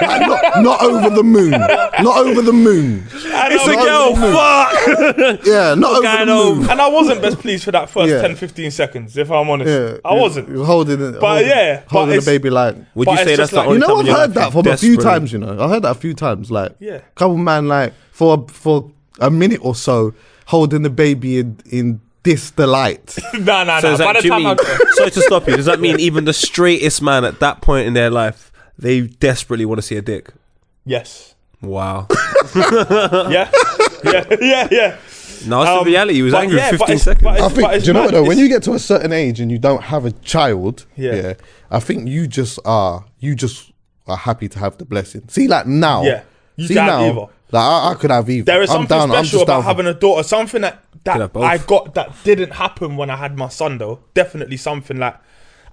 Like, 0.00 0.20
not, 0.26 0.62
not 0.62 0.82
over 0.82 1.10
the 1.10 1.24
moon. 1.24 1.50
Not 1.50 2.18
over 2.18 2.40
the 2.42 2.52
moon. 2.52 3.04
it's 3.12 3.66
a 3.66 3.74
girl. 3.74 4.14
Fuck. 4.14 5.40
Yeah, 5.44 5.74
not 5.74 5.92
over 5.92 6.02
going 6.02 6.26
the 6.26 6.34
moon. 6.60 6.70
And 6.70 6.80
I 6.80 6.88
wasn't 6.88 7.20
best 7.22 7.38
pleased 7.38 7.64
for 7.64 7.72
that 7.72 7.90
first 7.90 8.10
Yeah. 8.10 8.22
10, 8.22 8.36
15 8.36 8.70
seconds, 8.70 9.16
if 9.16 9.30
I'm 9.30 9.48
honest. 9.50 9.68
Yeah, 9.68 9.98
I 10.04 10.14
wasn't. 10.14 10.48
You're 10.48 10.64
holding 10.64 11.00
it, 11.00 11.12
But 11.20 11.20
holding, 11.26 11.48
yeah, 11.48 11.80
but 11.80 11.88
holding 11.90 12.08
the 12.10 12.14
it's- 12.18 12.26
baby 12.26 12.50
like. 12.50 12.76
Would 12.94 13.06
But 13.06 13.10
you 13.12 13.18
it's 13.18 13.22
say 13.24 13.36
just 13.36 13.38
that's 13.38 13.50
the 13.50 13.56
like- 13.58 13.66
only 13.66 13.74
You 13.76 13.80
know, 13.80 13.86
time 13.88 13.96
I've 13.96 14.00
in 14.00 14.06
your 14.06 14.16
heard 14.16 14.28
life 14.28 14.34
that 14.34 14.44
you 14.46 14.50
from 14.52 14.58
a 14.72 14.76
few 14.76 14.96
desperately- 14.96 15.04
times. 15.04 15.32
You 15.32 15.38
know, 15.38 15.64
I 15.64 15.68
heard 15.68 15.82
that 15.82 15.90
a 15.90 15.94
few 15.94 16.14
times. 16.14 16.50
Like, 16.50 16.72
Yeah. 16.78 17.00
couple 17.14 17.36
man 17.36 17.68
like 17.68 17.92
for 18.12 18.46
for 18.48 18.90
a 19.20 19.30
minute 19.30 19.60
or 19.62 19.74
so 19.74 20.14
holding 20.46 20.82
the 20.82 20.90
baby 20.90 21.38
in 21.38 21.58
in 21.70 22.00
this 22.22 22.50
delight. 22.52 23.16
Nah, 23.40 23.64
nah, 23.64 23.80
So 23.80 23.88
nah. 23.88 23.94
is 23.94 23.98
By 24.00 24.12
that, 24.12 24.22
the 24.22 24.28
time 24.28 24.42
Jimmy, 24.56 24.60
I, 24.60 24.90
sorry 24.94 25.10
to 25.10 25.20
stop 25.22 25.48
you. 25.48 25.56
Does 25.56 25.66
that 25.66 25.80
mean 25.80 25.98
even 26.00 26.24
the 26.24 26.32
straightest 26.32 27.00
man 27.02 27.24
at 27.24 27.40
that 27.40 27.60
point 27.62 27.86
in 27.86 27.94
their 27.94 28.10
life, 28.10 28.50
they 28.78 29.00
desperately 29.02 29.64
want 29.64 29.78
to 29.78 29.82
see 29.82 29.96
a 29.96 30.02
dick? 30.02 30.30
yes, 30.84 31.34
Wow. 31.60 32.06
yeah, 32.54 33.50
yeah, 34.04 34.24
yeah, 34.40 34.68
yeah. 34.70 34.96
No, 35.46 35.62
it's 35.62 35.70
Um, 35.70 35.78
the 35.78 35.90
reality. 35.90 36.14
He 36.14 36.22
was 36.22 36.32
but 36.32 36.42
angry 36.42 36.58
yeah, 36.58 36.70
for 36.70 36.78
but 36.78 36.88
15 36.88 36.94
it's- 36.94 37.02
seconds. 37.04 37.22
but 37.24 37.30
I 37.30 37.34
it's- 37.36 37.52
think. 37.52 37.66
but 37.68 37.74
it's 37.76 37.84
Do 37.84 37.88
you 37.88 37.92
know 37.94 38.00
mad. 38.00 38.04
what 38.06 38.12
though? 38.12 38.22
When 38.22 38.32
It's- 38.32 38.42
you 38.42 38.48
get 38.48 38.62
to 38.64 38.72
a 38.74 38.78
certain 38.78 39.12
age 39.12 39.40
and 39.40 39.50
you 39.50 39.58
don't 39.58 39.82
have 39.84 40.04
a 40.04 40.10
child, 40.12 40.84
Yeah. 40.96 41.14
yeah, 41.14 41.32
I 41.70 41.80
think 41.80 42.08
you 42.08 42.26
just 42.26 42.58
are. 42.64 43.04
You 43.20 43.34
just 43.34 43.72
are 44.06 44.16
happy 44.16 44.48
to 44.48 44.58
have 44.58 44.78
the 44.78 44.84
blessing. 44.84 45.22
See, 45.28 45.48
like 45.48 45.66
now, 45.66 46.02
Yeah. 46.02 46.22
You 46.56 46.66
see 46.68 46.74
can 46.74 46.84
have 46.84 47.00
now, 47.00 47.06
either. 47.06 47.20
like 47.52 47.62
I, 47.62 47.90
I 47.90 47.94
could 47.94 48.10
have 48.10 48.28
either. 48.30 48.44
There 48.44 48.62
is 48.62 48.70
I'm 48.70 48.74
something 48.86 48.88
down, 48.98 49.10
I'm 49.10 49.24
special 49.24 49.38
just 49.40 49.42
about 49.44 49.60
for- 49.62 49.68
having 49.68 49.86
a 49.86 49.94
daughter. 49.94 50.22
Something 50.24 50.62
that 50.62 50.82
Could 51.04 51.10
have 51.12 51.18
that 51.20 51.32
both. 51.32 51.44
I 51.44 51.58
got 51.58 51.94
that 51.94 52.12
didn't 52.24 52.52
happen 52.54 52.96
when 52.96 53.10
I 53.10 53.16
had 53.16 53.36
my 53.36 53.48
son 53.48 53.78
though. 53.78 54.00
Definitely 54.14 54.56
something 54.56 54.98
like 54.98 55.16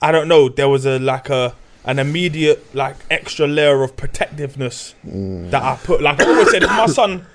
I 0.02 0.12
don't 0.12 0.28
know. 0.28 0.50
There 0.50 0.70
was 0.70 0.86
a 0.86 1.00
like 1.00 1.30
a 1.30 1.54
an 1.86 2.00
immediate 2.00 2.74
like 2.76 2.96
extra 3.10 3.48
layer 3.48 3.84
of 3.84 3.96
protectiveness 3.96 4.96
Mm. 5.08 5.52
that 5.52 5.64
I 5.64 5.76
put. 5.78 6.02
Like 6.02 6.20
I 6.22 6.26
always 6.26 6.52
said, 6.52 6.64
if 6.64 6.70
my 6.70 6.86
son 6.88 7.26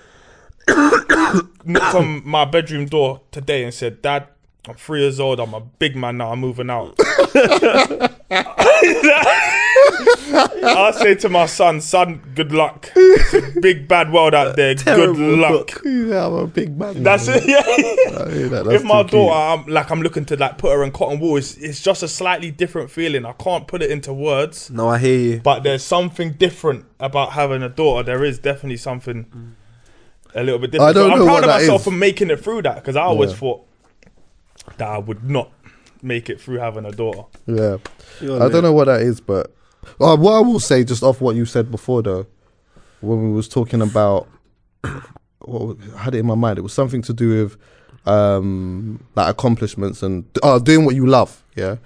knocked 1.65 1.95
on 1.95 2.23
my 2.29 2.45
bedroom 2.45 2.87
door 2.87 3.21
today 3.31 3.65
and 3.65 3.73
said, 3.75 4.03
"Dad." 4.03 4.27
I'm 4.69 4.75
three 4.75 5.01
years 5.01 5.19
old. 5.19 5.41
I'm 5.41 5.55
a 5.55 5.61
big 5.61 5.97
man 5.97 6.19
now. 6.19 6.33
I'm 6.33 6.41
moving 6.41 6.69
out. 6.69 6.95
I 10.83 10.93
say 10.97 11.15
to 11.17 11.29
my 11.29 11.47
son, 11.47 11.81
"Son, 11.81 12.21
good 12.35 12.53
luck. 12.53 12.89
Big 13.61 13.89
bad 13.89 14.13
world 14.13 14.35
out 14.35 14.55
there. 14.57 14.75
Good 14.77 15.17
luck." 15.19 15.81
Yeah, 15.85 16.27
I'm 16.27 16.35
a 16.35 16.47
big 16.47 16.79
man. 16.79 17.03
That's 17.03 17.27
man. 17.27 17.39
it. 17.39 17.49
Yeah. 17.49 17.63
That. 18.49 18.65
That's 18.67 18.83
if 18.83 18.85
my 18.85 19.03
daughter, 19.03 19.33
I'm, 19.63 19.67
like 19.67 19.91
I'm 19.91 20.03
looking 20.03 20.25
to 20.27 20.37
like 20.37 20.59
put 20.59 20.73
her 20.73 20.85
in 20.85 20.93
cotton 20.93 21.19
wool, 21.21 21.37
it's, 21.37 21.57
it's 21.57 21.81
just 21.83 22.03
a 22.03 22.09
slightly 22.09 22.51
different 22.51 22.91
feeling. 22.91 23.25
I 23.27 23.33
can't 23.33 23.67
put 23.67 23.83
it 23.83 23.91
into 23.91 24.13
words, 24.13 24.71
no, 24.71 24.89
I 24.89 24.99
hear 24.99 25.19
you. 25.19 25.41
but 25.41 25.63
there's 25.63 25.83
something 25.83 26.33
different 26.35 26.85
about 27.01 27.33
having 27.33 27.63
a 27.63 27.69
daughter. 27.69 28.03
There 28.05 28.25
is 28.25 28.39
definitely 28.39 28.77
something 28.77 29.57
a 30.35 30.43
little 30.45 30.59
bit 30.61 30.71
different. 30.73 30.91
I 30.97 31.01
don't 31.01 31.11
So 31.11 31.17
I'm 31.17 31.25
proud 31.27 31.43
of 31.45 31.51
myself 31.51 31.81
is. 31.81 31.85
for 31.85 31.91
making 31.91 32.31
it 32.31 32.41
through 32.41 32.63
that 32.63 32.77
because 32.77 32.97
I 32.97 33.03
always 33.03 33.31
Yeah. 33.31 33.37
thought 33.37 33.67
that 34.77 34.89
I 34.89 34.99
would 34.99 35.29
not 35.29 35.51
make 36.03 36.29
it 36.31 36.41
through 36.41 36.59
having 36.59 36.85
a 36.85 36.93
daughter. 36.93 37.25
Yeah. 37.47 37.77
You're 38.21 38.41
I 38.41 38.45
lit. 38.45 38.53
don't 38.53 38.63
know 38.63 38.73
what 38.73 38.85
that 38.87 39.01
is, 39.03 39.21
but 39.21 39.55
uh, 40.01 40.17
what 40.17 40.33
I 40.35 40.41
will 40.41 40.61
say, 40.61 40.85
just 40.85 41.03
off 41.03 41.21
what 41.21 41.37
you 41.37 41.45
said 41.47 41.71
before, 41.71 42.03
though, 42.03 42.27
when 43.01 43.23
we 43.23 43.33
was 43.33 43.49
talking 43.49 43.81
about, 43.83 44.29
what 44.83 44.99
was- 45.67 45.77
I 45.95 45.99
had 46.05 46.15
it 46.15 46.19
in 46.19 46.27
my 46.27 46.35
mind. 46.35 46.59
It 46.59 46.63
was 46.63 46.73
something 46.73 47.03
to 47.03 47.13
do 47.13 47.43
with 47.45 47.57
um, 48.07 49.03
like 49.15 49.29
accomplishments 49.29 50.03
and 50.03 50.25
uh, 50.43 50.59
doing 50.59 50.85
what 50.85 50.95
you 50.95 51.07
love. 51.07 51.43
Yeah, 51.57 51.77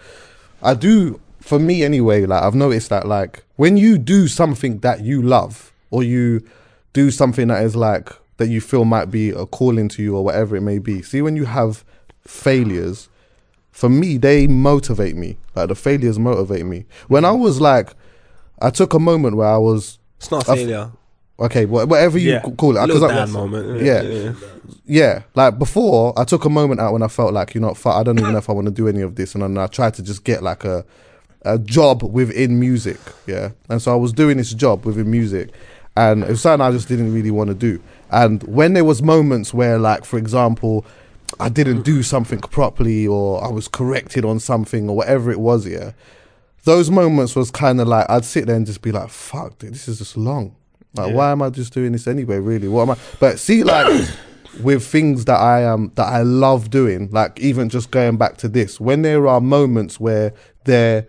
I 0.62 0.74
do. 0.74 1.20
For 1.40 1.58
me, 1.58 1.82
anyway, 1.84 2.24
like 2.24 2.42
I've 2.42 2.54
noticed 2.54 2.88
that, 2.90 3.06
like 3.06 3.44
when 3.56 3.76
you 3.76 3.98
do 3.98 4.28
something 4.28 4.78
that 4.78 5.02
you 5.02 5.20
love, 5.22 5.72
or 5.90 6.02
you 6.02 6.40
do 6.94 7.10
something 7.10 7.48
that 7.48 7.62
is 7.64 7.76
like 7.76 8.08
that 8.38 8.48
you 8.48 8.60
feel 8.60 8.84
might 8.84 9.06
be 9.10 9.30
a 9.30 9.44
calling 9.46 9.88
to 9.90 10.02
you, 10.02 10.16
or 10.16 10.24
whatever 10.24 10.56
it 10.56 10.62
may 10.62 10.78
be. 10.78 11.02
See, 11.02 11.20
when 11.22 11.36
you 11.36 11.44
have 11.44 11.84
failures, 12.26 13.08
for 13.74 13.88
me, 13.88 14.16
they 14.18 14.46
motivate 14.46 15.16
me. 15.16 15.36
Like 15.56 15.68
the 15.68 15.74
failures 15.74 16.16
motivate 16.18 16.64
me. 16.64 16.84
When 17.08 17.24
I 17.24 17.32
was 17.32 17.60
like, 17.60 17.92
I 18.62 18.70
took 18.70 18.94
a 18.94 19.00
moment 19.00 19.36
where 19.36 19.48
I 19.48 19.56
was 19.58 19.98
It's 20.18 20.30
not 20.30 20.44
a 20.48 20.54
failure. 20.54 20.90
okay, 21.40 21.64
wha- 21.66 21.84
whatever 21.84 22.16
you 22.16 22.30
Yeah. 22.34 22.42
call 22.56 22.76
it. 22.76 22.78
A 22.78 22.86
'cause 22.86 23.00
little 23.00 23.10
I- 23.10 23.14
dad 23.14 23.28
moment. 23.30 23.82
Yeah. 23.82 24.32
yeah, 24.86 25.22
like 25.34 25.58
before, 25.58 26.12
I 26.16 26.22
took 26.24 26.44
a 26.44 26.48
moment 26.50 26.80
out 26.80 26.92
when 26.92 27.02
I 27.02 27.08
felt 27.08 27.32
like 27.34 27.54
you 27.54 27.60
know, 27.60 27.74
fuck, 27.74 27.96
I 27.96 28.04
don't 28.04 28.18
even 28.18 28.30
know 28.32 28.38
if 28.38 28.48
I 28.48 28.52
want 28.52 28.66
to 28.66 28.70
do 28.72 28.86
any 28.86 29.00
of 29.00 29.16
this, 29.16 29.34
and 29.34 29.42
then 29.42 29.58
I 29.58 29.66
tried 29.66 29.94
to 29.94 30.02
just 30.02 30.22
get 30.24 30.42
like 30.42 30.64
a 30.64 30.84
a 31.46 31.58
job 31.58 32.02
within 32.04 32.58
music. 32.60 32.98
Yeah, 33.26 33.50
and 33.68 33.82
so 33.82 33.92
I 33.92 33.96
was 33.96 34.12
doing 34.12 34.36
this 34.38 34.54
job 34.54 34.86
within 34.86 35.10
music, 35.10 35.50
and 35.96 36.22
it 36.22 36.28
was 36.30 36.40
something 36.42 36.64
I 36.64 36.70
just 36.70 36.86
didn't 36.88 37.12
really 37.12 37.30
want 37.32 37.48
to 37.48 37.54
do. 37.54 37.80
And 38.10 38.42
when 38.44 38.72
there 38.74 38.84
was 38.84 39.02
moments 39.02 39.52
where, 39.52 39.78
like, 39.78 40.04
for 40.04 40.16
example, 40.18 40.86
I 41.40 41.48
didn't 41.48 41.82
do 41.82 42.02
something 42.02 42.40
properly, 42.40 43.06
or 43.06 43.42
I 43.44 43.48
was 43.48 43.68
corrected 43.68 44.24
on 44.24 44.38
something, 44.40 44.88
or 44.88 44.96
whatever 44.96 45.30
it 45.30 45.40
was, 45.40 45.66
yeah. 45.66 45.92
Those 46.64 46.90
moments 46.90 47.36
was 47.36 47.50
kind 47.50 47.80
of 47.80 47.88
like 47.88 48.06
I'd 48.08 48.24
sit 48.24 48.46
there 48.46 48.56
and 48.56 48.64
just 48.66 48.82
be 48.82 48.92
like, 48.92 49.10
"Fuck, 49.10 49.58
dude, 49.58 49.74
this 49.74 49.88
is 49.88 49.98
just 49.98 50.16
long. 50.16 50.54
Like, 50.96 51.08
Yeah. 51.10 51.14
why 51.14 51.32
am 51.32 51.42
I 51.42 51.50
just 51.50 51.74
doing 51.74 51.92
this 51.92 52.06
anyway? 52.06 52.38
Really, 52.38 52.68
what 52.68 52.82
am 52.82 52.90
I?" 52.92 52.96
But 53.20 53.38
see, 53.38 53.62
like, 53.64 54.06
with 54.62 54.84
things 54.86 55.24
that 55.26 55.38
I 55.40 55.64
um 55.66 55.92
that 55.96 56.06
I 56.06 56.22
love 56.22 56.70
doing, 56.70 57.08
like 57.10 57.38
even 57.40 57.68
just 57.68 57.90
going 57.90 58.16
back 58.16 58.36
to 58.38 58.48
this, 58.48 58.80
when 58.80 59.02
there 59.02 59.26
are 59.26 59.40
moments 59.40 59.98
where 60.00 60.32
there 60.64 61.06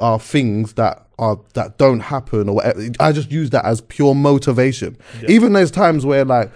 are 0.00 0.18
things 0.18 0.72
that 0.74 1.04
are 1.18 1.38
that 1.54 1.78
don't 1.78 2.00
happen 2.00 2.48
or 2.48 2.56
whatever, 2.56 2.88
I 2.98 3.12
just 3.12 3.30
use 3.30 3.50
that 3.50 3.64
as 3.64 3.80
pure 3.82 4.14
motivation. 4.14 4.96
Even 5.28 5.52
there's 5.52 5.70
times 5.70 6.06
where 6.06 6.24
like 6.24 6.50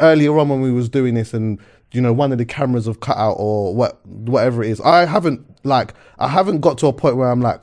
earlier 0.00 0.36
on 0.38 0.48
when 0.48 0.60
we 0.60 0.72
was 0.72 0.88
doing 0.88 1.14
this 1.14 1.32
and 1.32 1.58
you 1.92 2.00
know 2.00 2.12
one 2.12 2.32
of 2.32 2.38
the 2.38 2.44
cameras 2.44 2.86
have 2.86 3.00
cut 3.00 3.16
out 3.16 3.34
or 3.38 3.74
what 3.74 4.04
whatever 4.06 4.62
it 4.62 4.70
is 4.70 4.80
i 4.80 5.04
haven't 5.04 5.40
like 5.64 5.94
i 6.18 6.28
haven't 6.28 6.60
got 6.60 6.78
to 6.78 6.86
a 6.86 6.92
point 6.92 7.16
where 7.16 7.28
i'm 7.30 7.40
like 7.40 7.62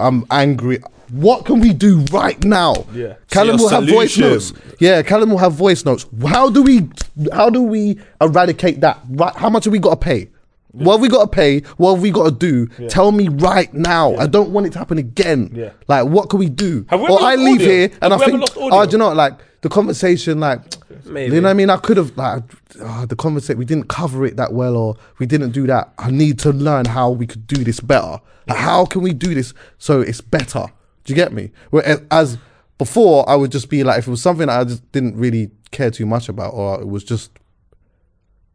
i'm 0.00 0.24
angry 0.30 0.78
what 1.10 1.44
can 1.44 1.60
we 1.60 1.72
do 1.72 2.00
right 2.12 2.42
now 2.44 2.74
Yeah. 2.92 3.14
callum 3.30 3.56
will 3.56 3.70
your 3.70 3.80
have 3.80 3.88
voice 3.88 4.16
notes 4.18 4.52
yeah 4.78 5.02
callum 5.02 5.30
will 5.30 5.38
have 5.38 5.52
voice 5.54 5.84
notes 5.84 6.06
how 6.28 6.50
do 6.50 6.62
we 6.62 6.88
how 7.32 7.50
do 7.50 7.62
we 7.62 7.98
eradicate 8.20 8.80
that 8.82 9.00
right 9.10 9.34
how 9.34 9.50
much 9.50 9.64
have 9.64 9.72
we 9.72 9.78
got 9.78 9.90
to 10.00 10.04
pay 10.04 10.28
What 10.72 10.92
have 10.94 11.00
we 11.02 11.08
got 11.08 11.22
to 11.22 11.26
pay? 11.36 11.62
What 11.78 11.94
have 11.94 12.02
we 12.02 12.12
got 12.12 12.26
to 12.30 12.36
do? 12.50 12.68
Tell 12.88 13.10
me 13.10 13.26
right 13.28 13.72
now. 13.74 14.14
I 14.24 14.28
don't 14.28 14.50
want 14.54 14.68
it 14.68 14.72
to 14.74 14.78
happen 14.78 14.98
again. 14.98 15.50
Yeah. 15.52 15.72
Like, 15.88 16.06
what 16.06 16.30
can 16.30 16.38
we 16.38 16.48
do? 16.48 16.86
Have 16.88 17.00
we 17.02 17.08
or 17.08 17.18
I 17.20 17.34
leave 17.34 17.60
audio? 17.60 17.68
here 17.74 17.90
and 18.00 18.12
Have 18.12 18.22
I 18.22 18.26
think, 18.26 18.44
oh, 18.56 18.86
do 18.86 18.92
you 18.92 18.98
know, 18.98 19.08
what, 19.08 19.16
like 19.16 19.34
the 19.62 19.68
conversation, 19.68 20.38
like, 20.38 20.60
Maybe. 21.06 21.34
you 21.34 21.40
know 21.40 21.48
what 21.48 21.50
I 21.50 21.54
mean? 21.54 21.70
I 21.70 21.76
could 21.76 21.96
have 21.96 22.16
like 22.16 22.42
ah, 22.82 23.06
the 23.06 23.16
conversation. 23.16 23.58
We 23.58 23.64
didn't 23.64 23.88
cover 23.88 24.24
it 24.26 24.36
that 24.36 24.52
well, 24.52 24.76
or 24.76 24.96
we 25.18 25.26
didn't 25.26 25.50
do 25.52 25.66
that. 25.66 25.92
I 25.98 26.10
need 26.10 26.38
to 26.40 26.50
learn 26.50 26.84
how 26.86 27.10
we 27.10 27.26
could 27.26 27.46
do 27.46 27.62
this 27.64 27.80
better. 27.80 28.18
Like, 28.46 28.58
how 28.58 28.84
can 28.86 29.02
we 29.02 29.12
do 29.12 29.34
this 29.34 29.54
so 29.78 30.00
it's 30.00 30.20
better? 30.20 30.66
Do 31.04 31.12
you 31.12 31.14
get 31.14 31.32
me? 31.32 31.50
Whereas 31.70 32.02
as 32.10 32.38
before, 32.78 33.28
I 33.28 33.34
would 33.36 33.52
just 33.52 33.68
be 33.68 33.84
like, 33.84 33.98
if 33.98 34.06
it 34.08 34.10
was 34.10 34.22
something 34.22 34.46
that 34.46 34.58
I 34.60 34.64
just 34.64 34.90
didn't 34.92 35.16
really 35.16 35.50
care 35.70 35.90
too 35.90 36.06
much 36.06 36.28
about, 36.28 36.54
or 36.54 36.80
it 36.80 36.88
was 36.88 37.04
just 37.04 37.30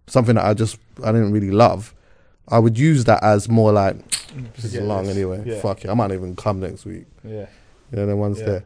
something 0.08 0.36
that 0.36 0.46
I 0.46 0.54
just 0.54 0.78
I 1.04 1.12
didn't 1.12 1.32
really 1.32 1.52
love, 1.52 1.94
I 2.48 2.60
would 2.60 2.78
use 2.78 3.06
that 3.06 3.24
as 3.24 3.50
more 3.50 3.72
like 3.72 3.96
this 4.56 4.66
is 4.66 4.76
long 4.82 5.06
this. 5.06 5.16
anyway. 5.16 5.44
Yeah. 5.46 5.60
Fuck 5.62 5.86
it, 5.86 5.90
I 5.90 5.94
might 5.94 6.08
not 6.08 6.16
even 6.16 6.36
come 6.36 6.60
next 6.60 6.86
week. 6.86 7.06
Yeah. 7.24 7.48
You 7.92 7.98
know, 7.98 8.06
the 8.08 8.16
ones 8.16 8.40
Yeah. 8.40 8.46
there. 8.46 8.64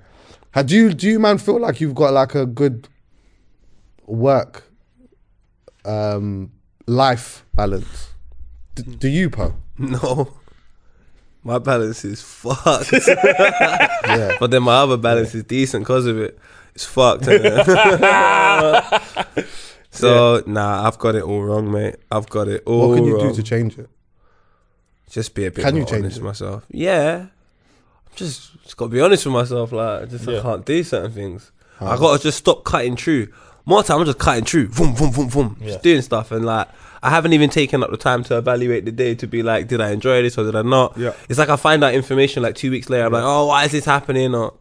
How 0.51 0.63
do 0.63 0.75
you 0.75 0.93
do 0.93 1.07
you 1.07 1.19
man 1.19 1.37
feel 1.37 1.59
like 1.59 1.79
you've 1.79 1.93
got 1.95 2.11
like 2.13 2.33
a 2.35 2.45
good 2.45 2.87
work 4.09 4.63
um 5.85 6.51
life 6.87 7.45
balance? 7.53 8.09
D- 8.75 8.83
do 8.83 9.07
you, 9.07 9.29
Po? 9.29 9.53
No. 9.77 10.33
My 11.43 11.57
balance 11.57 12.03
is 12.03 12.21
fucked. 12.21 12.91
Yeah. 14.09 14.35
but 14.39 14.51
then 14.51 14.63
my 14.63 14.75
other 14.75 14.97
balance 14.97 15.33
is 15.33 15.43
decent 15.45 15.83
because 15.85 16.05
of 16.05 16.17
it. 16.19 16.37
It's 16.75 16.85
fucked. 16.85 17.25
so, 19.91 20.43
nah, 20.45 20.87
I've 20.87 20.99
got 20.99 21.15
it 21.15 21.23
all 21.23 21.41
wrong, 21.43 21.71
mate. 21.71 21.95
I've 22.11 22.29
got 22.29 22.47
it 22.47 22.63
all 22.65 22.79
wrong. 22.81 22.89
what 22.89 22.95
can 22.97 23.05
you 23.05 23.17
wrong. 23.17 23.29
do 23.29 23.35
to 23.35 23.43
change 23.43 23.77
it? 23.77 23.89
Just 25.09 25.33
be 25.33 25.45
a 25.45 25.51
bit 25.51 25.63
Can 25.65 25.75
you 25.75 25.85
change 25.85 26.03
honest 26.03 26.17
it? 26.17 26.23
with 26.23 26.27
myself. 26.27 26.65
Yeah. 26.69 27.27
Just, 28.15 28.61
just 28.63 28.77
got 28.77 28.85
to 28.85 28.91
be 28.91 29.01
honest 29.01 29.25
with 29.25 29.33
myself. 29.33 29.71
Like, 29.71 30.09
just 30.09 30.27
I 30.27 30.33
Yeah. 30.33 30.41
can't 30.41 30.65
do 30.65 30.83
certain 30.83 31.11
things. 31.11 31.51
I 31.79 31.97
got 31.97 32.17
to 32.17 32.23
just 32.23 32.37
stop 32.37 32.63
cutting 32.65 32.95
true. 32.97 33.31
More 33.65 33.83
time, 33.83 33.99
I'm 33.99 34.05
just 34.05 34.17
cutting 34.19 34.45
through, 34.45 34.69
Boom, 34.69 34.93
boom, 34.95 35.11
boom, 35.11 35.27
boom. 35.27 35.57
Yeah. 35.59 35.67
Just 35.73 35.83
doing 35.83 36.01
stuff. 36.01 36.31
And 36.31 36.45
like, 36.45 36.67
I 37.03 37.09
haven't 37.09 37.33
even 37.33 37.49
taken 37.49 37.83
up 37.83 37.91
the 37.91 37.97
time 37.97 38.23
to 38.25 38.37
evaluate 38.37 38.85
the 38.85 38.91
day 38.91 39.15
to 39.15 39.27
be 39.27 39.43
like, 39.43 39.67
did 39.67 39.79
I 39.81 39.91
enjoy 39.91 40.21
this 40.21 40.37
or 40.37 40.43
did 40.43 40.55
I 40.55 40.61
not? 40.63 40.97
Yeah. 40.97 41.13
It's 41.29 41.37
like 41.39 41.49
I 41.49 41.55
find 41.55 41.83
out 41.83 41.93
information 41.93 42.43
like 42.43 42.55
two 42.55 42.71
weeks 42.71 42.89
later. 42.89 43.05
I'm 43.05 43.13
like, 43.13 43.23
oh, 43.23 43.45
why 43.47 43.65
is 43.65 43.71
this 43.71 43.85
happening? 43.85 44.33
Or 44.35 44.53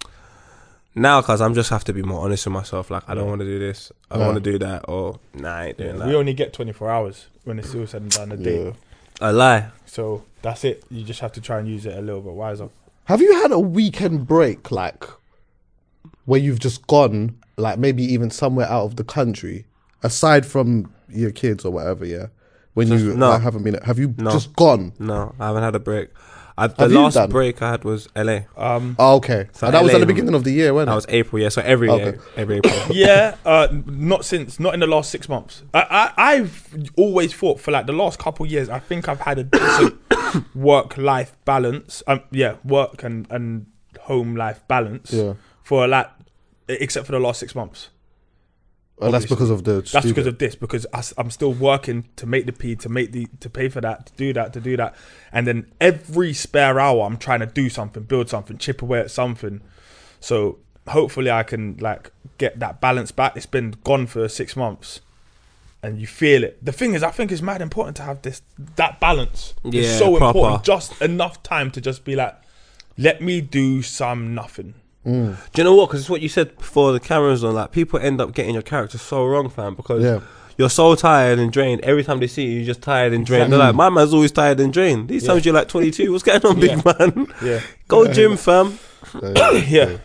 now, 0.94 1.22
cause 1.22 1.40
I'm 1.40 1.54
just 1.54 1.70
have 1.70 1.84
to 1.84 1.92
be 1.92 2.02
more 2.02 2.20
honest 2.24 2.46
with 2.46 2.52
myself. 2.52 2.90
Like, 2.90 3.02
I 3.08 3.14
don't 3.14 3.26
want 3.28 3.40
to 3.40 3.46
do 3.46 3.58
this. 3.58 3.90
I 4.10 4.18
Yeah. 4.18 4.26
want 4.26 4.34
to 4.44 4.52
do 4.52 4.58
that. 4.58 4.84
Or 4.88 5.18
nah, 5.34 5.48
I 5.56 5.66
ain't 5.68 5.78
doing 5.78 5.94
We 5.94 5.98
that. 6.00 6.14
only 6.14 6.34
get 6.34 6.52
24 6.52 6.90
hours 6.90 7.26
when 7.44 7.58
it's 7.58 7.74
all 7.74 7.86
said 7.86 8.02
and 8.02 8.10
done 8.10 8.32
a 8.32 8.36
day. 8.36 8.64
Yeah. 8.66 8.72
I 9.20 9.30
lie. 9.30 9.68
So 9.86 10.24
that's 10.42 10.64
it. 10.64 10.84
You 10.90 11.02
just 11.04 11.20
have 11.20 11.32
to 11.32 11.40
try 11.40 11.58
and 11.58 11.66
use 11.66 11.86
it 11.86 11.96
a 11.96 12.00
little 12.00 12.20
bit 12.20 12.34
wiser. 12.34 12.68
Have 13.06 13.20
you 13.22 13.32
had 13.42 13.50
a 13.52 13.58
weekend 13.58 14.26
break 14.28 14.70
like 14.70 15.04
where 16.24 16.38
you've 16.38 16.60
just 16.60 16.86
gone 16.86 17.36
like 17.58 17.78
maybe 17.78 18.02
even 18.04 18.30
somewhere 18.30 18.66
out 18.66 18.84
of 18.84 18.96
the 18.96 19.04
country 19.04 19.66
aside 20.02 20.46
from 20.46 20.92
your 21.08 21.30
kids 21.30 21.64
or 21.64 21.72
whatever, 21.72 22.04
yeah? 22.04 22.26
When 22.74 22.88
Just- 22.88 23.04
you 23.04 23.14
no. 23.14 23.30
like, 23.30 23.42
haven't 23.42 23.64
been 23.64 23.74
have 23.84 23.98
you 23.98 24.14
No. 24.18 24.30
just 24.30 24.54
gone? 24.54 24.92
No, 24.98 25.34
I 25.40 25.46
haven't 25.48 25.62
had 25.64 25.74
a 25.74 25.80
break. 25.80 26.10
I, 26.56 26.66
the 26.66 26.82
Have 26.82 26.92
last 27.14 27.30
break 27.30 27.62
I 27.62 27.70
had 27.70 27.84
was 27.84 28.08
LA. 28.16 28.40
Um, 28.56 28.96
Oh, 28.98 29.14
okay. 29.16 29.46
So 29.52 29.68
and 29.68 29.74
that 29.74 29.82
was 29.84 29.94
at 29.94 30.00
the 30.00 30.06
beginning 30.06 30.34
of 30.34 30.42
the 30.42 30.50
year, 30.50 30.74
wasn't 30.74 30.86
That 30.88 30.92
it? 30.92 30.96
was 30.96 31.06
April, 31.08 31.40
yeah. 31.42 31.50
So 31.50 31.62
every 31.62 31.88
Okay. 31.88 32.02
year, 32.04 32.20
every 32.36 32.56
April. 32.56 32.74
yeah, 32.96 33.36
uh, 33.44 33.68
not 33.86 34.24
since, 34.24 34.58
not 34.58 34.74
in 34.74 34.80
the 34.80 34.86
last 34.88 35.10
six 35.10 35.28
months. 35.28 35.62
I, 35.72 35.82
I, 36.16 36.32
I've 36.34 36.90
always 36.96 37.32
thought 37.32 37.60
for 37.60 37.70
like 37.70 37.86
the 37.86 37.92
last 37.92 38.18
couple 38.18 38.44
years, 38.44 38.68
I 38.68 38.80
think 38.80 39.08
I've 39.08 39.20
had 39.20 39.38
a 39.38 39.44
decent 39.44 40.00
work-life 40.56 41.36
balance. 41.44 42.02
Um, 42.06 42.22
yeah, 42.32 42.54
work 42.64 43.02
and 43.04 43.26
and 43.30 43.66
home 44.00 44.34
life 44.36 44.60
balance. 44.68 45.12
Yeah. 45.12 45.34
For 45.62 45.86
like, 45.86 46.08
except 46.68 47.06
for 47.06 47.12
the 47.12 47.20
last 47.20 47.40
six 47.40 47.54
months. 47.54 47.88
Well, 48.98 49.12
that's 49.12 49.26
because 49.26 49.50
of 49.50 49.62
the 49.62 49.74
That's 49.74 49.90
studio. 49.90 50.10
because 50.10 50.26
of 50.26 50.38
this 50.38 50.56
because 50.56 50.86
I, 50.92 51.02
am 51.20 51.30
still 51.30 51.52
working 51.52 52.08
to 52.16 52.26
make 52.26 52.46
the 52.46 52.52
P, 52.52 52.74
to 52.76 52.88
make 52.88 53.12
the, 53.12 53.28
to 53.40 53.48
pay 53.48 53.68
for 53.68 53.80
that, 53.80 54.06
to 54.06 54.12
do 54.14 54.32
that, 54.32 54.52
to 54.54 54.60
do 54.60 54.76
that, 54.76 54.96
and 55.32 55.46
then 55.46 55.70
every 55.80 56.32
spare 56.32 56.80
hour 56.80 57.04
I'm 57.04 57.16
trying 57.16 57.40
to 57.40 57.46
do 57.46 57.68
something, 57.68 58.02
build 58.02 58.28
something, 58.28 58.58
chip 58.58 58.82
away 58.82 58.98
at 58.98 59.10
something. 59.12 59.60
So 60.18 60.58
hopefully 60.88 61.30
I 61.30 61.44
can 61.44 61.76
like 61.76 62.10
get 62.38 62.58
that 62.58 62.80
balance 62.80 63.12
back. 63.12 63.36
It's 63.36 63.46
been 63.46 63.76
gone 63.84 64.08
for 64.08 64.28
six 64.28 64.56
months, 64.56 65.00
and 65.80 66.00
you 66.00 66.08
feel 66.08 66.42
it. 66.42 66.64
The 66.64 66.72
thing 66.72 66.94
is, 66.94 67.04
I 67.04 67.12
think 67.12 67.30
it's 67.30 67.42
mad 67.42 67.62
important 67.62 67.96
to 67.98 68.02
have 68.02 68.22
this 68.22 68.42
that 68.74 68.98
balance. 68.98 69.54
Yeah, 69.62 69.82
it's 69.82 69.98
so 69.98 70.16
proper. 70.16 70.38
important. 70.38 70.64
Just 70.64 71.00
enough 71.00 71.40
time 71.44 71.70
to 71.70 71.80
just 71.80 72.04
be 72.04 72.16
like, 72.16 72.36
let 72.96 73.22
me 73.22 73.40
do 73.40 73.80
some 73.82 74.34
nothing. 74.34 74.74
Mm. 75.08 75.36
Do 75.52 75.60
you 75.60 75.64
know 75.64 75.74
what? 75.74 75.86
Because 75.88 76.00
it's 76.02 76.10
what 76.10 76.20
you 76.20 76.28
said 76.28 76.56
before 76.58 76.92
the 76.92 77.00
cameras 77.00 77.42
on. 77.42 77.54
Like 77.54 77.72
people 77.72 77.98
end 77.98 78.20
up 78.20 78.34
getting 78.34 78.52
your 78.54 78.62
character 78.62 78.98
so 78.98 79.24
wrong, 79.26 79.48
fam. 79.48 79.74
Because 79.74 80.02
Yeah. 80.02 80.20
you're 80.58 80.68
so 80.70 80.94
tired 80.94 81.38
and 81.38 81.50
drained. 81.52 81.80
Every 81.82 82.04
time 82.04 82.20
they 82.20 82.26
see 82.26 82.44
you, 82.44 82.50
you're 82.58 82.66
just 82.66 82.82
tired 82.82 83.12
and 83.12 83.24
drained. 83.24 83.50
They're 83.52 83.58
like, 83.58 83.74
my 83.74 83.88
man's 83.88 84.12
always 84.12 84.32
tired 84.32 84.60
and 84.60 84.72
drained. 84.72 85.08
These 85.08 85.22
Yeah. 85.24 85.32
times 85.32 85.44
you're 85.44 85.54
like 85.54 85.68
22. 85.68 86.12
What's 86.12 86.24
going 86.24 86.44
on, 86.44 86.60
big 86.60 86.84
man? 86.84 87.26
Yeah, 87.42 87.60
Go 87.88 88.12
gym, 88.12 88.36
fam. 88.36 88.78
yeah. 89.22 89.96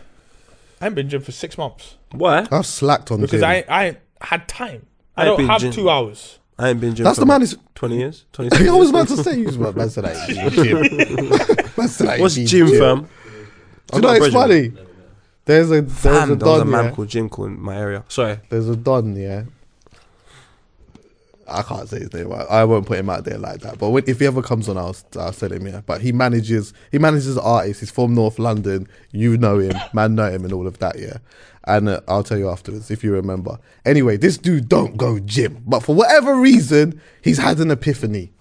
I 0.80 0.84
haven't 0.84 0.94
been 0.96 1.08
gym 1.08 1.22
for 1.22 1.32
six 1.32 1.56
months. 1.58 1.96
Why? 2.12 2.46
I've 2.50 2.66
slacked 2.66 3.10
on 3.10 3.20
because 3.20 3.40
gym. 3.40 3.48
I 3.50 3.64
I 3.68 3.96
had 4.20 4.48
time. 4.48 4.86
I, 5.16 5.22
I 5.22 5.24
don't 5.26 5.46
have 5.46 5.60
gym. 5.60 5.72
two 5.72 5.88
hours. 5.90 6.38
I 6.58 6.70
ain't 6.70 6.80
been 6.80 6.94
gym. 6.94 7.04
That's 7.04 7.16
for 7.18 7.22
the 7.22 7.26
man 7.26 7.42
is 7.42 7.56
20 7.74 7.96
years. 7.98 8.24
20 8.32 8.68
I 8.68 8.72
was 8.72 8.90
about 8.90 9.08
to 9.08 9.16
say 9.16 9.36
you 9.38 9.46
was 9.46 9.56
about 9.56 9.76
man 9.76 9.90
said 9.90 10.04
that 10.04 10.28
you 10.28 10.50
gym. 10.64 11.70
Man 11.76 11.88
said 11.88 12.06
that 12.08 12.20
What's 12.20 12.36
you 12.36 12.46
gym, 12.46 12.68
fam? 12.68 13.08
Do 13.92 13.96
you 13.96 14.00
know 14.02 14.12
it's 14.12 14.32
funny? 14.32 14.72
There's 15.44 15.70
a 15.70 15.82
there's 15.82 15.92
Fam, 15.92 16.32
a 16.32 16.36
there 16.36 16.46
was 16.48 16.60
a 16.60 16.64
don 16.64 16.70
man 16.70 16.84
yeah. 16.86 16.90
called 16.92 17.08
Jim 17.08 17.28
called 17.28 17.50
in 17.50 17.60
my 17.60 17.76
area. 17.76 18.04
Sorry. 18.08 18.38
There's 18.48 18.68
a 18.68 18.76
don 18.76 19.14
yeah. 19.16 19.44
I 21.46 21.62
can't 21.62 21.88
say 21.88 22.00
his 22.00 22.12
name. 22.14 22.32
I, 22.32 22.42
I 22.44 22.64
won't 22.64 22.86
put 22.86 22.98
him 22.98 23.10
out 23.10 23.24
there 23.24 23.38
like 23.38 23.60
that. 23.60 23.78
But 23.78 23.90
when, 23.90 24.04
if 24.06 24.20
he 24.20 24.26
ever 24.26 24.42
comes 24.42 24.68
on, 24.68 24.78
I'll 24.78 24.96
I'll 25.18 25.32
tell 25.32 25.52
him 25.52 25.66
yeah. 25.66 25.82
But 25.84 26.00
he 26.00 26.12
manages 26.12 26.72
he 26.90 26.98
manages 26.98 27.36
artists. 27.36 27.80
He's 27.80 27.90
from 27.90 28.14
North 28.14 28.38
London. 28.38 28.88
You 29.12 29.36
know 29.36 29.58
him, 29.58 29.76
man 29.92 30.14
know 30.14 30.30
him, 30.30 30.44
and 30.44 30.52
all 30.52 30.66
of 30.66 30.78
that 30.78 30.98
yeah. 30.98 31.18
And 31.64 31.88
uh, 31.88 32.00
I'll 32.08 32.22
tell 32.22 32.38
you 32.38 32.48
afterwards 32.48 32.90
if 32.90 33.04
you 33.04 33.12
remember. 33.12 33.58
Anyway, 33.84 34.16
this 34.16 34.38
dude 34.38 34.68
don't 34.68 34.96
go 34.96 35.18
gym, 35.18 35.62
but 35.66 35.80
for 35.80 35.94
whatever 35.94 36.34
reason, 36.34 37.00
he's 37.22 37.38
had 37.38 37.58
an 37.58 37.70
epiphany. 37.70 38.32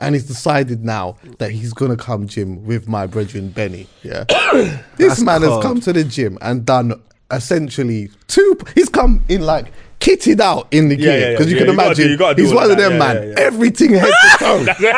And 0.00 0.14
he's 0.14 0.24
decided 0.26 0.84
now 0.84 1.16
that 1.38 1.50
he's 1.50 1.72
gonna 1.72 1.96
come 1.96 2.26
gym 2.28 2.64
with 2.64 2.86
my 2.88 3.06
brethren 3.06 3.48
Benny. 3.50 3.88
Yeah, 4.04 4.24
this 4.52 4.80
That's 4.96 5.22
man 5.22 5.42
has 5.42 5.60
come 5.62 5.80
to 5.80 5.92
the 5.92 6.04
gym 6.04 6.38
and 6.40 6.64
done 6.64 7.02
essentially 7.32 8.10
two. 8.28 8.56
He's 8.74 8.88
come 8.88 9.24
in 9.28 9.42
like 9.42 9.72
kitted 10.00 10.38
out 10.40 10.68
in 10.70 10.88
the 10.88 10.94
Yeah, 10.96 11.18
gear 11.18 11.30
because 11.32 11.46
yeah. 11.46 11.50
you 11.50 11.56
Yeah, 11.58 11.64
can 11.66 11.70
you 11.72 11.76
gotta 11.76 11.76
do- 11.76 11.82
imagine 12.04 12.08
you 12.10 12.16
gotta 12.16 12.34
do 12.36 12.42
he's 12.44 12.54
one 12.54 12.64
of 12.66 12.70
of 12.70 12.76
them 12.78 12.92
Yeah, 12.92 12.98
man. 12.98 13.16
yeah, 13.16 13.28
yeah. 13.30 13.34
Everything 13.38 13.90
head 13.94 14.06
to 14.06 14.38
toe. 14.38 14.54
Everything 14.68 14.94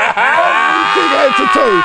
head 1.16 1.32
to 1.36 1.46
toe. 1.54 1.82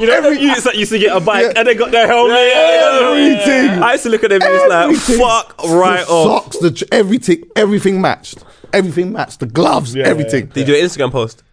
You 0.00 0.06
know, 0.08 0.14
every 0.14 0.40
youths 0.40 0.64
that 0.64 0.74
used 0.74 0.90
to 0.90 0.98
get 0.98 1.16
a 1.16 1.20
bike 1.20 1.44
Yeah. 1.46 1.52
and 1.60 1.68
they 1.68 1.74
got 1.76 1.92
their 1.92 2.08
helmet. 2.08 2.36
Everything. 2.36 3.82
I 3.82 3.92
used 3.92 4.02
to 4.04 4.10
look 4.10 4.24
at 4.24 4.30
them 4.30 4.42
and 4.42 4.52
it's 4.52 5.08
like, 5.08 5.18
fuck 5.18 5.62
right 5.68 6.04
the 6.04 6.12
off. 6.12 6.44
Socks, 6.52 6.58
the 6.58 6.88
everything, 6.90 7.44
everything 7.54 8.00
matched. 8.00 8.38
Everything 8.72 9.12
matched. 9.12 9.38
The 9.40 9.46
gloves, 9.46 9.94
Yeah, 9.94 10.04
yeah, 10.04 10.10
everything. 10.10 10.46
Did 10.46 10.66
you 10.66 10.74
do 10.74 10.80
an 10.80 10.84
Instagram 10.86 11.12
post? 11.12 11.44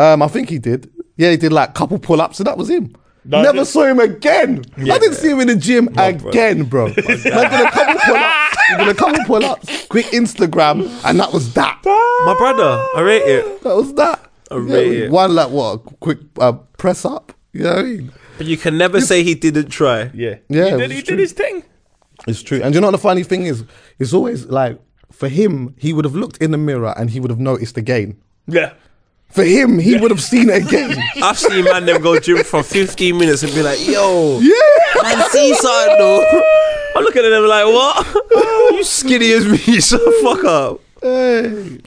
Um, 0.00 0.22
I 0.22 0.28
think 0.28 0.48
he 0.48 0.58
did. 0.58 0.90
Yeah, 1.16 1.30
he 1.30 1.36
did 1.36 1.52
like 1.52 1.74
couple 1.74 1.98
pull 1.98 2.20
ups, 2.20 2.40
and 2.40 2.46
that 2.46 2.56
was 2.56 2.70
him. 2.70 2.94
That's 3.24 3.44
Never 3.44 3.62
it. 3.62 3.66
saw 3.66 3.84
him 3.84 4.00
again. 4.00 4.64
Yeah. 4.78 4.94
I 4.94 4.98
didn't 4.98 5.16
see 5.16 5.28
him 5.30 5.40
in 5.40 5.48
the 5.48 5.56
gym 5.56 5.88
again, 5.98 6.64
bro. 6.64 6.86
Man 6.96 6.96
did 6.96 7.26
a 7.26 7.70
couple 7.70 8.00
pull 8.00 8.16
ups. 8.16 8.56
Did 8.78 8.88
a 8.88 8.94
couple 8.94 9.24
pull 9.24 9.44
ups, 9.44 9.86
quick 9.88 10.06
Instagram, 10.06 10.88
and 11.04 11.20
that 11.20 11.32
was 11.32 11.52
that. 11.54 11.80
My 11.84 12.34
brother, 12.38 12.82
I 12.96 13.00
rate 13.02 13.22
it. 13.22 13.62
That 13.62 13.76
was 13.76 13.92
that. 13.94 14.30
I 14.50 14.56
rate 14.56 15.02
it. 15.02 15.10
One 15.10 15.34
like 15.34 15.50
what? 15.50 15.74
a 15.74 15.78
Quick 15.78 16.18
uh, 16.38 16.52
press 16.78 17.04
up. 17.04 17.34
You 17.52 17.64
know 17.64 17.70
what 17.74 17.78
I 17.78 17.82
mean? 17.82 18.12
But 18.38 18.46
you 18.46 18.56
can 18.56 18.78
never 18.78 19.00
say 19.02 19.22
he 19.22 19.34
didn't 19.34 19.68
try. 19.68 20.10
Yeah, 20.14 20.36
Yeah, 20.48 20.70
He 20.70 20.76
did, 20.78 20.90
he 20.92 21.02
did 21.02 21.18
his 21.18 21.32
thing. 21.32 21.62
It's 22.26 22.42
true. 22.42 22.62
And 22.62 22.74
you 22.74 22.80
know 22.80 22.86
what 22.86 22.92
the 22.92 22.98
funny 22.98 23.22
thing 23.22 23.44
is? 23.44 23.64
It's 23.98 24.14
always 24.14 24.46
like 24.46 24.80
for 25.12 25.28
him, 25.28 25.74
he 25.78 25.92
would 25.92 26.04
have 26.06 26.14
looked 26.14 26.38
in 26.38 26.52
the 26.52 26.58
mirror 26.58 26.94
and 26.96 27.10
he 27.10 27.20
would 27.20 27.30
have 27.30 27.40
noticed 27.40 27.76
again. 27.76 28.16
Yeah. 28.46 28.72
For 29.30 29.44
him, 29.44 29.78
he 29.78 29.96
would 29.96 30.10
have 30.10 30.22
seen 30.22 30.50
it 30.50 30.66
again. 30.66 30.98
I've 31.22 31.38
seen 31.38 31.64
man 31.64 31.86
them 31.86 32.02
go 32.02 32.18
gym 32.18 32.42
for 32.42 32.62
15 32.62 33.16
minutes 33.16 33.42
and 33.42 33.54
be 33.54 33.62
like, 33.62 33.78
yo, 33.86 34.40
yeah. 34.40 35.02
man, 35.02 35.30
see 35.30 35.54
something 35.54 35.98
though. 35.98 36.42
I'm 36.96 37.04
looking 37.04 37.24
at 37.24 37.30
them 37.30 37.44
like, 37.46 37.66
what? 37.66 38.06
you 38.74 38.84
skinny 38.84 39.30
as 39.32 39.46
me, 39.46 39.58
so 39.80 39.98
fuck 40.22 40.44
up. 40.44 40.80
Hey. 41.00 41.78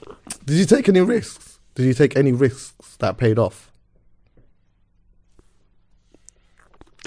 Did 0.46 0.56
you 0.56 0.64
take 0.64 0.88
any 0.88 1.00
risks? 1.02 1.58
Did 1.74 1.84
you 1.84 1.94
take 1.94 2.16
any 2.16 2.32
risks 2.32 2.96
that 2.98 3.18
paid 3.18 3.38
off? 3.38 3.70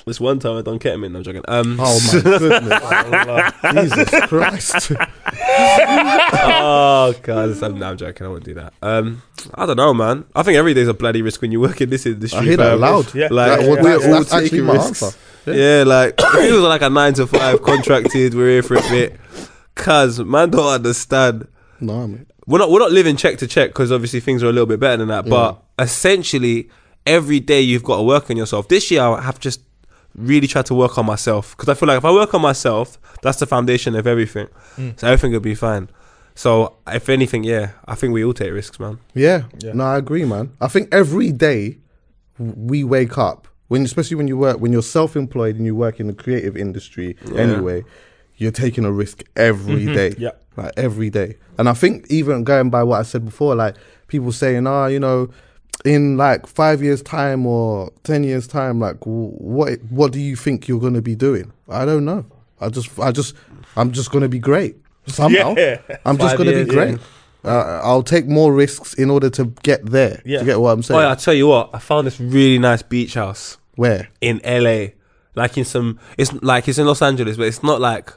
This 0.07 0.19
one 0.21 0.39
time 0.39 0.57
I 0.57 0.61
done 0.61 0.79
ketamine, 0.79 1.11
no 1.11 1.17
I'm 1.19 1.23
joking. 1.23 1.43
Um, 1.47 1.77
Oh 1.79 1.99
my 2.13 2.21
goodness. 3.73 3.99
Jesus 4.07 4.27
Christ. 4.27 4.91
oh 6.34 7.13
god, 7.23 7.63
I'm, 7.63 7.77
no, 7.79 7.89
I'm 7.89 7.97
joking. 7.97 8.25
I 8.25 8.29
wouldn't 8.29 8.45
do 8.45 8.53
that. 8.55 8.73
Um, 8.81 9.21
I 9.53 9.65
don't 9.65 9.77
know, 9.77 9.93
man. 9.93 10.25
I 10.35 10.43
think 10.43 10.57
every 10.57 10.73
day's 10.73 10.88
a 10.88 10.93
bloody 10.93 11.21
risk 11.21 11.41
when 11.41 11.51
you 11.51 11.59
work 11.59 11.81
in 11.81 11.89
this 11.89 12.05
industry. 12.05 12.39
I 12.39 12.43
hear 12.43 12.57
that 12.57 12.79
loud. 12.79 13.13
Yeah. 13.13 13.27
Like 13.31 13.59
That- 13.59 13.67
well, 13.67 13.84
we're 13.84 13.99
that's- 13.99 14.05
all 14.05 14.23
that's 14.23 14.31
taking 14.31 14.65
my 14.65 14.73
risks. 14.73 15.03
answer. 15.03 15.17
Yeah. 15.45 15.84
like 15.85 16.15
if 16.19 16.35
it 16.35 16.53
was 16.53 16.61
like 16.63 16.81
a 16.81 16.89
nine 16.89 17.13
to 17.15 17.27
five 17.27 17.61
contracted, 17.61 18.34
we're 18.34 18.49
here 18.49 18.63
for 18.63 18.75
a 18.75 18.81
bit. 18.89 19.19
Cause 19.75 20.19
man 20.19 20.49
don't 20.49 20.67
understand. 20.73 21.47
No, 21.79 22.07
mate. 22.07 22.27
We're 22.47 22.59
not 22.59 22.71
we're 22.71 22.79
not 22.79 22.91
living 22.91 23.17
check 23.17 23.38
to 23.39 23.47
check 23.47 23.69
because 23.71 23.91
obviously 23.91 24.19
things 24.21 24.41
are 24.41 24.47
a 24.47 24.51
little 24.53 24.65
bit 24.65 24.79
better 24.79 24.97
than 24.97 25.09
that. 25.09 25.27
But 25.27 25.61
essentially, 25.77 26.69
every 27.05 27.39
day 27.41 27.61
you've 27.61 27.84
got 27.84 27.97
to 27.97 28.03
work 28.03 28.29
on 28.29 28.38
yourself. 28.38 28.67
This 28.69 28.89
year 28.89 29.01
I 29.01 29.21
have 29.21 29.39
just 29.39 29.61
really 30.18 30.48
tried 30.48 30.65
to 30.65 30.73
work 30.73 30.98
on 30.98 31.06
myself 31.06 31.56
because 31.56 31.69
I 31.69 31.76
feel 31.76 31.88
like 31.88 31.99
if 31.99 32.06
I 32.06 32.11
work 32.11 32.34
on 32.34 32.41
myself, 32.41 32.99
that's 33.22 33.39
the 33.39 33.45
foundation 33.45 33.95
of 33.95 34.07
everything. 34.07 34.48
So 34.98 35.07
everything 35.07 35.31
will 35.31 35.39
be 35.39 35.56
fine. 35.56 35.89
So 36.35 36.77
if 36.88 37.10
anything, 37.10 37.44
yeah, 37.44 37.72
I 37.88 37.95
think 37.95 38.14
we 38.14 38.23
all 38.23 38.34
take 38.34 38.52
risks, 38.52 38.80
man. 38.80 38.99
Yeah. 39.14 39.44
Yeah. 39.60 39.73
No, 39.73 39.85
I 39.85 39.98
agree, 39.98 40.26
man. 40.26 40.53
I 40.60 40.68
think 40.68 40.94
every 40.94 41.31
day 41.31 41.77
we 42.38 42.84
wake 42.84 43.18
up, 43.18 43.48
when 43.69 43.84
especially 43.84 44.15
when 44.15 44.27
you 44.27 44.38
work, 44.38 44.60
when 44.60 44.72
you're 44.72 44.81
self-employed 44.81 45.56
and 45.56 45.65
you 45.65 45.76
work 45.76 45.99
in 45.99 46.07
the 46.07 46.14
creative 46.14 46.56
industry 46.57 47.18
anyway, 47.35 47.84
you're 48.35 48.52
taking 48.52 48.85
a 48.85 48.91
risk 48.91 49.23
every 49.35 49.85
day. 49.85 50.14
Yeah. 50.18 50.31
Like 50.56 50.73
every 50.77 51.10
day. 51.11 51.38
And 51.60 51.69
I 51.69 51.73
think 51.73 52.07
even 52.10 52.44
going 52.44 52.69
by 52.72 52.84
what 52.84 52.99
I 52.99 53.03
said 53.03 53.26
before, 53.26 53.53
like 53.56 53.76
people 54.07 54.31
saying, 54.31 54.65
ah, 54.65 54.88
you 54.88 54.99
know, 54.99 55.30
in 55.88 56.18
like 56.18 56.45
five 56.47 56.84
years 56.84 57.01
time 57.01 57.45
or 57.45 57.91
10 58.03 58.23
years 58.23 58.47
time, 58.47 58.80
like 58.80 58.97
what, 59.05 59.80
what 59.89 60.11
do 60.11 60.19
you 60.19 60.35
think 60.35 60.68
you're 60.68 60.80
going 60.80 60.93
to 60.93 61.01
be 61.01 61.15
doing? 61.15 61.51
I 61.69 61.85
don't 61.85 62.05
know. 62.05 62.26
I 62.59 62.69
just, 62.69 62.97
I 62.99 63.11
just, 63.11 63.35
I'm 63.76 63.91
just 63.91 64.11
going 64.11 64.23
to 64.23 64.30
be 64.30 64.39
great 64.39 64.76
somehow. 65.07 65.55
Yeah. 65.57 65.80
I'm 66.05 66.18
just 66.18 66.38
going 66.38 66.49
to 66.49 66.55
years, 66.55 66.68
be 66.68 66.73
great. 66.73 66.99
Uh, 67.45 67.80
I'll 67.84 68.03
take 68.03 68.27
more 68.27 68.53
risks 68.53 68.93
in 68.95 69.09
order 69.09 69.30
to 69.31 69.45
get 69.64 69.85
there. 69.85 70.22
Yeah. 70.26 70.39
To 70.39 70.45
get 70.45 70.59
what 70.59 70.72
I'm 70.72 70.84
saying. 70.84 70.99
Oh 70.99 71.03
yeah, 71.03 71.11
I 71.11 71.15
tell 71.15 71.34
you 71.34 71.47
what, 71.47 71.69
I 71.73 71.80
found 71.80 72.07
this 72.07 72.19
really 72.19 72.59
nice 72.59 72.81
beach 72.81 73.14
house 73.14 73.57
Where? 73.76 74.09
in 74.19 74.41
LA, 74.43 74.88
like 75.35 75.57
in 75.57 75.64
some. 75.64 75.99
It's 76.18 76.34
like 76.34 76.68
it's 76.68 76.77
in 76.77 76.85
Los 76.85 77.01
Angeles, 77.01 77.38
but 77.38 77.47
it's 77.47 77.64
not 77.64 77.80
like 77.80 78.11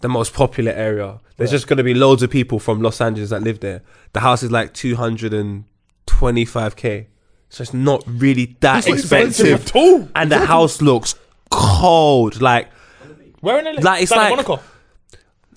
the 0.00 0.08
most 0.08 0.34
popular 0.34 0.72
area. 0.72 1.20
There's 1.36 1.52
just 1.52 1.68
gonna 1.68 1.84
be 1.84 1.94
loads 1.94 2.22
of 2.24 2.30
people 2.30 2.58
from 2.58 2.82
Los 2.82 3.00
Angeles 3.00 3.30
that 3.30 3.42
live 3.42 3.60
there. 3.60 3.82
The 4.12 4.20
house 4.20 4.42
is 4.42 4.50
like 4.50 4.74
two 4.74 4.96
hundred 4.96 5.32
and 5.32 5.64
twenty-five 6.08 6.74
k, 6.76 7.06
so 7.48 7.62
it's 7.62 7.72
not 7.74 8.02
really 8.06 8.56
that 8.60 8.86
not 8.86 8.98
expensive. 8.98 9.46
expensive. 9.60 9.66
At 9.68 9.76
all. 9.76 10.08
And 10.16 10.32
the 10.32 10.38
house 10.46 10.82
looks 10.82 11.14
cold. 11.50 12.40
Like, 12.40 12.68
Where 13.40 13.58
in 13.60 13.64
LA? 13.76 13.80
Like, 13.82 14.02
it's 14.02 14.10
Santa 14.10 14.34
like- 14.34 14.46
Monica. 14.48 14.62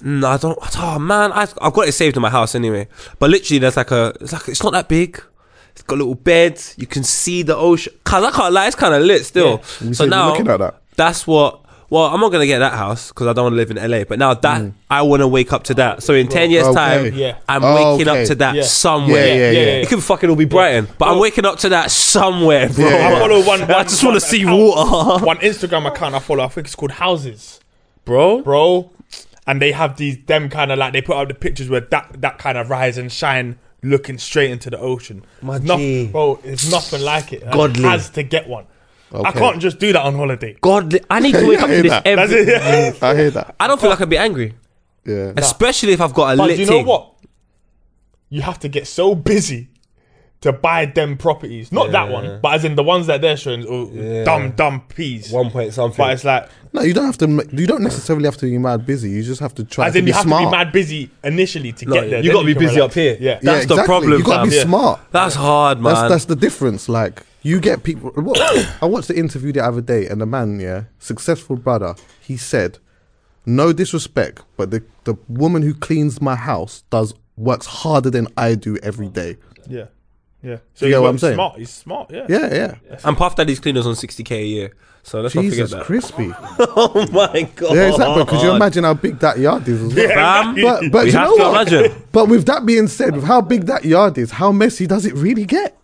no, 0.01 0.27
I 0.27 0.37
don't. 0.37 0.57
Oh 0.79 0.99
man, 0.99 1.31
I, 1.31 1.47
I've 1.61 1.73
got 1.73 1.87
it 1.87 1.91
saved 1.93 2.15
in 2.15 2.21
my 2.21 2.29
house 2.29 2.55
anyway. 2.55 2.87
But 3.19 3.29
literally, 3.29 3.59
there's 3.59 3.77
like 3.77 3.91
a. 3.91 4.13
It's 4.21 4.33
like 4.33 4.47
it's 4.47 4.63
not 4.63 4.73
that 4.73 4.87
big. 4.87 5.21
It's 5.73 5.83
got 5.83 5.95
a 5.95 5.99
little 5.99 6.15
beds. 6.15 6.75
You 6.77 6.85
can 6.87 7.03
see 7.03 7.43
the 7.43 7.55
ocean. 7.55 7.93
Cause 8.03 8.23
I 8.23 8.31
can't 8.31 8.53
lie, 8.53 8.67
it's 8.67 8.75
kind 8.75 8.93
of 8.93 9.03
lit 9.03 9.25
still. 9.25 9.63
So 9.63 9.91
said 9.93 10.09
now 10.09 10.29
looking 10.31 10.47
at 10.49 10.57
that. 10.59 10.81
that's 10.97 11.25
what. 11.25 11.60
Well, 11.91 12.05
I'm 12.05 12.21
not 12.21 12.31
gonna 12.31 12.45
get 12.47 12.59
that 12.59 12.71
house 12.73 13.09
because 13.09 13.27
I 13.27 13.33
don't 13.33 13.43
want 13.43 13.51
to 13.53 13.57
live 13.57 13.69
in 13.69 13.77
LA. 13.77 14.05
But 14.05 14.17
now 14.17 14.33
that 14.33 14.61
Mm. 14.61 14.71
I 14.89 15.01
want 15.01 15.19
to 15.19 15.27
wake 15.27 15.51
up 15.51 15.63
to 15.65 15.73
that. 15.73 16.01
So 16.01 16.13
in 16.13 16.29
ten 16.29 16.49
years' 16.49 16.65
Okay. 16.67 16.75
time, 16.75 17.13
Yeah. 17.13 17.35
I'm 17.49 17.63
Oh, 17.63 17.75
waking 17.97 18.07
okay. 18.07 18.21
up 18.21 18.27
to 18.29 18.35
that 18.35 18.55
Yeah. 18.55 18.63
somewhere. 18.63 19.27
Yeah, 19.27 19.33
yeah, 19.33 19.51
Yeah, 19.51 19.51
yeah. 19.51 19.65
yeah, 19.65 19.81
It 19.83 19.89
could 19.89 20.01
fucking 20.01 20.29
all 20.29 20.37
be 20.37 20.45
Brighton, 20.45 20.87
but 20.97 21.09
I'm 21.09 21.19
waking 21.19 21.45
up 21.45 21.59
to 21.59 21.69
that 21.69 21.91
somewhere, 21.91 22.69
bro. 22.69 22.87
Yeah, 22.89 23.09
I 23.09 23.19
follow 23.19 23.43
one. 23.43 23.63
I 23.63 23.83
just 23.83 24.01
want 24.05 24.15
to 24.15 24.21
see 24.21 24.41
account- 24.43 24.57
water, 24.57 25.25
One 25.31 25.37
Instagram 25.39 25.85
account 25.85 26.15
I 26.15 26.19
follow. 26.19 26.45
I 26.45 26.47
think 26.47 26.67
it's 26.67 26.75
called 26.75 26.91
Houses, 26.91 27.59
bro. 28.05 28.41
bro. 28.41 28.89
And 29.45 29.61
they 29.61 29.73
have 29.73 29.97
these 29.97 30.17
them 30.27 30.47
kind 30.49 30.71
of 30.71 30.79
like 30.79 30.93
they 30.93 31.01
put 31.01 31.17
out 31.17 31.27
the 31.27 31.33
pictures 31.33 31.67
where 31.69 31.81
that 31.81 32.21
that 32.21 32.37
kind 32.37 32.57
of 32.57 32.69
rise 32.69 32.97
and 32.97 33.11
shine, 33.11 33.57
looking 33.83 34.17
straight 34.17 34.51
into 34.51 34.69
the 34.69 34.79
ocean. 34.79 35.23
My 35.41 35.57
It's 35.57 35.65
noth- 35.65 35.79
G. 35.79 36.07
bro, 36.07 36.39
it's 36.45 36.71
nothing 36.71 37.01
like 37.01 37.33
it. 37.33 37.43
I 37.45 37.51
Godly. 37.51 37.83
has 37.83 38.09
to 38.11 38.23
get 38.23 38.47
one. 38.47 38.63
I 39.13 39.31
can't 39.31 39.59
just 39.61 39.79
do 39.79 39.91
that 39.93 40.01
on 40.03 40.15
holiday. 40.15 40.55
God, 40.61 40.97
I 41.09 41.19
need 41.19 41.33
to 41.35 41.45
wake 41.47 41.59
up 41.61 41.65
I 41.65 41.67
to 41.67 41.73
hear 41.73 41.81
this 41.83 41.91
that. 41.91 42.03
That's 42.03 42.31
every. 42.31 42.53
it. 42.97 43.03
I 43.03 43.15
hear 43.15 43.31
that. 43.31 43.55
I 43.59 43.67
don't 43.67 43.79
feel 43.81 43.89
like 43.89 44.01
I'd 44.01 44.09
be 44.09 44.17
angry, 44.17 44.53
Yeah. 45.05 45.33
especially 45.37 45.93
if 45.93 46.01
I've 46.01 46.13
got 46.13 46.33
a 46.33 46.37
But 46.37 46.47
lit 46.49 46.59
you 46.59 46.65
know 46.65 46.71
thing. 46.73 46.85
what? 46.85 47.13
You 48.29 48.41
have 48.41 48.59
to 48.59 48.69
get 48.69 48.87
so 48.87 49.13
busy 49.15 49.67
to 50.39 50.51
buy 50.53 50.85
them 50.85 51.17
properties. 51.17 51.71
Not 51.71 51.91
that 51.91 52.09
one, 52.09 52.39
but 52.41 52.53
as 52.55 52.63
in 52.65 52.75
the 52.75 52.81
ones 52.83 53.05
that 53.07 53.21
they're 53.21 53.37
showing, 53.37 53.65
oh, 53.69 53.91
Yeah. 53.93 54.23
dumb, 54.23 54.51
dumb 54.51 54.81
peas. 54.87 55.29
One 55.31 55.51
point 55.51 55.73
something. 55.73 55.97
But 55.97 56.13
it's 56.13 56.23
like, 56.23 56.49
No, 56.73 56.81
you 56.81 56.93
don't 56.93 57.05
have 57.05 57.17
to. 57.19 57.27
ma- 57.27 57.43
You 57.51 57.67
don't 57.67 57.83
necessarily 57.83 58.25
have 58.25 58.37
to 58.37 58.45
be 58.45 58.57
mad 58.57 58.85
busy. 58.85 59.09
You 59.11 59.21
just 59.21 59.41
have 59.41 59.53
to 59.55 59.63
try 59.65 59.87
as 59.87 59.93
to 59.93 59.99
in 59.99 60.05
be 60.05 60.09
you 60.11 60.15
have 60.15 60.23
smart. 60.23 60.43
to 60.43 60.47
be 60.47 60.51
mad 60.51 60.71
busy 60.71 61.11
initially 61.23 61.73
to 61.73 61.85
No, 61.85 61.93
get 61.95 62.09
there. 62.09 62.19
you 62.23 62.29
then 62.29 62.33
got 62.33 62.39
to 62.41 62.45
be 62.47 62.53
can 62.53 62.59
busy 62.63 62.75
relax. 62.77 62.91
up 62.91 62.95
here. 62.95 63.17
Yeah. 63.19 63.31
Yeah, 63.33 63.37
That's 63.41 63.65
the 63.67 63.83
problem, 63.83 64.13
You 64.13 64.23
got 64.23 64.45
to 64.45 64.49
be. 64.49 64.55
Yeah. 64.55 64.63
smart. 64.63 64.99
That's 65.11 65.35
hard, 65.35 65.81
man. 65.81 65.93
That's 65.93 66.09
that's 66.09 66.25
the 66.25 66.35
difference. 66.37 66.87
Like 66.89 67.23
you 67.41 67.59
get 67.59 67.83
people. 67.83 68.11
What, 68.11 68.39
I 68.81 68.85
watched 68.85 69.07
the 69.07 69.17
interview 69.17 69.51
the 69.51 69.63
other 69.63 69.81
day, 69.81 70.07
and 70.07 70.21
the 70.21 70.25
man, 70.25 70.59
yeah, 70.59 70.83
successful 70.99 71.55
brother, 71.55 71.95
he 72.19 72.37
said, 72.37 72.77
"No 73.45 73.73
disrespect, 73.73 74.41
but 74.57 74.71
the 74.71 74.83
the 75.03 75.15
woman 75.27 75.61
who 75.61 75.73
cleans 75.73 76.21
my 76.21 76.35
house 76.35 76.83
does 76.89 77.13
works 77.37 77.65
harder 77.65 78.09
than 78.09 78.27
I 78.37 78.55
do 78.55 78.77
every 78.77 79.09
day." 79.09 79.37
Yeah. 79.67 79.85
Yeah. 80.43 80.57
So 80.73 80.85
You 80.85 80.93
get 80.93 81.01
what 81.01 81.09
I'm 81.09 81.17
saying? 81.19 81.35
Smart. 81.35 81.57
He's 81.59 81.69
smart. 81.69 82.11
Yeah. 82.11 82.25
Yeah, 82.27 82.53
yeah. 82.53 82.99
and 83.03 83.15
Puff 83.15 83.35
Daddy's 83.35 83.59
cleaners 83.59 83.85
on 83.85 83.93
60k 83.93 84.31
a 84.31 84.43
year. 84.43 84.73
So 85.03 85.21
let's 85.21 85.33
Jesus 85.33 85.71
not 85.71 85.85
forget 85.85 85.85
crispy. 85.85 86.31
oh 86.59 87.07
my 87.11 87.43
god. 87.55 87.75
Yeah, 87.75 87.89
exactly. 87.89 88.23
Because 88.23 88.43
you 88.43 88.49
oh, 88.49 88.55
imagine 88.55 88.83
how 88.83 88.93
big 88.93 89.19
that 89.19 89.39
yard 89.39 89.67
is? 89.67 89.81
As 89.81 89.95
well? 89.95 90.07
Fam, 90.53 90.55
But 90.55 90.91
but 90.91 91.03
we 91.05 91.11
you 91.11 91.17
have 91.17 91.29
know 91.29 91.37
to 91.37 91.43
what? 91.43 91.67
imagine. 91.67 92.03
But 92.11 92.29
with 92.29 92.45
that 92.45 92.65
being 92.65 92.87
said, 92.87 93.15
with 93.15 93.23
how 93.23 93.41
big 93.41 93.65
that 93.65 93.85
yard 93.85 94.17
is, 94.17 94.31
how 94.31 94.51
messy 94.51 94.87
does 94.87 95.05
it 95.05 95.13
really 95.15 95.45
get? 95.45 95.77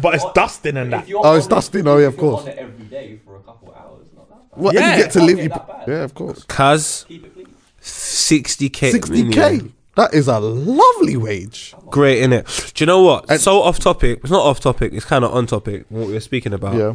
But 0.00 0.14
it's 0.14 0.24
dusting 0.34 0.76
and 0.76 0.92
that. 0.92 1.08
Oh, 1.14 1.34
it's 1.36 1.46
on 1.46 1.52
it- 1.52 1.54
dusting. 1.54 1.86
Oh, 1.88 1.96
yeah, 1.98 2.06
of 2.08 2.16
course. 2.16 2.42
on 2.42 2.48
it 2.48 2.58
every 2.58 2.84
day 2.84 3.18
for 3.24 3.36
a 3.36 3.40
couple 3.40 3.74
hours, 3.76 4.06
not 4.16 4.28
that 4.28 4.50
bad. 4.50 4.62
What 4.62 4.74
Yeah. 4.74 4.96
you 4.96 5.02
get 5.02 5.12
to 5.12 5.22
live? 5.22 5.38
You, 5.38 5.50
yeah, 5.88 6.02
of 6.04 6.14
course. 6.14 6.42
Cuz 6.44 7.04
Keep 7.08 7.24
it 7.26 7.34
clean. 7.34 7.46
60k. 7.82 8.90
Sixty 8.92 9.30
k. 9.30 9.60
That 9.96 10.14
is 10.14 10.28
a 10.28 10.38
lovely 10.38 11.16
wage. 11.16 11.74
Great, 11.90 12.22
innit? 12.22 12.72
Do 12.74 12.82
you 12.82 12.86
know 12.86 13.02
what? 13.02 13.40
so 13.40 13.60
off 13.62 13.78
topic. 13.78 14.20
It's 14.22 14.30
not 14.30 14.44
off 14.44 14.60
topic. 14.60 14.92
It's 14.92 15.04
kind 15.04 15.24
of 15.24 15.34
on 15.34 15.46
topic. 15.46 15.84
What 15.88 16.06
we 16.06 16.12
were 16.14 16.20
speaking 16.20 16.52
about. 16.52 16.74
Yeah. 16.76 16.94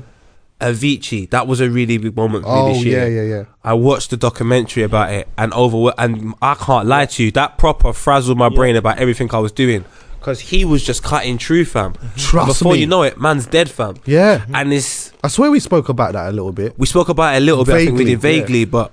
Avicii. 0.61 1.29
That 1.31 1.47
was 1.47 1.59
a 1.59 1.69
really 1.69 1.97
big 1.97 2.15
moment 2.15 2.45
for 2.45 2.49
Oh 2.51 2.67
me 2.67 2.73
this 2.75 2.83
yeah, 2.85 3.05
year. 3.05 3.23
yeah, 3.25 3.35
yeah. 3.39 3.43
I 3.63 3.73
watched 3.73 4.11
the 4.11 4.17
documentary 4.17 4.83
about 4.83 5.11
it 5.11 5.27
and 5.37 5.53
over 5.53 5.93
and 5.97 6.33
I 6.41 6.55
can't 6.55 6.87
lie 6.87 7.05
to 7.07 7.23
you, 7.25 7.31
that 7.31 7.57
proper 7.57 7.91
frazzled 7.91 8.37
my 8.37 8.47
brain 8.47 8.77
about 8.77 8.97
everything 8.97 9.29
I 9.33 9.39
was 9.39 9.51
doing. 9.51 9.83
Cause 10.25 10.39
he 10.39 10.65
was 10.65 10.83
just 10.83 11.03
cutting 11.03 11.37
true, 11.37 11.65
fam. 11.65 11.93
Trust 12.17 12.47
Before 12.59 12.73
me. 12.73 12.79
you 12.79 12.87
know 12.87 13.03
it, 13.03 13.19
man's 13.21 13.45
dead, 13.45 13.69
fam. 13.69 13.95
Yeah. 14.05 14.43
And 14.55 14.73
it's 14.73 15.11
I 15.23 15.27
swear 15.27 15.51
we 15.51 15.59
spoke 15.59 15.87
about 15.87 16.13
that 16.13 16.29
a 16.29 16.31
little 16.31 16.51
bit. 16.51 16.77
we 16.79 16.87
spoke 16.87 17.09
about 17.09 17.35
it 17.35 17.37
a 17.37 17.41
little 17.41 17.63
bit. 17.63 17.75
I 17.75 17.85
think 17.85 17.91
we 17.97 18.05
Vaguely, 18.05 18.11
did 18.15 18.21
vaguely, 18.21 18.65
but 18.65 18.91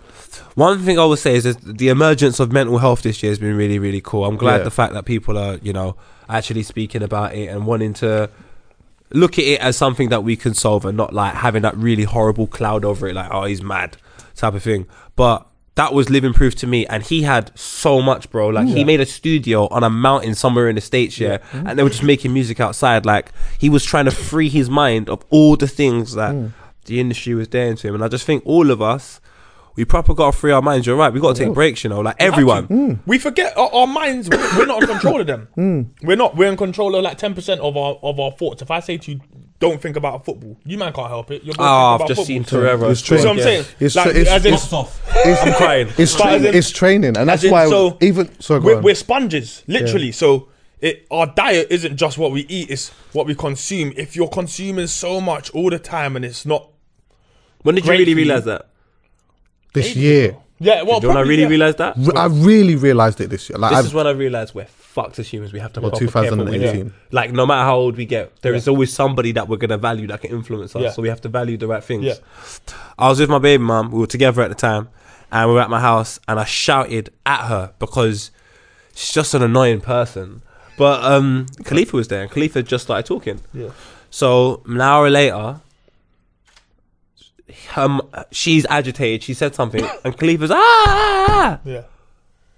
one 0.57 0.81
thing 0.81 0.99
I 0.99 1.07
would 1.07 1.19
say 1.19 1.35
is 1.35 1.45
that 1.45 1.79
the 1.79 1.89
emergence 1.89 2.39
of 2.39 2.53
mental 2.53 2.77
health 2.77 3.01
this 3.01 3.23
year 3.23 3.31
has 3.33 3.39
been 3.39 3.57
really, 3.57 3.79
really 3.79 4.03
cool. 4.03 4.27
I'm 4.27 4.37
glad 4.37 4.59
Yeah. 4.59 4.65
the 4.65 4.71
fact 4.71 4.93
that 4.93 5.07
people 5.07 5.39
are, 5.39 5.59
you 5.63 5.73
know, 5.73 5.97
actually 6.29 6.65
speaking 6.65 7.03
about 7.03 7.35
it 7.35 7.49
and 7.49 7.65
wanting 7.67 7.95
to 7.95 8.29
look 9.15 9.39
at 9.39 9.45
it 9.47 9.61
as 9.61 9.75
something 9.77 10.11
that 10.11 10.23
we 10.25 10.37
can 10.37 10.53
solve 10.53 10.85
and 10.85 10.97
not 10.99 11.15
like 11.15 11.33
having 11.35 11.63
that 11.63 11.77
really 11.79 12.05
horrible 12.05 12.47
cloud 12.47 12.85
over 12.85 13.09
it, 13.09 13.15
like, 13.15 13.31
oh, 13.31 13.45
he's 13.45 13.63
mad 13.63 13.97
type 14.35 14.53
of 14.55 14.63
thing. 14.63 14.87
But 15.17 15.47
that 15.75 15.95
was 15.95 16.11
living 16.11 16.35
proof 16.35 16.55
to 16.57 16.67
me. 16.67 16.87
And 16.87 17.03
he 17.03 17.23
had 17.23 17.51
so 17.59 18.03
much, 18.03 18.29
bro. 18.29 18.49
Like, 18.49 18.69
he 18.69 18.85
made 18.85 19.01
a 19.01 19.07
studio 19.07 19.69
on 19.69 19.83
a 19.83 19.89
mountain 19.89 20.35
somewhere 20.35 20.69
in 20.69 20.75
the 20.75 20.83
States, 20.83 21.19
yeah. 21.19 21.39
Mm. 21.53 21.71
And 21.71 21.79
they 21.79 21.83
were 21.83 21.89
just 21.89 22.03
making 22.03 22.35
music 22.35 22.61
outside. 22.61 23.07
Like, 23.07 23.33
he 23.59 23.71
was 23.71 23.83
trying 23.83 24.05
to 24.05 24.11
free 24.11 24.51
his 24.51 24.69
mind 24.69 25.09
of 25.09 25.25
all 25.31 25.57
the 25.57 25.67
things 25.67 26.13
that 26.15 26.35
mm. 26.35 26.53
the 26.85 27.01
industry 27.01 27.33
was 27.35 27.49
doing 27.49 27.77
to 27.77 27.89
him. 27.89 27.95
And 27.95 28.05
I 28.05 28.09
just 28.09 28.27
think 28.27 28.43
all 28.45 28.71
of 28.71 28.83
us, 28.83 29.22
we 29.75 29.85
proper 29.85 30.13
got 30.15 30.33
to 30.33 30.39
free 30.39 30.53
our 30.53 30.61
minds. 30.63 30.87
You're 30.87 30.97
right. 30.97 31.13
We 31.13 31.19
got 31.21 31.35
to 31.37 31.45
take 31.45 31.55
breaks, 31.55 31.83
you 31.85 31.91
know, 31.91 32.01
like 32.01 32.17
everyone. 32.19 33.01
We 33.07 33.19
forget 33.19 33.57
our, 33.57 33.73
our 33.75 33.87
minds. 33.87 34.29
We're 34.29 34.59
we're 34.59 34.67
not 34.67 34.83
in 34.83 34.89
control 34.89 35.21
of 35.21 35.27
them. 35.27 35.49
Hmm. 35.55 35.83
We're 36.07 36.17
not. 36.17 36.37
We're 36.37 36.51
in 36.51 36.57
control 36.57 36.95
of 36.95 37.03
like 37.03 37.19
ten 37.19 37.35
percent 37.35 37.61
of 37.61 37.77
our 37.77 37.97
of 38.03 38.21
our 38.21 38.31
thoughts. 38.33 38.61
If 38.63 38.71
I 38.71 38.81
say 38.81 38.99
to 38.99 39.13
you, 39.13 39.21
don't 39.59 39.81
think 39.81 39.97
about 39.97 40.25
football. 40.25 40.57
You 40.65 40.77
man 40.79 40.93
can't 40.93 41.09
help 41.09 41.31
it. 41.31 41.43
You're 41.45 41.55
both 41.55 41.67
Oh, 41.67 41.95
I've 41.95 41.97
about 42.01 42.09
just 42.09 42.19
football. 42.21 42.27
seen 42.27 42.45
Torreira. 42.45 42.91
It's 42.91 43.01
You 43.11 43.17
true. 43.17 43.29
what 43.29 43.37
I'm 43.39 43.43
saying? 43.43 43.65
It's 43.81 43.95
like, 43.97 44.11
tra- 44.11 44.21
it's- 44.21 44.35
as 44.37 44.45
in, 44.47 44.55
it's- 44.55 44.73
I'm 45.47 45.55
crying. 45.55 45.89
it's, 45.97 45.97
But 45.97 46.01
as 46.07 46.17
training, 46.17 46.47
in- 46.49 46.55
it's 46.55 46.71
training, 46.71 47.17
and 47.17 47.29
that's 47.29 47.45
in, 47.45 47.51
why 47.53 47.69
so 47.69 47.97
even 48.01 48.29
so. 48.41 48.61
We're, 48.61 48.81
we're 48.81 48.95
sponges, 48.95 49.63
literally. 49.67 50.13
So 50.13 50.49
it, 50.81 51.07
our 51.11 51.27
diet 51.29 51.69
isn't 51.71 51.97
just 51.97 52.19
what 52.19 52.33
we 52.33 52.41
eat; 52.49 52.71
it's 52.71 52.91
what 53.13 53.27
we 53.27 53.35
consume. 53.35 53.93
If 53.97 54.17
you're 54.17 54.29
consuming 54.29 54.89
so 54.89 55.21
much 55.21 55.51
all 55.51 55.71
the 55.71 55.79
time 55.79 56.17
and 56.17 56.25
it's 56.25 56.45
not, 56.45 56.69
When 57.63 57.77
did 57.77 57.87
you 57.87 57.93
really 57.93 58.15
realize 58.15 58.45
that? 58.47 58.67
This 59.73 59.97
year. 59.97 60.37
yeah, 60.59 60.83
well, 60.83 60.83
Do 60.83 60.89
you 60.89 60.91
want 60.91 61.03
to 61.03 61.09
probably, 61.09 61.29
really 61.31 61.43
yeah. 61.43 61.49
realize 61.49 61.77
that? 61.77 61.95
Re- 61.97 62.13
I 62.17 62.27
really 62.27 62.77
realized 62.77 63.21
it 63.21 63.31
this 63.31 63.49
year. 63.51 63.59
Like 63.59 63.71
This 63.71 63.79
I've, 63.81 63.85
is 63.87 63.95
when 63.95 64.07
I 64.07 64.11
realized 64.11 64.55
we're 64.55 64.67
fucked 64.67 65.19
as 65.19 65.29
humans. 65.29 65.53
We 65.53 65.59
have 65.61 65.73
to 65.75 65.81
What, 65.81 65.93
proper 65.93 66.05
care 66.07 66.31
for 66.31 66.37
what 66.37 66.47
we 66.47 66.59
2018? 66.59 66.87
do. 66.89 66.93
Like 67.11 67.33
no 67.33 67.47
matter 67.47 67.65
how 67.65 67.77
old 67.77 67.97
we 67.97 68.05
get, 68.07 68.41
there 68.43 68.55
is 68.55 68.69
always 68.69 68.93
somebody 68.93 69.33
that 69.33 69.49
we're 69.49 69.57
gonna 69.57 69.79
value 69.79 70.07
that 70.09 70.21
can 70.21 70.31
influence 70.31 70.77
us. 70.77 70.83
Yeah. 70.83 70.91
So 70.91 71.03
we 71.03 71.09
have 71.09 71.21
to 71.23 71.29
value 71.29 71.57
the 71.57 71.67
right 71.67 71.83
things. 71.83 72.05
Yeah. 72.05 72.15
I 72.99 73.09
was 73.09 73.19
with 73.21 73.31
my 73.31 73.39
baby 73.39 73.63
mum. 73.63 73.91
We 73.91 73.99
were 74.01 74.07
together 74.07 74.43
at 74.43 74.49
the 74.49 74.55
time, 74.55 74.89
and 75.31 75.49
we 75.49 75.55
were 75.55 75.63
at 75.63 75.71
my 75.71 75.81
house, 75.81 76.21
and 76.29 76.39
I 76.39 76.45
shouted 76.45 77.11
at 77.25 77.47
her 77.49 77.73
because 77.79 78.31
she's 78.95 79.13
just 79.13 79.35
an 79.35 79.43
annoying 79.43 79.81
person. 79.81 80.43
But 80.79 81.03
um, 81.05 81.47
Khalifa 81.65 81.97
was 81.97 82.09
there, 82.09 82.23
and 82.23 82.31
Khalifa 82.31 82.63
just 82.63 82.85
started 82.85 83.07
talking. 83.07 83.41
Yeah. 83.55 83.71
So 84.11 84.63
an 84.67 84.81
hour 84.81 85.09
later, 85.11 85.61
um, 87.77 88.01
she's 88.31 88.67
agitated. 88.67 89.23
She 89.23 89.35
said 89.35 89.55
something, 89.55 89.85
and 90.05 90.17
Khalifa's 90.17 90.51
ah, 90.51 90.57
ah, 90.57 91.27
ah. 91.29 91.61
Yeah. 91.65 91.83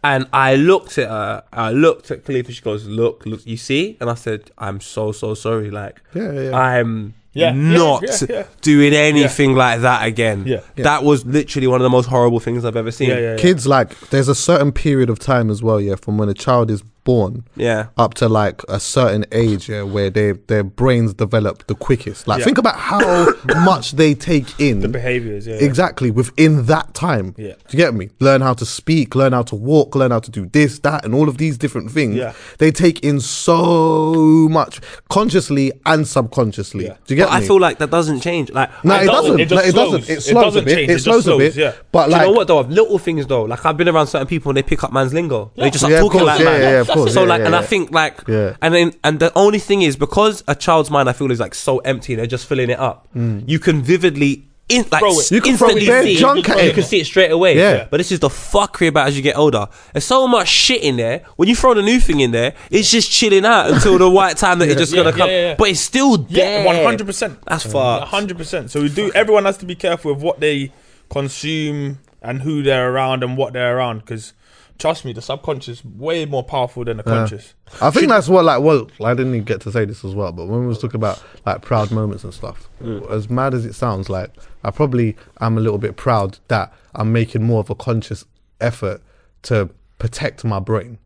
And 0.02 0.26
I 0.34 0.56
looked 0.56 0.98
at 0.98 1.08
her. 1.08 1.42
I 1.52 1.70
looked 1.70 2.10
at 2.10 2.24
Khalifa. 2.26 2.52
She 2.52 2.60
goes, 2.62 2.86
"Look, 2.86 3.24
look, 3.24 3.46
you 3.46 3.56
see?" 3.56 3.96
And 4.00 4.10
I 4.10 4.14
said, 4.14 4.50
"I'm 4.58 4.80
so 4.80 5.12
so 5.12 5.34
sorry. 5.34 5.70
Like, 5.70 6.02
Yeah, 6.14 6.30
yeah, 6.32 6.40
yeah. 6.50 6.56
I'm 6.58 7.14
Yeah, 7.32 7.54
yeah, 7.54 7.78
not 7.78 8.02
yeah, 8.02 8.26
yeah. 8.28 8.44
doing 8.60 8.92
anything 8.92 9.54
like 9.54 9.80
that 9.80 10.06
again. 10.06 10.44
Yeah. 10.46 10.60
Yeah. 10.76 10.84
That 10.84 11.04
was 11.04 11.24
literally 11.24 11.66
one 11.68 11.80
of 11.80 11.84
the 11.84 11.90
most 11.90 12.06
horrible 12.06 12.38
things 12.38 12.64
I've 12.66 12.76
ever 12.76 12.90
seen. 12.90 13.08
Yeah, 13.08 13.18
yeah, 13.18 13.30
yeah. 13.32 13.36
kids 13.38 13.66
like 13.66 13.98
there's 14.10 14.28
a 14.28 14.34
certain 14.34 14.72
period 14.72 15.08
of 15.10 15.18
time 15.18 15.50
as 15.50 15.62
well, 15.62 15.80
yeah, 15.80 15.94
from 15.96 16.18
when 16.18 16.28
a 16.28 16.34
child 16.34 16.70
is 16.70 16.82
born 17.04 17.44
Yeah. 17.56 17.86
up 17.96 18.14
to 18.14 18.28
like 18.28 18.62
a 18.68 18.80
certain 18.80 19.24
age, 19.32 19.68
yeah, 19.68 19.82
where 19.82 20.10
they 20.10 20.32
their 20.32 20.64
brains 20.64 21.14
develop 21.14 21.66
the 21.66 21.74
quickest. 21.74 22.26
Like 22.26 22.38
Yeah. 22.40 22.44
think 22.46 22.58
about 22.58 22.76
how 22.76 23.32
much 23.64 23.92
they 23.92 24.14
take 24.14 24.58
in 24.58 24.80
The 24.80 24.88
behaviors, 24.88 25.46
yeah. 25.46 25.54
exactly 25.56 26.10
within 26.10 26.66
that 26.66 26.94
time. 26.94 27.34
Yeah. 27.36 27.52
Do 27.68 27.76
you 27.76 27.84
get 27.84 27.94
me? 27.94 28.10
Learn 28.20 28.40
how 28.40 28.54
to 28.54 28.66
speak, 28.66 29.14
learn 29.14 29.32
how 29.32 29.42
to 29.42 29.54
walk, 29.54 29.94
learn 29.94 30.10
how 30.10 30.20
to 30.20 30.30
do 30.30 30.46
this, 30.52 30.78
that, 30.80 31.04
and 31.04 31.14
all 31.14 31.28
of 31.28 31.38
these 31.38 31.56
different 31.58 31.90
things. 31.90 32.16
Yeah. 32.16 32.32
They 32.58 32.70
take 32.70 33.00
in 33.04 33.20
so 33.20 34.48
much 34.48 34.80
consciously 35.08 35.72
and 35.86 36.06
subconsciously. 36.06 36.86
Yeah. 36.86 36.94
Do 37.06 37.14
you 37.14 37.16
get 37.16 37.28
But 37.28 37.38
me? 37.40 37.44
I 37.44 37.46
feel 37.48 37.60
like 37.60 37.78
that 37.78 37.90
doesn't 37.90 38.20
change. 38.20 38.50
Like, 38.50 38.70
no, 38.84 38.94
it 38.96 39.06
doesn't. 39.06 39.40
it 39.40 39.50
Like, 39.50 39.66
it 39.68 39.74
doesn't. 39.74 40.02
It 40.04 40.10
It 40.10 40.20
slows 40.22 40.42
a 40.42 40.44
doesn't 40.46 40.64
bit. 40.64 40.74
change, 40.76 40.88
It 40.90 40.92
it 40.92 40.94
just 40.94 41.04
slows 41.04 41.26
a 41.28 41.36
bit. 41.36 41.56
yeah. 41.56 41.72
But 41.92 42.06
Do 42.06 42.12
like, 42.12 42.20
you 42.22 42.26
know 42.28 42.32
what 42.32 42.46
though? 42.48 42.60
Little 42.60 42.98
things 42.98 43.26
though. 43.26 43.42
Like 43.44 43.64
I've 43.66 43.76
been 43.76 43.88
around 43.88 44.06
certain 44.08 44.26
people 44.26 44.50
and 44.50 44.56
they 44.56 44.62
pick 44.62 44.82
up 44.84 44.92
man's 44.92 45.12
lingo. 45.14 45.50
They 45.56 45.70
just 45.70 45.88
Yeah, 45.88 46.00
talking 46.00 46.20
course, 46.20 46.38
like 46.38 46.44
man. 46.44 46.84
Yeah, 46.96 47.00
of 47.02 47.04
course, 47.06 47.14
so 47.14 47.22
yeah, 47.22 47.28
like, 47.28 47.40
yeah, 47.40 47.46
and 47.46 47.56
I 47.56 47.62
think 47.62 47.90
like, 47.90 48.20
Yeah. 48.28 48.56
and 48.62 48.74
then 48.74 48.92
and 49.04 49.18
the 49.20 49.32
only 49.36 49.58
thing 49.58 49.82
is 49.82 49.96
because 49.96 50.42
a 50.48 50.54
child's 50.54 50.90
mind 50.90 51.08
I 51.08 51.12
feel 51.12 51.30
is 51.30 51.40
like 51.40 51.54
so 51.54 51.78
empty. 51.78 52.12
and 52.14 52.20
They're 52.20 52.26
just 52.26 52.46
filling 52.46 52.70
it 52.70 52.78
up. 52.78 53.08
Mm. 53.14 53.48
You 53.48 53.58
can 53.58 53.82
vividly. 53.82 54.48
In, 54.66 54.82
like 54.90 55.00
Throw 55.00 55.10
it. 55.20 55.30
You 55.30 55.42
can 55.42 55.58
throw 55.58 55.68
instantly 55.68 55.86
bare 55.86 56.02
see 56.04 56.14
it. 56.14 56.18
junk 56.20 56.48
at 56.48 56.64
you 56.64 56.72
can 56.72 56.84
see 56.84 56.98
it 56.98 57.04
straight 57.04 57.30
away. 57.30 57.54
Yeah. 57.58 57.86
But 57.90 57.98
this 57.98 58.10
is 58.10 58.20
the 58.20 58.30
fuckery 58.30 58.88
about 58.88 59.08
as 59.08 59.14
you 59.14 59.22
get 59.22 59.36
older. 59.36 59.68
There's 59.92 60.06
so 60.06 60.26
much 60.26 60.48
shit 60.48 60.82
in 60.82 60.96
there. 60.96 61.20
When 61.36 61.50
you 61.50 61.54
throw 61.54 61.74
the 61.74 61.82
new 61.82 62.00
thing 62.00 62.20
in 62.20 62.30
there, 62.30 62.54
it's 62.70 62.90
just 62.90 63.10
chilling 63.10 63.44
out 63.44 63.70
until 63.70 63.98
the 63.98 64.10
right 64.10 64.34
time 64.34 64.58
that 64.60 64.68
it's 64.70 64.78
just 64.80 64.94
Yeah, 64.94 65.02
gonna 65.02 65.14
come. 65.14 65.28
yeah, 65.28 65.48
yeah. 65.48 65.54
But 65.58 65.68
it's 65.68 65.80
still 65.80 66.16
there. 66.16 66.60
Yeah, 66.60 66.64
one 66.64 66.76
hundred 66.82 67.06
percent. 67.06 67.40
That's 67.46 67.64
fucked. 67.70 68.08
hundred 68.08 68.38
percent. 68.38 68.70
So 68.70 68.80
we 68.80 68.88
do. 68.88 69.12
Everyone 69.14 69.44
has 69.44 69.58
to 69.58 69.66
be 69.66 69.74
careful 69.74 70.14
with 70.14 70.22
what 70.22 70.40
they 70.40 70.72
consume 71.10 71.98
and 72.22 72.40
who 72.42 72.62
they're 72.62 72.90
around 72.90 73.22
and 73.22 73.36
what 73.36 73.52
they're 73.52 73.76
around. 73.76 73.98
Because 73.98 74.32
trust 74.78 75.04
me, 75.04 75.12
the 75.12 75.22
subconscious 75.22 75.84
way 75.84 76.24
more 76.24 76.42
powerful 76.42 76.84
than 76.84 76.96
the 76.98 77.02
conscious. 77.02 77.54
I 77.80 77.90
think 77.90 78.08
that's 78.08 78.28
what 78.28 78.44
like 78.44 78.62
well 78.62 78.88
I 79.02 79.14
didn't 79.14 79.34
even 79.34 79.44
get 79.44 79.60
to 79.62 79.72
say 79.72 79.84
this 79.84 80.04
as 80.04 80.14
well, 80.14 80.32
but 80.32 80.46
when 80.46 80.60
we 80.60 80.66
was 80.66 80.78
talking 80.78 80.96
about 80.96 81.22
like 81.46 81.62
proud 81.62 81.90
moments 81.90 82.24
and 82.24 82.34
stuff, 82.34 82.68
mm. 82.82 83.08
as 83.10 83.30
mad 83.30 83.54
as 83.54 83.64
it 83.64 83.74
sounds, 83.74 84.08
like 84.08 84.30
I 84.62 84.70
probably 84.70 85.16
am 85.40 85.56
a 85.56 85.60
little 85.60 85.78
bit 85.78 85.96
proud 85.96 86.38
that 86.48 86.72
I'm 86.94 87.12
making 87.12 87.42
more 87.42 87.60
of 87.60 87.70
a 87.70 87.74
conscious 87.74 88.24
effort 88.60 89.02
to 89.42 89.70
protect 89.98 90.44
my 90.44 90.58
brain. 90.58 90.98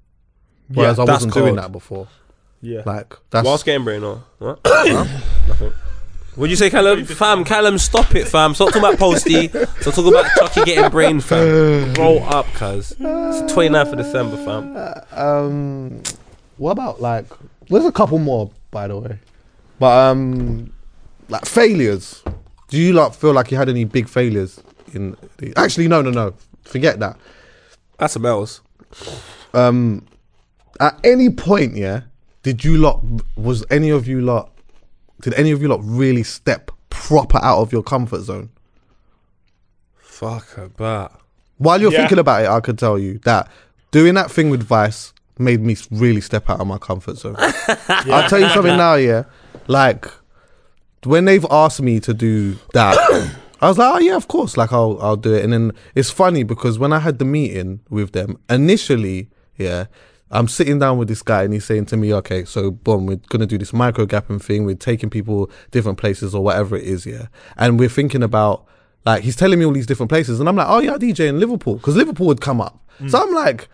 Whereas 0.68 0.98
I 0.98 1.04
wasn't 1.04 1.34
doing 1.34 1.56
that 1.56 1.72
before. 1.72 2.08
Yeah. 2.60 2.82
Like 2.84 3.14
that's 3.30 3.46
Whilst 3.46 3.64
game 3.64 3.84
brain 3.84 4.02
or 4.02 4.24
what? 4.38 4.60
Nothing. 4.64 5.72
What'd 6.38 6.50
you 6.50 6.56
say, 6.56 6.70
Callum? 6.70 7.04
Fam, 7.04 7.42
Callum, 7.42 7.78
stop 7.78 8.14
it, 8.14 8.28
fam. 8.28 8.54
Stop 8.54 8.68
talking 8.68 8.80
about 8.80 8.96
Posty. 8.96 9.48
Stop 9.48 9.66
talking 9.94 10.06
about 10.06 10.26
Chuckie 10.36 10.62
getting 10.62 10.88
brain, 10.88 11.18
fam. 11.20 11.92
Grow 11.94 12.18
up, 12.18 12.46
cuz. 12.54 12.92
It's 12.92 12.98
the 12.98 13.46
29th 13.52 13.90
of 13.92 13.98
December, 13.98 14.36
fam. 14.44 15.18
um 15.20 16.00
what 16.58 16.70
about 16.70 17.00
like 17.00 17.26
there's 17.68 17.84
a 17.84 17.90
couple 17.90 18.20
more 18.20 18.52
by 18.70 18.86
the 18.86 18.96
way. 18.98 19.18
But 19.80 20.10
um 20.10 20.72
like 21.28 21.44
failures. 21.44 22.22
Do 22.68 22.78
you 22.78 22.92
like 22.92 23.14
feel 23.14 23.32
like 23.32 23.50
you 23.50 23.56
had 23.56 23.68
any 23.68 23.82
big 23.84 24.08
failures 24.08 24.60
in 24.94 25.16
the, 25.38 25.52
actually 25.56 25.88
no 25.88 26.02
no 26.02 26.10
no. 26.10 26.34
Forget 26.62 27.00
that. 27.00 27.16
That's 27.98 28.14
a 28.14 28.20
bells. 28.20 28.60
um 29.54 30.06
at 30.78 30.96
any 31.02 31.30
point 31.30 31.74
yeah 31.74 32.02
did 32.44 32.64
you 32.64 32.76
lot 32.76 33.02
was 33.36 33.64
any 33.70 33.90
of 33.90 34.06
you 34.06 34.20
lot 34.20 34.52
did 35.22 35.34
any 35.34 35.50
of 35.50 35.60
you 35.62 35.68
lot 35.68 35.80
really 35.82 36.22
step 36.22 36.70
proper 36.90 37.38
out 37.42 37.58
of 37.60 37.72
your 37.72 37.82
comfort 37.82 38.20
zone 38.22 38.50
Fuck 40.00 40.56
about. 40.58 41.20
while 41.58 41.80
you're 41.80 41.92
Yeah. 41.92 41.98
thinking 42.00 42.18
about 42.18 42.42
it 42.42 42.48
i 42.48 42.60
could 42.60 42.78
tell 42.78 42.98
you 42.98 43.18
that 43.24 43.48
doing 43.90 44.14
that 44.14 44.30
thing 44.30 44.50
with 44.50 44.62
vice 44.62 45.12
made 45.38 45.60
me 45.60 45.76
really 45.90 46.20
step 46.20 46.50
out 46.50 46.60
of 46.60 46.66
my 46.66 46.78
comfort 46.78 47.16
zone 47.18 47.36
i'll 47.88 48.28
tell 48.28 48.40
you 48.40 48.48
something 48.48 48.76
now 48.76 48.94
yeah 48.94 49.24
like 49.68 50.06
when 51.04 51.24
they've 51.26 51.46
asked 51.50 51.80
me 51.80 52.00
to 52.00 52.12
do 52.14 52.56
that 52.74 52.96
I 53.60 53.66
was 53.68 53.76
like, 53.76 53.92
oh 53.92 53.98
yeah, 53.98 54.14
of 54.14 54.28
course, 54.28 54.56
like 54.56 54.72
I'll 54.72 54.96
I'll 55.02 55.16
do 55.16 55.34
it. 55.34 55.42
And 55.42 55.52
then 55.52 55.72
it's 55.96 56.12
funny 56.12 56.44
because 56.44 56.78
when 56.78 56.92
I 56.92 57.00
had 57.00 57.18
the 57.18 57.24
meeting 57.24 57.80
with 57.90 58.12
them 58.12 58.38
initially, 58.48 59.30
yeah, 59.56 59.86
I'm 60.30 60.48
sitting 60.48 60.78
down 60.78 60.98
with 60.98 61.08
this 61.08 61.22
guy 61.22 61.42
and 61.42 61.52
he's 61.52 61.64
saying 61.64 61.86
to 61.86 61.96
me, 61.96 62.12
okay, 62.14 62.44
so 62.44 62.70
boom, 62.70 63.06
we're 63.06 63.20
gonna 63.28 63.46
do 63.46 63.58
this 63.58 63.72
micro 63.72 64.06
gapping 64.06 64.42
thing. 64.42 64.64
We're 64.64 64.74
taking 64.74 65.10
people 65.10 65.50
different 65.70 65.98
places 65.98 66.34
or 66.34 66.42
whatever 66.42 66.76
it 66.76 66.84
is, 66.84 67.06
yeah. 67.06 67.26
And 67.56 67.78
we're 67.78 67.88
thinking 67.88 68.22
about 68.22 68.66
like 69.06 69.22
he's 69.22 69.36
telling 69.36 69.58
me 69.58 69.64
all 69.64 69.72
these 69.72 69.86
different 69.86 70.10
places, 70.10 70.40
and 70.40 70.48
I'm 70.48 70.56
like, 70.56 70.66
oh 70.68 70.80
yeah, 70.80 70.94
I 70.94 70.98
DJ 70.98 71.28
in 71.28 71.40
Liverpool 71.40 71.76
because 71.76 71.96
Liverpool 71.96 72.26
would 72.26 72.40
come 72.40 72.60
up. 72.60 72.84
Mm. 73.00 73.10
So 73.10 73.22
I'm 73.22 73.32
like. 73.32 73.68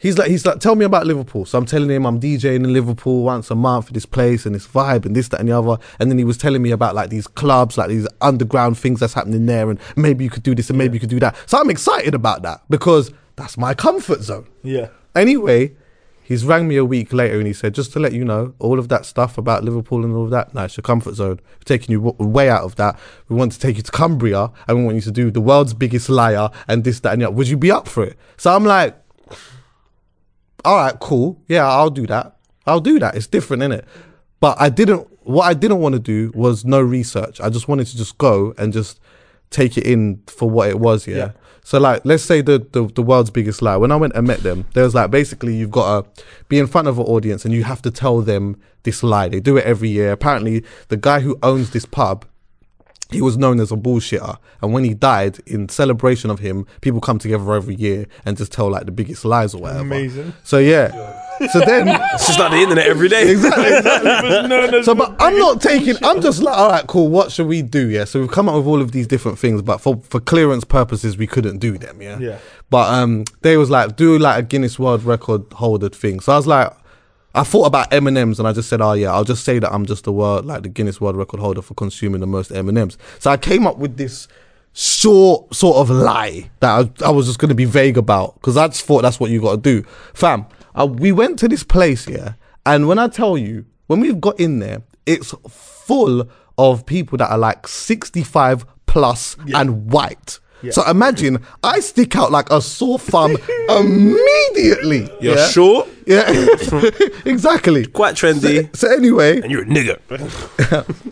He's 0.00 0.18
like, 0.18 0.28
he's 0.28 0.44
like, 0.44 0.60
tell 0.60 0.74
me 0.74 0.84
about 0.84 1.06
Liverpool. 1.06 1.46
So 1.46 1.56
I'm 1.56 1.64
telling 1.64 1.88
him 1.88 2.04
I'm 2.04 2.20
DJing 2.20 2.56
in 2.56 2.74
Liverpool 2.74 3.22
once 3.22 3.50
a 3.50 3.54
month 3.54 3.86
for 3.86 3.94
this 3.94 4.04
place 4.04 4.44
and 4.44 4.54
this 4.54 4.66
vibe 4.66 5.06
and 5.06 5.16
this, 5.16 5.28
that, 5.28 5.40
and 5.40 5.48
the 5.48 5.56
other. 5.56 5.78
And 5.98 6.10
then 6.10 6.18
he 6.18 6.24
was 6.24 6.36
telling 6.36 6.60
me 6.60 6.72
about 6.72 6.94
like 6.94 7.08
these 7.08 7.26
clubs, 7.26 7.78
like 7.78 7.88
these 7.88 8.06
underground 8.20 8.76
things 8.76 9.00
that's 9.00 9.14
happening 9.14 9.46
there, 9.46 9.70
and 9.70 9.80
maybe 9.96 10.22
you 10.22 10.28
could 10.28 10.42
do 10.42 10.54
this 10.54 10.68
and 10.68 10.76
maybe 10.76 10.94
you 10.96 11.00
could 11.00 11.08
do 11.08 11.20
that. 11.20 11.34
So 11.48 11.58
I'm 11.58 11.70
excited 11.70 12.14
about 12.14 12.42
that 12.42 12.60
because 12.68 13.12
that's 13.36 13.56
my 13.56 13.72
comfort 13.72 14.20
zone. 14.20 14.46
Yeah. 14.62 14.88
Anyway, 15.14 15.74
he's 16.24 16.44
rang 16.44 16.66
me 16.66 16.76
a 16.76 16.84
week 16.84 17.12
later 17.12 17.36
and 17.36 17.46
he 17.46 17.52
said, 17.52 17.74
just 17.74 17.92
to 17.92 18.00
let 18.00 18.12
you 18.12 18.24
know, 18.24 18.54
all 18.58 18.78
of 18.78 18.88
that 18.88 19.04
stuff 19.04 19.36
about 19.36 19.62
Liverpool 19.62 20.04
and 20.04 20.14
all 20.14 20.24
of 20.24 20.30
that, 20.30 20.54
no, 20.54 20.64
it's 20.64 20.76
your 20.76 20.82
comfort 20.82 21.14
zone. 21.14 21.38
We're 21.38 21.64
taking 21.66 21.92
you 21.92 22.00
way 22.00 22.48
out 22.48 22.62
of 22.62 22.76
that. 22.76 22.98
We 23.28 23.36
want 23.36 23.52
to 23.52 23.60
take 23.60 23.76
you 23.76 23.82
to 23.82 23.92
Cumbria 23.92 24.50
and 24.66 24.78
we 24.78 24.84
want 24.84 24.96
you 24.96 25.02
to 25.02 25.12
do 25.12 25.30
the 25.30 25.42
world's 25.42 25.74
biggest 25.74 26.08
liar 26.08 26.48
and 26.66 26.82
this, 26.82 27.00
that, 27.00 27.12
and 27.12 27.22
the 27.22 27.26
other. 27.26 27.36
Would 27.36 27.48
you 27.48 27.58
be 27.58 27.70
up 27.70 27.86
for 27.86 28.02
it? 28.04 28.16
So 28.38 28.54
I'm 28.54 28.64
like, 28.64 28.96
all 30.64 30.76
right, 30.76 30.98
cool. 30.98 31.42
Yeah, 31.46 31.68
I'll 31.68 31.90
do 31.90 32.06
that. 32.06 32.36
I'll 32.66 32.80
do 32.80 32.98
that. 32.98 33.14
It's 33.14 33.26
different, 33.26 33.62
innit? 33.62 33.84
But 34.40 34.56
I 34.58 34.70
didn't, 34.70 35.06
what 35.24 35.44
I 35.44 35.52
didn't 35.52 35.80
want 35.80 35.94
to 35.94 35.98
do 35.98 36.32
was 36.34 36.64
no 36.64 36.80
research. 36.80 37.40
I 37.40 37.50
just 37.50 37.68
wanted 37.68 37.86
to 37.88 37.96
just 37.96 38.16
go 38.16 38.54
and 38.56 38.72
just 38.72 38.98
take 39.50 39.76
it 39.76 39.86
in 39.86 40.22
for 40.26 40.48
what 40.48 40.70
it 40.70 40.80
was, 40.80 41.06
yeah. 41.06 41.16
Yeah. 41.16 41.32
So 41.64 41.80
like, 41.80 42.02
let's 42.04 42.22
say 42.22 42.42
the, 42.42 42.58
the 42.72 42.86
the 42.94 43.02
world's 43.02 43.30
biggest 43.30 43.62
lie. 43.62 43.76
When 43.78 43.90
I 43.90 43.96
went 43.96 44.14
and 44.14 44.26
met 44.26 44.42
them, 44.42 44.66
there 44.74 44.84
was 44.84 44.94
like 44.94 45.10
basically 45.10 45.56
you've 45.56 45.70
got 45.70 46.14
to 46.14 46.24
be 46.48 46.58
in 46.58 46.66
front 46.66 46.88
of 46.88 46.98
an 46.98 47.06
audience 47.06 47.44
and 47.46 47.54
you 47.54 47.64
have 47.64 47.80
to 47.82 47.90
tell 47.90 48.20
them 48.20 48.60
this 48.82 49.02
lie. 49.02 49.28
They 49.28 49.40
do 49.40 49.56
it 49.56 49.64
every 49.64 49.88
year. 49.88 50.12
Apparently, 50.12 50.62
the 50.88 50.98
guy 50.98 51.20
who 51.20 51.38
owns 51.42 51.70
this 51.70 51.86
pub, 51.86 52.26
he 53.10 53.20
was 53.22 53.36
known 53.36 53.60
as 53.60 53.70
a 53.70 53.76
bullshitter. 53.76 54.36
And 54.62 54.72
when 54.72 54.84
he 54.84 54.94
died, 54.94 55.38
in 55.46 55.68
celebration 55.68 56.30
of 56.30 56.38
him, 56.40 56.66
people 56.80 57.00
come 57.00 57.18
together 57.18 57.52
every 57.54 57.74
year 57.74 58.06
and 58.24 58.36
just 58.36 58.50
tell 58.52 58.70
like 58.70 58.86
the 58.86 58.92
biggest 58.92 59.24
lies 59.24 59.54
or 59.54 59.62
whatever. 59.62 59.80
Amazing. 59.80 60.32
So 60.42 60.58
yeah. 60.58 61.20
So 61.52 61.58
then 61.60 61.88
It's 62.14 62.26
just 62.28 62.38
like 62.38 62.52
the 62.52 62.58
internet 62.58 62.86
every 62.86 63.08
day. 63.08 63.30
exactly, 63.32 63.66
exactly. 63.76 64.48
no, 64.48 64.66
no, 64.70 64.82
So, 64.82 64.94
but 64.94 65.14
I'm 65.18 65.36
not 65.36 65.60
taking. 65.60 65.96
I'm 66.02 66.20
just 66.22 66.40
like, 66.42 66.56
all 66.56 66.70
right, 66.70 66.86
cool. 66.86 67.08
What 67.08 67.30
should 67.32 67.46
we 67.48 67.60
do? 67.60 67.88
Yeah. 67.90 68.04
So 68.04 68.20
we've 68.20 68.30
come 68.30 68.48
up 68.48 68.54
with 68.56 68.66
all 68.66 68.80
of 68.80 68.92
these 68.92 69.06
different 69.08 69.38
things, 69.38 69.60
but 69.60 69.78
for 69.78 69.96
for 70.08 70.20
clearance 70.20 70.64
purposes, 70.64 71.16
we 71.18 71.26
couldn't 71.26 71.58
do 71.58 71.76
them. 71.76 72.00
Yeah. 72.00 72.18
Yeah. 72.18 72.38
But 72.70 72.92
um, 72.94 73.24
they 73.42 73.56
was 73.56 73.68
like, 73.70 73.96
do 73.96 74.18
like 74.18 74.38
a 74.38 74.42
Guinness 74.46 74.78
World 74.78 75.02
Record 75.04 75.42
holder 75.52 75.88
thing. 75.88 76.20
So 76.20 76.32
I 76.32 76.36
was 76.36 76.46
like, 76.46 76.72
I 77.34 77.42
thought 77.42 77.66
about 77.66 77.92
M 77.92 78.06
and 78.06 78.16
M's, 78.16 78.38
and 78.38 78.46
I 78.46 78.52
just 78.52 78.68
said, 78.68 78.80
"Oh 78.80 78.92
yeah, 78.92 79.12
I'll 79.12 79.24
just 79.24 79.44
say 79.44 79.58
that 79.58 79.72
I'm 79.72 79.86
just 79.86 80.04
the 80.04 80.12
world, 80.12 80.46
like 80.46 80.62
the 80.62 80.68
Guinness 80.68 81.00
World 81.00 81.16
Record 81.16 81.40
holder 81.40 81.62
for 81.62 81.74
consuming 81.74 82.20
the 82.20 82.26
most 82.26 82.50
M 82.52 82.68
and 82.68 82.78
M's." 82.78 82.96
So 83.18 83.30
I 83.30 83.36
came 83.36 83.66
up 83.66 83.78
with 83.78 83.96
this 83.96 84.28
short 84.72 85.54
sort 85.54 85.76
of 85.76 85.90
lie 85.90 86.50
that 86.60 86.92
I, 87.02 87.06
I 87.06 87.10
was 87.10 87.26
just 87.26 87.38
going 87.38 87.48
to 87.48 87.54
be 87.54 87.64
vague 87.64 87.96
about 87.96 88.34
because 88.34 88.56
I 88.56 88.68
just 88.68 88.82
thought 88.84 89.02
that's 89.02 89.18
what 89.18 89.30
you 89.30 89.40
got 89.40 89.52
to 89.52 89.60
do, 89.60 89.86
fam. 90.12 90.46
Uh, 90.74 90.86
we 90.86 91.12
went 91.12 91.38
to 91.40 91.48
this 91.48 91.62
place, 91.64 92.08
yeah, 92.08 92.34
and 92.66 92.86
when 92.86 92.98
I 92.98 93.08
tell 93.08 93.36
you, 93.36 93.66
when 93.86 94.00
we've 94.00 94.20
got 94.20 94.38
in 94.38 94.60
there, 94.60 94.82
it's 95.06 95.34
full 95.48 96.28
of 96.56 96.86
people 96.86 97.18
that 97.18 97.30
are 97.30 97.38
like 97.38 97.66
65 97.66 98.64
plus 98.86 99.36
and 99.54 99.90
white. 99.92 100.38
So 100.72 100.88
imagine 100.88 101.38
I 101.62 101.80
stick 101.80 102.16
out 102.16 102.30
like 102.32 102.50
a 102.50 102.60
sore 102.60 102.98
thumb 102.98 103.36
immediately. 103.68 105.08
You're 105.20 105.36
yeah? 105.36 105.48
short, 105.48 105.88
Yeah, 106.06 106.24
exactly. 107.24 107.86
quite 107.86 108.14
trendy, 108.14 108.74
So 108.76 108.92
anyway, 108.92 109.40
and 109.40 109.50
you're 109.50 109.62
a 109.62 109.66
nigger. 109.66 109.98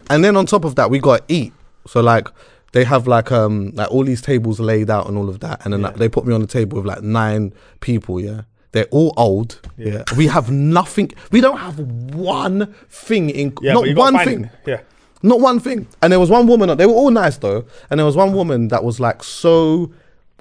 and 0.11 0.25
then 0.25 0.37
on 0.37 0.47
top 0.47 0.65
of 0.65 0.75
that, 0.77 0.91
we 0.91 0.99
got 0.99 1.27
to 1.29 1.35
eat. 1.35 1.53
So 1.87 2.01
like 2.01 2.29
they 2.73 2.85
have 2.85 3.07
like 3.07 3.31
um 3.33 3.73
like 3.75 3.91
all 3.91 4.05
these 4.05 4.23
tables 4.23 4.61
laid 4.61 4.91
out 4.91 5.09
and 5.09 5.17
all 5.19 5.29
of 5.29 5.41
that, 5.41 5.65
and 5.65 5.73
then 5.73 5.83
like, 5.83 5.97
they 5.97 6.09
put 6.09 6.27
me 6.27 6.35
on 6.35 6.41
the 6.41 6.47
table 6.47 6.77
with 6.79 6.87
like 6.87 7.03
nine 7.03 7.53
people. 7.81 8.21
Yeah, 8.21 8.43
they're 8.73 8.87
all 8.91 9.13
old. 9.17 9.61
Yeah, 9.77 10.05
we 10.17 10.27
have 10.29 10.51
nothing. 10.51 11.13
We 11.31 11.41
don't 11.41 11.59
have 11.59 11.79
one 11.79 12.75
thing 12.89 13.31
in. 13.31 13.53
Yeah, 13.61 13.75
not 13.75 13.81
but 13.81 13.89
you 13.89 13.95
gotta 13.95 14.15
one 14.15 14.25
thing. 14.25 14.45
it. 14.45 14.51
Yeah. 14.67 14.81
Not 15.23 15.41
one 15.41 15.61
thing. 15.61 15.87
And 16.03 16.13
there 16.13 16.21
was 16.21 16.31
one 16.31 16.47
woman, 16.47 16.77
they 16.77 16.87
were 16.87 16.93
all 16.95 17.11
nice 17.11 17.37
though. 17.37 17.65
And 17.91 17.99
there 17.99 18.07
was 18.07 18.17
one 18.17 18.33
woman 18.33 18.69
that 18.69 18.83
was 18.85 18.99
like 19.01 19.23
so 19.23 19.93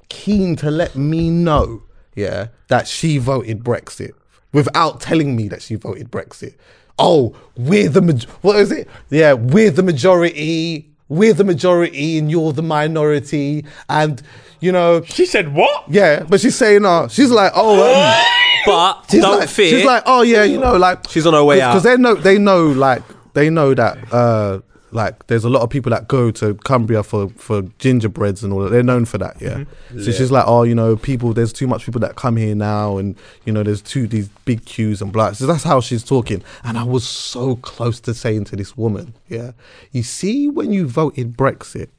keen 0.10 0.56
to 0.58 0.72
let 0.72 0.96
me 0.96 1.30
know, 1.30 1.84
yeah, 2.16 2.48
that 2.68 2.88
she 2.88 3.18
voted 3.18 3.64
Brexit 3.64 4.12
without 4.54 5.00
telling 5.02 5.36
me 5.36 5.48
that 5.50 5.62
she 5.62 5.76
voted 5.76 6.12
Brexit. 6.12 6.56
Oh, 7.00 7.36
we're 7.56 7.90
the, 7.90 8.02
maj- 8.02 8.26
what 8.42 8.58
is 8.58 8.72
it? 8.72 8.88
Yeah, 9.10 9.34
we're 9.34 9.72
the 9.72 9.84
majority. 9.84 10.90
We're 11.10 11.34
the 11.34 11.44
majority 11.44 12.18
and 12.18 12.30
you're 12.32 12.54
the 12.54 12.62
minority. 12.64 13.66
And, 13.90 14.22
you 14.60 14.72
know, 14.72 15.02
She 15.04 15.26
said 15.26 15.54
what? 15.54 15.86
yeah, 15.90 16.24
but 16.24 16.40
she's 16.42 16.56
saying, 16.56 16.86
uh, 16.86 17.08
she's 17.08 17.32
like, 17.32 17.52
oh, 17.56 17.82
um, 17.84 18.26
But 18.66 19.06
She's 19.10 19.22
don't 19.24 19.40
like, 19.40 19.50
fear. 19.50 19.70
She's 19.78 19.86
like, 19.86 20.04
oh 20.06 20.22
yeah, 20.22 20.44
you 20.44 20.60
know, 20.60 20.78
like 20.78 21.10
She's 21.10 21.26
on 21.26 21.34
her 21.34 21.44
way 21.44 21.60
out. 21.62 21.72
because 21.72 21.84
they 21.84 21.98
know 21.98 22.14
they 22.14 22.38
know 22.38 22.68
like 22.68 23.02
they 23.34 23.50
know 23.50 23.74
that 23.74 23.98
uh 24.14 24.60
like 24.92 25.28
there's 25.28 25.44
a 25.44 25.50
lot 25.50 25.62
of 25.62 25.70
people 25.70 25.90
that 25.92 26.08
go 26.08 26.32
to 26.32 26.54
Cumbria 26.56 27.04
for 27.04 27.30
for 27.30 27.64
gingerbreads 27.80 28.44
and 28.44 28.54
all 28.54 28.60
that. 28.62 28.70
They're 28.70 28.84
known 28.84 29.06
for 29.06 29.18
that, 29.18 29.42
yeah. 29.42 29.60
Mm-hmm. 29.60 30.04
So 30.04 30.12
she's 30.12 30.32
like, 30.32 30.46
oh, 30.48 30.64
you 30.64 30.76
know, 30.76 30.96
people. 30.96 31.34
There's 31.34 31.54
too 31.54 31.68
much 31.68 31.86
people 31.86 32.02
that 32.02 32.16
come 32.16 32.38
here 32.38 32.56
now, 32.56 32.98
and 32.98 33.16
you 33.46 33.54
know, 33.54 33.64
there's 33.64 33.82
two 33.82 34.08
these 34.08 34.28
big 34.46 34.66
queues 34.66 35.02
and 35.02 35.12
blah. 35.12 35.32
So 35.34 35.48
that's 35.48 35.64
how 35.64 35.80
she's 35.82 36.04
talking. 36.04 36.44
And 36.64 36.78
I 36.78 36.84
was 36.84 37.08
so 37.08 37.56
close 37.58 38.00
to 38.02 38.14
saying 38.14 38.46
to 38.46 38.56
this 38.56 38.78
woman, 38.78 39.14
yeah, 39.28 39.52
you 39.92 40.04
see, 40.04 40.48
when 40.48 40.72
you 40.72 40.88
voted 40.88 41.38
Brexit, 41.38 41.90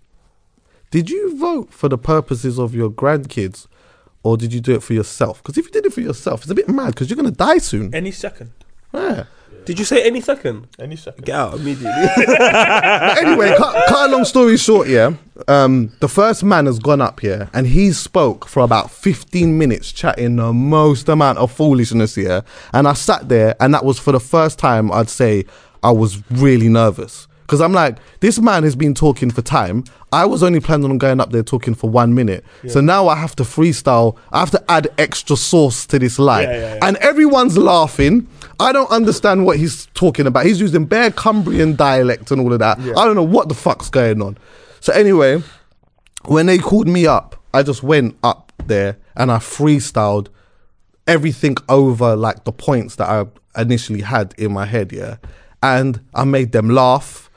did 0.90 1.08
you 1.10 1.38
vote 1.38 1.72
for 1.72 1.88
the 1.88 1.98
purposes 1.98 2.58
of 2.58 2.74
your 2.74 2.90
grandkids? 2.90 3.66
Or 4.24 4.36
did 4.36 4.54
you 4.54 4.60
do 4.60 4.72
it 4.72 4.84
for 4.84 4.92
yourself? 4.92 5.42
Because 5.42 5.58
if 5.58 5.64
you 5.64 5.72
did 5.72 5.84
it 5.84 5.92
for 5.92 6.00
yourself, 6.00 6.42
it's 6.42 6.50
a 6.50 6.54
bit 6.54 6.68
mad 6.68 6.94
because 6.94 7.10
you're 7.10 7.16
gonna 7.16 7.32
die 7.32 7.58
soon. 7.58 7.92
Any 7.92 8.12
second. 8.12 8.52
Yeah. 8.94 9.24
Did 9.64 9.78
you 9.78 9.84
say 9.84 10.02
any 10.04 10.20
second? 10.20 10.66
Any 10.78 10.96
second. 10.96 11.24
Get 11.24 11.34
out 11.34 11.54
immediately. 11.54 11.90
Anyway, 13.22 13.54
cut, 13.56 13.86
cut 13.88 14.10
a 14.10 14.12
long 14.12 14.24
story 14.24 14.56
short, 14.56 14.88
yeah. 14.88 15.12
Um, 15.48 15.92
the 16.00 16.08
first 16.08 16.42
man 16.44 16.66
has 16.66 16.78
gone 16.78 17.00
up 17.00 17.20
here 17.20 17.48
and 17.54 17.66
he 17.66 17.92
spoke 17.92 18.46
for 18.46 18.60
about 18.60 18.90
15 18.90 19.56
minutes 19.56 19.92
chatting 19.92 20.36
the 20.36 20.52
most 20.52 21.08
amount 21.08 21.38
of 21.38 21.50
foolishness 21.52 22.14
here. 22.14 22.44
And 22.72 22.86
I 22.88 22.92
sat 22.94 23.28
there 23.28 23.54
and 23.60 23.72
that 23.74 23.84
was 23.84 23.98
for 23.98 24.12
the 24.12 24.20
first 24.20 24.58
time 24.58 24.90
I'd 24.92 25.08
say 25.08 25.44
I 25.82 25.90
was 25.90 26.22
really 26.30 26.68
nervous. 26.68 27.26
Because 27.42 27.60
I'm 27.60 27.72
like, 27.72 27.98
this 28.20 28.38
man 28.38 28.62
has 28.62 28.74
been 28.74 28.94
talking 28.94 29.30
for 29.30 29.42
time. 29.42 29.84
I 30.10 30.24
was 30.24 30.42
only 30.42 30.60
planning 30.60 30.90
on 30.90 30.96
going 30.98 31.20
up 31.20 31.32
there 31.32 31.42
talking 31.42 31.74
for 31.74 31.90
one 31.90 32.14
minute. 32.14 32.44
So 32.68 32.80
now 32.80 33.08
I 33.08 33.16
have 33.16 33.36
to 33.36 33.42
freestyle. 33.42 34.16
I 34.30 34.40
have 34.40 34.50
to 34.52 34.64
add 34.70 34.88
extra 34.96 35.36
sauce 35.36 35.84
to 35.86 35.98
this 35.98 36.18
lie. 36.18 36.42
Yeah, 36.42 36.52
yeah, 36.52 36.74
yeah. 36.74 36.78
And 36.82 36.96
everyone's 36.98 37.58
laughing. 37.58 38.26
I 38.60 38.72
don't 38.72 38.90
understand 38.90 39.44
what 39.46 39.56
he's 39.58 39.86
talking 39.94 40.26
about. 40.26 40.46
He's 40.46 40.60
using 40.60 40.84
bare 40.84 41.10
Cumbrian 41.10 41.76
dialect 41.76 42.30
and 42.30 42.40
all 42.40 42.52
of 42.52 42.58
that. 42.58 42.78
I 42.78 43.04
don't 43.04 43.16
know 43.16 43.22
what 43.22 43.48
the 43.48 43.54
fuck's 43.54 43.90
going 43.90 44.22
on. 44.22 44.38
So 44.80 44.92
anyway, 44.92 45.42
when 46.24 46.46
they 46.46 46.58
called 46.58 46.88
me 46.88 47.06
up, 47.06 47.36
I 47.54 47.62
just 47.62 47.82
went 47.82 48.16
up 48.22 48.52
there 48.66 48.96
and 49.16 49.30
I 49.30 49.36
freestyled 49.38 50.28
everything 51.06 51.56
over 51.68 52.16
like 52.16 52.44
the 52.44 52.52
points 52.52 52.96
that 52.96 53.08
I 53.08 53.26
initially 53.60 54.00
had 54.00 54.34
in 54.38 54.52
my 54.52 54.66
head, 54.66 54.92
yeah. 54.92 55.16
And 55.62 56.00
I 56.14 56.24
made 56.24 56.52
them 56.52 56.70
laugh. 56.70 57.30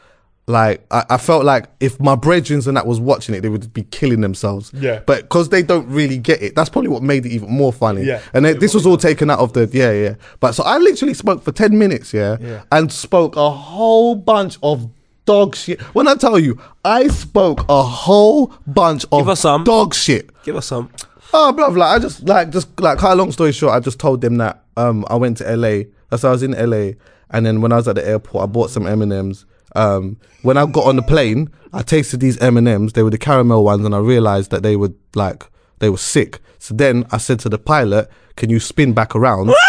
Like 0.47 0.85
I, 0.91 1.03
I 1.09 1.17
felt 1.17 1.43
like 1.43 1.65
if 1.79 1.99
my 1.99 2.13
brethren 2.15 2.61
and 2.67 2.77
that 2.77 2.85
was 2.85 2.99
watching 2.99 3.33
it, 3.33 3.41
they 3.41 3.49
would 3.49 3.73
be 3.73 3.81
killing 3.83 4.21
themselves. 4.21 4.71
Yeah. 4.75 4.99
But 5.05 5.23
because 5.23 5.49
they 5.49 5.63
don't 5.63 5.87
really 5.87 6.19
get 6.19 6.41
it, 6.43 6.53
that's 6.55 6.69
probably 6.69 6.89
what 6.89 7.01
made 7.01 7.25
it 7.25 7.29
even 7.31 7.49
more 7.51 7.73
funny. 7.73 8.03
Yeah. 8.03 8.21
And 8.31 8.45
then, 8.45 8.59
this 8.59 8.75
was 8.75 8.85
all 8.85 8.97
taken 8.97 9.31
out 9.31 9.39
of 9.39 9.53
the 9.53 9.67
yeah 9.73 9.91
yeah. 9.91 10.15
But 10.39 10.51
so 10.53 10.63
I 10.63 10.77
literally 10.77 11.15
spoke 11.15 11.41
for 11.43 11.51
ten 11.51 11.77
minutes, 11.79 12.13
yeah, 12.13 12.37
Yeah. 12.39 12.61
and 12.71 12.91
spoke 12.91 13.35
a 13.37 13.49
whole 13.49 14.13
bunch 14.15 14.59
of 14.61 14.87
dog 15.25 15.55
shit. 15.55 15.81
When 15.95 16.07
I 16.07 16.13
tell 16.13 16.37
you, 16.37 16.59
I 16.83 17.07
spoke 17.07 17.65
a 17.67 17.81
whole 17.81 18.53
bunch 18.67 19.03
of 19.11 19.21
Give 19.21 19.29
us 19.29 19.39
some. 19.39 19.63
dog 19.63 19.95
shit. 19.95 20.29
Give 20.43 20.55
us 20.57 20.67
some. 20.67 20.91
Oh, 21.33 21.53
bro, 21.53 21.69
like 21.69 21.89
I 21.95 21.97
just 21.99 22.23
like 22.27 22.51
just 22.51 22.79
like 22.79 22.99
cut 22.99 23.13
a 23.13 23.15
long 23.15 23.31
story 23.31 23.51
short, 23.51 23.73
I 23.73 23.79
just 23.79 23.97
told 23.97 24.21
them 24.21 24.37
that 24.37 24.63
um 24.77 25.05
I 25.09 25.15
went 25.15 25.37
to 25.37 25.55
LA. 25.55 25.85
That's 26.11 26.21
why 26.21 26.29
I 26.29 26.33
was 26.33 26.43
in 26.43 26.51
LA, 26.51 26.91
and 27.31 27.47
then 27.47 27.61
when 27.61 27.71
I 27.71 27.77
was 27.77 27.87
at 27.87 27.95
the 27.95 28.07
airport, 28.07 28.43
I 28.43 28.45
bought 28.45 28.69
some 28.69 28.85
M 28.85 29.01
and 29.01 29.11
M's. 29.11 29.47
Um, 29.75 30.17
when 30.41 30.57
I 30.57 30.65
got 30.65 30.85
on 30.85 30.95
the 30.95 31.01
plane, 31.01 31.49
I 31.73 31.81
tasted 31.81 32.19
these 32.19 32.37
M 32.39 32.57
and 32.57 32.67
M's. 32.67 32.93
They 32.93 33.03
were 33.03 33.09
the 33.09 33.17
caramel 33.17 33.63
ones, 33.63 33.85
and 33.85 33.93
I 33.93 33.99
realized 33.99 34.51
that 34.51 34.63
they 34.63 34.75
were 34.75 34.93
like 35.13 35.43
they 35.79 35.89
were 35.89 35.97
sick. 35.97 36.39
So 36.59 36.73
then 36.73 37.05
I 37.11 37.17
said 37.17 37.39
to 37.41 37.49
the 37.49 37.57
pilot, 37.57 38.09
"Can 38.35 38.49
you 38.49 38.59
spin 38.59 38.93
back 38.93 39.15
around?" 39.15 39.53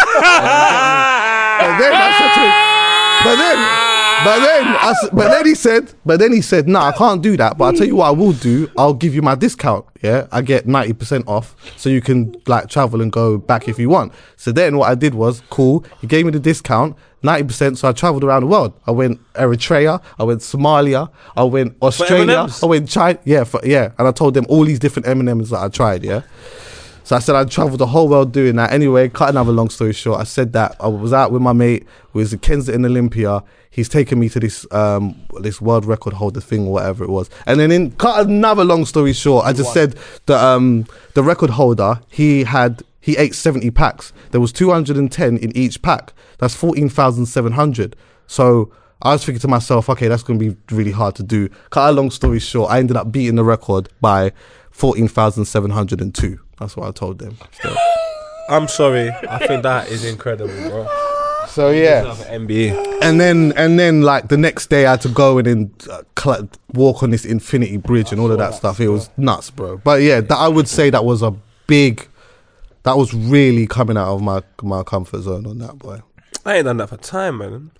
But 1.57 1.79
then 1.79 1.91
I 1.91 2.09
said 2.17 2.31
to 2.37 2.41
him, 2.45 2.53
but 3.25 3.35
then, 3.35 3.57
but 4.23 4.39
then, 4.39 4.63
I, 4.65 4.93
but 5.13 5.29
then 5.29 5.45
he 5.45 5.55
said, 5.55 5.93
but 6.05 6.19
then 6.19 6.33
he 6.33 6.41
said, 6.41 6.67
no, 6.67 6.79
I 6.79 6.91
can't 6.91 7.21
do 7.21 7.37
that. 7.37 7.57
But 7.57 7.65
I'll 7.65 7.73
tell 7.73 7.87
you 7.87 7.97
what 7.97 8.07
I 8.07 8.11
will 8.11 8.33
do. 8.33 8.69
I'll 8.77 8.93
give 8.93 9.13
you 9.13 9.21
my 9.21 9.35
discount. 9.35 9.85
Yeah, 10.01 10.27
I 10.31 10.41
get 10.41 10.67
ninety 10.67 10.93
percent 10.93 11.27
off, 11.27 11.55
so 11.75 11.89
you 11.89 12.01
can 12.01 12.35
like 12.45 12.69
travel 12.69 13.01
and 13.01 13.11
go 13.11 13.37
back 13.37 13.67
if 13.67 13.79
you 13.79 13.89
want. 13.89 14.13
So 14.35 14.51
then 14.51 14.77
what 14.77 14.89
I 14.89 14.95
did 14.95 15.15
was 15.15 15.41
cool. 15.49 15.85
He 16.01 16.07
gave 16.07 16.25
me 16.25 16.31
the 16.31 16.39
discount. 16.39 16.95
90%, 17.23 17.77
so 17.77 17.89
I 17.89 17.93
traveled 17.93 18.23
around 18.23 18.41
the 18.43 18.47
world. 18.47 18.79
I 18.85 18.91
went 18.91 19.19
Eritrea, 19.33 20.03
I 20.19 20.23
went 20.23 20.41
Somalia, 20.41 21.09
I 21.35 21.43
went 21.43 21.75
Australia, 21.81 22.47
I 22.61 22.65
went 22.67 22.87
China. 22.87 23.19
Yeah, 23.25 23.43
for, 23.43 23.59
yeah. 23.65 23.91
And 23.97 24.07
I 24.07 24.11
told 24.11 24.35
them 24.35 24.45
all 24.47 24.63
these 24.63 24.77
different 24.77 25.07
M&Ms 25.07 25.49
that 25.49 25.59
I 25.59 25.67
tried, 25.67 26.03
yeah. 26.03 26.21
So 27.03 27.15
I 27.15 27.19
said 27.19 27.35
I 27.35 27.45
traveled 27.45 27.79
the 27.79 27.87
whole 27.87 28.07
world 28.07 28.33
doing 28.33 28.57
that. 28.57 28.71
Anyway, 28.71 29.09
cut 29.09 29.29
another 29.29 29.51
long 29.51 29.69
story 29.69 29.93
short, 29.93 30.21
I 30.21 30.25
said 30.25 30.53
that 30.53 30.75
I 30.79 30.87
was 30.87 31.11
out 31.11 31.31
with 31.31 31.41
my 31.41 31.53
mate, 31.53 31.87
who 32.11 32.19
was 32.19 32.33
at 32.33 32.41
Kensington 32.41 32.85
Olympia. 32.85 33.43
He's 33.77 33.87
taken 33.87 34.19
me 34.19 34.27
to 34.29 34.39
this 34.39 34.65
um 34.71 35.15
this 35.39 35.61
world 35.61 35.85
record 35.85 36.13
holder 36.13 36.41
thing 36.41 36.65
or 36.65 36.73
whatever 36.73 37.03
it 37.03 37.11
was. 37.11 37.29
And 37.45 37.59
then 37.59 37.71
in 37.71 37.91
cut 37.91 38.25
another 38.25 38.65
long 38.65 38.85
story 38.85 39.13
short, 39.13 39.45
I 39.45 39.53
just 39.53 39.71
said 39.71 39.95
that 40.25 40.43
um 40.43 40.87
the 41.13 41.21
record 41.21 41.51
holder, 41.51 42.01
he 42.09 42.43
had 42.43 42.81
he 43.01 43.15
ate 43.17 43.35
70 43.35 43.69
packs. 43.69 44.13
There 44.31 44.41
was 44.41 44.51
210 44.51 45.37
in 45.37 45.55
each 45.55 45.79
pack. 45.83 46.11
That's 46.39 46.55
14,700. 46.55 47.95
So 48.25 48.71
I 49.03 49.13
was 49.13 49.23
thinking 49.23 49.41
to 49.41 49.47
myself, 49.47 49.91
okay, 49.91 50.07
that's 50.07 50.23
going 50.23 50.39
to 50.39 50.51
be 50.51 50.75
really 50.75 50.91
hard 50.91 51.13
to 51.17 51.23
do. 51.23 51.47
Cut 51.69 51.87
a 51.87 51.91
long 51.91 52.09
story 52.09 52.39
short, 52.39 52.71
I 52.71 52.79
ended 52.79 52.97
up 52.97 53.11
beating 53.11 53.35
the 53.35 53.43
record 53.43 53.89
by 54.01 54.33
14,702. 54.71 56.39
That's 56.59 56.75
what 56.75 56.87
I 56.87 56.91
told 56.91 57.19
them. 57.19 57.37
So, 57.61 57.75
I'm 58.49 58.67
sorry. 58.67 59.11
I 59.29 59.45
think 59.45 59.61
that 59.61 59.89
is 59.89 60.03
incredible, 60.03 60.53
bro. 60.67 61.06
So 61.47 61.71
yeah. 61.71 62.03
NBA. 62.03 62.99
And 63.01 63.19
then, 63.19 63.53
and 63.55 63.79
then, 63.79 64.01
like 64.01 64.27
the 64.27 64.37
next 64.37 64.69
day, 64.69 64.85
I 64.85 64.91
had 64.91 65.01
to 65.01 65.09
go 65.09 65.37
and 65.37 65.47
then 65.47 65.71
uh, 65.89 66.03
cl- 66.17 66.49
walk 66.73 67.03
on 67.03 67.09
this 67.09 67.25
Infinity 67.25 67.77
Bridge 67.77 68.11
and 68.11 68.19
all 68.21 68.31
of 68.31 68.37
that 68.37 68.53
stuff. 68.53 68.79
It 68.79 68.89
was 68.89 69.09
nuts, 69.17 69.49
bro. 69.49 69.77
But 69.77 70.01
yeah, 70.01 70.21
that 70.21 70.37
I 70.37 70.47
would 70.47 70.67
say 70.67 70.89
that 70.89 71.05
was 71.05 71.21
a 71.21 71.33
big. 71.67 72.07
That 72.83 72.97
was 72.97 73.13
really 73.13 73.67
coming 73.67 73.97
out 73.97 74.13
of 74.13 74.21
my 74.21 74.41
my 74.61 74.83
comfort 74.83 75.21
zone 75.21 75.45
on 75.45 75.57
that 75.59 75.77
boy. 75.77 76.01
I 76.45 76.57
ain't 76.57 76.65
done 76.65 76.77
that 76.77 76.87
for 76.89 76.97
time, 76.97 77.39
man. 77.39 77.71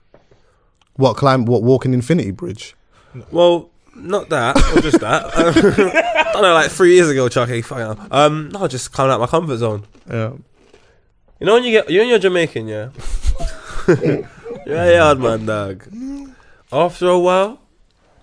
What 0.96 1.16
climb? 1.16 1.46
What 1.46 1.64
walking 1.64 1.94
Infinity 1.94 2.32
Bridge? 2.32 2.76
Well, 3.32 3.70
not 3.96 4.30
that, 4.30 4.58
or 4.76 4.82
just 4.82 5.00
that. 5.00 5.26
I 5.38 6.34
don't 6.34 6.42
know, 6.42 6.54
like 6.54 6.70
three 6.70 6.96
years 6.96 7.10
ago, 7.10 7.30
Chuckie. 7.30 7.62
Fuck 7.62 7.78
hell. 7.78 8.08
Um, 8.12 8.50
no, 8.50 8.68
just 8.68 8.92
coming 8.92 9.12
out 9.12 9.20
my 9.20 9.28
comfort 9.28 9.58
zone. 9.58 9.86
Yeah. 10.10 10.34
You 11.40 11.46
know 11.46 11.54
when 11.54 11.64
you 11.64 11.72
get, 11.72 11.90
you 11.90 12.00
when 12.00 12.08
you're 12.10 12.20
Jamaican, 12.20 12.68
yeah. 12.68 12.90
you're 13.88 14.76
a 14.76 14.96
yard 14.96 15.20
man, 15.20 15.46
dog. 15.46 15.88
After 16.72 17.08
a 17.10 17.20
while, 17.20 17.60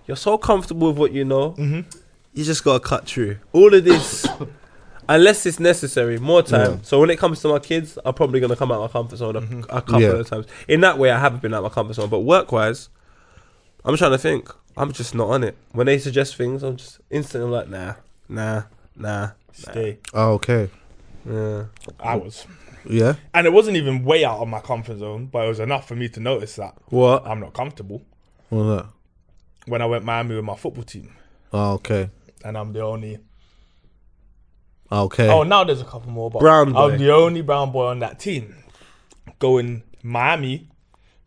you're 0.05 0.17
so 0.17 0.37
comfortable 0.37 0.89
with 0.89 0.97
what 0.97 1.11
you 1.13 1.23
know. 1.25 1.51
Mhm. 1.51 1.85
You 2.33 2.43
just 2.43 2.63
gotta 2.63 2.79
cut 2.81 3.05
through 3.07 3.37
all 3.53 3.73
of 3.73 3.83
this. 3.83 4.25
unless 5.09 5.45
it's 5.45 5.59
necessary, 5.59 6.17
more 6.19 6.41
time. 6.43 6.71
Yeah. 6.71 6.77
So 6.83 6.99
when 6.99 7.09
it 7.09 7.17
comes 7.17 7.39
to 7.41 7.47
my 7.47 7.59
kids, 7.59 7.97
I'm 8.03 8.13
probably 8.13 8.39
gonna 8.39 8.55
come 8.55 8.71
out 8.71 8.81
my 8.81 8.87
comfort 8.87 9.15
zone 9.17 9.35
a, 9.37 9.77
a 9.77 9.81
couple 9.81 10.01
Yeah. 10.01 10.09
of 10.09 10.27
times. 10.29 10.45
In 10.67 10.81
that 10.81 10.97
way, 10.97 11.11
I 11.11 11.19
haven't 11.19 11.41
been 11.41 11.53
out 11.53 11.63
my 11.63 11.69
comfort 11.69 11.93
zone. 11.93 12.09
But 12.09 12.19
work 12.21 12.51
wise, 12.51 12.89
I'm 13.85 13.95
trying 13.95 14.11
to 14.11 14.17
think. 14.17 14.49
I'm 14.77 14.91
just 14.91 15.15
not 15.15 15.29
on 15.29 15.43
it. 15.45 15.55
When 15.71 15.85
they 15.85 15.97
suggest 15.99 16.35
things, 16.35 16.61
I'm 16.61 16.75
just 16.75 16.99
instantly 17.09 17.49
like, 17.49 17.69
nah, 17.69 17.93
nah, 18.27 18.63
nah. 18.95 19.29
Stay. 19.53 19.99
Oh, 20.13 20.33
okay. 20.33 20.69
Yeah. 21.25 21.65
I 22.01 22.15
was. 22.17 22.45
Yeah. 22.87 23.15
And 23.33 23.47
it 23.47 23.53
wasn't 23.53 23.77
even 23.77 24.03
way 24.03 24.23
out 24.25 24.39
of 24.39 24.47
my 24.47 24.59
comfort 24.59 24.99
zone, 24.99 25.27
but 25.27 25.45
it 25.45 25.47
was 25.49 25.59
enough 25.59 25.87
for 25.87 25.95
me 25.95 26.07
to 26.09 26.19
notice 26.19 26.55
that 26.57 26.75
What? 26.89 27.25
I'm 27.25 27.39
not 27.39 27.53
comfortable. 27.53 28.01
What's 28.49 28.83
that? 28.83 28.89
When 29.67 29.81
I 29.81 29.85
went 29.85 30.05
Miami 30.05 30.35
with 30.35 30.45
my 30.45 30.55
football 30.55 30.83
team, 30.83 31.15
Oh, 31.51 31.73
okay. 31.73 32.09
and 32.43 32.57
I'm 32.57 32.71
the 32.73 32.81
only. 32.81 33.17
Ah, 34.91 35.01
okay. 35.01 35.29
Oh, 35.29 35.41
now 35.43 35.63
there's 35.63 35.81
a 35.81 35.85
couple 35.85 36.11
more, 36.11 36.29
but 36.29 36.39
Brown 36.39 36.71
boy. 36.73 36.91
I'm 36.91 36.97
the 36.99 37.11
only 37.11 37.41
brown 37.41 37.71
boy 37.71 37.87
on 37.87 37.99
that 37.99 38.19
team. 38.19 38.55
Going 39.39 39.81
Miami 40.03 40.69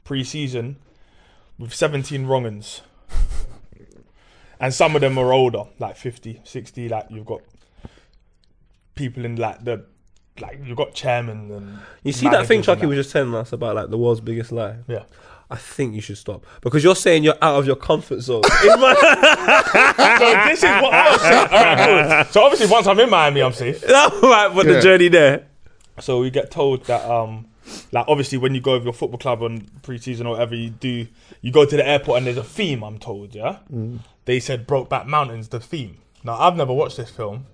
pre-season 0.05 0.77
with 1.59 1.75
17 1.75 2.25
wrongins. 2.27 2.83
and 4.61 4.73
some 4.73 4.95
of 4.95 5.01
them 5.01 5.19
are 5.19 5.33
older, 5.33 5.65
like 5.81 5.97
50, 5.97 6.41
60. 6.45 6.89
Like 6.89 7.07
you've 7.11 7.27
got 7.27 7.41
people 8.95 9.25
in 9.25 9.35
like 9.37 9.65
the, 9.65 9.85
like 10.41 10.61
you've 10.65 10.77
got 10.77 10.95
chairman 10.95 11.51
and. 11.53 11.79
You 12.05 12.13
see 12.13 12.27
that 12.29 12.47
thing 12.47 12.59
managers 12.59 12.67
Chuckie 12.67 12.81
that. 12.83 12.89
was 12.89 12.97
just 12.97 13.11
telling 13.13 13.35
us 13.35 13.53
about 13.53 13.75
like 13.77 13.91
the 13.91 13.99
world's 13.99 14.21
biggest 14.21 14.53
lie? 14.53 14.77
Yeah. 14.87 15.05
I 15.51 15.57
think 15.57 15.95
you 15.95 16.03
should 16.03 16.19
stop 16.19 16.45
because 16.61 16.85
you're 16.85 16.95
saying 16.95 17.25
you're 17.25 17.39
out 17.41 17.59
of 17.59 17.67
your 17.67 17.77
comfort 17.77 18.21
zone. 18.21 18.43
In 18.65 18.81
my- 18.81 18.95
So 20.19 20.49
this 20.49 20.59
is 20.59 20.71
what 20.83 20.93
I 20.93 21.11
was 21.13 21.21
saying. 21.23 21.49
All 21.51 21.65
right, 21.65 22.25
cool. 22.27 22.33
So 22.33 22.43
obviously, 22.43 22.67
once 22.67 22.87
I'm 22.87 23.01
in 23.01 23.09
Miami, 23.11 23.43
I'm 23.43 23.53
safe. 23.53 23.83
right, 23.89 24.51
but 24.55 24.67
Yeah. 24.67 24.73
the 24.75 24.81
journey 24.83 25.09
there. 25.09 25.47
So 26.01 26.21
we 26.21 26.31
get 26.31 26.51
told 26.51 26.85
that, 26.85 27.09
um, 27.11 27.47
like 27.93 28.05
obviously, 28.09 28.37
when 28.39 28.55
you 28.55 28.61
go 28.61 28.75
with 28.75 28.85
your 28.85 28.93
football 28.93 29.19
club 29.19 29.43
on 29.43 29.67
pre-season 29.83 30.27
or 30.27 30.33
whatever 30.33 30.55
you 30.55 30.71
do, 30.71 31.07
you 31.41 31.51
go 31.51 31.65
to 31.65 31.77
the 31.77 31.87
airport 31.87 32.19
and 32.19 32.27
there's 32.27 32.37
a 32.37 32.45
theme. 32.45 32.83
I'm 32.85 32.99
told, 32.99 33.35
yeah. 33.35 33.59
They 34.27 34.41
said 34.41 34.67
Brokeback 34.69 35.07
Mountain's 35.07 35.49
the 35.49 35.61
theme. 35.61 35.99
Now 36.25 36.39
I've 36.39 36.57
never 36.57 36.73
watched 36.75 36.97
this 36.99 37.11
film, 37.11 37.47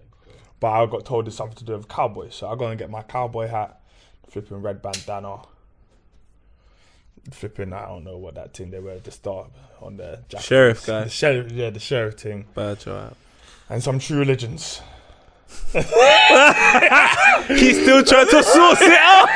but 0.64 0.72
I 0.72 0.86
got 0.86 1.04
told 1.04 1.28
it's 1.28 1.36
something 1.36 1.58
to 1.58 1.64
do 1.64 1.74
with 1.74 1.88
cowboys. 1.88 2.36
So 2.36 2.48
I 2.48 2.56
go 2.56 2.68
and 2.68 2.78
get 2.78 2.88
my 2.88 3.02
cowboy 3.02 3.48
hat, 3.48 3.82
flipping 4.30 4.62
red 4.62 4.80
bandana, 4.80 5.42
flipping 7.30 7.74
I 7.74 7.82
don't 7.82 8.02
know 8.02 8.16
what 8.16 8.36
that 8.36 8.54
thing 8.54 8.70
they 8.70 8.80
wear 8.80 8.94
at 8.94 9.04
the 9.04 9.10
start 9.10 9.50
on 9.82 9.98
the 9.98 10.20
jacket. 10.26 10.42
Sheriff 10.46 10.86
guy. 10.86 11.04
The 11.04 11.10
sheriff, 11.10 11.52
yeah, 11.52 11.68
the 11.68 11.80
sheriff 11.80 12.14
thing, 12.14 12.46
Bad 12.54 12.86
right. 12.86 13.12
and 13.68 13.82
some 13.82 13.98
true 13.98 14.18
religions. 14.18 14.80
He's 15.74 15.82
still 17.82 18.02
trying 18.02 18.28
to 18.28 18.42
source 18.42 18.80
it 18.80 18.98
out 18.98 19.28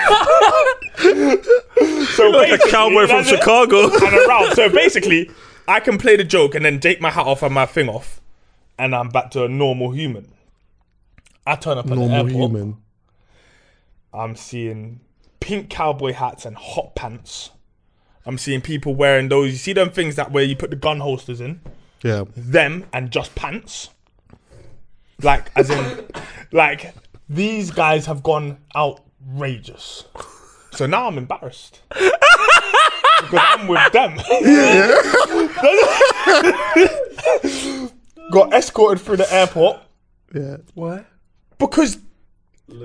So 2.17 2.31
like 2.31 2.53
a 2.53 2.71
cowboy 2.71 3.07
from. 3.07 3.23
Chicago. 3.23 3.95
and 4.03 4.15
around. 4.15 4.55
So 4.55 4.71
basically, 4.71 5.31
I 5.69 5.81
can 5.81 5.99
play 5.99 6.17
the 6.17 6.25
joke 6.25 6.55
and 6.55 6.65
then 6.65 6.81
take 6.81 7.03
my 7.03 7.11
hat 7.11 7.27
off 7.27 7.43
and 7.43 7.53
my 7.55 7.67
thing 7.67 7.91
off, 7.91 8.23
and 8.79 8.95
I'm 8.95 9.11
back 9.11 9.31
to 9.33 9.45
a 9.45 9.49
normal 9.49 9.91
human. 9.91 10.33
I 11.49 11.57
turn 11.57 11.79
up 11.79 11.87
at 11.87 11.91
the 11.91 11.97
Normal 11.97 12.15
airport. 12.17 12.33
human. 12.33 12.77
I'm 14.13 14.37
seeing 14.37 15.01
pink 15.41 15.71
cowboy 15.71 16.13
hats 16.13 16.45
and 16.45 16.57
hot 16.57 16.95
pants. 16.95 17.51
I'm 18.27 18.37
seeing 18.39 18.61
people 18.61 18.95
wearing 18.95 19.29
those. 19.29 19.53
You 19.53 19.57
see 19.59 19.73
them 19.73 19.91
things 19.91 20.17
that 20.17 20.31
where 20.31 20.45
you 20.45 20.55
put 20.57 20.71
the 20.71 20.77
gun 20.77 21.01
holsters 21.01 21.41
in 21.41 21.61
Yeah. 22.03 22.25
them 22.37 22.85
and 22.93 23.11
just 23.11 23.35
pants. 23.35 23.89
Like, 25.23 25.51
as 25.57 25.71
in, 25.71 26.07
like 26.53 26.95
these 27.29 27.71
guys 27.71 28.07
have 28.07 28.23
gone 28.23 28.59
outrageous. 28.77 30.05
So 30.73 30.87
now 30.87 31.07
I'm 31.09 31.17
embarrassed 31.19 31.81
because 31.89 33.41
I'm 33.41 33.67
with 33.69 33.91
them. 33.93 34.17
Yeah. 34.43 35.01
Got 38.31 38.53
escorted 38.53 39.01
through 39.03 39.17
the 39.17 39.33
airport 39.33 39.81
Yeah. 40.35 40.59
Why? 40.75 41.05
Because 41.59 41.99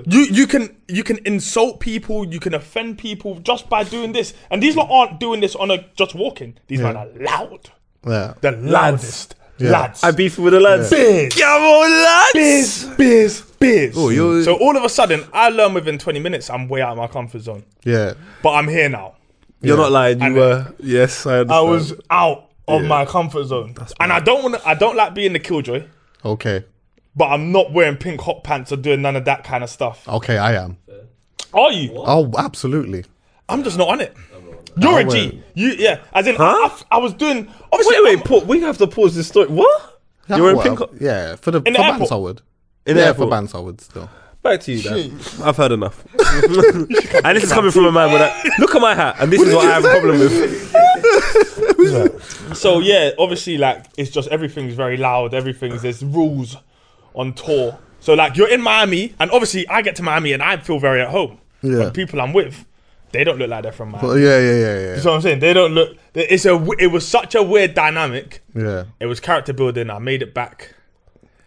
you 0.06 0.22
you 0.30 0.46
can 0.46 0.74
you 0.88 1.04
can 1.04 1.18
insult 1.26 1.80
people, 1.80 2.24
you 2.26 2.40
can 2.40 2.54
offend 2.54 2.98
people 2.98 3.38
just 3.40 3.68
by 3.68 3.84
doing 3.84 4.12
this, 4.12 4.34
and 4.50 4.62
these 4.62 4.76
lot 4.76 4.88
aren't 4.90 5.20
doing 5.20 5.40
this 5.40 5.54
on 5.56 5.70
a 5.70 5.84
just 5.96 6.14
walking. 6.14 6.56
These 6.66 6.80
men 6.80 6.96
are 6.96 7.06
loud, 7.20 7.70
Yeah. 8.06 8.34
the 8.40 8.52
loudest 8.52 9.34
Yeah. 9.58 9.70
lads. 9.70 10.02
I 10.02 10.10
beef 10.10 10.38
with 10.38 10.52
the 10.54 10.60
lads. 10.60 10.90
Biz. 10.90 11.34
Come 11.34 11.62
on, 11.62 11.90
lads. 11.90 12.32
Biz, 12.34 12.86
biz, 12.96 13.42
biz. 13.60 13.94
Oh, 13.96 14.08
you're- 14.08 14.42
so 14.42 14.54
all 14.54 14.76
of 14.76 14.82
a 14.84 14.88
sudden, 14.88 15.24
I 15.32 15.50
learn 15.50 15.74
within 15.74 15.96
20 15.98 16.18
minutes 16.18 16.50
I'm 16.50 16.68
way 16.68 16.80
out 16.82 16.92
of 16.92 16.98
my 16.98 17.06
comfort 17.06 17.42
zone. 17.42 17.62
Yeah. 17.84 18.14
But 18.42 18.52
I'm 18.54 18.66
here 18.68 18.88
now. 18.88 19.14
You're 19.60 19.76
not 19.76 19.92
lying. 19.92 20.18
You 20.20 20.26
And- 20.26 20.34
were. 20.34 20.66
Yes, 20.80 21.24
I 21.26 21.40
understand. 21.40 21.52
I 21.52 21.60
was 21.60 21.94
out 22.10 22.46
of 22.66 22.82
my 22.82 23.04
comfort 23.04 23.44
zone. 23.46 23.74
And 24.00 24.12
I 24.12 24.18
don't 24.20 24.42
want 24.42 24.54
to, 24.56 24.68
I 24.68 24.74
don't 24.74 24.96
like 24.96 25.14
being 25.14 25.34
the 25.34 25.38
killjoy, 25.38 25.84
Okay. 26.24 26.64
But 27.16 27.26
I'm 27.26 27.52
not 27.52 27.72
wearing 27.72 27.96
pink 27.96 28.20
hot 28.20 28.44
pants 28.44 28.72
or 28.72 28.76
doing 28.76 29.02
none 29.02 29.16
of 29.16 29.24
that 29.26 29.44
kind 29.44 29.62
of 29.64 29.70
stuff. 29.70 30.08
Okay, 30.08 30.38
I 30.38 30.54
am. 30.54 30.78
Are 31.52 31.72
you? 31.72 31.92
Oh, 31.96 32.32
absolutely. 32.36 33.04
I'm 33.48 33.62
just 33.62 33.78
not 33.78 33.88
on 33.88 34.00
it. 34.00 34.16
You're 34.76 35.00
a 35.00 35.04
G. 35.04 35.42
You 35.54 35.68
yeah. 35.78 36.00
As 36.12 36.26
in, 36.26 36.36
I, 36.38 36.42
I, 36.42 36.96
I 36.96 36.98
was 36.98 37.14
doing 37.14 37.48
obviously. 37.72 37.96
Wait, 37.96 38.04
wait. 38.04 38.18
I'm- 38.18 38.40
pa- 38.40 38.46
we 38.46 38.60
have 38.62 38.78
to 38.78 38.86
pause 38.86 39.14
this 39.14 39.28
story. 39.28 39.46
What? 39.48 40.00
Yeah, 40.28 40.36
You're 40.36 40.50
in 40.50 40.56
well, 40.56 40.76
pink. 40.76 41.00
Yeah, 41.00 41.36
for 41.36 41.50
the 41.50 41.58
In 41.58 41.64
for 41.64 41.70
the 41.72 41.78
bands 41.78 41.92
airport? 42.02 42.12
I 42.12 42.16
would. 42.16 42.42
In 42.86 42.94
the 42.96 43.02
yeah, 43.02 43.08
airport? 43.08 43.26
for 43.28 43.30
bands 43.30 43.54
I 43.54 43.58
would 43.58 43.80
still. 43.80 44.10
Back 44.42 44.60
to 44.62 44.72
you, 44.72 44.82
Dan. 44.82 45.18
I've 45.42 45.56
heard 45.56 45.72
enough. 45.72 46.04
and 46.18 47.36
this 47.36 47.44
is 47.44 47.52
coming 47.52 47.70
from 47.70 47.86
a 47.86 47.92
man 47.92 48.10
with 48.10 48.20
that. 48.20 48.58
Look 48.58 48.74
at 48.74 48.80
my 48.82 48.94
hat, 48.94 49.16
and 49.20 49.32
this 49.32 49.40
is 49.40 49.54
what 49.54 49.66
I 49.66 49.72
have 49.74 49.84
a 49.84 49.88
problem 49.90 50.18
with. 50.18 50.74
So 52.54 52.78
yeah, 52.78 53.10
obviously, 53.18 53.58
like 53.58 53.84
it's 53.96 54.10
just 54.10 54.28
everything's 54.28 54.74
very 54.74 54.96
loud. 54.96 55.34
Everything's 55.34 55.82
there's 55.82 56.04
rules 56.04 56.56
on 57.14 57.32
tour. 57.34 57.78
So 58.00 58.14
like 58.14 58.36
you're 58.36 58.50
in 58.50 58.60
Miami, 58.60 59.14
and 59.18 59.30
obviously 59.30 59.66
I 59.68 59.82
get 59.82 59.96
to 59.96 60.02
Miami 60.02 60.32
and 60.32 60.42
I 60.42 60.56
feel 60.58 60.78
very 60.78 61.00
at 61.00 61.08
home. 61.08 61.38
Yeah. 61.62 61.78
But 61.78 61.94
people 61.94 62.20
I'm 62.20 62.32
with, 62.34 62.66
they 63.12 63.24
don't 63.24 63.38
look 63.38 63.48
like 63.48 63.62
they're 63.62 63.72
from 63.72 63.90
Miami. 63.92 64.08
But 64.08 64.14
yeah, 64.16 64.38
yeah, 64.38 64.54
yeah, 64.58 64.80
yeah. 64.94 65.00
So 65.00 65.14
I'm 65.14 65.22
saying 65.22 65.38
they 65.38 65.54
don't 65.54 65.72
look. 65.72 65.96
It's 66.14 66.44
a. 66.44 66.62
It 66.78 66.88
was 66.88 67.06
such 67.08 67.34
a 67.34 67.42
weird 67.42 67.74
dynamic. 67.74 68.42
yeah. 68.54 68.84
It 69.00 69.06
was 69.06 69.20
character 69.20 69.52
building. 69.54 69.88
I 69.88 69.98
made 69.98 70.20
it 70.20 70.34
back. 70.34 70.74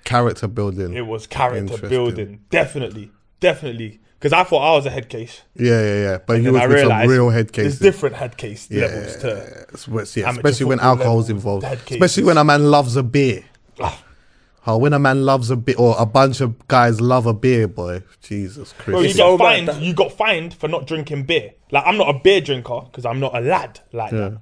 Character 0.03 0.47
building. 0.47 0.93
It 0.93 1.05
was 1.05 1.27
character 1.27 1.77
building. 1.87 2.39
Definitely, 2.49 3.11
definitely. 3.39 3.99
Because 4.17 4.33
I 4.33 4.43
thought 4.45 4.61
I 4.67 4.75
was 4.75 4.87
a 4.87 4.89
head 4.89 5.09
case. 5.09 5.43
yeah, 5.53 5.79
yeah, 5.79 5.93
yeah. 6.01 6.17
But 6.25 6.41
you 6.41 6.45
And 6.45 6.53
was 6.53 6.61
I 6.63 6.65
realized 6.65 7.11
real 7.11 7.29
head 7.29 7.49
there's 7.49 7.77
different 7.77 8.15
head 8.15 8.35
case 8.35 8.67
yeah, 8.71 8.85
levels 8.85 9.17
to. 9.17 9.65
Especially, 9.73 10.21
yeah, 10.23 10.31
especially 10.31 10.65
when 10.65 10.79
alcohol's 10.79 11.29
involved. 11.29 11.65
Especially 11.65 12.23
when 12.23 12.37
a 12.37 12.43
man 12.43 12.71
loves 12.71 12.95
a 12.95 13.03
beer. 13.03 13.43
Ah. 13.79 14.01
Oh, 14.69 14.77
when 14.77 14.91
a 14.93 14.99
man 14.99 15.23
loves 15.25 15.49
a 15.49 15.55
beer, 15.55 15.75
or 15.77 15.95
a 15.97 16.05
bunch 16.05 16.41
of 16.41 16.67
guys 16.67 16.99
love 16.99 17.25
a 17.25 17.33
beer, 17.33 17.67
boy. 17.69 18.03
Jesus 18.21 18.73
Bro, 18.85 18.99
you 18.99 19.05
Christ. 19.05 19.17
got 19.17 19.23
so 19.23 19.37
fined. 19.37 19.67
that- 19.69 19.81
You 19.81 19.93
got 19.93 20.11
fined 20.11 20.53
for 20.53 20.67
not 20.67 20.85
drinking 20.85 21.23
beer. 21.23 21.51
Like 21.71 21.83
I'm 21.87 21.97
not 21.97 22.13
a 22.13 22.19
beer 22.19 22.41
drinker 22.41 22.81
because 22.81 23.05
I'm 23.05 23.19
not 23.21 23.35
a 23.35 23.39
lad 23.39 23.79
like 23.93 24.11
Yeah. 24.11 24.17
that. 24.29 24.37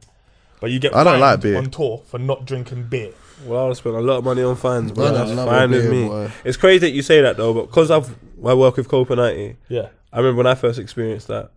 But 0.60 0.72
you 0.72 0.80
get 0.80 0.96
I 0.96 1.04
don't 1.04 1.14
fined 1.14 1.22
like 1.22 1.42
beer. 1.42 1.58
on 1.58 1.70
tour 1.70 2.02
for 2.08 2.18
not 2.18 2.46
drinking 2.46 2.86
beer. 2.86 3.12
Well, 3.46 3.70
I 3.70 3.74
spent 3.74 3.96
a 3.96 4.00
lot 4.00 4.18
of 4.18 4.24
money 4.24 4.42
on 4.42 4.56
fines, 4.56 4.92
bro. 4.94 5.06
Man, 5.12 5.14
That's 5.14 5.50
fine 5.50 5.70
with 5.70 5.90
me. 5.92 6.08
boy. 6.08 6.32
It's 6.44 6.58
crazy 6.58 6.80
that 6.80 6.92
you 6.92 7.02
say 7.04 7.22
that 7.22 7.38
though, 7.38 7.54
but 7.54 7.68
because 7.68 7.92
I've 7.92 8.16
I 8.44 8.54
work 8.56 8.78
with 8.78 8.88
Copa 8.88 9.16
90, 9.16 9.58
Yeah, 9.70 9.90
I 10.12 10.18
remember 10.18 10.38
when 10.38 10.48
I 10.48 10.56
first 10.56 10.80
experienced 10.80 11.28
that, 11.28 11.52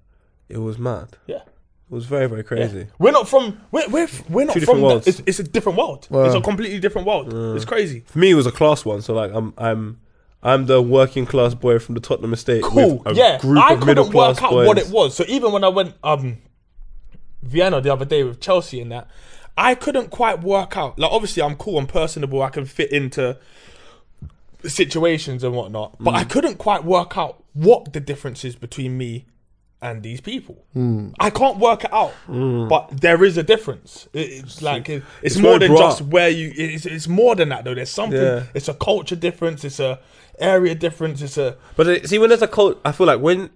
it 0.49 0.59
was 0.59 0.79
mad. 0.79 1.17
yeah. 1.27 1.41
It 1.91 1.95
was 1.95 2.05
very, 2.05 2.27
very 2.29 2.45
crazy. 2.45 2.87
We're 2.99 3.13
not 3.13 3.29
from. 3.29 3.61
We're 3.73 3.89
we're, 3.89 4.09
we're 4.29 4.45
not 4.45 4.55
Two 4.55 4.61
from. 4.61 4.83
That. 4.83 5.07
It's, 5.07 5.23
it's 5.27 5.39
a 5.39 5.43
different 5.43 5.79
world. 5.79 6.07
it's 6.11 6.35
a 6.35 6.41
completely 6.41 6.81
different 6.81 7.07
world. 7.07 7.33
It's 7.57 7.65
crazy. 7.65 8.01
For 8.07 8.19
me, 8.19 8.31
it 8.31 8.35
was 8.35 8.47
a 8.47 8.53
class 8.53 8.85
one. 8.85 9.01
So 9.01 9.15
like, 9.15 9.33
I'm 9.33 9.55
I'm 9.57 9.99
I'm 10.43 10.67
the 10.67 10.83
working 10.83 11.25
class 11.25 11.55
boy 11.55 11.79
from 11.79 11.95
the 11.95 12.01
Tottenham 12.03 12.35
estate. 12.35 12.63
Cool. 12.63 12.99
with 12.99 13.07
a 13.07 13.15
Yeah, 13.15 13.39
group 13.39 13.59
I 13.65 13.73
of 13.73 13.81
couldn't 13.81 14.13
work 14.13 14.43
out 14.43 14.51
boys. 14.51 14.67
what 14.67 14.77
it 14.79 14.89
was. 14.91 15.15
So 15.17 15.25
even 15.29 15.51
when 15.53 15.65
I 15.65 15.69
went 15.69 15.95
um 16.05 16.37
Vienna 17.43 17.81
the 17.81 17.91
other 17.93 18.05
day 18.05 18.23
with 18.23 18.39
Chelsea 18.41 18.81
and 18.83 18.93
that, 18.93 19.09
I 19.57 19.75
couldn't 19.75 20.11
quite 20.11 20.43
work 20.43 20.77
out. 20.77 20.99
Like 20.99 21.11
obviously 21.11 21.43
I'm 21.43 21.57
cool, 21.57 21.79
I'm 21.79 21.87
personable, 21.87 22.43
I 22.43 22.51
can 22.51 22.67
fit 22.67 22.93
into 22.93 23.39
situations 24.65 25.45
and 25.45 25.55
whatnot, 25.55 25.97
but 26.01 26.13
Mm. 26.15 26.17
I 26.19 26.25
couldn't 26.25 26.57
quite 26.59 26.85
work 26.85 27.17
out 27.17 27.43
what 27.55 27.93
the 27.93 28.01
difference 28.01 28.45
is 28.45 28.57
between 28.57 28.99
me 28.99 29.25
and 29.81 30.03
these 30.03 30.21
people. 30.21 30.65
I 31.21 31.31
can't 31.31 31.59
work 31.59 31.85
it 31.85 31.93
out, 31.93 32.15
but 32.27 32.89
there 33.01 33.23
is 33.25 33.37
a 33.37 33.43
difference. 33.43 34.09
It- 34.13 34.31
It's 34.45 34.61
like 34.63 34.89
it- 34.89 35.03
it's, 35.23 35.37
It's 35.37 35.43
more 35.43 35.59
than 35.59 35.77
just 35.77 36.03
where 36.03 36.29
you. 36.29 36.53
It's, 36.57 36.85
it's 36.87 37.07
more 37.09 37.35
than 37.37 37.49
that 37.51 37.65
though. 37.65 37.75
There's 37.75 37.91
something. 37.91 38.21
Yeah. 38.21 38.45
It's 38.55 38.69
a 38.69 38.75
culture 38.75 39.17
difference. 39.17 39.65
It's 39.65 39.81
a 39.81 40.01
area 40.41 40.75
difference. 40.75 41.23
It's 41.23 41.39
a 41.39 41.57
But 41.77 41.87
uh, 41.87 42.07
see, 42.07 42.19
when 42.19 42.29
there's 42.31 42.43
a 42.43 42.49
cult, 42.49 42.81
I 42.85 42.93
feel 42.93 43.07
like 43.07 43.21
when 43.21 43.51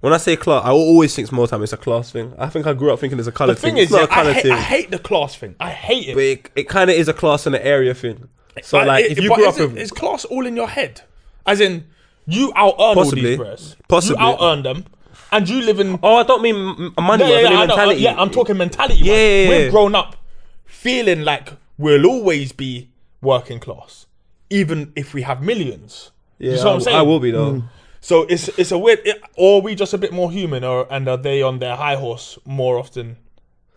when 0.00 0.12
I 0.12 0.18
say 0.18 0.36
class, 0.36 0.62
I 0.64 0.70
always 0.70 1.14
think 1.14 1.32
more 1.32 1.46
time 1.46 1.62
it's 1.62 1.72
a 1.72 1.76
class 1.78 2.10
thing. 2.10 2.34
I 2.38 2.48
think 2.50 2.66
I 2.66 2.74
grew 2.74 2.92
up 2.92 3.00
thinking 3.00 3.18
it's 3.18 3.26
a 3.28 3.32
color 3.32 3.54
The 3.54 3.60
thing 3.60 3.74
thing. 3.74 3.78
is, 3.78 3.84
it's 3.84 3.92
not 3.92 3.98
yeah, 4.00 4.04
a 4.04 4.08
color 4.08 4.30
I, 4.30 4.32
hate, 4.34 4.42
thing, 4.42 4.52
I 4.52 4.60
hate 4.60 4.90
the 4.90 4.98
class 4.98 5.34
thing. 5.36 5.56
I 5.58 5.70
hate 5.70 6.08
it. 6.10 6.14
but 6.14 6.22
it, 6.22 6.50
it 6.54 6.68
kind 6.68 6.90
of 6.90 6.96
is 6.96 7.08
a 7.08 7.14
class 7.14 7.46
and 7.46 7.54
an 7.56 7.62
area 7.62 7.94
thing. 7.94 8.28
So 8.62 8.78
I- 8.78 8.84
like, 8.84 9.04
it- 9.06 9.12
if 9.12 9.20
you 9.24 9.34
grew 9.34 9.48
up 9.48 9.58
it- 9.58 9.68
with 9.70 9.78
is 9.78 9.90
class 9.90 10.24
all 10.26 10.44
in 10.46 10.54
your 10.54 10.68
head? 10.68 11.00
As 11.46 11.60
in, 11.60 11.86
you 12.26 12.52
out 12.54 12.74
earn 12.78 12.98
all 12.98 13.10
these 13.10 13.36
bros. 13.38 13.76
Possibly. 13.88 14.18
You 14.22 14.26
out 14.28 14.38
earn 14.42 14.62
them, 14.64 14.84
and 15.32 15.48
you 15.48 15.62
live 15.62 15.80
in. 15.80 15.98
Oh, 16.02 16.16
I 16.16 16.22
don't 16.22 16.42
mean 16.42 16.54
m- 16.56 16.94
money. 17.04 17.24
yeah, 17.24 17.30
yeah, 17.30 17.36
I 17.36 17.40
yeah, 17.40 17.48
mean 17.50 17.58
I 17.58 17.66
know, 17.66 17.74
uh, 17.74 17.76
mentality. 17.76 18.00
yeah, 18.02 18.14
I'm 18.20 18.30
talking 18.30 18.56
mentality. 18.56 19.00
Yeah, 19.02 19.12
man. 19.12 19.18
yeah, 19.20 19.42
yeah. 19.56 19.62
We've 19.64 19.70
grown 19.72 19.94
up 19.94 20.16
feeling 20.64 21.22
like 21.22 21.52
we'll 21.78 22.06
always 22.06 22.52
be 22.52 22.90
working 23.20 23.60
class, 23.60 24.06
even 24.50 24.92
if 24.96 25.14
we 25.14 25.22
have 25.22 25.42
millions. 25.42 26.10
Yeah, 26.38 26.52
you 26.52 26.58
see 26.58 26.64
what 26.64 26.74
I'm 26.74 26.80
saying? 26.80 26.96
I 26.96 27.02
will 27.02 27.20
be 27.20 27.30
though. 27.30 27.62
So 28.00 28.22
it's 28.22 28.48
it's 28.58 28.70
a 28.70 28.78
weird, 28.78 29.00
it, 29.04 29.20
or 29.36 29.58
are 29.58 29.62
we 29.62 29.74
just 29.74 29.92
a 29.94 29.98
bit 29.98 30.12
more 30.12 30.30
human, 30.30 30.62
or 30.64 30.86
and 30.90 31.08
are 31.08 31.16
they 31.16 31.42
on 31.42 31.58
their 31.58 31.74
high 31.76 31.96
horse 31.96 32.38
more 32.44 32.78
often 32.78 33.16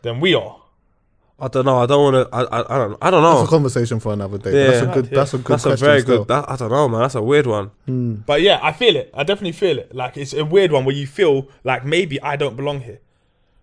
than 0.04 0.20
we 0.20 0.36
are? 0.36 0.59
I 1.42 1.48
don't 1.48 1.66
know. 1.66 1.78
I 1.78 1.86
don't 1.86 2.14
want 2.14 2.30
to. 2.30 2.36
I, 2.36 2.42
I, 2.44 2.76
I 2.76 2.78
don't. 2.78 2.98
I 3.02 3.10
don't 3.12 3.22
know. 3.22 3.30
That's 3.30 3.42
a 3.42 3.44
know. 3.44 3.50
conversation 3.50 4.00
for 4.00 4.14
another 4.14 4.38
day. 4.38 4.52
Yeah. 4.52 4.72
That's 4.72 4.82
a 4.82 4.94
good. 4.94 5.06
Yeah. 5.06 5.16
That's 5.16 5.34
a 5.34 5.38
good. 5.38 5.54
That's 5.54 5.66
a 5.66 5.76
very 5.76 6.02
still. 6.02 6.18
good. 6.20 6.28
That, 6.28 6.50
I 6.50 6.56
don't 6.56 6.72
know, 6.72 6.90
man. 6.90 7.02
That's 7.02 7.16
a 7.16 7.22
weird 7.22 7.48
one. 7.48 7.72
Hmm. 7.86 8.16
But 8.26 8.42
yeah, 8.42 8.60
I 8.62 8.72
feel 8.72 8.96
it. 8.96 9.10
I 9.14 9.24
definitely 9.24 9.54
feel 9.54 9.80
it. 9.80 9.96
Like 9.96 10.18
it's 10.18 10.34
a 10.34 10.44
weird 10.44 10.72
one 10.72 10.86
where 10.86 10.96
you 10.96 11.08
feel 11.08 11.48
like 11.64 11.86
maybe 11.86 12.22
I 12.22 12.36
don't 12.36 12.56
belong 12.56 12.82
here. 12.82 13.00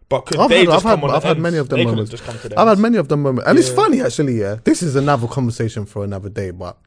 But 0.08 0.22
could 0.22 0.38
I've 0.38 0.48
they 0.48 0.60
had, 0.60 0.66
just 0.68 0.86
I've 0.86 0.98
had, 1.00 1.04
on 1.04 1.10
I've 1.14 1.22
had 1.22 1.30
ends? 1.36 1.42
many 1.42 1.56
of 1.58 1.68
them 1.68 1.78
They 1.78 1.84
moments. 1.84 2.10
Just 2.10 2.24
come 2.24 2.38
to 2.38 2.48
the 2.48 2.58
I've 2.58 2.68
had 2.68 2.78
many 2.78 2.96
of 2.96 3.08
them 3.08 3.22
moments, 3.22 3.48
and 3.48 3.58
it's 3.58 3.68
funny 3.68 4.00
actually. 4.00 4.40
Yeah, 4.40 4.56
this 4.64 4.82
is 4.82 4.96
another 4.96 5.26
conversation 5.26 5.84
for 5.84 6.04
another 6.04 6.28
day. 6.28 6.52
But 6.52 6.78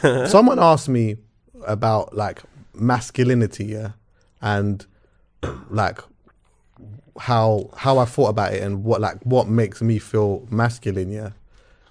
someone 0.28 0.58
asked 0.58 0.88
me 0.88 1.16
about 1.66 2.14
like 2.14 2.42
masculinity, 2.74 3.64
yeah, 3.66 3.92
and 4.42 4.84
like 5.70 6.00
how 7.18 7.70
how 7.76 7.98
I 7.98 8.04
thought 8.04 8.28
about 8.28 8.52
it 8.54 8.62
and 8.62 8.84
what 8.84 9.00
like 9.00 9.18
what 9.22 9.48
makes 9.48 9.80
me 9.82 9.98
feel 9.98 10.46
masculine, 10.50 11.10
yeah. 11.10 11.30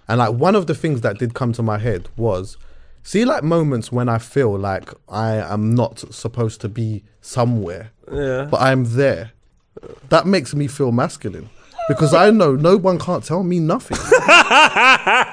And 0.08 0.20
like 0.20 0.34
one 0.34 0.56
of 0.56 0.68
the 0.68 0.76
things 0.76 1.02
that 1.02 1.18
did 1.20 1.34
come 1.34 1.52
to 1.54 1.64
my 1.64 1.78
head 1.78 2.08
was 2.16 2.58
see 3.04 3.26
like 3.26 3.44
moments 3.44 3.92
when 3.92 4.08
I 4.10 4.18
feel 4.20 4.58
like 4.58 4.90
I 5.10 5.36
am 5.36 5.76
not 5.76 6.00
supposed 6.14 6.62
to 6.62 6.70
be 6.70 7.04
somewhere, 7.22 7.92
Yeah. 8.12 8.48
but 8.50 8.62
I'm 8.62 8.84
there. 8.96 9.32
That 10.10 10.26
makes 10.26 10.56
me 10.56 10.68
feel 10.68 10.92
masculine. 10.92 11.50
Because 11.88 12.14
I 12.14 12.32
know 12.32 12.56
no 12.56 12.76
one 12.78 13.00
can't 13.00 13.24
tell 13.24 13.44
me 13.44 13.60
nothing. 13.60 13.98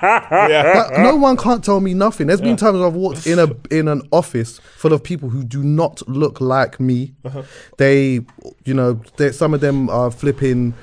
That- 0.05 0.93
no 0.98 1.16
one 1.16 1.36
can't 1.36 1.64
tell 1.64 1.81
me 1.81 1.94
nothing. 1.94 2.26
There's 2.26 2.40
been 2.40 2.56
times 2.56 2.81
I've 2.81 2.94
walked 2.94 3.26
in 3.26 3.39
a 3.39 3.48
in 3.70 3.89
an 3.89 4.02
office 4.12 4.59
full 4.76 4.93
of 4.93 5.02
people 5.02 5.28
who 5.31 5.43
do 5.44 5.62
not 5.62 6.06
look 6.09 6.40
like 6.40 6.78
me. 6.81 7.14
Uh-huh. 7.24 7.43
They, 7.78 8.20
you 8.64 8.74
know, 8.74 9.01
they, 9.16 9.32
some 9.32 9.55
of 9.55 9.60
them 9.60 9.89
are 9.90 10.10
flipping 10.10 10.74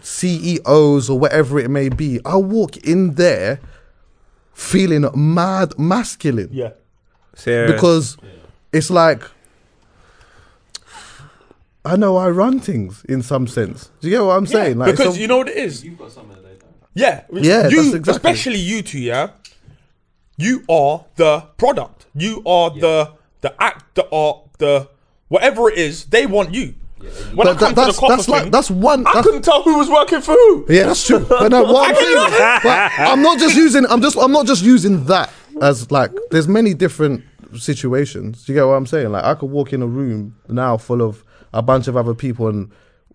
CEOs 0.00 1.08
or 1.10 1.18
whatever 1.18 1.58
it 1.58 1.70
may 1.70 1.88
be. 1.88 2.20
I 2.24 2.36
walk 2.36 2.76
in 2.78 3.14
there 3.14 3.60
feeling 4.52 5.08
mad 5.14 5.78
masculine 5.78 6.48
Yeah. 6.52 6.70
Serious. 7.34 7.72
because 7.72 8.16
it's 8.72 8.90
like 8.90 9.22
I 11.88 11.96
know 11.96 12.16
I 12.16 12.28
run 12.30 12.60
things 12.60 13.04
in 13.08 13.22
some 13.22 13.46
sense. 13.46 13.90
Do 14.00 14.08
you 14.08 14.16
get 14.16 14.24
what 14.24 14.36
I'm 14.36 14.46
saying? 14.46 14.78
Like 14.78 14.90
because 14.96 15.14
so- 15.14 15.20
you 15.20 15.26
know 15.26 15.38
what 15.38 15.48
it 15.48 15.56
is. 15.56 15.84
You've 15.84 15.98
got 15.98 16.12
something 16.12 16.34
that 16.36 16.42
they 16.42 16.56
don't. 16.58 16.72
Yeah, 16.94 17.22
Yeah, 17.32 17.68
You, 17.68 17.82
that's 17.84 17.94
exactly- 17.94 18.12
especially 18.30 18.58
you 18.58 18.82
two. 18.82 18.98
Yeah, 19.00 19.30
you 20.36 20.64
are 20.68 21.04
the 21.16 21.40
product. 21.56 22.06
You 22.14 22.42
are 22.46 22.70
the 22.70 23.12
the 23.40 23.54
act. 23.62 23.94
The 23.94 24.08
art. 24.10 24.38
The 24.58 24.88
whatever 25.28 25.68
it 25.70 25.78
is. 25.78 26.04
They 26.06 26.26
want 26.26 26.52
you. 26.54 26.74
When 27.32 27.46
I 27.46 27.52
But 27.52 27.58
come 27.58 27.58
that- 27.58 27.68
to 27.68 27.74
that's 27.74 27.94
the 27.96 28.00
copper 28.00 28.16
that's 28.16 28.28
like 28.28 28.50
that's 28.50 28.70
one. 28.70 29.00
I 29.06 29.10
that's- 29.10 29.24
couldn't 29.24 29.42
tell 29.42 29.62
who 29.62 29.78
was 29.78 29.88
working 29.88 30.20
for 30.20 30.32
who. 30.32 30.66
Yeah, 30.68 30.86
that's 30.86 31.06
true. 31.06 31.20
But 31.28 31.50
no, 31.50 31.62
what 31.62 31.88
I'm 31.90 31.94
saying, 31.94 32.60
but 32.64 32.92
I'm 32.98 33.22
not 33.22 33.38
just 33.38 33.54
using. 33.56 33.86
I'm 33.86 34.02
just. 34.02 34.16
I'm 34.18 34.32
not 34.32 34.46
just 34.46 34.62
using 34.64 35.04
that 35.04 35.30
as 35.62 35.90
like. 35.92 36.10
There's 36.30 36.48
many 36.48 36.74
different 36.74 37.22
situations. 37.56 38.44
Do 38.44 38.52
you 38.52 38.58
get 38.58 38.64
what 38.66 38.74
I'm 38.74 38.86
saying? 38.86 39.10
Like 39.12 39.24
I 39.24 39.34
could 39.34 39.50
walk 39.50 39.72
in 39.72 39.82
a 39.82 39.86
room 39.86 40.34
now 40.48 40.76
full 40.76 41.00
of 41.02 41.24
a 41.52 41.62
bunch 41.62 41.88
of 41.88 41.96
other 41.96 42.14
people, 42.14 42.48
and 42.48 42.70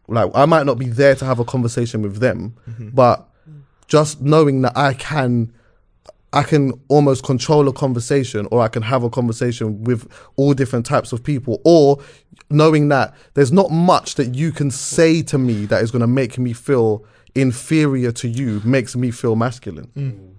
like 0.07 0.31
I 0.33 0.45
might 0.45 0.65
not 0.65 0.77
be 0.77 0.87
there 0.87 1.15
to 1.15 1.25
have 1.25 1.39
a 1.39 1.45
conversation 1.45 2.01
with 2.01 2.17
them, 2.17 2.55
mm-hmm. 2.69 2.89
but 2.89 3.27
just 3.87 4.21
knowing 4.21 4.61
that 4.63 4.77
I 4.77 4.93
can. 4.93 5.53
I 6.35 6.41
can 6.41 6.73
almost 6.87 7.23
control 7.23 7.67
a 7.67 7.71
conversation, 7.71 8.47
or 8.49 8.59
I 8.59 8.67
can 8.67 8.81
have 8.81 9.03
a 9.03 9.09
conversation 9.11 9.83
with 9.83 10.11
all 10.35 10.55
different 10.55 10.83
types 10.83 11.13
of 11.13 11.23
people, 11.23 11.61
or 11.63 11.99
knowing 12.49 12.87
that 12.89 13.13
there's 13.35 13.51
not 13.51 13.69
much 13.69 14.15
that 14.15 14.33
you 14.33 14.51
can 14.51 14.71
say 14.71 15.21
to 15.21 15.37
me 15.37 15.67
that 15.67 15.83
is 15.83 15.91
going 15.91 16.01
to 16.01 16.07
make 16.07 16.39
me 16.39 16.51
feel 16.51 17.05
inferior 17.35 18.11
to 18.13 18.27
you 18.27 18.61
makes 18.65 18.95
me 18.95 19.11
feel 19.11 19.35
masculine. 19.35 19.91
Mm. 19.95 20.32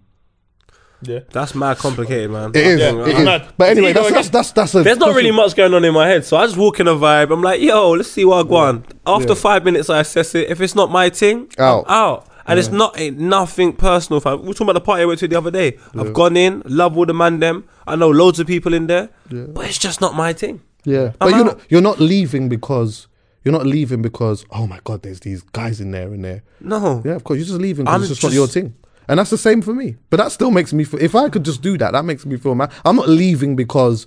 Yeah. 1.07 1.21
That's 1.31 1.55
mad 1.55 1.79
complicated, 1.79 2.31
man. 2.31 2.51
It 2.51 2.57
is. 2.67 2.81
Yeah, 2.81 2.89
it 2.91 2.93
I'm 2.95 3.09
is. 3.09 3.25
mad. 3.25 3.49
But 3.57 3.69
anyway, 3.71 3.93
that's, 3.93 4.11
that's 4.11 4.29
that's 4.31 4.53
that's 4.53 4.75
a. 4.75 4.83
There's 4.83 4.99
not 4.99 5.07
that's 5.07 5.17
really 5.17 5.31
much 5.31 5.55
going 5.57 5.73
on 5.75 5.85
in 5.85 5.95
my 5.95 6.09
head, 6.09 6.25
so 6.25 6.37
I 6.37 6.47
just 6.47 6.57
walk 6.57 6.81
in 6.81 6.89
a 6.89 6.95
vibe. 6.95 7.33
I'm 7.33 7.43
like, 7.43 7.61
yo, 7.61 7.93
let's 7.93 8.11
see 8.11 8.25
what 8.25 8.45
I 8.45 8.49
go 8.49 8.57
on. 8.57 8.85
After 9.07 9.35
five 9.35 9.65
minutes, 9.65 9.91
I 9.91 10.01
assess 10.01 10.35
it. 10.35 10.51
If 10.51 10.61
it's 10.61 10.75
not 10.75 10.91
my 10.91 11.11
thing, 11.11 11.49
Out. 11.59 11.85
I'm 11.89 11.95
out. 11.95 12.29
And 12.47 12.59
it's 12.59 12.69
not 12.69 13.01
ain't 13.01 13.19
nothing 13.19 13.73
personal. 13.73 14.21
Fam. 14.21 14.43
We 14.43 14.49
were 14.49 14.53
talking 14.53 14.67
about 14.67 14.75
the 14.75 14.81
party 14.83 15.03
I 15.03 15.07
went 15.07 15.19
to 15.21 15.29
the 15.29 15.39
other 15.39 15.51
day. 15.51 15.79
I've 15.99 16.13
gone 16.13 16.37
in, 16.37 16.63
love 16.67 16.97
all 16.99 17.07
the 17.07 17.15
man 17.15 17.41
them. 17.41 17.67
I 17.87 17.97
know 17.97 18.11
loads 18.11 18.39
of 18.39 18.47
people 18.47 18.75
in 18.75 18.87
there, 18.87 19.09
but 19.31 19.67
it's 19.67 19.79
just 19.79 20.01
not 20.03 20.15
my 20.15 20.33
thing. 20.35 20.61
Yeah, 20.85 21.13
I'm 21.13 21.15
but 21.21 21.29
you're 21.31 21.39
out. 21.39 21.47
not, 21.47 21.61
you're 21.71 21.81
not 21.81 22.01
leaving 22.01 22.51
because 22.51 23.07
you're 23.43 23.53
not 23.53 23.65
leaving 23.65 24.03
because 24.03 24.45
oh 24.51 24.67
my 24.67 24.79
god, 24.85 25.01
there's 25.03 25.21
these 25.21 25.41
guys 25.41 25.81
in 25.81 25.91
there 25.93 26.13
in 26.13 26.21
there. 26.21 26.43
No, 26.61 27.01
Yeah, 27.05 27.13
of 27.13 27.25
course, 27.25 27.39
you're 27.39 27.47
just 27.47 27.59
leaving 27.61 27.87
because 27.87 27.95
I'm 27.95 28.01
it's 28.03 28.09
just, 28.11 28.23
not 28.23 28.33
your 28.35 28.45
just- 28.47 28.53
thing. 28.55 28.75
And 29.09 29.19
that's 29.19 29.31
the 29.31 29.39
same 29.39 29.63
for 29.63 29.75
me. 29.75 29.97
But 30.11 30.19
that 30.19 30.33
still 30.33 30.51
makes 30.51 30.73
me 30.73 30.85
feel. 30.85 31.01
If 31.03 31.15
I 31.15 31.29
could 31.29 31.45
just 31.45 31.63
do 31.63 31.77
that, 31.79 31.93
that 31.93 32.05
makes 32.05 32.25
me 32.25 32.37
feel 32.37 32.55
mad. 32.55 32.73
I'm 32.85 32.97
not 32.97 33.09
leaving 33.09 33.57
because, 33.57 34.07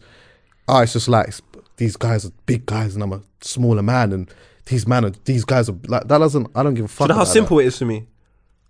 oh, 0.67 0.79
it's 0.79 0.93
just 0.93 1.07
like 1.07 1.33
these 1.77 1.95
guys 1.95 2.25
are 2.25 2.31
big 2.45 2.65
guys 2.65 2.95
and 2.95 3.03
I'm 3.03 3.13
a 3.13 3.21
smaller 3.41 3.83
man 3.83 4.11
and 4.11 4.33
these 4.65 4.87
man 4.87 5.05
are 5.05 5.11
these 5.25 5.45
guys 5.45 5.69
are 5.69 5.75
like 5.87 6.07
that. 6.07 6.17
Doesn't 6.17 6.47
I 6.55 6.63
don't 6.63 6.73
give 6.73 6.85
a 6.85 6.87
fuck. 6.87 6.99
Do 6.99 7.03
you 7.05 7.07
know 7.09 7.15
how 7.15 7.21
about 7.21 7.33
simple 7.33 7.59
it 7.59 7.67
is 7.67 7.77
for 7.77 7.85
me? 7.85 8.07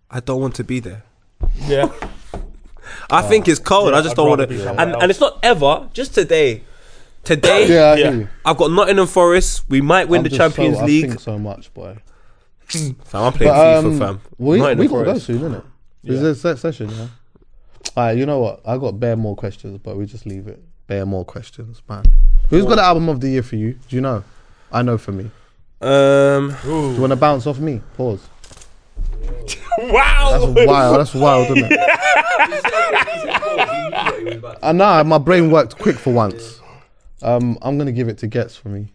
I 0.09 0.19
don't 0.19 0.41
want 0.41 0.55
to 0.55 0.63
be 0.63 0.79
there. 0.79 1.03
Yeah. 1.65 1.91
I 3.09 3.21
think 3.21 3.47
it's 3.47 3.59
cold. 3.59 3.93
I 3.93 4.01
just 4.01 4.11
I'd 4.11 4.15
don't 4.15 4.29
want 4.29 4.49
to. 4.49 4.69
And, 4.79 4.95
and 4.95 5.09
it's 5.09 5.19
not 5.19 5.39
ever. 5.43 5.89
Just 5.93 6.13
today. 6.13 6.63
Today. 7.23 7.67
Yeah, 7.67 7.95
yeah. 7.95 8.27
I've 8.45 8.55
got 8.57 8.71
Nottingham 8.71 9.07
Forest. 9.07 9.65
We 9.69 9.81
might 9.81 10.07
win 10.07 10.19
I'm 10.19 10.23
the 10.23 10.29
Champions 10.29 10.77
so, 10.77 10.83
I 10.83 10.85
League. 10.85 11.07
think 11.07 11.19
so 11.19 11.37
much, 11.37 11.73
boy. 11.73 11.97
Fam, 12.59 12.95
I'm 13.13 13.33
playing 13.33 13.51
But, 13.51 13.83
FIFA, 13.83 13.85
um, 13.85 13.99
fam. 13.99 14.21
we 14.37 14.59
Nottingham 14.59 14.79
we 14.79 14.87
gotta 14.87 15.13
go 15.13 15.17
soon, 15.19 15.35
isn't 15.37 15.53
it? 16.09 16.15
Is 16.15 16.41
there 16.41 16.53
a 16.53 16.57
session? 16.57 16.89
Yeah. 16.89 17.07
All 17.95 18.03
right, 18.05 18.17
you 18.17 18.25
know 18.25 18.39
what? 18.39 18.61
I 18.65 18.77
got 18.77 18.99
bare 18.99 19.15
more 19.15 19.35
questions, 19.35 19.79
but 19.81 19.97
we 19.97 20.05
just 20.05 20.25
leave 20.25 20.47
it. 20.47 20.61
Bare 20.87 21.05
more 21.05 21.25
questions, 21.25 21.81
man. 21.89 22.03
Who's 22.49 22.65
got 22.65 22.75
the 22.75 22.83
album 22.83 23.09
of 23.09 23.19
the 23.19 23.29
year 23.29 23.43
for 23.43 23.55
you? 23.55 23.73
Do 23.87 23.95
you 23.95 24.01
know? 24.01 24.23
I 24.71 24.81
know 24.81 24.97
for 24.97 25.11
me. 25.11 25.25
Um, 25.81 26.55
Do 26.63 26.93
you 26.93 27.01
want 27.01 27.11
to 27.11 27.15
bounce 27.17 27.45
off 27.47 27.59
me? 27.59 27.81
Pause. 27.95 28.27
Wow. 29.79 30.51
That's 30.55 30.67
wild. 30.67 30.99
That's 30.99 31.13
wild, 31.13 31.55
isn't 31.55 31.71
it? 31.71 31.79
I 34.63 34.71
know 34.73 35.03
my 35.03 35.19
brain 35.19 35.51
worked 35.51 35.77
quick 35.77 35.97
for 35.97 36.11
once. 36.11 36.59
Um, 37.21 37.57
I'm 37.61 37.77
gonna 37.77 37.91
give 37.91 38.07
it 38.07 38.17
to 38.19 38.27
Ghetts 38.27 38.55
for 38.55 38.69
me. 38.69 38.87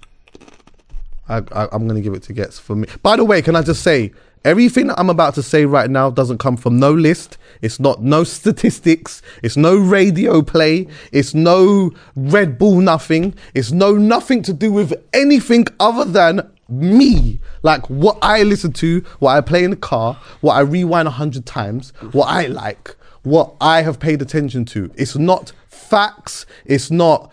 I, 1.29 1.39
I 1.53 1.69
I'm 1.73 1.87
gonna 1.87 2.01
give 2.01 2.15
it 2.15 2.23
to 2.25 2.33
Ghetts 2.33 2.59
for 2.59 2.75
me. 2.75 2.89
By 3.03 3.17
the 3.17 3.25
way, 3.25 3.43
can 3.43 3.55
I 3.55 3.63
just 3.63 3.83
say 3.83 4.13
everything 4.45 4.91
I'm 4.97 5.11
about 5.11 5.35
to 5.35 5.43
say 5.43 5.65
right 5.65 5.91
now 5.91 6.11
doesn't 6.11 6.39
come 6.39 6.57
from 6.57 6.79
no 6.79 6.93
list. 6.93 7.39
It's 7.61 7.79
not 7.79 8.03
no 8.03 8.25
statistics. 8.39 9.23
It's 9.43 9.57
no 9.57 9.77
radio 9.77 10.43
play. 10.43 10.89
It's 11.13 11.35
no 11.35 11.91
Red 12.17 12.59
Bull 12.59 12.81
nothing. 12.81 13.35
It's 13.55 13.73
no 13.73 13.93
nothing 13.95 14.43
to 14.43 14.53
do 14.53 14.73
with 14.73 14.95
anything 15.13 15.67
other 15.81 16.05
than 16.05 16.51
me. 16.69 17.41
Like 17.63 17.89
what 17.89 18.19
I 18.23 18.43
listen 18.43 18.73
to, 18.75 19.01
what 19.19 19.37
I 19.37 19.41
play 19.41 19.65
in 19.65 19.71
the 19.71 19.77
car, 19.77 20.19
what 20.41 20.55
I 20.55 20.61
rewind 20.61 21.09
a 21.09 21.13
hundred 21.13 21.47
times, 21.47 21.93
what 22.13 22.27
I 22.27 22.47
like, 22.47 22.97
what 23.23 23.55
I 23.61 23.83
have 23.83 24.01
paid 24.01 24.23
attention 24.23 24.65
to. 24.67 24.91
It's 24.97 25.17
not 25.17 25.53
facts. 25.69 26.47
It's 26.65 26.91
not 26.91 27.31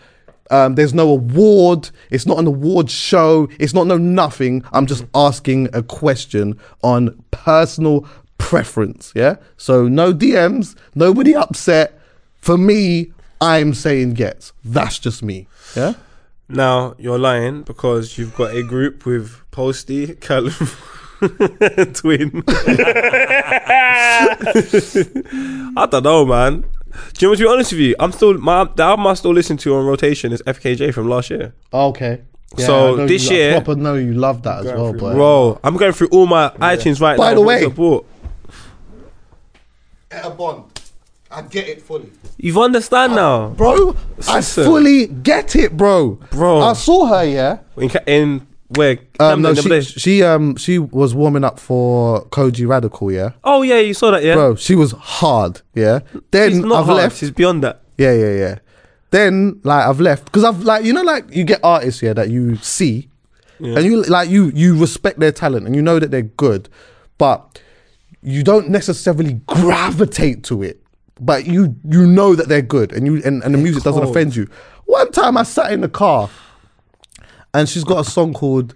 um, 0.49 0.75
there's 0.75 0.93
no 0.93 1.09
award. 1.09 1.89
It's 2.09 2.25
not 2.25 2.39
an 2.39 2.47
award 2.47 2.89
show. 2.89 3.47
It's 3.59 3.73
not 3.73 3.87
no 3.87 3.97
nothing. 3.97 4.63
I'm 4.71 4.85
just 4.85 5.05
asking 5.13 5.69
a 5.73 5.83
question 5.83 6.59
on 6.83 7.23
personal 7.31 8.07
preference. 8.37 9.11
Yeah. 9.15 9.35
So 9.57 9.87
no 9.87 10.13
DMs. 10.13 10.75
Nobody 10.95 11.35
upset. 11.35 11.99
For 12.39 12.57
me, 12.57 13.11
I'm 13.41 13.73
saying 13.73 14.13
Ghetts. 14.13 14.53
That's 14.63 14.97
just 14.99 15.21
me. 15.21 15.47
Yeah. 15.75 15.93
now 16.47 16.95
you're 16.97 17.19
lying 17.19 17.61
because 17.63 18.17
you've 18.17 18.35
got 18.35 18.55
a 18.55 18.63
group 18.63 19.05
with 19.05 19.41
Posty, 19.51 20.15
Callum, 20.15 20.53
Twin. 21.93 22.43
I 25.77 25.87
don't 25.91 26.03
know, 26.03 26.25
man. 26.25 26.63
Do 27.13 27.25
you 27.25 27.27
know? 27.31 27.35
To 27.35 27.43
be 27.43 27.47
honest 27.49 27.71
with 27.71 27.81
you, 27.81 27.95
I'm 27.99 28.11
still 28.11 28.37
my 28.37 28.63
the 28.75 28.83
album 28.83 29.07
I 29.07 29.13
still 29.13 29.33
listen 29.33 29.57
to 29.57 29.75
on 29.75 29.85
rotation 29.85 30.31
is 30.31 30.41
FKJ 30.43 30.93
from 30.93 31.09
last 31.09 31.29
year. 31.29 31.53
Okay. 31.73 32.21
Yeah, 32.57 32.65
So 32.65 33.03
I 33.03 33.05
this 33.05 33.29
you, 33.29 33.37
year- 33.37 33.51
I 33.51 33.59
proper 33.61 33.79
know 33.79 33.93
you 33.95 34.13
love 34.13 34.41
that 34.43 34.59
as 34.59 34.65
well, 34.65 34.89
through 34.89 34.99
boy. 34.99 35.13
Bro, 35.13 35.59
I'm 35.63 35.77
going 35.77 35.91
through 35.93 36.07
all 36.07 36.25
my 36.25 36.49
iTunes 36.59 36.99
right 36.99 37.15
By 37.17 37.29
now. 37.29 37.35
the 37.35 37.41
way- 37.41 37.63
I 37.63 37.67
bought? 37.67 38.07
Etta 40.11 40.29
Bond. 40.31 40.63
I 41.31 41.43
get 41.43 41.67
it 41.67 41.83
fully. 41.83 42.11
You've 42.37 42.57
understand 42.57 43.13
now, 43.13 43.49
Bro, 43.49 43.95
I 44.27 44.41
fully 44.41 45.05
get 45.05 45.55
it, 45.55 45.77
bro. 45.77 46.17
Bro. 46.31 46.61
I 46.61 46.73
saw 46.73 47.05
her, 47.05 47.23
yeah. 47.23 47.59
in, 47.77 47.91
in 48.07 48.47
where? 48.69 48.99
Um, 49.19 49.41
no, 49.41 49.53
Camden 49.53 49.55
the 49.55 49.75
other 49.75 49.81
she, 49.83 49.99
she 49.99 50.23
um 50.23 50.55
she 50.55 50.79
was 50.79 51.15
warming 51.15 51.43
up 51.43 51.59
for 51.59 52.25
Kojey 52.27 52.67
Radical, 52.67 53.11
yeah. 53.11 53.31
oh 53.43 53.61
yeah, 53.63 53.79
you 53.79 53.93
saw 53.93 54.11
that, 54.11 54.23
yeah. 54.23 54.35
Bro, 54.35 54.55
she 54.55 54.75
was 54.75 54.91
hard, 54.91 55.61
yeah. 55.73 55.99
Then 56.31 56.51
She's 56.51 56.59
not 56.59 56.79
I've 56.81 56.85
hard. 56.85 56.97
left. 56.97 57.17
She's 57.17 57.31
beyond 57.31 57.63
that. 57.63 57.81
Yeah, 57.97 58.13
yeah, 58.13 58.33
yeah. 58.33 58.59
Then 59.11 59.59
like 59.63 59.85
I've 59.85 59.99
left 59.99 60.25
because 60.25 60.43
I've 60.43 60.61
like 60.63 60.85
you 60.85 60.93
know 60.93 61.01
like 61.01 61.33
you 61.33 61.43
get 61.43 61.59
artists 61.63 61.99
here 61.99 62.13
that 62.13 62.29
you 62.29 62.57
see, 62.57 63.09
and 63.59 63.83
you 63.83 64.03
like 64.03 64.29
you 64.29 64.51
you 64.53 64.77
respect 64.79 65.19
their 65.19 65.31
talent 65.31 65.65
and 65.65 65.75
you 65.75 65.81
know 65.81 65.97
that 65.97 66.11
they're 66.11 66.21
good, 66.21 66.69
but 67.17 67.59
you 68.21 68.43
don't 68.43 68.69
necessarily 68.69 69.33
gravitate 69.47 70.43
to 70.43 70.61
it. 70.61 70.81
But 71.19 71.47
you 71.47 71.75
you 71.83 72.05
know 72.05 72.35
that 72.35 72.47
they're 72.47 72.61
good 72.61 72.93
and 72.93 73.05
you 73.05 73.21
and, 73.25 73.43
and 73.43 73.53
the 73.53 73.57
music 73.57 73.83
doesn't 73.83 74.03
offend 74.03 74.35
you. 74.35 74.47
One 74.85 75.11
time 75.11 75.37
I 75.37 75.43
sat 75.43 75.71
in 75.71 75.81
the 75.81 75.89
car, 75.89 76.29
and 77.53 77.67
she's 77.67 77.83
got 77.83 78.05
a 78.05 78.09
song 78.09 78.33
called. 78.33 78.75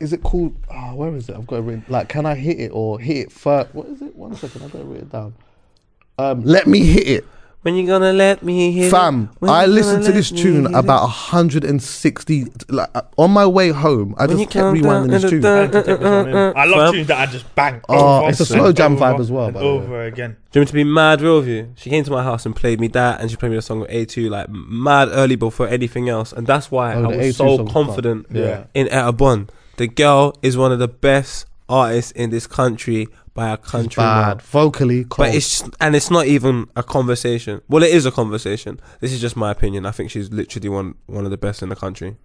Is 0.00 0.12
it 0.12 0.22
called? 0.22 0.54
Oh, 0.70 0.94
where 0.94 1.14
is 1.14 1.28
it? 1.28 1.36
I've 1.36 1.46
got 1.46 1.56
it 1.56 1.62
written. 1.62 1.84
Like, 1.88 2.08
can 2.08 2.26
I 2.26 2.34
hit 2.34 2.60
it 2.60 2.70
or 2.72 2.98
hit 2.98 3.16
it 3.16 3.32
first? 3.32 3.74
What 3.74 3.86
is 3.86 4.02
it? 4.02 4.14
One 4.16 4.34
second, 4.34 4.62
I've 4.62 4.72
got 4.72 4.80
to 4.80 4.84
write 4.84 5.00
it 5.00 5.12
down. 5.12 5.34
Um, 6.18 6.42
let 6.42 6.66
me 6.66 6.80
hit 6.80 7.06
it. 7.06 7.24
When 7.64 7.76
you 7.76 7.86
gonna 7.86 8.12
let 8.12 8.42
me 8.42 8.72
hit 8.72 8.90
Fam, 8.90 9.30
it? 9.32 9.40
When 9.40 9.50
I 9.50 9.64
you 9.64 9.72
listened 9.72 10.02
gonna 10.02 10.06
to 10.08 10.12
this 10.12 10.30
let 10.30 10.36
me 10.36 10.42
tune 10.42 10.66
hit 10.66 10.74
about 10.74 11.04
it? 11.04 11.32
160. 11.32 12.44
Like 12.68 12.90
uh, 12.94 13.02
on 13.16 13.30
my 13.30 13.46
way 13.46 13.70
home, 13.70 14.14
I 14.18 14.26
When 14.26 14.38
you 14.38 14.44
just 14.44 14.52
kept 14.52 14.62
count 14.64 14.78
rewinding 14.78 14.82
down 14.84 15.08
this 15.08 15.22
and 15.22 15.30
tune. 15.30 15.40
the- 15.40 15.48
I, 15.48 15.62
need 15.62 15.72
to 15.72 15.82
take 15.82 15.98
this 15.98 15.98
one 16.10 16.28
in. 16.28 16.36
I 16.56 16.64
love 16.66 16.78
Fam. 16.88 16.92
tunes 16.92 17.06
that 17.08 17.18
I 17.28 17.32
just 17.32 17.54
bang. 17.54 17.80
Oh, 17.88 18.18
over 18.18 18.28
it's 18.28 18.40
a 18.40 18.42
and 18.42 18.48
slow 18.48 18.72
jam 18.72 18.92
over 18.92 19.04
vibe 19.04 19.20
as 19.20 19.30
well, 19.32 19.44
and 19.46 19.54
by 19.54 19.60
the 19.60 19.66
way. 19.66 19.72
over 19.72 20.02
again. 20.04 20.36
Do 20.52 20.58
you 20.58 20.60
want 20.60 20.68
me 20.74 20.80
to 20.80 20.84
be 20.84 20.84
mad 20.84 21.20
real 21.22 21.38
with 21.38 21.48
you? 21.48 21.72
She 21.76 21.88
came 21.88 22.04
to 22.04 22.10
my 22.10 22.22
house 22.22 22.44
and 22.44 22.54
played 22.54 22.80
me 22.80 22.88
that, 22.88 23.20
and 23.22 23.30
she 23.30 23.36
played 23.38 23.48
me 23.48 23.56
the 23.56 23.62
song 23.62 23.80
with 23.80 23.90
A2 23.90 24.28
like 24.28 24.48
mad 24.50 25.08
early 25.12 25.36
before 25.36 25.66
anything 25.68 26.08
else, 26.10 26.32
and 26.34 26.46
that's 26.46 26.70
why 26.70 26.94
Oh, 26.94 26.98
I 26.98 27.00
the 27.02 27.08
was 27.08 27.16
A2 27.28 27.32
so 27.34 27.56
song's 27.56 27.72
confident 27.72 28.28
fun. 28.28 28.36
Yeah. 28.36 28.64
in 28.74 28.88
Etta 28.90 29.12
Bond. 29.12 29.50
The 29.78 29.88
girl 29.88 30.36
is 30.42 30.56
one 30.58 30.70
of 30.70 30.78
the 30.78 30.88
best 30.88 31.46
artists 31.66 32.12
in 32.12 32.28
this 32.28 32.46
country 32.46 33.08
by 33.34 33.50
a 33.50 33.56
country 33.56 34.02
mile. 34.02 34.34
Bad 34.36 34.42
vocally, 34.42 35.04
cold. 35.04 35.28
But 35.28 35.34
it's 35.34 35.62
and 35.80 35.94
it's 35.96 36.10
not 36.10 36.26
even 36.26 36.68
a 36.76 36.82
conversation. 36.82 37.60
Well, 37.68 37.82
it 37.82 37.90
is 37.90 38.06
a 38.06 38.10
conversation. 38.12 38.80
This 39.00 39.12
is 39.12 39.20
just 39.20 39.36
my 39.36 39.50
opinion. 39.50 39.84
I 39.86 39.90
think 39.90 40.10
she's 40.10 40.30
literally 40.32 40.68
one 40.68 40.94
one 41.06 41.24
of 41.24 41.30
the 41.30 41.36
best 41.36 41.62
in 41.62 41.68
the 41.68 41.76
country 41.76 42.16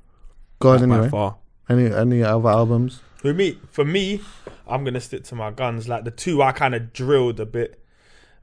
go 0.60 0.72
on 0.72 0.88
by 0.88 0.96
anyway. 0.96 1.10
far. 1.10 1.38
Any 1.70 1.94
any 1.94 2.24
other 2.24 2.50
albums? 2.50 3.02
For 3.16 3.34
me, 3.34 3.58
for 3.70 3.84
me, 3.84 4.22
I'm 4.68 4.84
gonna 4.84 5.02
stick 5.02 5.24
to 5.26 5.36
my 5.36 5.52
guns. 5.52 5.88
Like 5.90 6.04
the 6.06 6.12
two 6.12 6.42
I 6.42 6.52
kind 6.54 6.74
of 6.76 6.94
drilled 6.94 7.40
a 7.40 7.46
bit, 7.46 7.84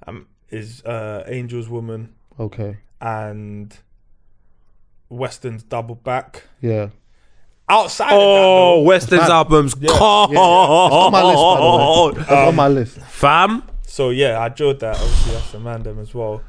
um, 0.06 0.26
is 0.50 0.82
uh, 0.84 1.24
Angel's 1.26 1.68
Woman 1.68 2.14
Okay, 2.38 2.78
and 3.00 3.74
Weston's 5.08 5.62
Double 5.62 5.94
Back. 5.94 6.44
yeah. 6.60 6.88
Outside 7.68 8.10
Oh, 8.12 8.80
of 8.80 8.86
Weston's 8.86 9.22
Fam. 9.22 9.30
albums, 9.30 9.74
Yeah, 9.80 9.90
cold. 9.92 10.30
yeah, 10.32 10.38
yeah. 10.38 10.86
It's 10.86 10.94
on 10.94 11.12
my 11.12 11.22
list, 11.22 11.36
by 11.36 11.60
the 11.60 12.14
way. 12.14 12.20
It's 12.22 12.30
on 12.30 12.54
my 12.56 12.68
list. 12.68 12.98
Fam, 13.10 13.62
so 13.82 14.10
yeah, 14.10 14.40
I 14.40 14.48
drilled 14.50 14.78
that. 14.80 14.94
Obviously, 14.96 15.32
that's 15.32 15.50
the 15.52 15.58
man 15.60 15.82
them 15.82 15.98
as 15.98 16.14
well. 16.14 16.42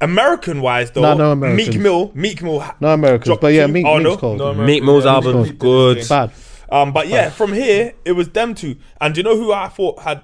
American 0.00 0.62
wise, 0.62 0.90
though, 0.92 1.02
No, 1.02 1.14
no 1.14 1.32
Americans. 1.32 1.68
Meek 1.74 1.78
Mill, 1.82 2.10
Meek 2.14 2.42
Mill. 2.42 2.60
ha- 2.60 2.74
No 2.80 2.88
Americans, 2.94 3.26
dropped 3.26 3.42
but 3.42 3.52
yeah, 3.52 3.66
two- 3.66 3.72
Meek, 3.72 3.84
oh, 3.86 3.96
Meek's 3.98 4.04
no, 4.04 4.16
cold. 4.16 4.38
no 4.38 4.44
yeah. 4.46 4.50
American- 4.52 4.66
Meek 4.74 4.82
Mill's 4.84 5.04
yeah, 5.04 5.12
album 5.12 5.42
Meek 5.42 5.58
good. 5.58 6.08
Bad. 6.08 6.30
Um, 6.72 6.92
but 6.92 7.08
yeah, 7.08 7.28
from 7.28 7.52
here 7.52 7.92
it 8.06 8.12
was 8.12 8.30
them 8.30 8.54
two, 8.54 8.76
and 9.00 9.12
do 9.14 9.18
you 9.20 9.24
know 9.24 9.36
who 9.36 9.52
I 9.52 9.68
thought 9.68 10.00
had 10.00 10.22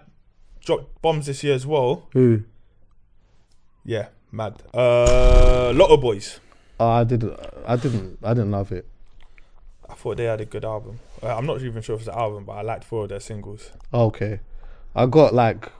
dropped 0.65 1.03
bombs 1.03 1.27
this 1.27 1.45
year 1.45 1.55
as 1.55 1.67
well? 1.67 2.09
Who? 2.15 2.43
Yeah, 3.85 4.07
mad. 4.33 4.63
Uh, 4.73 5.73
Lotto 5.75 5.97
Boyzz. 5.99 6.39
Oh, 6.81 6.89
I 6.89 7.05
didn't. 7.05 7.39
I 7.67 7.77
didn't. 7.77 8.19
I 8.23 8.29
didn't 8.33 8.51
love 8.53 8.73
it. 8.73 8.87
I 9.89 9.95
thought 9.95 10.17
they 10.17 10.25
had 10.25 10.41
a 10.41 10.45
good 10.45 10.65
album. 10.65 10.99
Uh, 11.23 11.37
I'm 11.37 11.47
not 11.47 11.61
even 11.63 11.83
sure 11.83 11.95
if 11.95 12.03
it's 12.03 12.09
an 12.09 12.15
album, 12.15 12.45
but 12.45 12.53
I 12.53 12.63
liked 12.63 12.85
four 12.85 13.05
of 13.05 13.09
their 13.11 13.21
singles. 13.21 13.71
Okay, 13.95 14.41
I 14.95 15.07
got 15.07 15.33
like. 15.35 15.71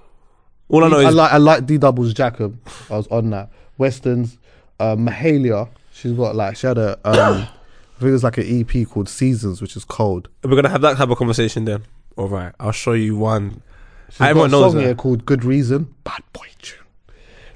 all 0.69 0.85
I 0.85 0.89
know 0.89 1.01
I 1.01 1.09
is 1.09 1.15
like. 1.15 1.33
I 1.33 1.37
like 1.39 1.67
D 1.67 1.79
Double's 1.79 2.15
Jacob. 2.15 2.59
I 2.91 2.97
was 2.97 3.07
on 3.09 3.31
that. 3.31 3.51
Westerns. 3.79 4.39
Uh, 4.79 4.95
Mahalia. 4.97 5.69
She's 5.93 6.13
got 6.13 6.37
like. 6.37 6.57
She 6.57 6.67
had 6.67 6.79
a. 6.79 6.99
Um, 7.05 7.15
I 7.97 7.99
think 8.01 8.09
it 8.11 8.13
was 8.13 8.25
like 8.25 8.39
an 8.39 8.45
EP 8.61 8.87
called 8.89 9.09
Seasons, 9.09 9.63
which 9.63 9.75
is 9.77 9.85
cold. 9.85 10.29
we're 10.45 10.55
gonna 10.55 10.69
have 10.69 10.83
that 10.83 10.97
type 10.99 11.09
of 11.09 11.17
conversation 11.19 11.65
then. 11.65 11.83
All 12.17 12.29
right, 12.29 12.53
I'll 12.61 12.73
show 12.73 12.93
you 12.93 13.17
one. 13.17 13.63
She's 14.11 14.19
got 14.19 14.31
a 14.37 14.49
knows 14.49 14.51
song 14.73 14.75
that. 14.77 14.83
here 14.85 14.95
called 14.95 15.25
Good 15.27 15.45
Reason. 15.45 15.95
Bad 16.05 16.23
boy 16.33 16.47
tune. 16.63 16.79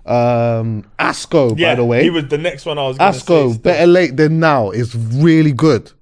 Um, 0.06 0.84
Asco, 0.98 1.56
Yeah, 1.58 1.72
by 1.72 1.74
the 1.76 1.84
way. 1.84 2.02
he 2.02 2.10
was 2.10 2.26
the 2.28 2.38
next 2.38 2.64
one 2.66 2.78
I 2.78 2.88
was. 2.88 2.98
Gonna 2.98 3.12
say 3.12 3.18
Asco, 3.20 3.50
still. 3.50 3.58
better 3.58 3.86
late 3.86 4.16
than 4.16 4.40
now 4.40 4.70
is 4.70 4.96
really 4.96 5.52
good. 5.52 5.92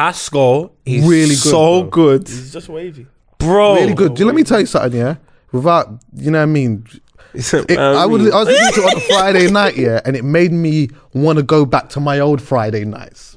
Asco 0.00 0.70
is 0.86 1.04
Really 1.06 1.28
good, 1.28 1.36
so 1.38 1.82
bro. 1.82 1.90
good, 1.90 2.28
He's 2.28 2.52
just 2.52 2.68
wavy. 2.68 3.06
bro. 3.38 3.74
Really 3.74 3.94
good. 3.94 4.14
Do 4.14 4.20
you 4.20 4.26
let 4.26 4.34
me 4.34 4.42
tell 4.44 4.60
you 4.60 4.66
something, 4.66 4.98
yeah? 4.98 5.16
Without, 5.52 5.88
you 6.14 6.30
know 6.30 6.38
what 6.38 6.42
I 6.44 6.46
mean? 6.46 6.86
It, 7.34 7.78
I 7.78 8.06
would. 8.06 8.22
I 8.32 8.38
was 8.40 8.48
listening 8.48 8.72
to 8.72 8.80
it 8.80 8.92
on 8.92 8.96
a 8.96 9.00
Friday 9.00 9.50
night, 9.50 9.76
yeah, 9.76 10.00
and 10.04 10.16
it 10.16 10.24
made 10.24 10.52
me 10.52 10.88
want 11.14 11.36
to 11.38 11.42
go 11.44 11.64
back 11.64 11.88
to 11.90 12.00
my 12.00 12.18
old 12.18 12.40
Friday 12.42 12.84
nights. 12.84 13.36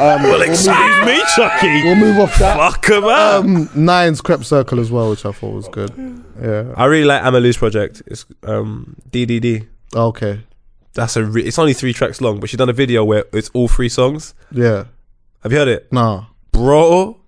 um, 0.00 0.22
we'll, 0.22 0.38
move, 0.38 1.06
me, 1.06 1.22
Chuckie. 1.34 1.82
we'll 1.84 1.94
move 1.94 2.18
off 2.18 2.38
that. 2.38 2.56
Fuck 2.56 2.88
him 2.90 3.04
up. 3.04 3.44
Um, 3.44 3.68
Nines 3.74 4.20
Crop 4.20 4.44
Circle 4.44 4.80
as 4.80 4.90
well, 4.90 5.10
which 5.10 5.24
I 5.24 5.32
thought 5.32 5.54
was 5.54 5.68
good. 5.68 5.92
Yeah. 6.42 6.72
I 6.76 6.84
really 6.86 7.04
like 7.06 7.22
Ama 7.22 7.40
Lou's 7.40 7.56
project. 7.56 8.02
It's 8.06 8.24
um 8.44 8.96
DDD. 9.10 9.66
Okay. 9.94 10.40
That's 10.94 11.16
a. 11.16 11.24
Re- 11.24 11.42
it's 11.44 11.58
only 11.58 11.72
three 11.74 11.92
tracks 11.92 12.20
long, 12.20 12.40
but 12.40 12.50
she 12.50 12.56
done 12.56 12.68
a 12.68 12.72
video 12.74 13.04
where 13.04 13.24
it's 13.32 13.50
all 13.54 13.68
three 13.68 13.88
songs. 13.88 14.34
Yeah. 14.50 14.84
Have 15.42 15.52
you 15.52 15.58
heard 15.58 15.68
it, 15.68 15.92
Nah. 15.92 16.26
bro? 16.52 17.18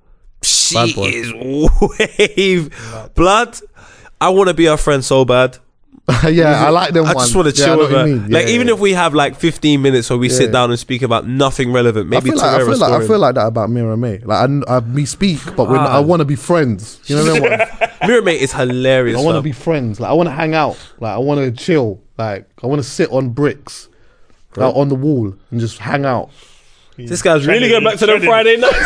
She 0.43 0.75
Bad 0.75 0.95
boy. 0.95 1.11
is 1.13 1.33
wave 1.99 3.11
blood. 3.15 3.59
I 4.21 4.29
want 4.29 4.49
to 4.49 4.55
be 4.55 4.67
her 4.67 4.77
friend 4.77 5.05
so 5.05 5.25
bad. 5.25 5.59
yeah, 6.29 6.67
I 6.67 6.69
like 6.69 6.93
them 6.93 7.07
I 7.07 7.15
just 7.15 7.35
want 7.35 7.49
to 7.49 7.59
Yeah, 7.59 7.67
chill 7.67 7.79
with 7.79 7.91
her. 7.91 8.05
mean. 8.07 8.29
like 8.31 8.47
Yeah, 8.47 8.53
even 8.53 8.67
yeah. 8.69 8.75
if 8.75 8.81
we 8.81 8.93
have 8.93 9.15
like 9.15 9.37
15 9.37 9.81
minutes 9.81 10.11
where 10.11 10.19
we 10.19 10.29
sit 10.29 10.53
down 10.53 10.69
and 10.71 10.79
speak 10.79 11.01
about 11.01 11.27
nothing 11.27 11.73
relevant, 11.73 12.09
I 12.09 12.11
maybe 12.11 12.29
feel, 12.31 12.39
like, 12.39 12.47
I, 12.47 12.59
feel 12.59 12.77
like, 12.77 12.93
I 12.93 13.07
feel 13.07 13.19
like 13.19 13.35
that 13.37 13.47
about 13.47 13.71
Miraa 13.71 13.99
May. 13.99 14.19
Like 14.19 14.51
I, 14.69 14.77
I 14.77 14.79
we 14.81 15.07
speak, 15.07 15.41
but 15.57 15.67
when 15.71 15.81
Ah. 15.81 15.97
I 15.97 16.01
want 16.01 16.21
to 16.21 16.27
be 16.27 16.37
friends. 16.37 17.01
You 17.07 17.17
know 17.17 17.41
what 17.41 17.53
I 17.53 17.57
mean? 17.57 17.69
Mirror 18.09 18.23
Mate 18.23 18.43
is 18.43 18.53
hilarious. 18.53 19.19
I 19.19 19.23
want 19.25 19.37
to 19.37 19.43
be 19.43 19.53
friends. 19.53 19.99
Like 19.99 20.11
I 20.11 20.13
want 20.13 20.27
to 20.27 20.33
hang 20.35 20.55
out. 20.55 20.77
Like 21.01 21.15
I 21.15 21.19
want 21.19 21.41
to 21.41 21.51
chill. 21.65 22.03
Like 22.17 22.49
I 22.63 22.67
want 22.67 22.83
to 22.83 22.89
sit 22.89 23.11
on 23.11 23.31
bricks, 23.31 23.89
like, 24.57 24.75
on 24.75 24.89
the 24.89 24.95
wall, 24.95 25.35
and 25.51 25.61
just 25.61 25.79
hang 25.79 26.05
out. 26.05 26.31
This 26.97 27.23
guy's 27.23 27.45
really 27.47 27.69
going 27.69 27.83
back 27.83 27.99
to 27.99 28.07
the. 28.07 28.21
Friday 28.21 28.57
nights. 28.57 28.77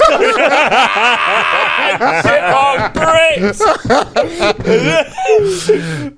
Shit 2.25 2.43
on 2.43 2.93
bricks. 2.93 3.61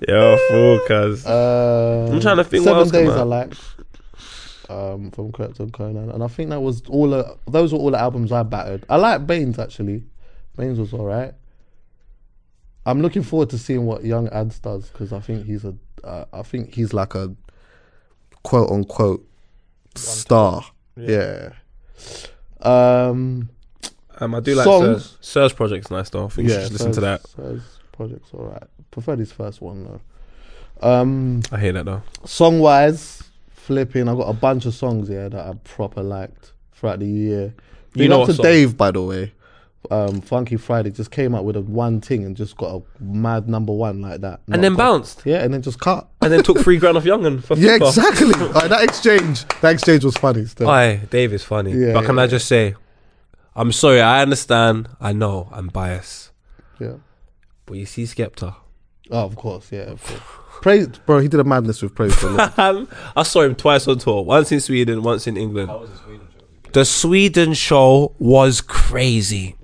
Yo, 0.08 0.36
fool, 0.48 0.78
cuz. 0.86 1.26
Uh, 1.26 2.08
I'm 2.12 2.20
trying 2.20 2.36
to 2.36 2.44
think 2.44 2.64
what 2.64 2.70
Seven 2.70 2.78
else 2.78 2.90
come 2.92 3.00
days 3.04 3.10
I 3.10 3.20
out. 3.20 3.26
liked 3.26 3.58
um, 4.68 5.10
from 5.10 5.32
Krept 5.32 5.58
and 5.58 5.72
Konan, 5.72 6.14
and 6.14 6.22
I 6.22 6.28
think 6.28 6.50
that 6.50 6.60
was 6.60 6.82
all. 6.88 7.10
The, 7.10 7.36
those 7.48 7.72
were 7.72 7.78
all 7.80 7.90
the 7.90 7.98
albums 7.98 8.30
I 8.30 8.44
battered. 8.44 8.86
I 8.88 8.96
like 8.96 9.26
Baines 9.26 9.58
actually. 9.58 10.04
Baines 10.56 10.78
was 10.78 10.92
all 10.92 11.06
right. 11.06 11.34
I'm 12.86 13.02
looking 13.02 13.22
forward 13.22 13.50
to 13.50 13.58
seeing 13.58 13.84
what 13.84 14.04
Young 14.04 14.28
Adz 14.28 14.60
does 14.62 14.88
because 14.90 15.12
I 15.12 15.18
think 15.20 15.44
he's 15.46 15.64
a. 15.64 15.74
Uh, 16.04 16.24
I 16.32 16.42
think 16.42 16.74
he's 16.74 16.92
like 16.92 17.14
a 17.14 17.34
quote 18.42 18.70
unquote 18.70 19.26
star. 19.94 20.64
Yeah. 20.96 21.50
Um. 22.60 23.50
Um, 24.22 24.34
I 24.34 24.40
do 24.40 24.54
like 24.54 24.64
Songs. 24.64 25.02
Sir's. 25.02 25.18
Sir's 25.20 25.52
project's 25.54 25.90
nice 25.90 26.10
though. 26.10 26.26
I 26.26 26.28
think 26.28 26.48
you 26.48 26.54
Yeah. 26.54 26.60
should 26.62 26.72
just 26.72 26.84
listen 26.84 26.92
to 26.92 27.00
that. 27.00 27.26
Sir's 27.28 27.62
project's 27.92 28.28
all 28.34 28.44
right. 28.46 28.62
Preferred 28.90 29.18
his 29.18 29.32
first 29.32 29.60
one 29.60 29.84
though. 29.84 30.00
Um. 30.86 31.40
I 31.52 31.58
hear 31.60 31.72
that 31.72 31.84
though. 31.86 32.02
Song 32.24 32.58
wise, 32.60 33.22
flipping, 33.50 34.08
I 34.08 34.14
got 34.14 34.28
a 34.28 34.32
bunch 34.34 34.66
of 34.66 34.74
songs 34.74 35.08
here 35.08 35.28
that 35.28 35.46
I 35.46 35.52
proper 35.64 36.02
liked 36.02 36.52
throughout 36.72 36.98
the 37.00 37.06
year. 37.06 37.54
You 37.94 37.98
Big 38.02 38.10
know 38.10 38.16
up 38.16 38.20
what 38.20 38.26
to 38.26 38.34
song? 38.34 38.44
Dave, 38.44 38.76
by 38.76 38.90
the 38.90 39.02
way. 39.02 39.32
Um, 39.90 40.20
Funky 40.20 40.56
Friday 40.56 40.90
just 40.90 41.10
came 41.10 41.34
out 41.34 41.44
with 41.44 41.56
a 41.56 41.62
one 41.62 42.00
thing 42.02 42.24
and 42.24 42.36
just 42.36 42.56
got 42.58 42.76
a 42.76 43.02
mad 43.02 43.48
number 43.48 43.72
one 43.72 44.02
like 44.02 44.20
that. 44.20 44.40
And 44.52 44.62
then 44.62 44.72
Not 44.74 44.78
got- 44.78 44.92
bounced. 44.92 45.22
Yeah, 45.24 45.42
and 45.42 45.54
then 45.54 45.62
just 45.62 45.80
cut. 45.80 46.06
And 46.20 46.30
then 46.32 46.42
took 46.42 46.58
three 46.60 46.76
grand 46.76 46.98
off 46.98 47.04
Young'un 47.04 47.40
for 47.40 47.56
Yeah, 47.56 47.78
FIFA. 47.78 47.88
exactly. 47.88 48.46
Like, 48.52 48.68
that 48.68 48.82
exchange, 48.84 49.46
that 49.62 49.70
exchange 49.72 50.04
was 50.04 50.16
funny. 50.16 50.44
Still. 50.44 50.68
Aye, 50.68 50.96
Dave 51.10 51.32
is 51.32 51.42
funny. 51.44 51.72
Yeah, 51.72 51.94
but 51.94 52.04
can 52.04 52.16
yeah, 52.16 52.22
I 52.22 52.26
just 52.26 52.46
say, 52.46 52.74
I'm 53.56 53.72
sorry, 53.72 54.00
I 54.02 54.20
understand. 54.22 54.88
I 55.00 55.12
know 55.12 55.48
I'm 55.50 55.68
biased. 55.68 56.30
Yeah. 56.78 56.96
But 57.64 57.78
you 57.78 57.86
see 57.86 58.02
Skepta. 58.04 58.54
Oh, 59.10 59.24
of 59.24 59.34
course. 59.36 59.72
Yeah. 59.72 59.90
Of 59.92 60.04
course. 60.04 60.20
Praise, 60.62 60.88
bro. 60.88 61.20
He 61.20 61.28
did 61.28 61.40
a 61.40 61.44
madness 61.44 61.80
with 61.80 61.94
praise. 61.94 62.14
For 62.14 62.28
a 62.28 62.86
I 63.16 63.22
saw 63.22 63.40
him 63.42 63.54
twice 63.54 63.88
on 63.88 63.98
tour. 63.98 64.24
Once 64.24 64.52
in 64.52 64.60
Sweden, 64.60 65.02
once 65.02 65.26
in 65.26 65.38
England. 65.38 65.70
How 65.70 65.78
was 65.78 65.90
the 65.90 65.96
Sweden 65.96 66.28
show? 66.30 66.70
The 66.72 66.84
Sweden 66.84 67.54
show 67.54 68.14
was 68.18 68.60
crazy. 68.60 69.56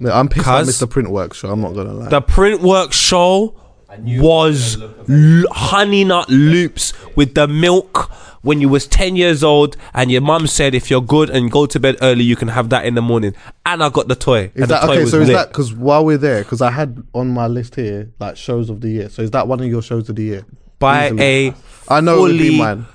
I'm 0.00 0.06
really 0.06 0.08
pissed 0.08 0.08
I 0.08 0.08
wasn't. 0.08 0.08
Yeah, 0.08 0.18
I'm 0.18 0.28
pissed. 0.28 0.48
I 0.48 0.58
Cuz- 0.58 0.66
missed 0.66 0.80
the 0.80 0.86
print 0.86 1.10
work 1.10 1.34
show. 1.34 1.50
I'm 1.50 1.60
not 1.60 1.74
gonna 1.74 1.92
lie. 1.94 2.08
The 2.08 2.20
print 2.20 2.62
work 2.62 2.92
show 2.92 3.54
was 3.98 4.76
gonna 4.76 4.86
look 4.88 5.08
amazing. 5.08 5.44
l- 5.46 5.52
honey 5.52 6.04
nut 6.04 6.28
loops 6.28 6.92
with 7.16 7.34
the 7.34 7.46
milk 7.46 8.10
when 8.42 8.60
you 8.60 8.68
was 8.68 8.86
10 8.86 9.16
years 9.16 9.42
old 9.44 9.76
and 9.94 10.10
your 10.10 10.20
mum 10.20 10.46
said 10.46 10.74
if 10.74 10.90
you're 10.90 11.00
good 11.00 11.30
and 11.30 11.50
go 11.50 11.64
to 11.64 11.80
bed 11.80 11.96
early 12.02 12.24
you 12.24 12.36
can 12.36 12.48
have 12.48 12.68
that 12.68 12.84
in 12.84 12.94
the 12.94 13.00
morning 13.00 13.32
and 13.64 13.82
i 13.82 13.88
got 13.88 14.06
the 14.08 14.14
toy 14.14 14.50
Is 14.54 14.62
and 14.62 14.70
that 14.70 14.80
the 14.82 14.86
toy 14.88 14.92
okay? 14.94 15.00
was 15.02 15.10
So 15.12 15.20
is 15.20 15.28
lit. 15.28 15.36
that 15.36 15.48
because 15.48 15.72
while 15.72 16.04
we're 16.04 16.18
there, 16.18 16.42
because 16.42 16.60
I 16.60 16.70
had 16.70 17.02
on 17.14 17.28
my 17.30 17.46
list 17.46 17.76
here 17.76 18.10
like 18.18 18.36
shows 18.36 18.68
of 18.68 18.80
the 18.82 18.88
year. 18.90 19.08
So 19.08 19.22
is 19.22 19.30
that 19.30 19.48
one 19.48 19.60
of 19.60 19.66
your 19.66 19.80
shows 19.80 20.08
of 20.10 20.16
the 20.16 20.22
year? 20.24 20.44
by 20.80 21.06
Easily. 21.06 21.22
a 21.48 21.54
I 21.88 22.00
know 22.00 22.18
it 22.26 22.32
would 22.32 22.38
be 22.38 22.48
fully- 22.48 22.58
mine. 22.58 22.86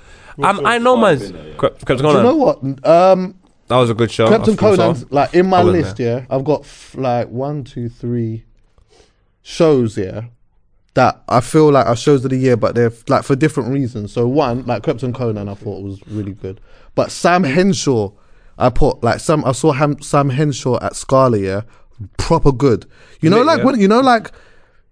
I'm, 0.42 0.64
i 0.66 0.78
know 0.78 0.96
man's 0.96 1.22
been 1.22 1.32
there, 1.32 1.48
yeah. 1.48 1.54
Cre- 1.56 1.66
Do 1.86 1.94
you 1.96 2.02
know 2.02 2.12
Conan. 2.12 2.38
what? 2.38 2.86
Um, 2.86 3.34
that 3.70 3.76
was 3.76 3.88
a 3.88 3.94
good 3.94 4.10
show 4.10 4.28
Captain. 4.28 4.56
Conan's 4.56 5.10
like 5.12 5.32
in 5.32 5.46
my 5.46 5.60
I 5.60 5.62
list. 5.62 5.98
Yeah, 6.00 6.26
I've 6.28 6.44
got 6.44 6.62
f- 6.62 6.94
like 6.98 7.28
one, 7.28 7.62
two, 7.64 7.88
three 7.88 8.44
shows. 9.42 9.96
Yeah, 9.96 10.24
that 10.94 11.22
I 11.28 11.40
feel 11.40 11.70
like 11.70 11.86
are 11.86 11.96
shows 11.96 12.24
of 12.24 12.30
the 12.30 12.36
year, 12.36 12.56
but 12.56 12.74
they're 12.74 12.88
f- 12.88 13.08
like 13.08 13.22
for 13.22 13.36
different 13.36 13.70
reasons. 13.70 14.12
So 14.12 14.26
one, 14.26 14.66
like 14.66 14.82
Krept 14.82 15.04
and 15.04 15.14
Konan, 15.14 15.48
I 15.48 15.54
thought 15.54 15.82
was 15.82 16.06
really 16.08 16.32
good. 16.32 16.60
But 16.96 17.12
Sam 17.12 17.44
Henshaw, 17.44 18.10
I 18.58 18.70
put 18.70 19.04
like 19.04 19.20
some. 19.20 19.44
I 19.44 19.52
saw 19.52 19.70
Ham, 19.72 20.02
Sam 20.02 20.28
Henshaw 20.28 20.78
at 20.82 20.96
Scala. 20.96 21.38
Yeah, 21.38 21.62
proper 22.18 22.50
good. 22.50 22.86
You 23.20 23.30
know, 23.30 23.38
Lit, 23.38 23.46
like 23.46 23.58
yeah. 23.58 23.64
when 23.64 23.80
you 23.80 23.88
know, 23.88 24.00
like. 24.00 24.32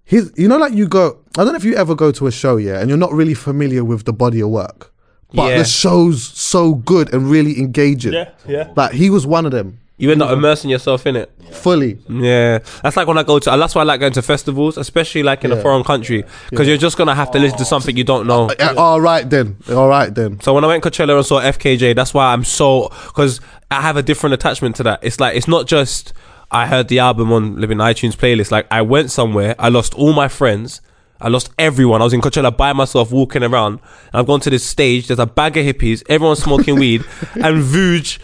His, 0.05 0.33
you 0.39 0.49
know, 0.49 0.57
like 0.57 0.73
you 0.73 0.89
go. 0.89 1.19
I 1.37 1.45
don't 1.45 1.49
know 1.49 1.57
if 1.57 1.65
you 1.65 1.75
ever 1.75 1.95
go 1.95 2.11
to 2.13 2.27
a 2.27 2.33
show, 2.33 2.57
yeah, 2.57 2.81
and 2.81 2.89
you're 2.89 2.97
not 2.97 3.13
really 3.13 3.35
familiar 3.35 3.85
with 3.85 4.07
the 4.07 4.13
body 4.15 4.41
of 4.41 4.49
work, 4.49 4.91
but 5.33 5.51
Yeah. 5.51 5.59
the 5.59 5.65
show's 5.65 6.23
so 6.23 6.75
good 6.75 7.13
and 7.13 7.31
really 7.31 7.59
engaging. 7.59 8.13
Yeah, 8.15 8.31
yeah. 8.47 8.69
Like 8.77 8.93
he 8.93 9.11
was 9.11 9.27
one 9.27 9.47
of 9.47 9.53
them 9.53 9.79
you 10.01 10.13
end 10.13 10.23
up 10.23 10.31
immersing 10.31 10.71
yourself 10.71 11.09
in 11.09 11.17
it 11.17 11.29
fully. 11.51 11.99
Yeah, 12.09 12.59
that's 12.85 12.97
like 12.97 13.09
when 13.09 13.19
I 13.19 13.25
go 13.25 13.41
to. 13.41 13.51
That's 13.51 13.75
why 13.75 13.81
I 13.81 13.85
like 13.85 13.99
going 13.99 14.13
to 14.13 14.23
festivals, 14.23 14.79
especially 14.79 15.25
like 15.25 15.43
in 15.45 15.51
a 15.51 15.57
Yeah. 15.57 15.63
foreign 15.63 15.83
country, 15.83 16.25
because 16.51 16.69
you're 16.69 16.77
just 16.77 16.97
gonna 16.97 17.17
have 17.17 17.33
to 17.33 17.39
listen 17.41 17.59
to 17.59 17.65
something 17.65 17.97
you 17.97 18.05
don't 18.05 18.29
know. 18.29 18.49
Yeah, 18.61 18.75
all 18.77 19.01
right 19.01 19.29
then. 19.29 19.57
All 19.71 19.89
right 19.89 20.15
then. 20.15 20.39
So 20.41 20.55
when 20.55 20.63
I 20.63 20.69
went 20.69 20.85
to 20.85 20.91
Coachella 20.91 21.17
and 21.17 21.27
saw 21.27 21.41
FKJ, 21.41 21.95
that's 21.97 22.15
why 22.15 22.33
I'm 22.33 22.45
so 22.45 22.93
because 23.09 23.41
I 23.73 23.81
have 23.81 23.97
a 23.97 24.03
different 24.03 24.35
attachment 24.35 24.77
to 24.77 24.85
that. 24.85 25.01
It's 25.03 25.19
like 25.19 25.37
it's 25.37 25.49
not 25.49 25.67
just 25.67 26.13
I 26.53 26.67
heard 26.69 26.87
the 26.87 27.01
album 27.01 27.33
on 27.33 27.61
Living 27.61 27.79
iTunes 27.79 28.15
playlist. 28.17 28.53
Like 28.53 28.69
I 28.71 28.83
went 28.83 29.11
somewhere, 29.11 29.57
I 29.59 29.69
lost 29.69 29.95
all 29.95 30.13
my 30.13 30.29
friends. 30.29 30.81
I 31.21 31.29
lost 31.29 31.51
everyone. 31.59 32.01
I 32.01 32.05
was 32.05 32.13
in 32.13 32.21
Coachella 32.21 32.57
by 32.57 32.73
myself, 32.73 33.11
walking 33.11 33.43
around. 33.43 33.81
I've 34.13 34.27
gone 34.27 34.41
to 34.41 34.51
this 34.51 34.65
stage. 34.65 35.09
There's 35.09 35.19
a 35.19 35.27
bag 35.27 35.57
of 35.57 35.65
hippies. 35.67 36.03
Everyone's 36.09 36.43
smoking 36.43 36.77
weed, 36.79 37.05
and 37.35 37.63
Vuj, 37.63 38.19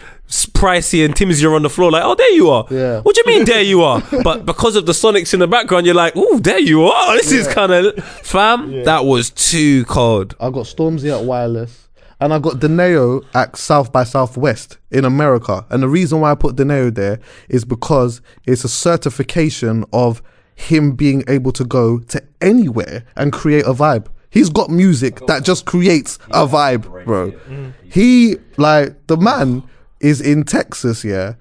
Pricey, 0.53 1.03
and 1.03 1.13
Timsy 1.13 1.43
are 1.43 1.53
on 1.55 1.63
the 1.63 1.69
floor. 1.69 1.91
Like, 1.91 2.03
oh, 2.05 2.15
there 2.15 2.31
you 2.31 2.49
are. 2.49 2.65
Yeah. 2.71 3.01
What 3.01 3.15
do 3.15 3.23
you 3.25 3.35
mean, 3.35 3.45
there 3.51 3.61
you 3.61 3.81
are? 3.81 4.01
But 4.23 4.45
because 4.45 4.75
of 4.75 4.85
the 4.85 4.93
Sonics 4.93 5.33
in 5.33 5.39
the 5.39 5.47
background, 5.47 5.85
you're 5.85 5.95
like, 5.95 6.13
oh, 6.15 6.39
there 6.39 6.59
you 6.59 6.85
are. 6.85 7.17
This 7.17 7.31
is 7.31 7.47
kind 7.47 7.71
of 7.71 8.03
fam. 8.03 8.83
That 8.83 9.05
was 9.05 9.29
too 9.29 9.83
cold. 9.85 10.35
I 10.39 10.49
got 10.49 10.65
Stormzy 10.65 11.17
at 11.17 11.25
Wireless, 11.25 11.89
and 12.21 12.33
I 12.33 12.39
got 12.39 12.55
Deneo 12.55 13.25
at 13.33 13.57
South 13.57 13.91
by 13.91 14.05
Southwest 14.05 14.77
in 14.89 15.03
America. 15.03 15.65
And 15.69 15.83
the 15.83 15.89
reason 15.89 16.21
why 16.21 16.31
I 16.31 16.35
put 16.35 16.55
Deneo 16.55 16.93
there 16.93 17.19
is 17.49 17.65
because 17.65 18.21
it's 18.45 18.63
a 18.63 18.69
certification 18.69 19.83
of 19.91 20.21
him 20.55 20.93
being 20.93 21.23
able 21.27 21.51
to 21.51 21.63
go 21.63 21.99
to 21.99 22.23
anywhere 22.41 23.03
and 23.15 23.31
create 23.31 23.65
a 23.65 23.73
vibe. 23.73 24.07
He's 24.29 24.49
got 24.49 24.69
music 24.69 25.21
that 25.27 25.43
just 25.43 25.65
creates 25.65 26.17
a 26.31 26.47
vibe, 26.47 27.05
bro. 27.05 27.33
He 27.89 28.37
like 28.57 29.07
the 29.07 29.17
man 29.17 29.63
is 29.99 30.19
in 30.19 30.43
Texas, 30.43 31.05
yeah, 31.05 31.35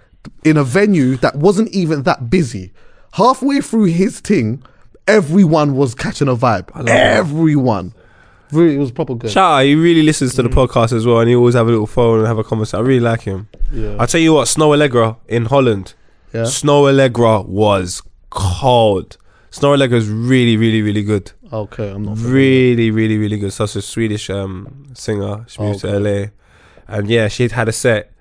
in 0.44 0.56
a 0.56 0.64
venue 0.64 1.16
that 1.16 1.36
wasn't 1.36 1.70
even 1.70 2.04
that 2.04 2.30
busy. 2.30 2.72
Halfway 3.12 3.60
through 3.60 3.84
his 3.84 4.20
thing, 4.20 4.62
everyone 5.06 5.74
was 5.76 5.94
catching 5.94 6.28
a 6.28 6.36
vibe. 6.36 6.70
Everyone. 6.88 7.94
Really, 8.52 8.76
it 8.76 8.78
was 8.78 8.92
proper 8.92 9.14
good. 9.14 9.30
Shout 9.30 9.60
out, 9.60 9.64
he 9.64 9.74
really 9.74 10.02
listens 10.02 10.34
to 10.34 10.42
the 10.42 10.48
mm. 10.48 10.66
podcast 10.66 10.92
as 10.92 11.04
well, 11.06 11.18
and 11.18 11.28
he 11.28 11.34
always 11.34 11.54
have 11.54 11.66
a 11.66 11.70
little 11.70 11.88
phone 11.88 12.18
and 12.20 12.28
have 12.28 12.38
a 12.38 12.44
conversation. 12.44 12.84
I 12.84 12.86
really 12.86 13.00
like 13.00 13.22
him. 13.22 13.48
Yeah. 13.72 13.96
I 13.98 14.06
tell 14.06 14.20
you 14.20 14.34
what, 14.34 14.46
Snoh 14.46 14.76
Aalegra 14.76 15.16
in 15.26 15.46
Holland, 15.46 15.94
Yeah. 16.32 16.42
Snoh 16.42 16.92
Aalegra 16.92 17.44
was 17.46 18.02
cold. 18.34 19.16
Is 19.56 20.08
really, 20.08 20.56
really, 20.56 20.82
really 20.82 21.04
good. 21.04 21.30
Okay, 21.52 21.88
I'm 21.88 22.02
not. 22.02 22.18
Really, 22.18 22.90
really, 22.90 23.16
really 23.16 23.38
good. 23.38 23.52
Such 23.52 23.76
a 23.76 23.82
Swedish 23.82 24.28
um, 24.28 24.86
singer. 24.94 25.44
She 25.46 25.62
moved 25.62 25.80
to 25.80 25.96
LA, 25.96 26.26
and 26.88 27.08
yeah, 27.08 27.28
she 27.28 27.48
had 27.48 27.68
a 27.68 27.72
set 27.72 28.12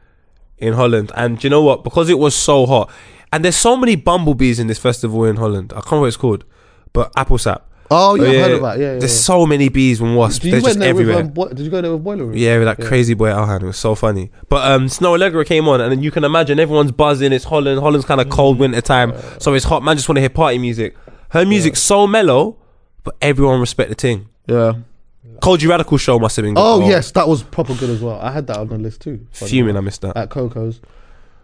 in 0.60 0.74
Holland. 0.74 1.12
And 1.16 1.44
you 1.44 1.50
know 1.50 1.64
what? 1.64 1.84
Because 1.84 2.10
it 2.10 2.20
was 2.20 2.36
so 2.36 2.68
hot, 2.68 2.92
and 3.32 3.44
there's 3.44 3.56
so 3.56 3.76
many 3.76 3.96
bumblebees 3.96 4.60
in 4.60 4.68
this 4.68 4.78
festival 4.78 5.26
in 5.26 5.38
Holland. 5.38 5.74
I 5.74 5.78
can't 5.78 5.86
remember 5.86 6.02
what 6.02 6.08
it's 6.10 6.18
called, 6.18 6.46
but 6.94 7.12
Appelsap. 7.14 7.62
Oh 7.92 8.16
yeah, 8.16 8.28
I've 8.28 8.36
heard 8.36 8.52
of 8.54 8.62
that. 8.62 8.80
Yeah, 8.80 8.94
yeah. 8.94 9.00
There's 9.00 9.14
yeah. 9.14 9.22
so 9.22 9.46
many 9.46 9.70
bees 9.70 10.02
and 10.02 10.16
wasps. 10.16 10.40
Did 10.40 10.46
you 10.46 10.52
They're 10.52 10.62
went 10.62 10.68
just 10.68 10.80
there 10.80 10.90
everywhere. 10.90 11.16
with? 11.18 11.26
Um, 11.26 11.34
Bo- 11.34 11.50
did 11.50 11.60
you 11.60 11.70
go 11.70 11.82
there 11.82 11.92
with 11.92 12.04
Boiler 12.04 12.26
Room? 12.26 12.38
Yeah, 12.38 12.58
with 12.58 12.66
that 12.66 12.86
crazy 12.86 13.14
boy 13.14 13.30
Alhan. 13.30 13.62
It 13.62 13.66
was 13.66 13.78
so 13.78 13.94
funny. 13.96 14.32
But 14.50 14.70
um, 14.72 14.88
Snoh 14.88 15.18
Aalegra 15.18 15.46
came 15.46 15.68
on, 15.68 15.82
and 15.82 15.92
then 15.92 16.02
you 16.02 16.10
can 16.12 16.24
imagine 16.24 16.60
everyone's 16.60 16.92
buzzing. 16.92 17.32
It's 17.32 17.46
Holland. 17.46 17.80
Holland's 17.80 18.06
kind 18.06 18.22
of 18.22 18.30
cold 18.30 18.58
winter 18.60 18.82
time, 18.82 19.14
so 19.40 19.54
it's 19.54 19.66
hot. 19.66 19.84
Man, 19.84 19.96
just 19.96 20.08
want 20.10 20.18
to 20.18 20.22
hear 20.22 20.30
party 20.30 20.58
music. 20.58 20.96
Her 21.30 21.46
music's 21.46 21.80
so 21.82 22.08
mellow, 22.08 22.58
but 23.04 23.16
everyone 23.22 23.60
respect 23.60 23.90
the 23.90 23.96
thing. 23.96 24.30
Yeah. 24.48 24.74
Kojey 25.42 25.68
Radical 25.68 25.98
show 25.98 26.20
must 26.20 26.36
have 26.38 26.44
been. 26.44 26.54
good. 26.54 26.62
Oh, 26.64 26.88
yes, 26.88 27.12
that 27.12 27.28
was 27.28 27.44
proper 27.44 27.76
good 27.76 27.90
as 27.90 28.02
well. 28.02 28.20
I 28.20 28.32
had 28.32 28.48
that 28.48 28.58
on 28.58 28.68
the 28.70 28.78
list 28.78 29.02
too. 29.02 29.28
funny 29.32 29.50
fuming. 29.50 29.76
I 29.78 29.82
missed 29.82 30.02
that. 30.02 30.16
at 30.16 30.30
Coco's. 30.30 30.80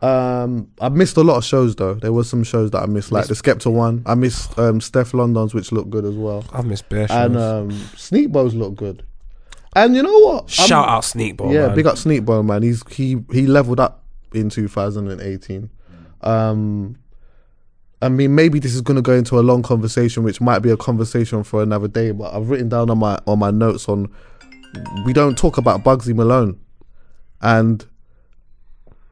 Um, 0.01 0.69
I 0.79 0.87
missed 0.89 1.17
a 1.17 1.21
lot 1.23 1.37
of 1.37 1.43
shows 1.45 1.75
though. 1.75 1.95
There 1.95 2.13
was 2.13 2.29
some 2.29 2.43
shows 2.43 2.71
that 2.71 2.81
I 2.81 2.85
missed, 2.85 3.11
like 3.11 3.27
the 3.27 3.33
Skepta 3.33 3.71
one. 3.71 4.01
I 4.05 4.15
missed 4.15 4.57
um, 4.57 4.79
Steph 4.79 5.13
London's, 5.13 5.53
which 5.53 5.71
looked 5.71 5.89
good 5.89 6.05
as 6.05 6.15
well, 6.15 6.45
I've 6.53 6.65
missed 6.65 6.87
bare 6.89 7.07
shows. 7.07 7.17
and 7.17 7.37
um, 7.37 7.69
Sneakbo's 7.95 8.55
looked 8.55 8.77
good. 8.77 9.03
And 9.75 9.95
you 9.95 10.01
know 10.03 10.17
what? 10.19 10.35
I'm- 10.59 10.67
Shout 10.67 10.87
out 10.87 11.03
Sneakbo. 11.03 11.53
yeah, 11.53 11.67
man. 11.67 11.75
big 11.75 11.85
up 11.85 11.95
Sneakbo, 11.95 12.45
man. 12.45 12.63
He's 12.63 12.81
he 12.91 13.17
he 13.31 13.45
leveled 13.45 13.79
up 13.79 14.03
in 14.33 14.49
2018. 14.49 15.69
Um, 16.21 16.97
I 18.01 18.07
mean, 18.09 18.33
maybe 18.33 18.59
this 18.59 18.73
is 18.73 18.81
going 18.81 18.95
to 18.95 19.01
go 19.01 19.13
into 19.13 19.37
a 19.37 19.41
long 19.41 19.61
conversation, 19.61 20.23
which 20.23 20.39
might 20.39 20.59
be 20.59 20.69
a 20.69 20.77
conversation 20.77 21.43
for 21.43 21.61
another 21.61 21.87
day. 21.89 22.11
But 22.11 22.33
I've 22.33 22.49
written 22.49 22.69
down 22.69 22.89
on 22.89 22.97
my 22.99 23.19
on 23.27 23.39
my 23.39 23.51
notes 23.51 23.89
on 23.89 24.09
we 25.05 25.11
don't 25.13 25.37
talk 25.37 25.57
about 25.57 25.83
Bugzy 25.83 26.15
Malone, 26.15 26.57
and 27.41 27.85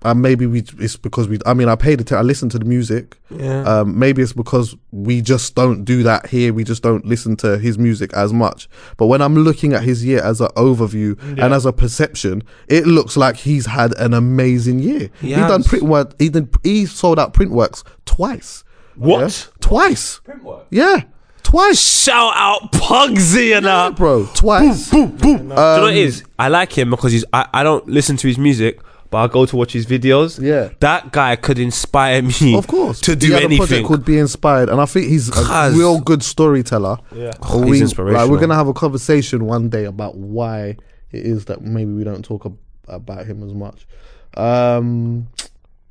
and 0.04 0.22
maybe 0.22 0.46
we 0.46 0.64
it's 0.80 0.96
because 0.96 1.28
we. 1.28 1.40
I 1.46 1.54
mean, 1.54 1.70
I 1.70 1.76
paid 1.76 2.00
attention. 2.00 2.18
I 2.18 2.22
listened 2.22 2.52
to 2.52 2.60
the 2.60 2.66
music. 2.66 3.18
Yeah. 3.30 3.64
Um, 3.64 3.98
maybe 3.98 4.22
it's 4.22 4.32
because 4.34 4.76
we 4.92 5.22
just 5.22 5.56
don't 5.56 5.84
do 5.84 6.04
that 6.04 6.28
here. 6.28 6.54
We 6.54 6.64
just 6.64 6.84
don't 6.84 7.04
listen 7.06 7.36
to 7.38 7.58
his 7.58 7.78
music 7.80 8.14
as 8.14 8.32
much. 8.32 8.70
But 8.98 9.08
when 9.08 9.22
I'm 9.22 9.36
looking 9.36 9.74
at 9.74 9.84
his 9.84 10.06
year 10.06 10.22
as 10.24 10.40
an 10.40 10.50
overview 10.56 11.20
and 11.42 11.54
as 11.54 11.66
a 11.66 11.74
perception, 11.74 12.44
it 12.68 12.86
looks 12.86 13.18
like 13.18 13.36
he's 13.38 13.66
had 13.66 13.94
an 13.98 14.14
amazing 14.14 14.80
year. 14.80 15.10
He 15.20 15.30
He, 15.30 15.34
done 15.36 15.62
has. 15.62 15.68
print 15.68 15.84
work. 15.86 16.14
He 16.20 16.30
did. 16.30 16.54
He 16.64 16.86
sold 16.86 17.18
out 17.20 17.34
Printworks 17.34 17.84
twice. 18.06 18.64
What? 18.96 19.20
Yeah? 19.22 19.30
Twice. 19.60 20.20
Print 20.22 20.44
work. 20.44 20.66
Yeah, 20.72 21.02
twice, 21.44 21.80
Shout 21.80 22.34
out 22.36 22.72
Bugzy 22.72 23.56
and 23.56 23.66
that. 23.66 23.96
bro. 23.96 24.26
Twice. 24.34 24.90
Do 24.90 24.98
you 25.24 25.38
know 25.40 25.56
what 25.56 25.58
Um, 25.84 25.90
it 25.90 25.98
is? 25.98 26.24
I 26.40 26.48
like 26.50 26.72
him 26.78 26.90
because 26.90 27.12
he's. 27.12 27.26
I, 27.34 27.48
I 27.54 27.64
don't 27.64 27.88
listen 27.88 28.18
to 28.18 28.28
his 28.28 28.38
music, 28.38 28.80
but 29.10 29.18
I 29.18 29.28
go 29.28 29.46
to 29.46 29.56
watch 29.56 29.74
his 29.74 29.86
videos. 29.86 30.42
Yeah. 30.42 30.70
That 30.80 31.12
guy 31.12 31.36
could 31.36 31.60
inspire 31.60 32.22
me. 32.22 32.56
Of 32.58 32.68
course, 32.68 33.00
To 33.02 33.16
do 33.16 33.28
he 33.28 33.34
had 33.34 33.42
a 33.42 33.46
anything. 33.46 33.66
project 33.68 33.88
called 33.88 34.06
Be 34.06 34.18
Inspired, 34.18 34.70
and 34.70 34.80
I 34.82 34.86
think 34.86 35.08
he's 35.08 35.30
a 35.36 35.72
real 35.74 36.00
good 36.02 36.24
storyteller. 36.24 36.98
Yeah. 37.16 37.32
Or 37.54 37.64
He's 37.64 37.72
we, 37.72 37.82
inspirational. 37.82 38.22
Like, 38.24 38.32
we're 38.32 38.40
gonna 38.40 38.56
have 38.56 38.68
a 38.68 38.74
conversation 38.74 39.46
one 39.46 39.70
day 39.70 39.86
about 39.86 40.16
why 40.16 40.78
it 41.12 41.26
is 41.26 41.46
that 41.46 41.62
maybe 41.62 41.92
we 41.92 42.04
don't 42.04 42.24
talk 42.24 42.46
ab- 42.46 42.58
about 42.88 43.26
him 43.26 43.44
as 43.44 43.54
much. 43.54 43.88
Um, 44.36 45.28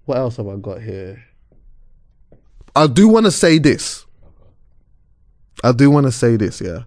what 0.04 0.18
else 0.18 0.36
have 0.36 0.46
I 0.48 0.56
got 0.56 0.82
here? 0.82 1.22
I 2.74 2.86
do 2.86 3.08
want 3.08 3.24
to 3.26 3.32
say 3.32 3.58
this. 3.58 4.04
I 5.64 5.72
do 5.72 5.90
want 5.90 6.04
to 6.06 6.12
say 6.12 6.36
this. 6.36 6.60
Yeah. 6.60 6.80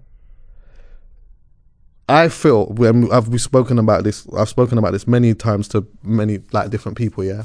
I 2.10 2.27
feel 2.27 2.65
when 2.65 3.11
I've 3.11 3.27
we've 3.27 3.40
spoken 3.40 3.77
about 3.77 4.03
this. 4.03 4.27
I've 4.36 4.49
spoken 4.49 4.80
about 4.80 4.94
this 4.94 5.07
many 5.07 5.36
times 5.36 5.68
to 5.69 5.86
many 6.03 6.40
like 6.52 6.72
different 6.72 6.98
people. 6.98 7.23
Yeah. 7.23 7.44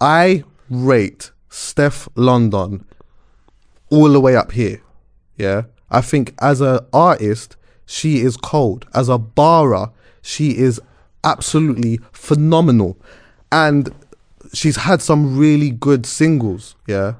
I 0.00 0.44
rate 0.68 1.30
Steph 1.48 2.06
London 2.14 2.84
all 3.90 4.10
the 4.10 4.20
way 4.20 4.36
up 4.36 4.52
here. 4.52 4.82
Yeah. 5.38 5.62
I 5.90 6.02
think 6.02 6.34
as 6.40 6.60
an 6.60 6.80
artist, 6.92 7.56
she 7.86 8.18
is 8.18 8.36
cold. 8.36 8.86
As 8.94 9.08
a 9.08 9.16
barra, 9.16 9.92
she 10.20 10.58
is 10.58 10.78
absolutely 11.24 11.98
phenomenal. 12.12 12.98
And 13.50 13.94
she's 14.52 14.76
had 14.76 15.00
some 15.00 15.38
really 15.38 15.70
good 15.70 16.04
singles. 16.04 16.76
Yeah. 16.86 17.14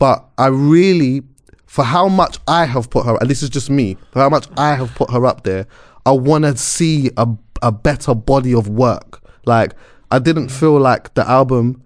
But 0.00 0.26
I 0.38 0.48
really, 0.48 1.22
for 1.66 1.84
how 1.84 2.08
much 2.08 2.38
I 2.48 2.64
have 2.64 2.90
put 2.90 3.06
her, 3.06 3.16
and 3.20 3.30
this 3.30 3.44
is 3.44 3.50
just 3.50 3.70
me, 3.70 3.96
for 4.10 4.18
how 4.18 4.28
much 4.28 4.48
I 4.56 4.74
have 4.74 4.92
put 4.96 5.10
her 5.12 5.24
up 5.24 5.44
there, 5.44 5.68
I 6.06 6.12
want 6.12 6.44
to 6.44 6.56
see 6.56 7.10
a, 7.16 7.28
a 7.60 7.70
better 7.70 8.14
body 8.14 8.54
of 8.54 8.68
work. 8.68 9.22
Like, 9.44 9.74
I 10.10 10.18
didn't 10.18 10.46
mm. 10.46 10.58
feel 10.58 10.78
like 10.78 11.12
the 11.14 11.28
album 11.28 11.82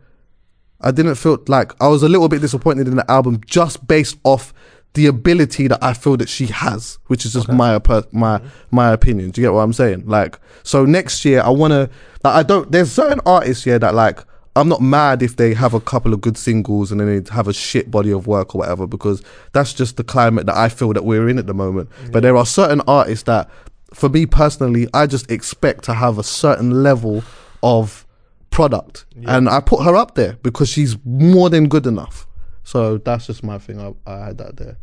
I 0.80 0.90
didn't 0.90 1.16
feel 1.16 1.38
like 1.46 1.72
I 1.80 1.88
was 1.88 2.02
a 2.02 2.08
little 2.08 2.28
bit 2.28 2.40
disappointed 2.40 2.88
in 2.88 2.96
the 2.96 3.10
album 3.10 3.40
just 3.44 3.86
based 3.86 4.18
off 4.24 4.54
the 4.94 5.06
ability 5.06 5.68
that 5.68 5.82
I 5.82 5.94
feel 5.94 6.16
that 6.16 6.28
she 6.28 6.46
has, 6.46 6.98
which 7.06 7.24
is 7.24 7.34
just 7.34 7.48
my 7.48 7.74
my 8.12 8.38
mm. 8.38 8.50
my 8.70 8.92
opinion. 8.92 9.30
Do 9.30 9.40
you 9.40 9.46
get 9.46 9.52
what 9.52 9.60
I'm 9.60 9.72
saying? 9.72 10.06
Like, 10.06 10.38
so 10.62 10.84
next 10.84 11.24
year 11.24 11.42
I 11.42 11.50
want 11.50 11.72
to. 11.72 11.90
Like, 12.24 12.34
I 12.34 12.42
don't. 12.42 12.70
There's 12.72 12.90
certain 12.90 13.20
artists 13.26 13.64
here 13.64 13.78
that 13.78 13.94
like. 13.94 14.20
I'm 14.56 14.68
not 14.68 14.82
mad 14.82 15.22
if 15.22 15.36
they 15.36 15.54
have 15.54 15.74
a 15.74 15.80
couple 15.80 16.12
of 16.12 16.20
good 16.20 16.36
singles 16.36 16.90
and 16.90 17.00
then 17.00 17.22
they 17.22 17.32
have 17.32 17.46
a 17.46 17.52
shit 17.52 17.88
body 17.88 18.10
of 18.10 18.26
work 18.26 18.52
or 18.52 18.58
whatever 18.58 18.84
because 18.84 19.22
that's 19.52 19.72
just 19.72 19.96
the 19.96 20.02
climate 20.02 20.46
that 20.46 20.56
I 20.56 20.68
feel 20.68 20.92
that 20.92 21.04
we're 21.04 21.28
in 21.28 21.38
at 21.38 21.46
the 21.46 21.54
moment. 21.54 21.88
But 22.10 22.24
there 22.24 22.36
are 22.36 22.44
certain 22.44 22.80
artists 22.88 23.22
that, 23.24 23.48
for 23.92 24.08
me 24.08 24.26
personally, 24.26 24.88
I 24.94 25.06
just 25.06 25.30
expect 25.30 25.84
to 25.84 25.94
have 25.94 26.18
a 26.18 26.22
certain 26.22 26.82
level 26.82 27.22
of 27.62 28.06
product, 28.50 29.04
and 29.26 29.48
I 29.48 29.60
put 29.60 29.82
her 29.84 29.96
up 29.96 30.14
there 30.14 30.38
because 30.42 30.68
she's 30.68 30.96
more 31.04 31.50
than 31.50 31.68
good 31.68 31.86
enough. 31.86 32.26
So 32.64 32.98
that's 32.98 33.26
just 33.26 33.42
my 33.42 33.58
thing. 33.58 33.80
I, 33.80 33.92
I 34.10 34.26
had 34.26 34.38
that 34.38 34.56
there. 34.56 34.76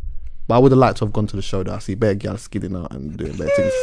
But 0.48 0.56
I 0.56 0.58
would 0.60 0.72
have 0.72 0.80
liked 0.80 0.98
to 1.00 1.06
have 1.06 1.14
gone 1.14 1.28
to 1.28 1.36
the 1.36 1.42
show 1.42 1.64
that 1.64 1.74
I 1.74 1.80
see 1.80 1.96
better 1.96 2.16
girls 2.16 2.42
skidding 2.42 2.76
out 2.76 2.94
and 2.94 3.16
doing 3.18 3.34
better 3.34 3.50
things. 3.56 3.74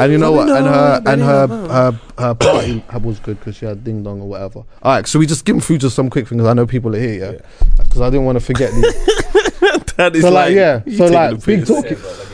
And 0.00 0.12
you 0.12 0.18
know 0.18 0.32
what? 0.32 0.48
And 0.48 0.66
her 0.66 1.02
and 1.06 1.22
her 1.22 1.46
her, 1.46 2.00
her 2.18 2.34
party 2.34 2.84
was 3.02 3.20
good 3.20 3.38
because 3.38 3.56
she 3.56 3.66
had 3.66 3.84
ding 3.84 4.02
dong 4.02 4.20
or 4.20 4.28
whatever. 4.28 4.60
All 4.82 4.94
right, 4.94 5.06
so 5.06 5.18
we 5.18 5.26
just 5.26 5.40
skim 5.40 5.60
through 5.60 5.78
just 5.78 5.94
some 5.96 6.10
quick 6.10 6.28
things. 6.28 6.44
I 6.44 6.52
know 6.54 6.66
people 6.66 6.94
are 6.94 7.00
here, 7.00 7.32
yeah, 7.32 7.38
because 7.78 8.00
I 8.00 8.10
didn't 8.10 8.26
want 8.26 8.38
to 8.38 8.44
forget 8.44 8.72
these. 8.72 8.94
That 9.98 10.14
is 10.14 10.22
so 10.22 10.30
like, 10.30 10.54
yeah, 10.54 10.80
so 10.96 11.06
like 11.06 11.44
big 11.44 11.66
piss. 11.66 12.27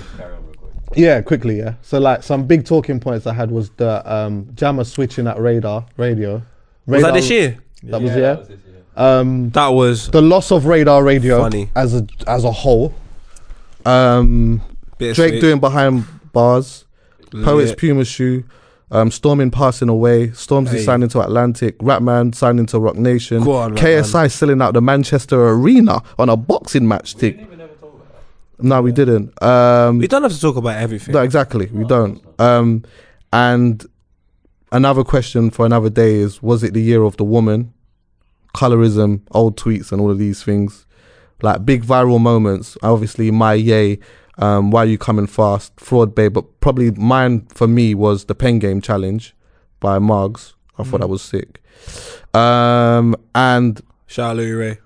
Yeah, 0.96 1.20
quickly, 1.22 1.58
yeah. 1.58 1.74
So 1.82 1.98
like 1.98 2.22
some 2.22 2.46
big 2.46 2.64
talking 2.64 3.00
points 3.00 3.26
I 3.26 3.34
had 3.34 3.50
was 3.50 3.70
the 3.70 4.02
um 4.12 4.48
jammer 4.54 4.84
switching 4.84 5.26
at 5.26 5.38
radar 5.38 5.86
radio. 5.96 6.42
Was 6.86 7.02
that 7.02 7.14
this 7.14 7.30
year? 7.30 7.58
That 7.84 8.00
was 8.02 8.10
Yeah, 8.10 8.16
yeah. 8.16 8.20
that 8.34 8.38
was 8.40 8.48
this 8.48 8.58
year. 8.66 8.74
Um, 8.96 9.50
That 9.50 9.68
was 9.68 10.08
the 10.10 10.22
loss 10.22 10.52
of 10.52 10.66
radar 10.66 11.02
radio 11.02 11.40
Funny. 11.40 11.70
as 11.74 11.94
a 11.94 12.06
as 12.26 12.44
a 12.44 12.52
whole. 12.52 12.94
Um, 13.84 14.60
bit 14.98 15.14
Drake 15.16 15.40
doing 15.40 15.60
behind 15.60 16.04
bars. 16.32 16.84
Poets 17.42 17.74
Puma 17.76 18.04
shoe. 18.04 18.44
Um, 18.90 19.10
Stormin 19.10 19.50
passing 19.50 19.88
away. 19.88 20.28
Stormzy 20.28 20.68
Hey. 20.74 20.84
signing 20.84 21.08
to 21.08 21.20
Atlantic. 21.20 21.76
Rapman 21.78 22.32
signing 22.34 22.66
to 22.66 22.78
Roc 22.78 22.94
Nation. 22.96 23.42
Go 23.42 23.52
on, 23.56 23.74
KSI 23.74 24.30
selling 24.30 24.62
out 24.62 24.74
the 24.74 24.80
Manchester 24.80 25.48
Arena 25.48 26.00
on 26.18 26.28
a 26.28 26.36
boxing 26.36 26.86
match 26.86 27.14
We 27.16 27.20
tick. 27.20 27.36
didn't 27.38 27.46
even 27.48 27.60
ever 27.62 27.72
talk 27.74 27.94
about 27.94 28.12
that. 28.12 28.22
No, 28.58 28.80
we 28.82 28.92
didn't. 28.92 29.40
Um, 29.42 29.98
We 29.98 30.06
don't 30.06 30.22
have 30.22 30.32
to 30.32 30.40
talk 30.40 30.56
about 30.56 30.76
everything. 30.76 31.12
no, 31.14 31.22
exactly. 31.22 31.66
We 31.66 31.84
don't. 31.84 32.22
Um, 32.40 32.84
and 33.32 33.84
another 34.72 35.04
question 35.04 35.50
for 35.50 35.66
another 35.66 35.90
day 35.90 36.16
is: 36.16 36.42
Was 36.42 36.62
it 36.62 36.72
the 36.74 36.82
year 36.82 37.02
of 37.02 37.16
the 37.16 37.24
woman? 37.24 37.72
Colorism, 38.54 39.22
old 39.32 39.56
tweets, 39.56 39.90
and 39.90 40.00
all 40.00 40.10
of 40.10 40.18
these 40.18 40.42
things, 40.44 40.86
like 41.42 41.66
big 41.66 41.84
viral 41.84 42.20
moments. 42.20 42.78
Obviously, 42.82 43.30
my 43.30 43.54
yay. 43.54 43.98
Um, 44.38 44.70
why 44.72 44.82
are 44.82 44.86
you 44.86 44.98
coming 44.98 45.26
fast? 45.26 45.72
Fraud 45.78 46.14
Bay, 46.14 46.28
but 46.28 46.60
probably 46.60 46.90
mine 46.92 47.46
for 47.54 47.66
me 47.68 47.94
was 47.94 48.24
the 48.26 48.34
pen 48.34 48.58
game 48.60 48.80
challenge 48.80 49.34
by 49.80 49.98
Margs. 49.98 50.54
I 50.78 50.82
thought 50.82 51.00
that 51.00 51.08
was 51.08 51.22
sick. 51.22 51.62
Um, 52.34 53.14
and 53.34 53.80
Shout 54.06 54.30
out 54.32 54.36
Louis 54.36 54.52
Ray. 54.52 54.78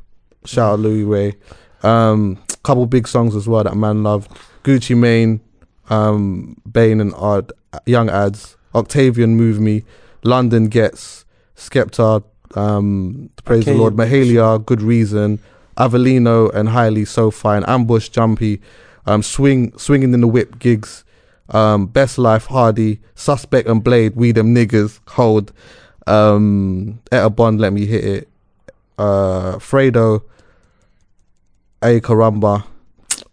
Shout 0.44 0.72
out 0.74 0.80
Louis 0.80 1.04
Ray. 1.04 1.34
Um, 1.82 2.42
couple 2.62 2.86
big 2.86 3.08
songs 3.08 3.34
as 3.34 3.48
well 3.48 3.64
that 3.64 3.76
man 3.76 4.02
loved. 4.02 4.30
Gucci 4.64 4.96
Mane, 4.96 5.40
um, 5.88 6.60
Bane 6.70 7.00
and 7.00 7.14
Ard, 7.14 7.52
Young 7.86 8.08
Adz, 8.08 8.56
Octavian 8.74 9.36
Move 9.36 9.60
Me, 9.60 9.84
London 10.22 10.68
Ghetts, 10.68 11.24
Skepta, 11.56 12.22
um, 12.54 13.30
Praise 13.44 13.64
the 13.64 13.74
Lord, 13.74 13.94
Mahalia, 13.94 14.64
Good 14.64 14.82
Reason, 14.82 15.38
Avelino 15.76 16.52
and 16.54 16.68
Highly 16.68 17.04
So 17.04 17.30
Fine, 17.30 17.64
Ambush 17.64 18.08
Jumpy, 18.08 18.60
um, 19.06 19.22
Swing, 19.22 19.76
Swinging 19.78 20.12
in 20.12 20.20
the 20.20 20.28
Whip 20.28 20.58
Gigs, 20.58 21.04
um, 21.50 21.86
Best 21.86 22.18
Life 22.18 22.46
Hardy, 22.46 23.00
Suspect 23.14 23.68
and 23.68 23.82
Blade, 23.82 24.16
We 24.16 24.32
Them 24.32 24.54
Niggas, 24.54 25.00
Hold, 25.08 25.52
um, 26.06 27.00
Etta 27.10 27.30
Bond, 27.30 27.60
Let 27.60 27.72
Me 27.72 27.86
Hit 27.86 28.04
It, 28.04 28.28
uh, 28.98 29.56
Fredo, 29.56 30.22
A 31.82 32.00
Caramba, 32.00 32.64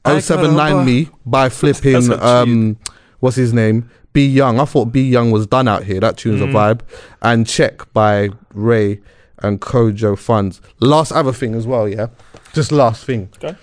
Ay 0.03 0.19
079 0.19 0.73
Caramba. 0.73 0.85
Me 0.85 1.09
by 1.25 1.49
flipping, 1.49 2.11
um, 2.21 2.77
what's 3.19 3.35
his 3.35 3.53
name? 3.53 3.89
Be 4.13 4.25
Young. 4.25 4.59
I 4.59 4.65
thought 4.65 4.85
Be 4.91 5.01
Young 5.01 5.31
was 5.31 5.45
done 5.47 5.67
out 5.67 5.83
here. 5.83 5.99
That 5.99 6.15
tune's 6.17 6.41
Mm. 6.41 6.49
a 6.51 6.53
vibe. 6.53 6.79
And 7.21 7.45
Check 7.47 7.91
by 7.93 8.29
Raye 8.53 8.99
and 9.39 9.59
Kojo 9.59 10.17
Funds. 10.17 10.61
Last 10.79 11.11
other 11.11 11.33
thing 11.33 11.53
as 11.55 11.67
well, 11.67 11.89
yeah? 11.89 12.07
Just 12.53 12.71
last 12.71 13.03
thing. 13.03 13.29
Okay. 13.43 13.55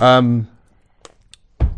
Um, 0.00 0.46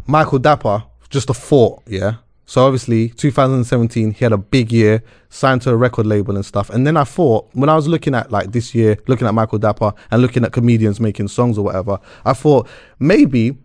Michael 0.06 0.40
Dapaah, 0.40 0.84
just 1.08 1.30
a 1.30 1.34
thought, 1.34 1.82
yeah? 1.86 2.14
So 2.48 2.64
obviously, 2.64 3.10
2017, 3.10 4.12
he 4.12 4.24
had 4.24 4.32
a 4.32 4.38
big 4.38 4.72
year, 4.72 5.02
signed 5.28 5.60
to 5.62 5.70
a 5.70 5.76
record 5.76 6.06
label 6.06 6.34
and 6.34 6.46
stuff. 6.46 6.70
And 6.70 6.86
then 6.86 6.96
I 6.96 7.04
thought, 7.04 7.46
when 7.52 7.68
I 7.68 7.76
was 7.76 7.86
looking 7.86 8.14
at 8.14 8.32
like 8.32 8.52
this 8.52 8.74
year, 8.74 8.96
looking 9.06 9.26
at 9.26 9.34
Michael 9.34 9.58
Dapaah 9.58 9.94
and 10.10 10.22
looking 10.22 10.46
at 10.46 10.52
comedians 10.52 10.98
making 10.98 11.28
songs 11.28 11.58
or 11.58 11.64
whatever, 11.66 12.00
I 12.24 12.32
thought 12.32 12.66
maybe, 12.98 13.58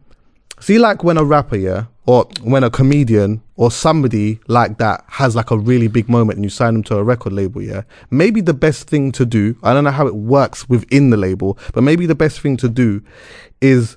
see, 0.60 0.80
like 0.80 1.02
when 1.02 1.18
a 1.18 1.24
rapper, 1.24 1.56
yeah, 1.56 1.86
or 2.08 2.26
when 2.42 2.66
a 2.66 2.70
comedian 2.70 3.42
or 3.56 3.72
somebody 3.72 4.42
like 4.48 4.80
that 4.80 5.06
has 5.08 5.34
like 5.34 5.52
a 5.52 5.58
really 5.58 5.88
big 5.88 6.10
moment 6.10 6.36
and 6.36 6.44
you 6.44 6.50
sign 6.50 6.74
them 6.74 6.84
to 6.84 6.98
a 6.98 7.04
record 7.06 7.32
label, 7.32 7.62
yeah, 7.62 7.84
maybe 8.12 8.42
the 8.42 8.54
best 8.54 8.90
thing 8.90 9.14
to 9.14 9.26
do, 9.26 9.56
I 9.64 9.74
don't 9.74 9.86
know 9.86 9.92
how 9.92 10.08
it 10.08 10.16
works 10.16 10.68
within 10.68 11.10
the 11.10 11.16
label, 11.16 11.58
but 11.74 11.84
maybe 11.84 12.06
the 12.06 12.16
best 12.16 12.42
thing 12.42 12.58
to 12.58 12.68
do 12.68 13.02
is 13.62 13.96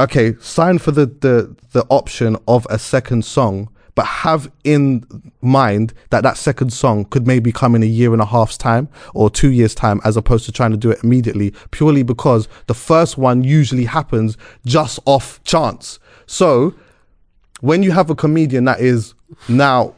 okay, 0.00 0.34
sign 0.40 0.78
for 0.78 0.92
the, 0.92 1.04
the 1.04 1.54
the 1.72 1.84
option 1.90 2.38
of 2.48 2.66
a 2.70 2.78
second 2.78 3.26
song, 3.26 3.68
but 3.98 4.06
have 4.06 4.48
in 4.62 5.04
mind 5.42 5.92
that 6.10 6.22
that 6.22 6.36
second 6.36 6.72
song 6.72 7.04
could 7.06 7.26
maybe 7.26 7.50
come 7.50 7.74
in 7.74 7.82
a 7.82 7.86
year 7.86 8.12
and 8.12 8.22
a 8.22 8.26
half's 8.26 8.56
time 8.56 8.88
or 9.12 9.28
two 9.28 9.50
years 9.50 9.74
time, 9.74 10.00
as 10.04 10.16
opposed 10.16 10.44
to 10.44 10.52
trying 10.52 10.70
to 10.70 10.76
do 10.76 10.88
it 10.88 11.02
immediately, 11.02 11.52
purely 11.72 12.04
because 12.04 12.46
the 12.68 12.74
first 12.74 13.18
one 13.18 13.42
usually 13.42 13.86
happens 13.86 14.36
just 14.64 15.00
off 15.04 15.42
chance. 15.42 15.98
So 16.26 16.74
when 17.60 17.82
you 17.82 17.90
have 17.90 18.08
a 18.08 18.14
comedian 18.14 18.66
that 18.66 18.78
is 18.78 19.14
now 19.48 19.94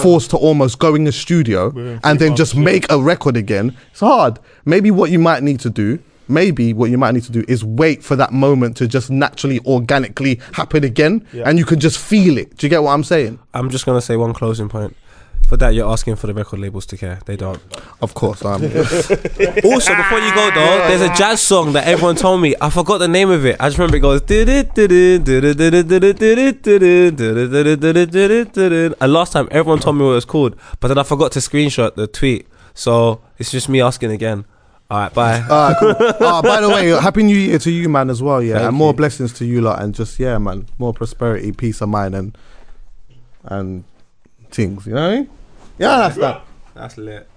forced 0.00 0.30
to 0.30 0.38
almost 0.38 0.78
go 0.78 0.94
in 0.94 1.04
the 1.04 1.12
studio 1.12 1.70
and 2.04 2.18
then 2.18 2.34
just 2.34 2.56
make 2.56 2.90
a 2.90 2.98
record 2.98 3.36
again, 3.36 3.76
it's 3.90 4.00
hard. 4.00 4.38
Maybe 4.64 4.90
what 4.90 5.10
you 5.10 5.18
might 5.18 5.42
need 5.42 5.60
to 5.60 5.68
do, 5.68 5.98
maybe 6.28 6.72
what 6.72 6.90
you 6.90 6.98
might 6.98 7.12
need 7.12 7.24
to 7.24 7.32
do 7.32 7.44
is 7.48 7.64
wait 7.64 8.02
for 8.04 8.16
that 8.16 8.32
moment 8.32 8.76
to 8.78 8.88
just 8.88 9.10
naturally, 9.10 9.60
organically 9.66 10.40
happen 10.52 10.84
again, 10.84 11.24
Yeah. 11.32 11.44
and 11.46 11.58
you 11.58 11.64
can 11.64 11.80
just 11.80 11.98
feel 11.98 12.38
it. 12.38 12.56
Do 12.56 12.66
you 12.66 12.70
get 12.70 12.82
what 12.82 12.92
I'm 12.92 13.04
saying? 13.04 13.38
I'm 13.54 13.70
just 13.70 13.86
gonna 13.86 14.00
say 14.00 14.16
one 14.16 14.32
closing 14.34 14.68
point. 14.68 14.96
For 15.48 15.56
that, 15.56 15.72
you're 15.74 15.90
asking 15.90 16.16
for 16.16 16.26
the 16.26 16.34
record 16.34 16.58
labels 16.60 16.84
to 16.86 16.98
care. 16.98 17.20
They 17.24 17.34
don't. 17.36 17.58
Of 18.02 18.12
course, 18.12 18.44
I'm. 18.44 18.60
Also, 19.64 19.94
before 19.96 20.18
you 20.18 20.34
go 20.34 20.50
though, 20.54 20.84
there's 20.88 21.00
a 21.00 21.14
jazz 21.14 21.40
song 21.40 21.72
that 21.72 21.86
everyone 21.86 22.16
told 22.16 22.42
me. 22.42 22.54
I 22.60 22.68
forgot 22.68 22.98
the 22.98 23.08
name 23.08 23.30
of 23.30 23.46
it. 23.46 23.56
I 23.58 23.68
just 23.68 23.78
remember 23.78 23.96
it 23.96 24.00
goes. 24.00 24.20
And 29.00 29.12
last 29.12 29.32
time 29.32 29.48
everyone 29.50 29.78
told 29.80 29.96
me 29.96 30.04
what 30.04 30.10
it 30.10 30.14
was 30.16 30.24
called, 30.24 30.54
but 30.80 30.88
then 30.88 30.98
I 30.98 31.02
forgot 31.02 31.32
to 31.32 31.38
screenshot 31.38 31.94
the 31.94 32.06
tweet. 32.06 32.46
So 32.74 33.20
it's 33.38 33.50
just 33.50 33.68
me 33.68 33.80
asking 33.80 34.10
again. 34.12 34.44
All 34.90 34.98
right, 34.98 35.12
bye. 35.12 35.40
Alright, 35.42 35.76
cool. 35.78 35.94
Ah, 36.26 36.40
by 36.42 36.60
the 36.62 36.68
way, 36.70 36.88
happy 36.88 37.22
New 37.22 37.36
Year 37.36 37.58
to 37.58 37.70
you, 37.70 37.88
man, 37.90 38.08
as 38.08 38.22
well. 38.22 38.42
Yeah, 38.42 38.54
Thank 38.54 38.68
and 38.68 38.76
more 38.76 38.92
you. 38.92 38.96
blessings 38.96 39.32
to 39.34 39.44
you 39.44 39.60
lot, 39.60 39.82
and 39.82 39.94
just 39.94 40.18
yeah, 40.18 40.38
man, 40.38 40.66
more 40.78 40.94
prosperity, 40.94 41.52
peace 41.52 41.80
of 41.82 41.90
mind, 41.90 42.14
and 42.14 42.38
and 43.44 43.84
things. 44.50 44.86
You 44.86 44.94
know 44.94 45.02
what 45.08 45.12
I 45.12 45.16
mean? 45.18 45.30
Yeah, 45.78 45.98
that's 45.98 46.16
that. 46.16 46.44
That's 46.74 46.96
lit. 46.96 47.28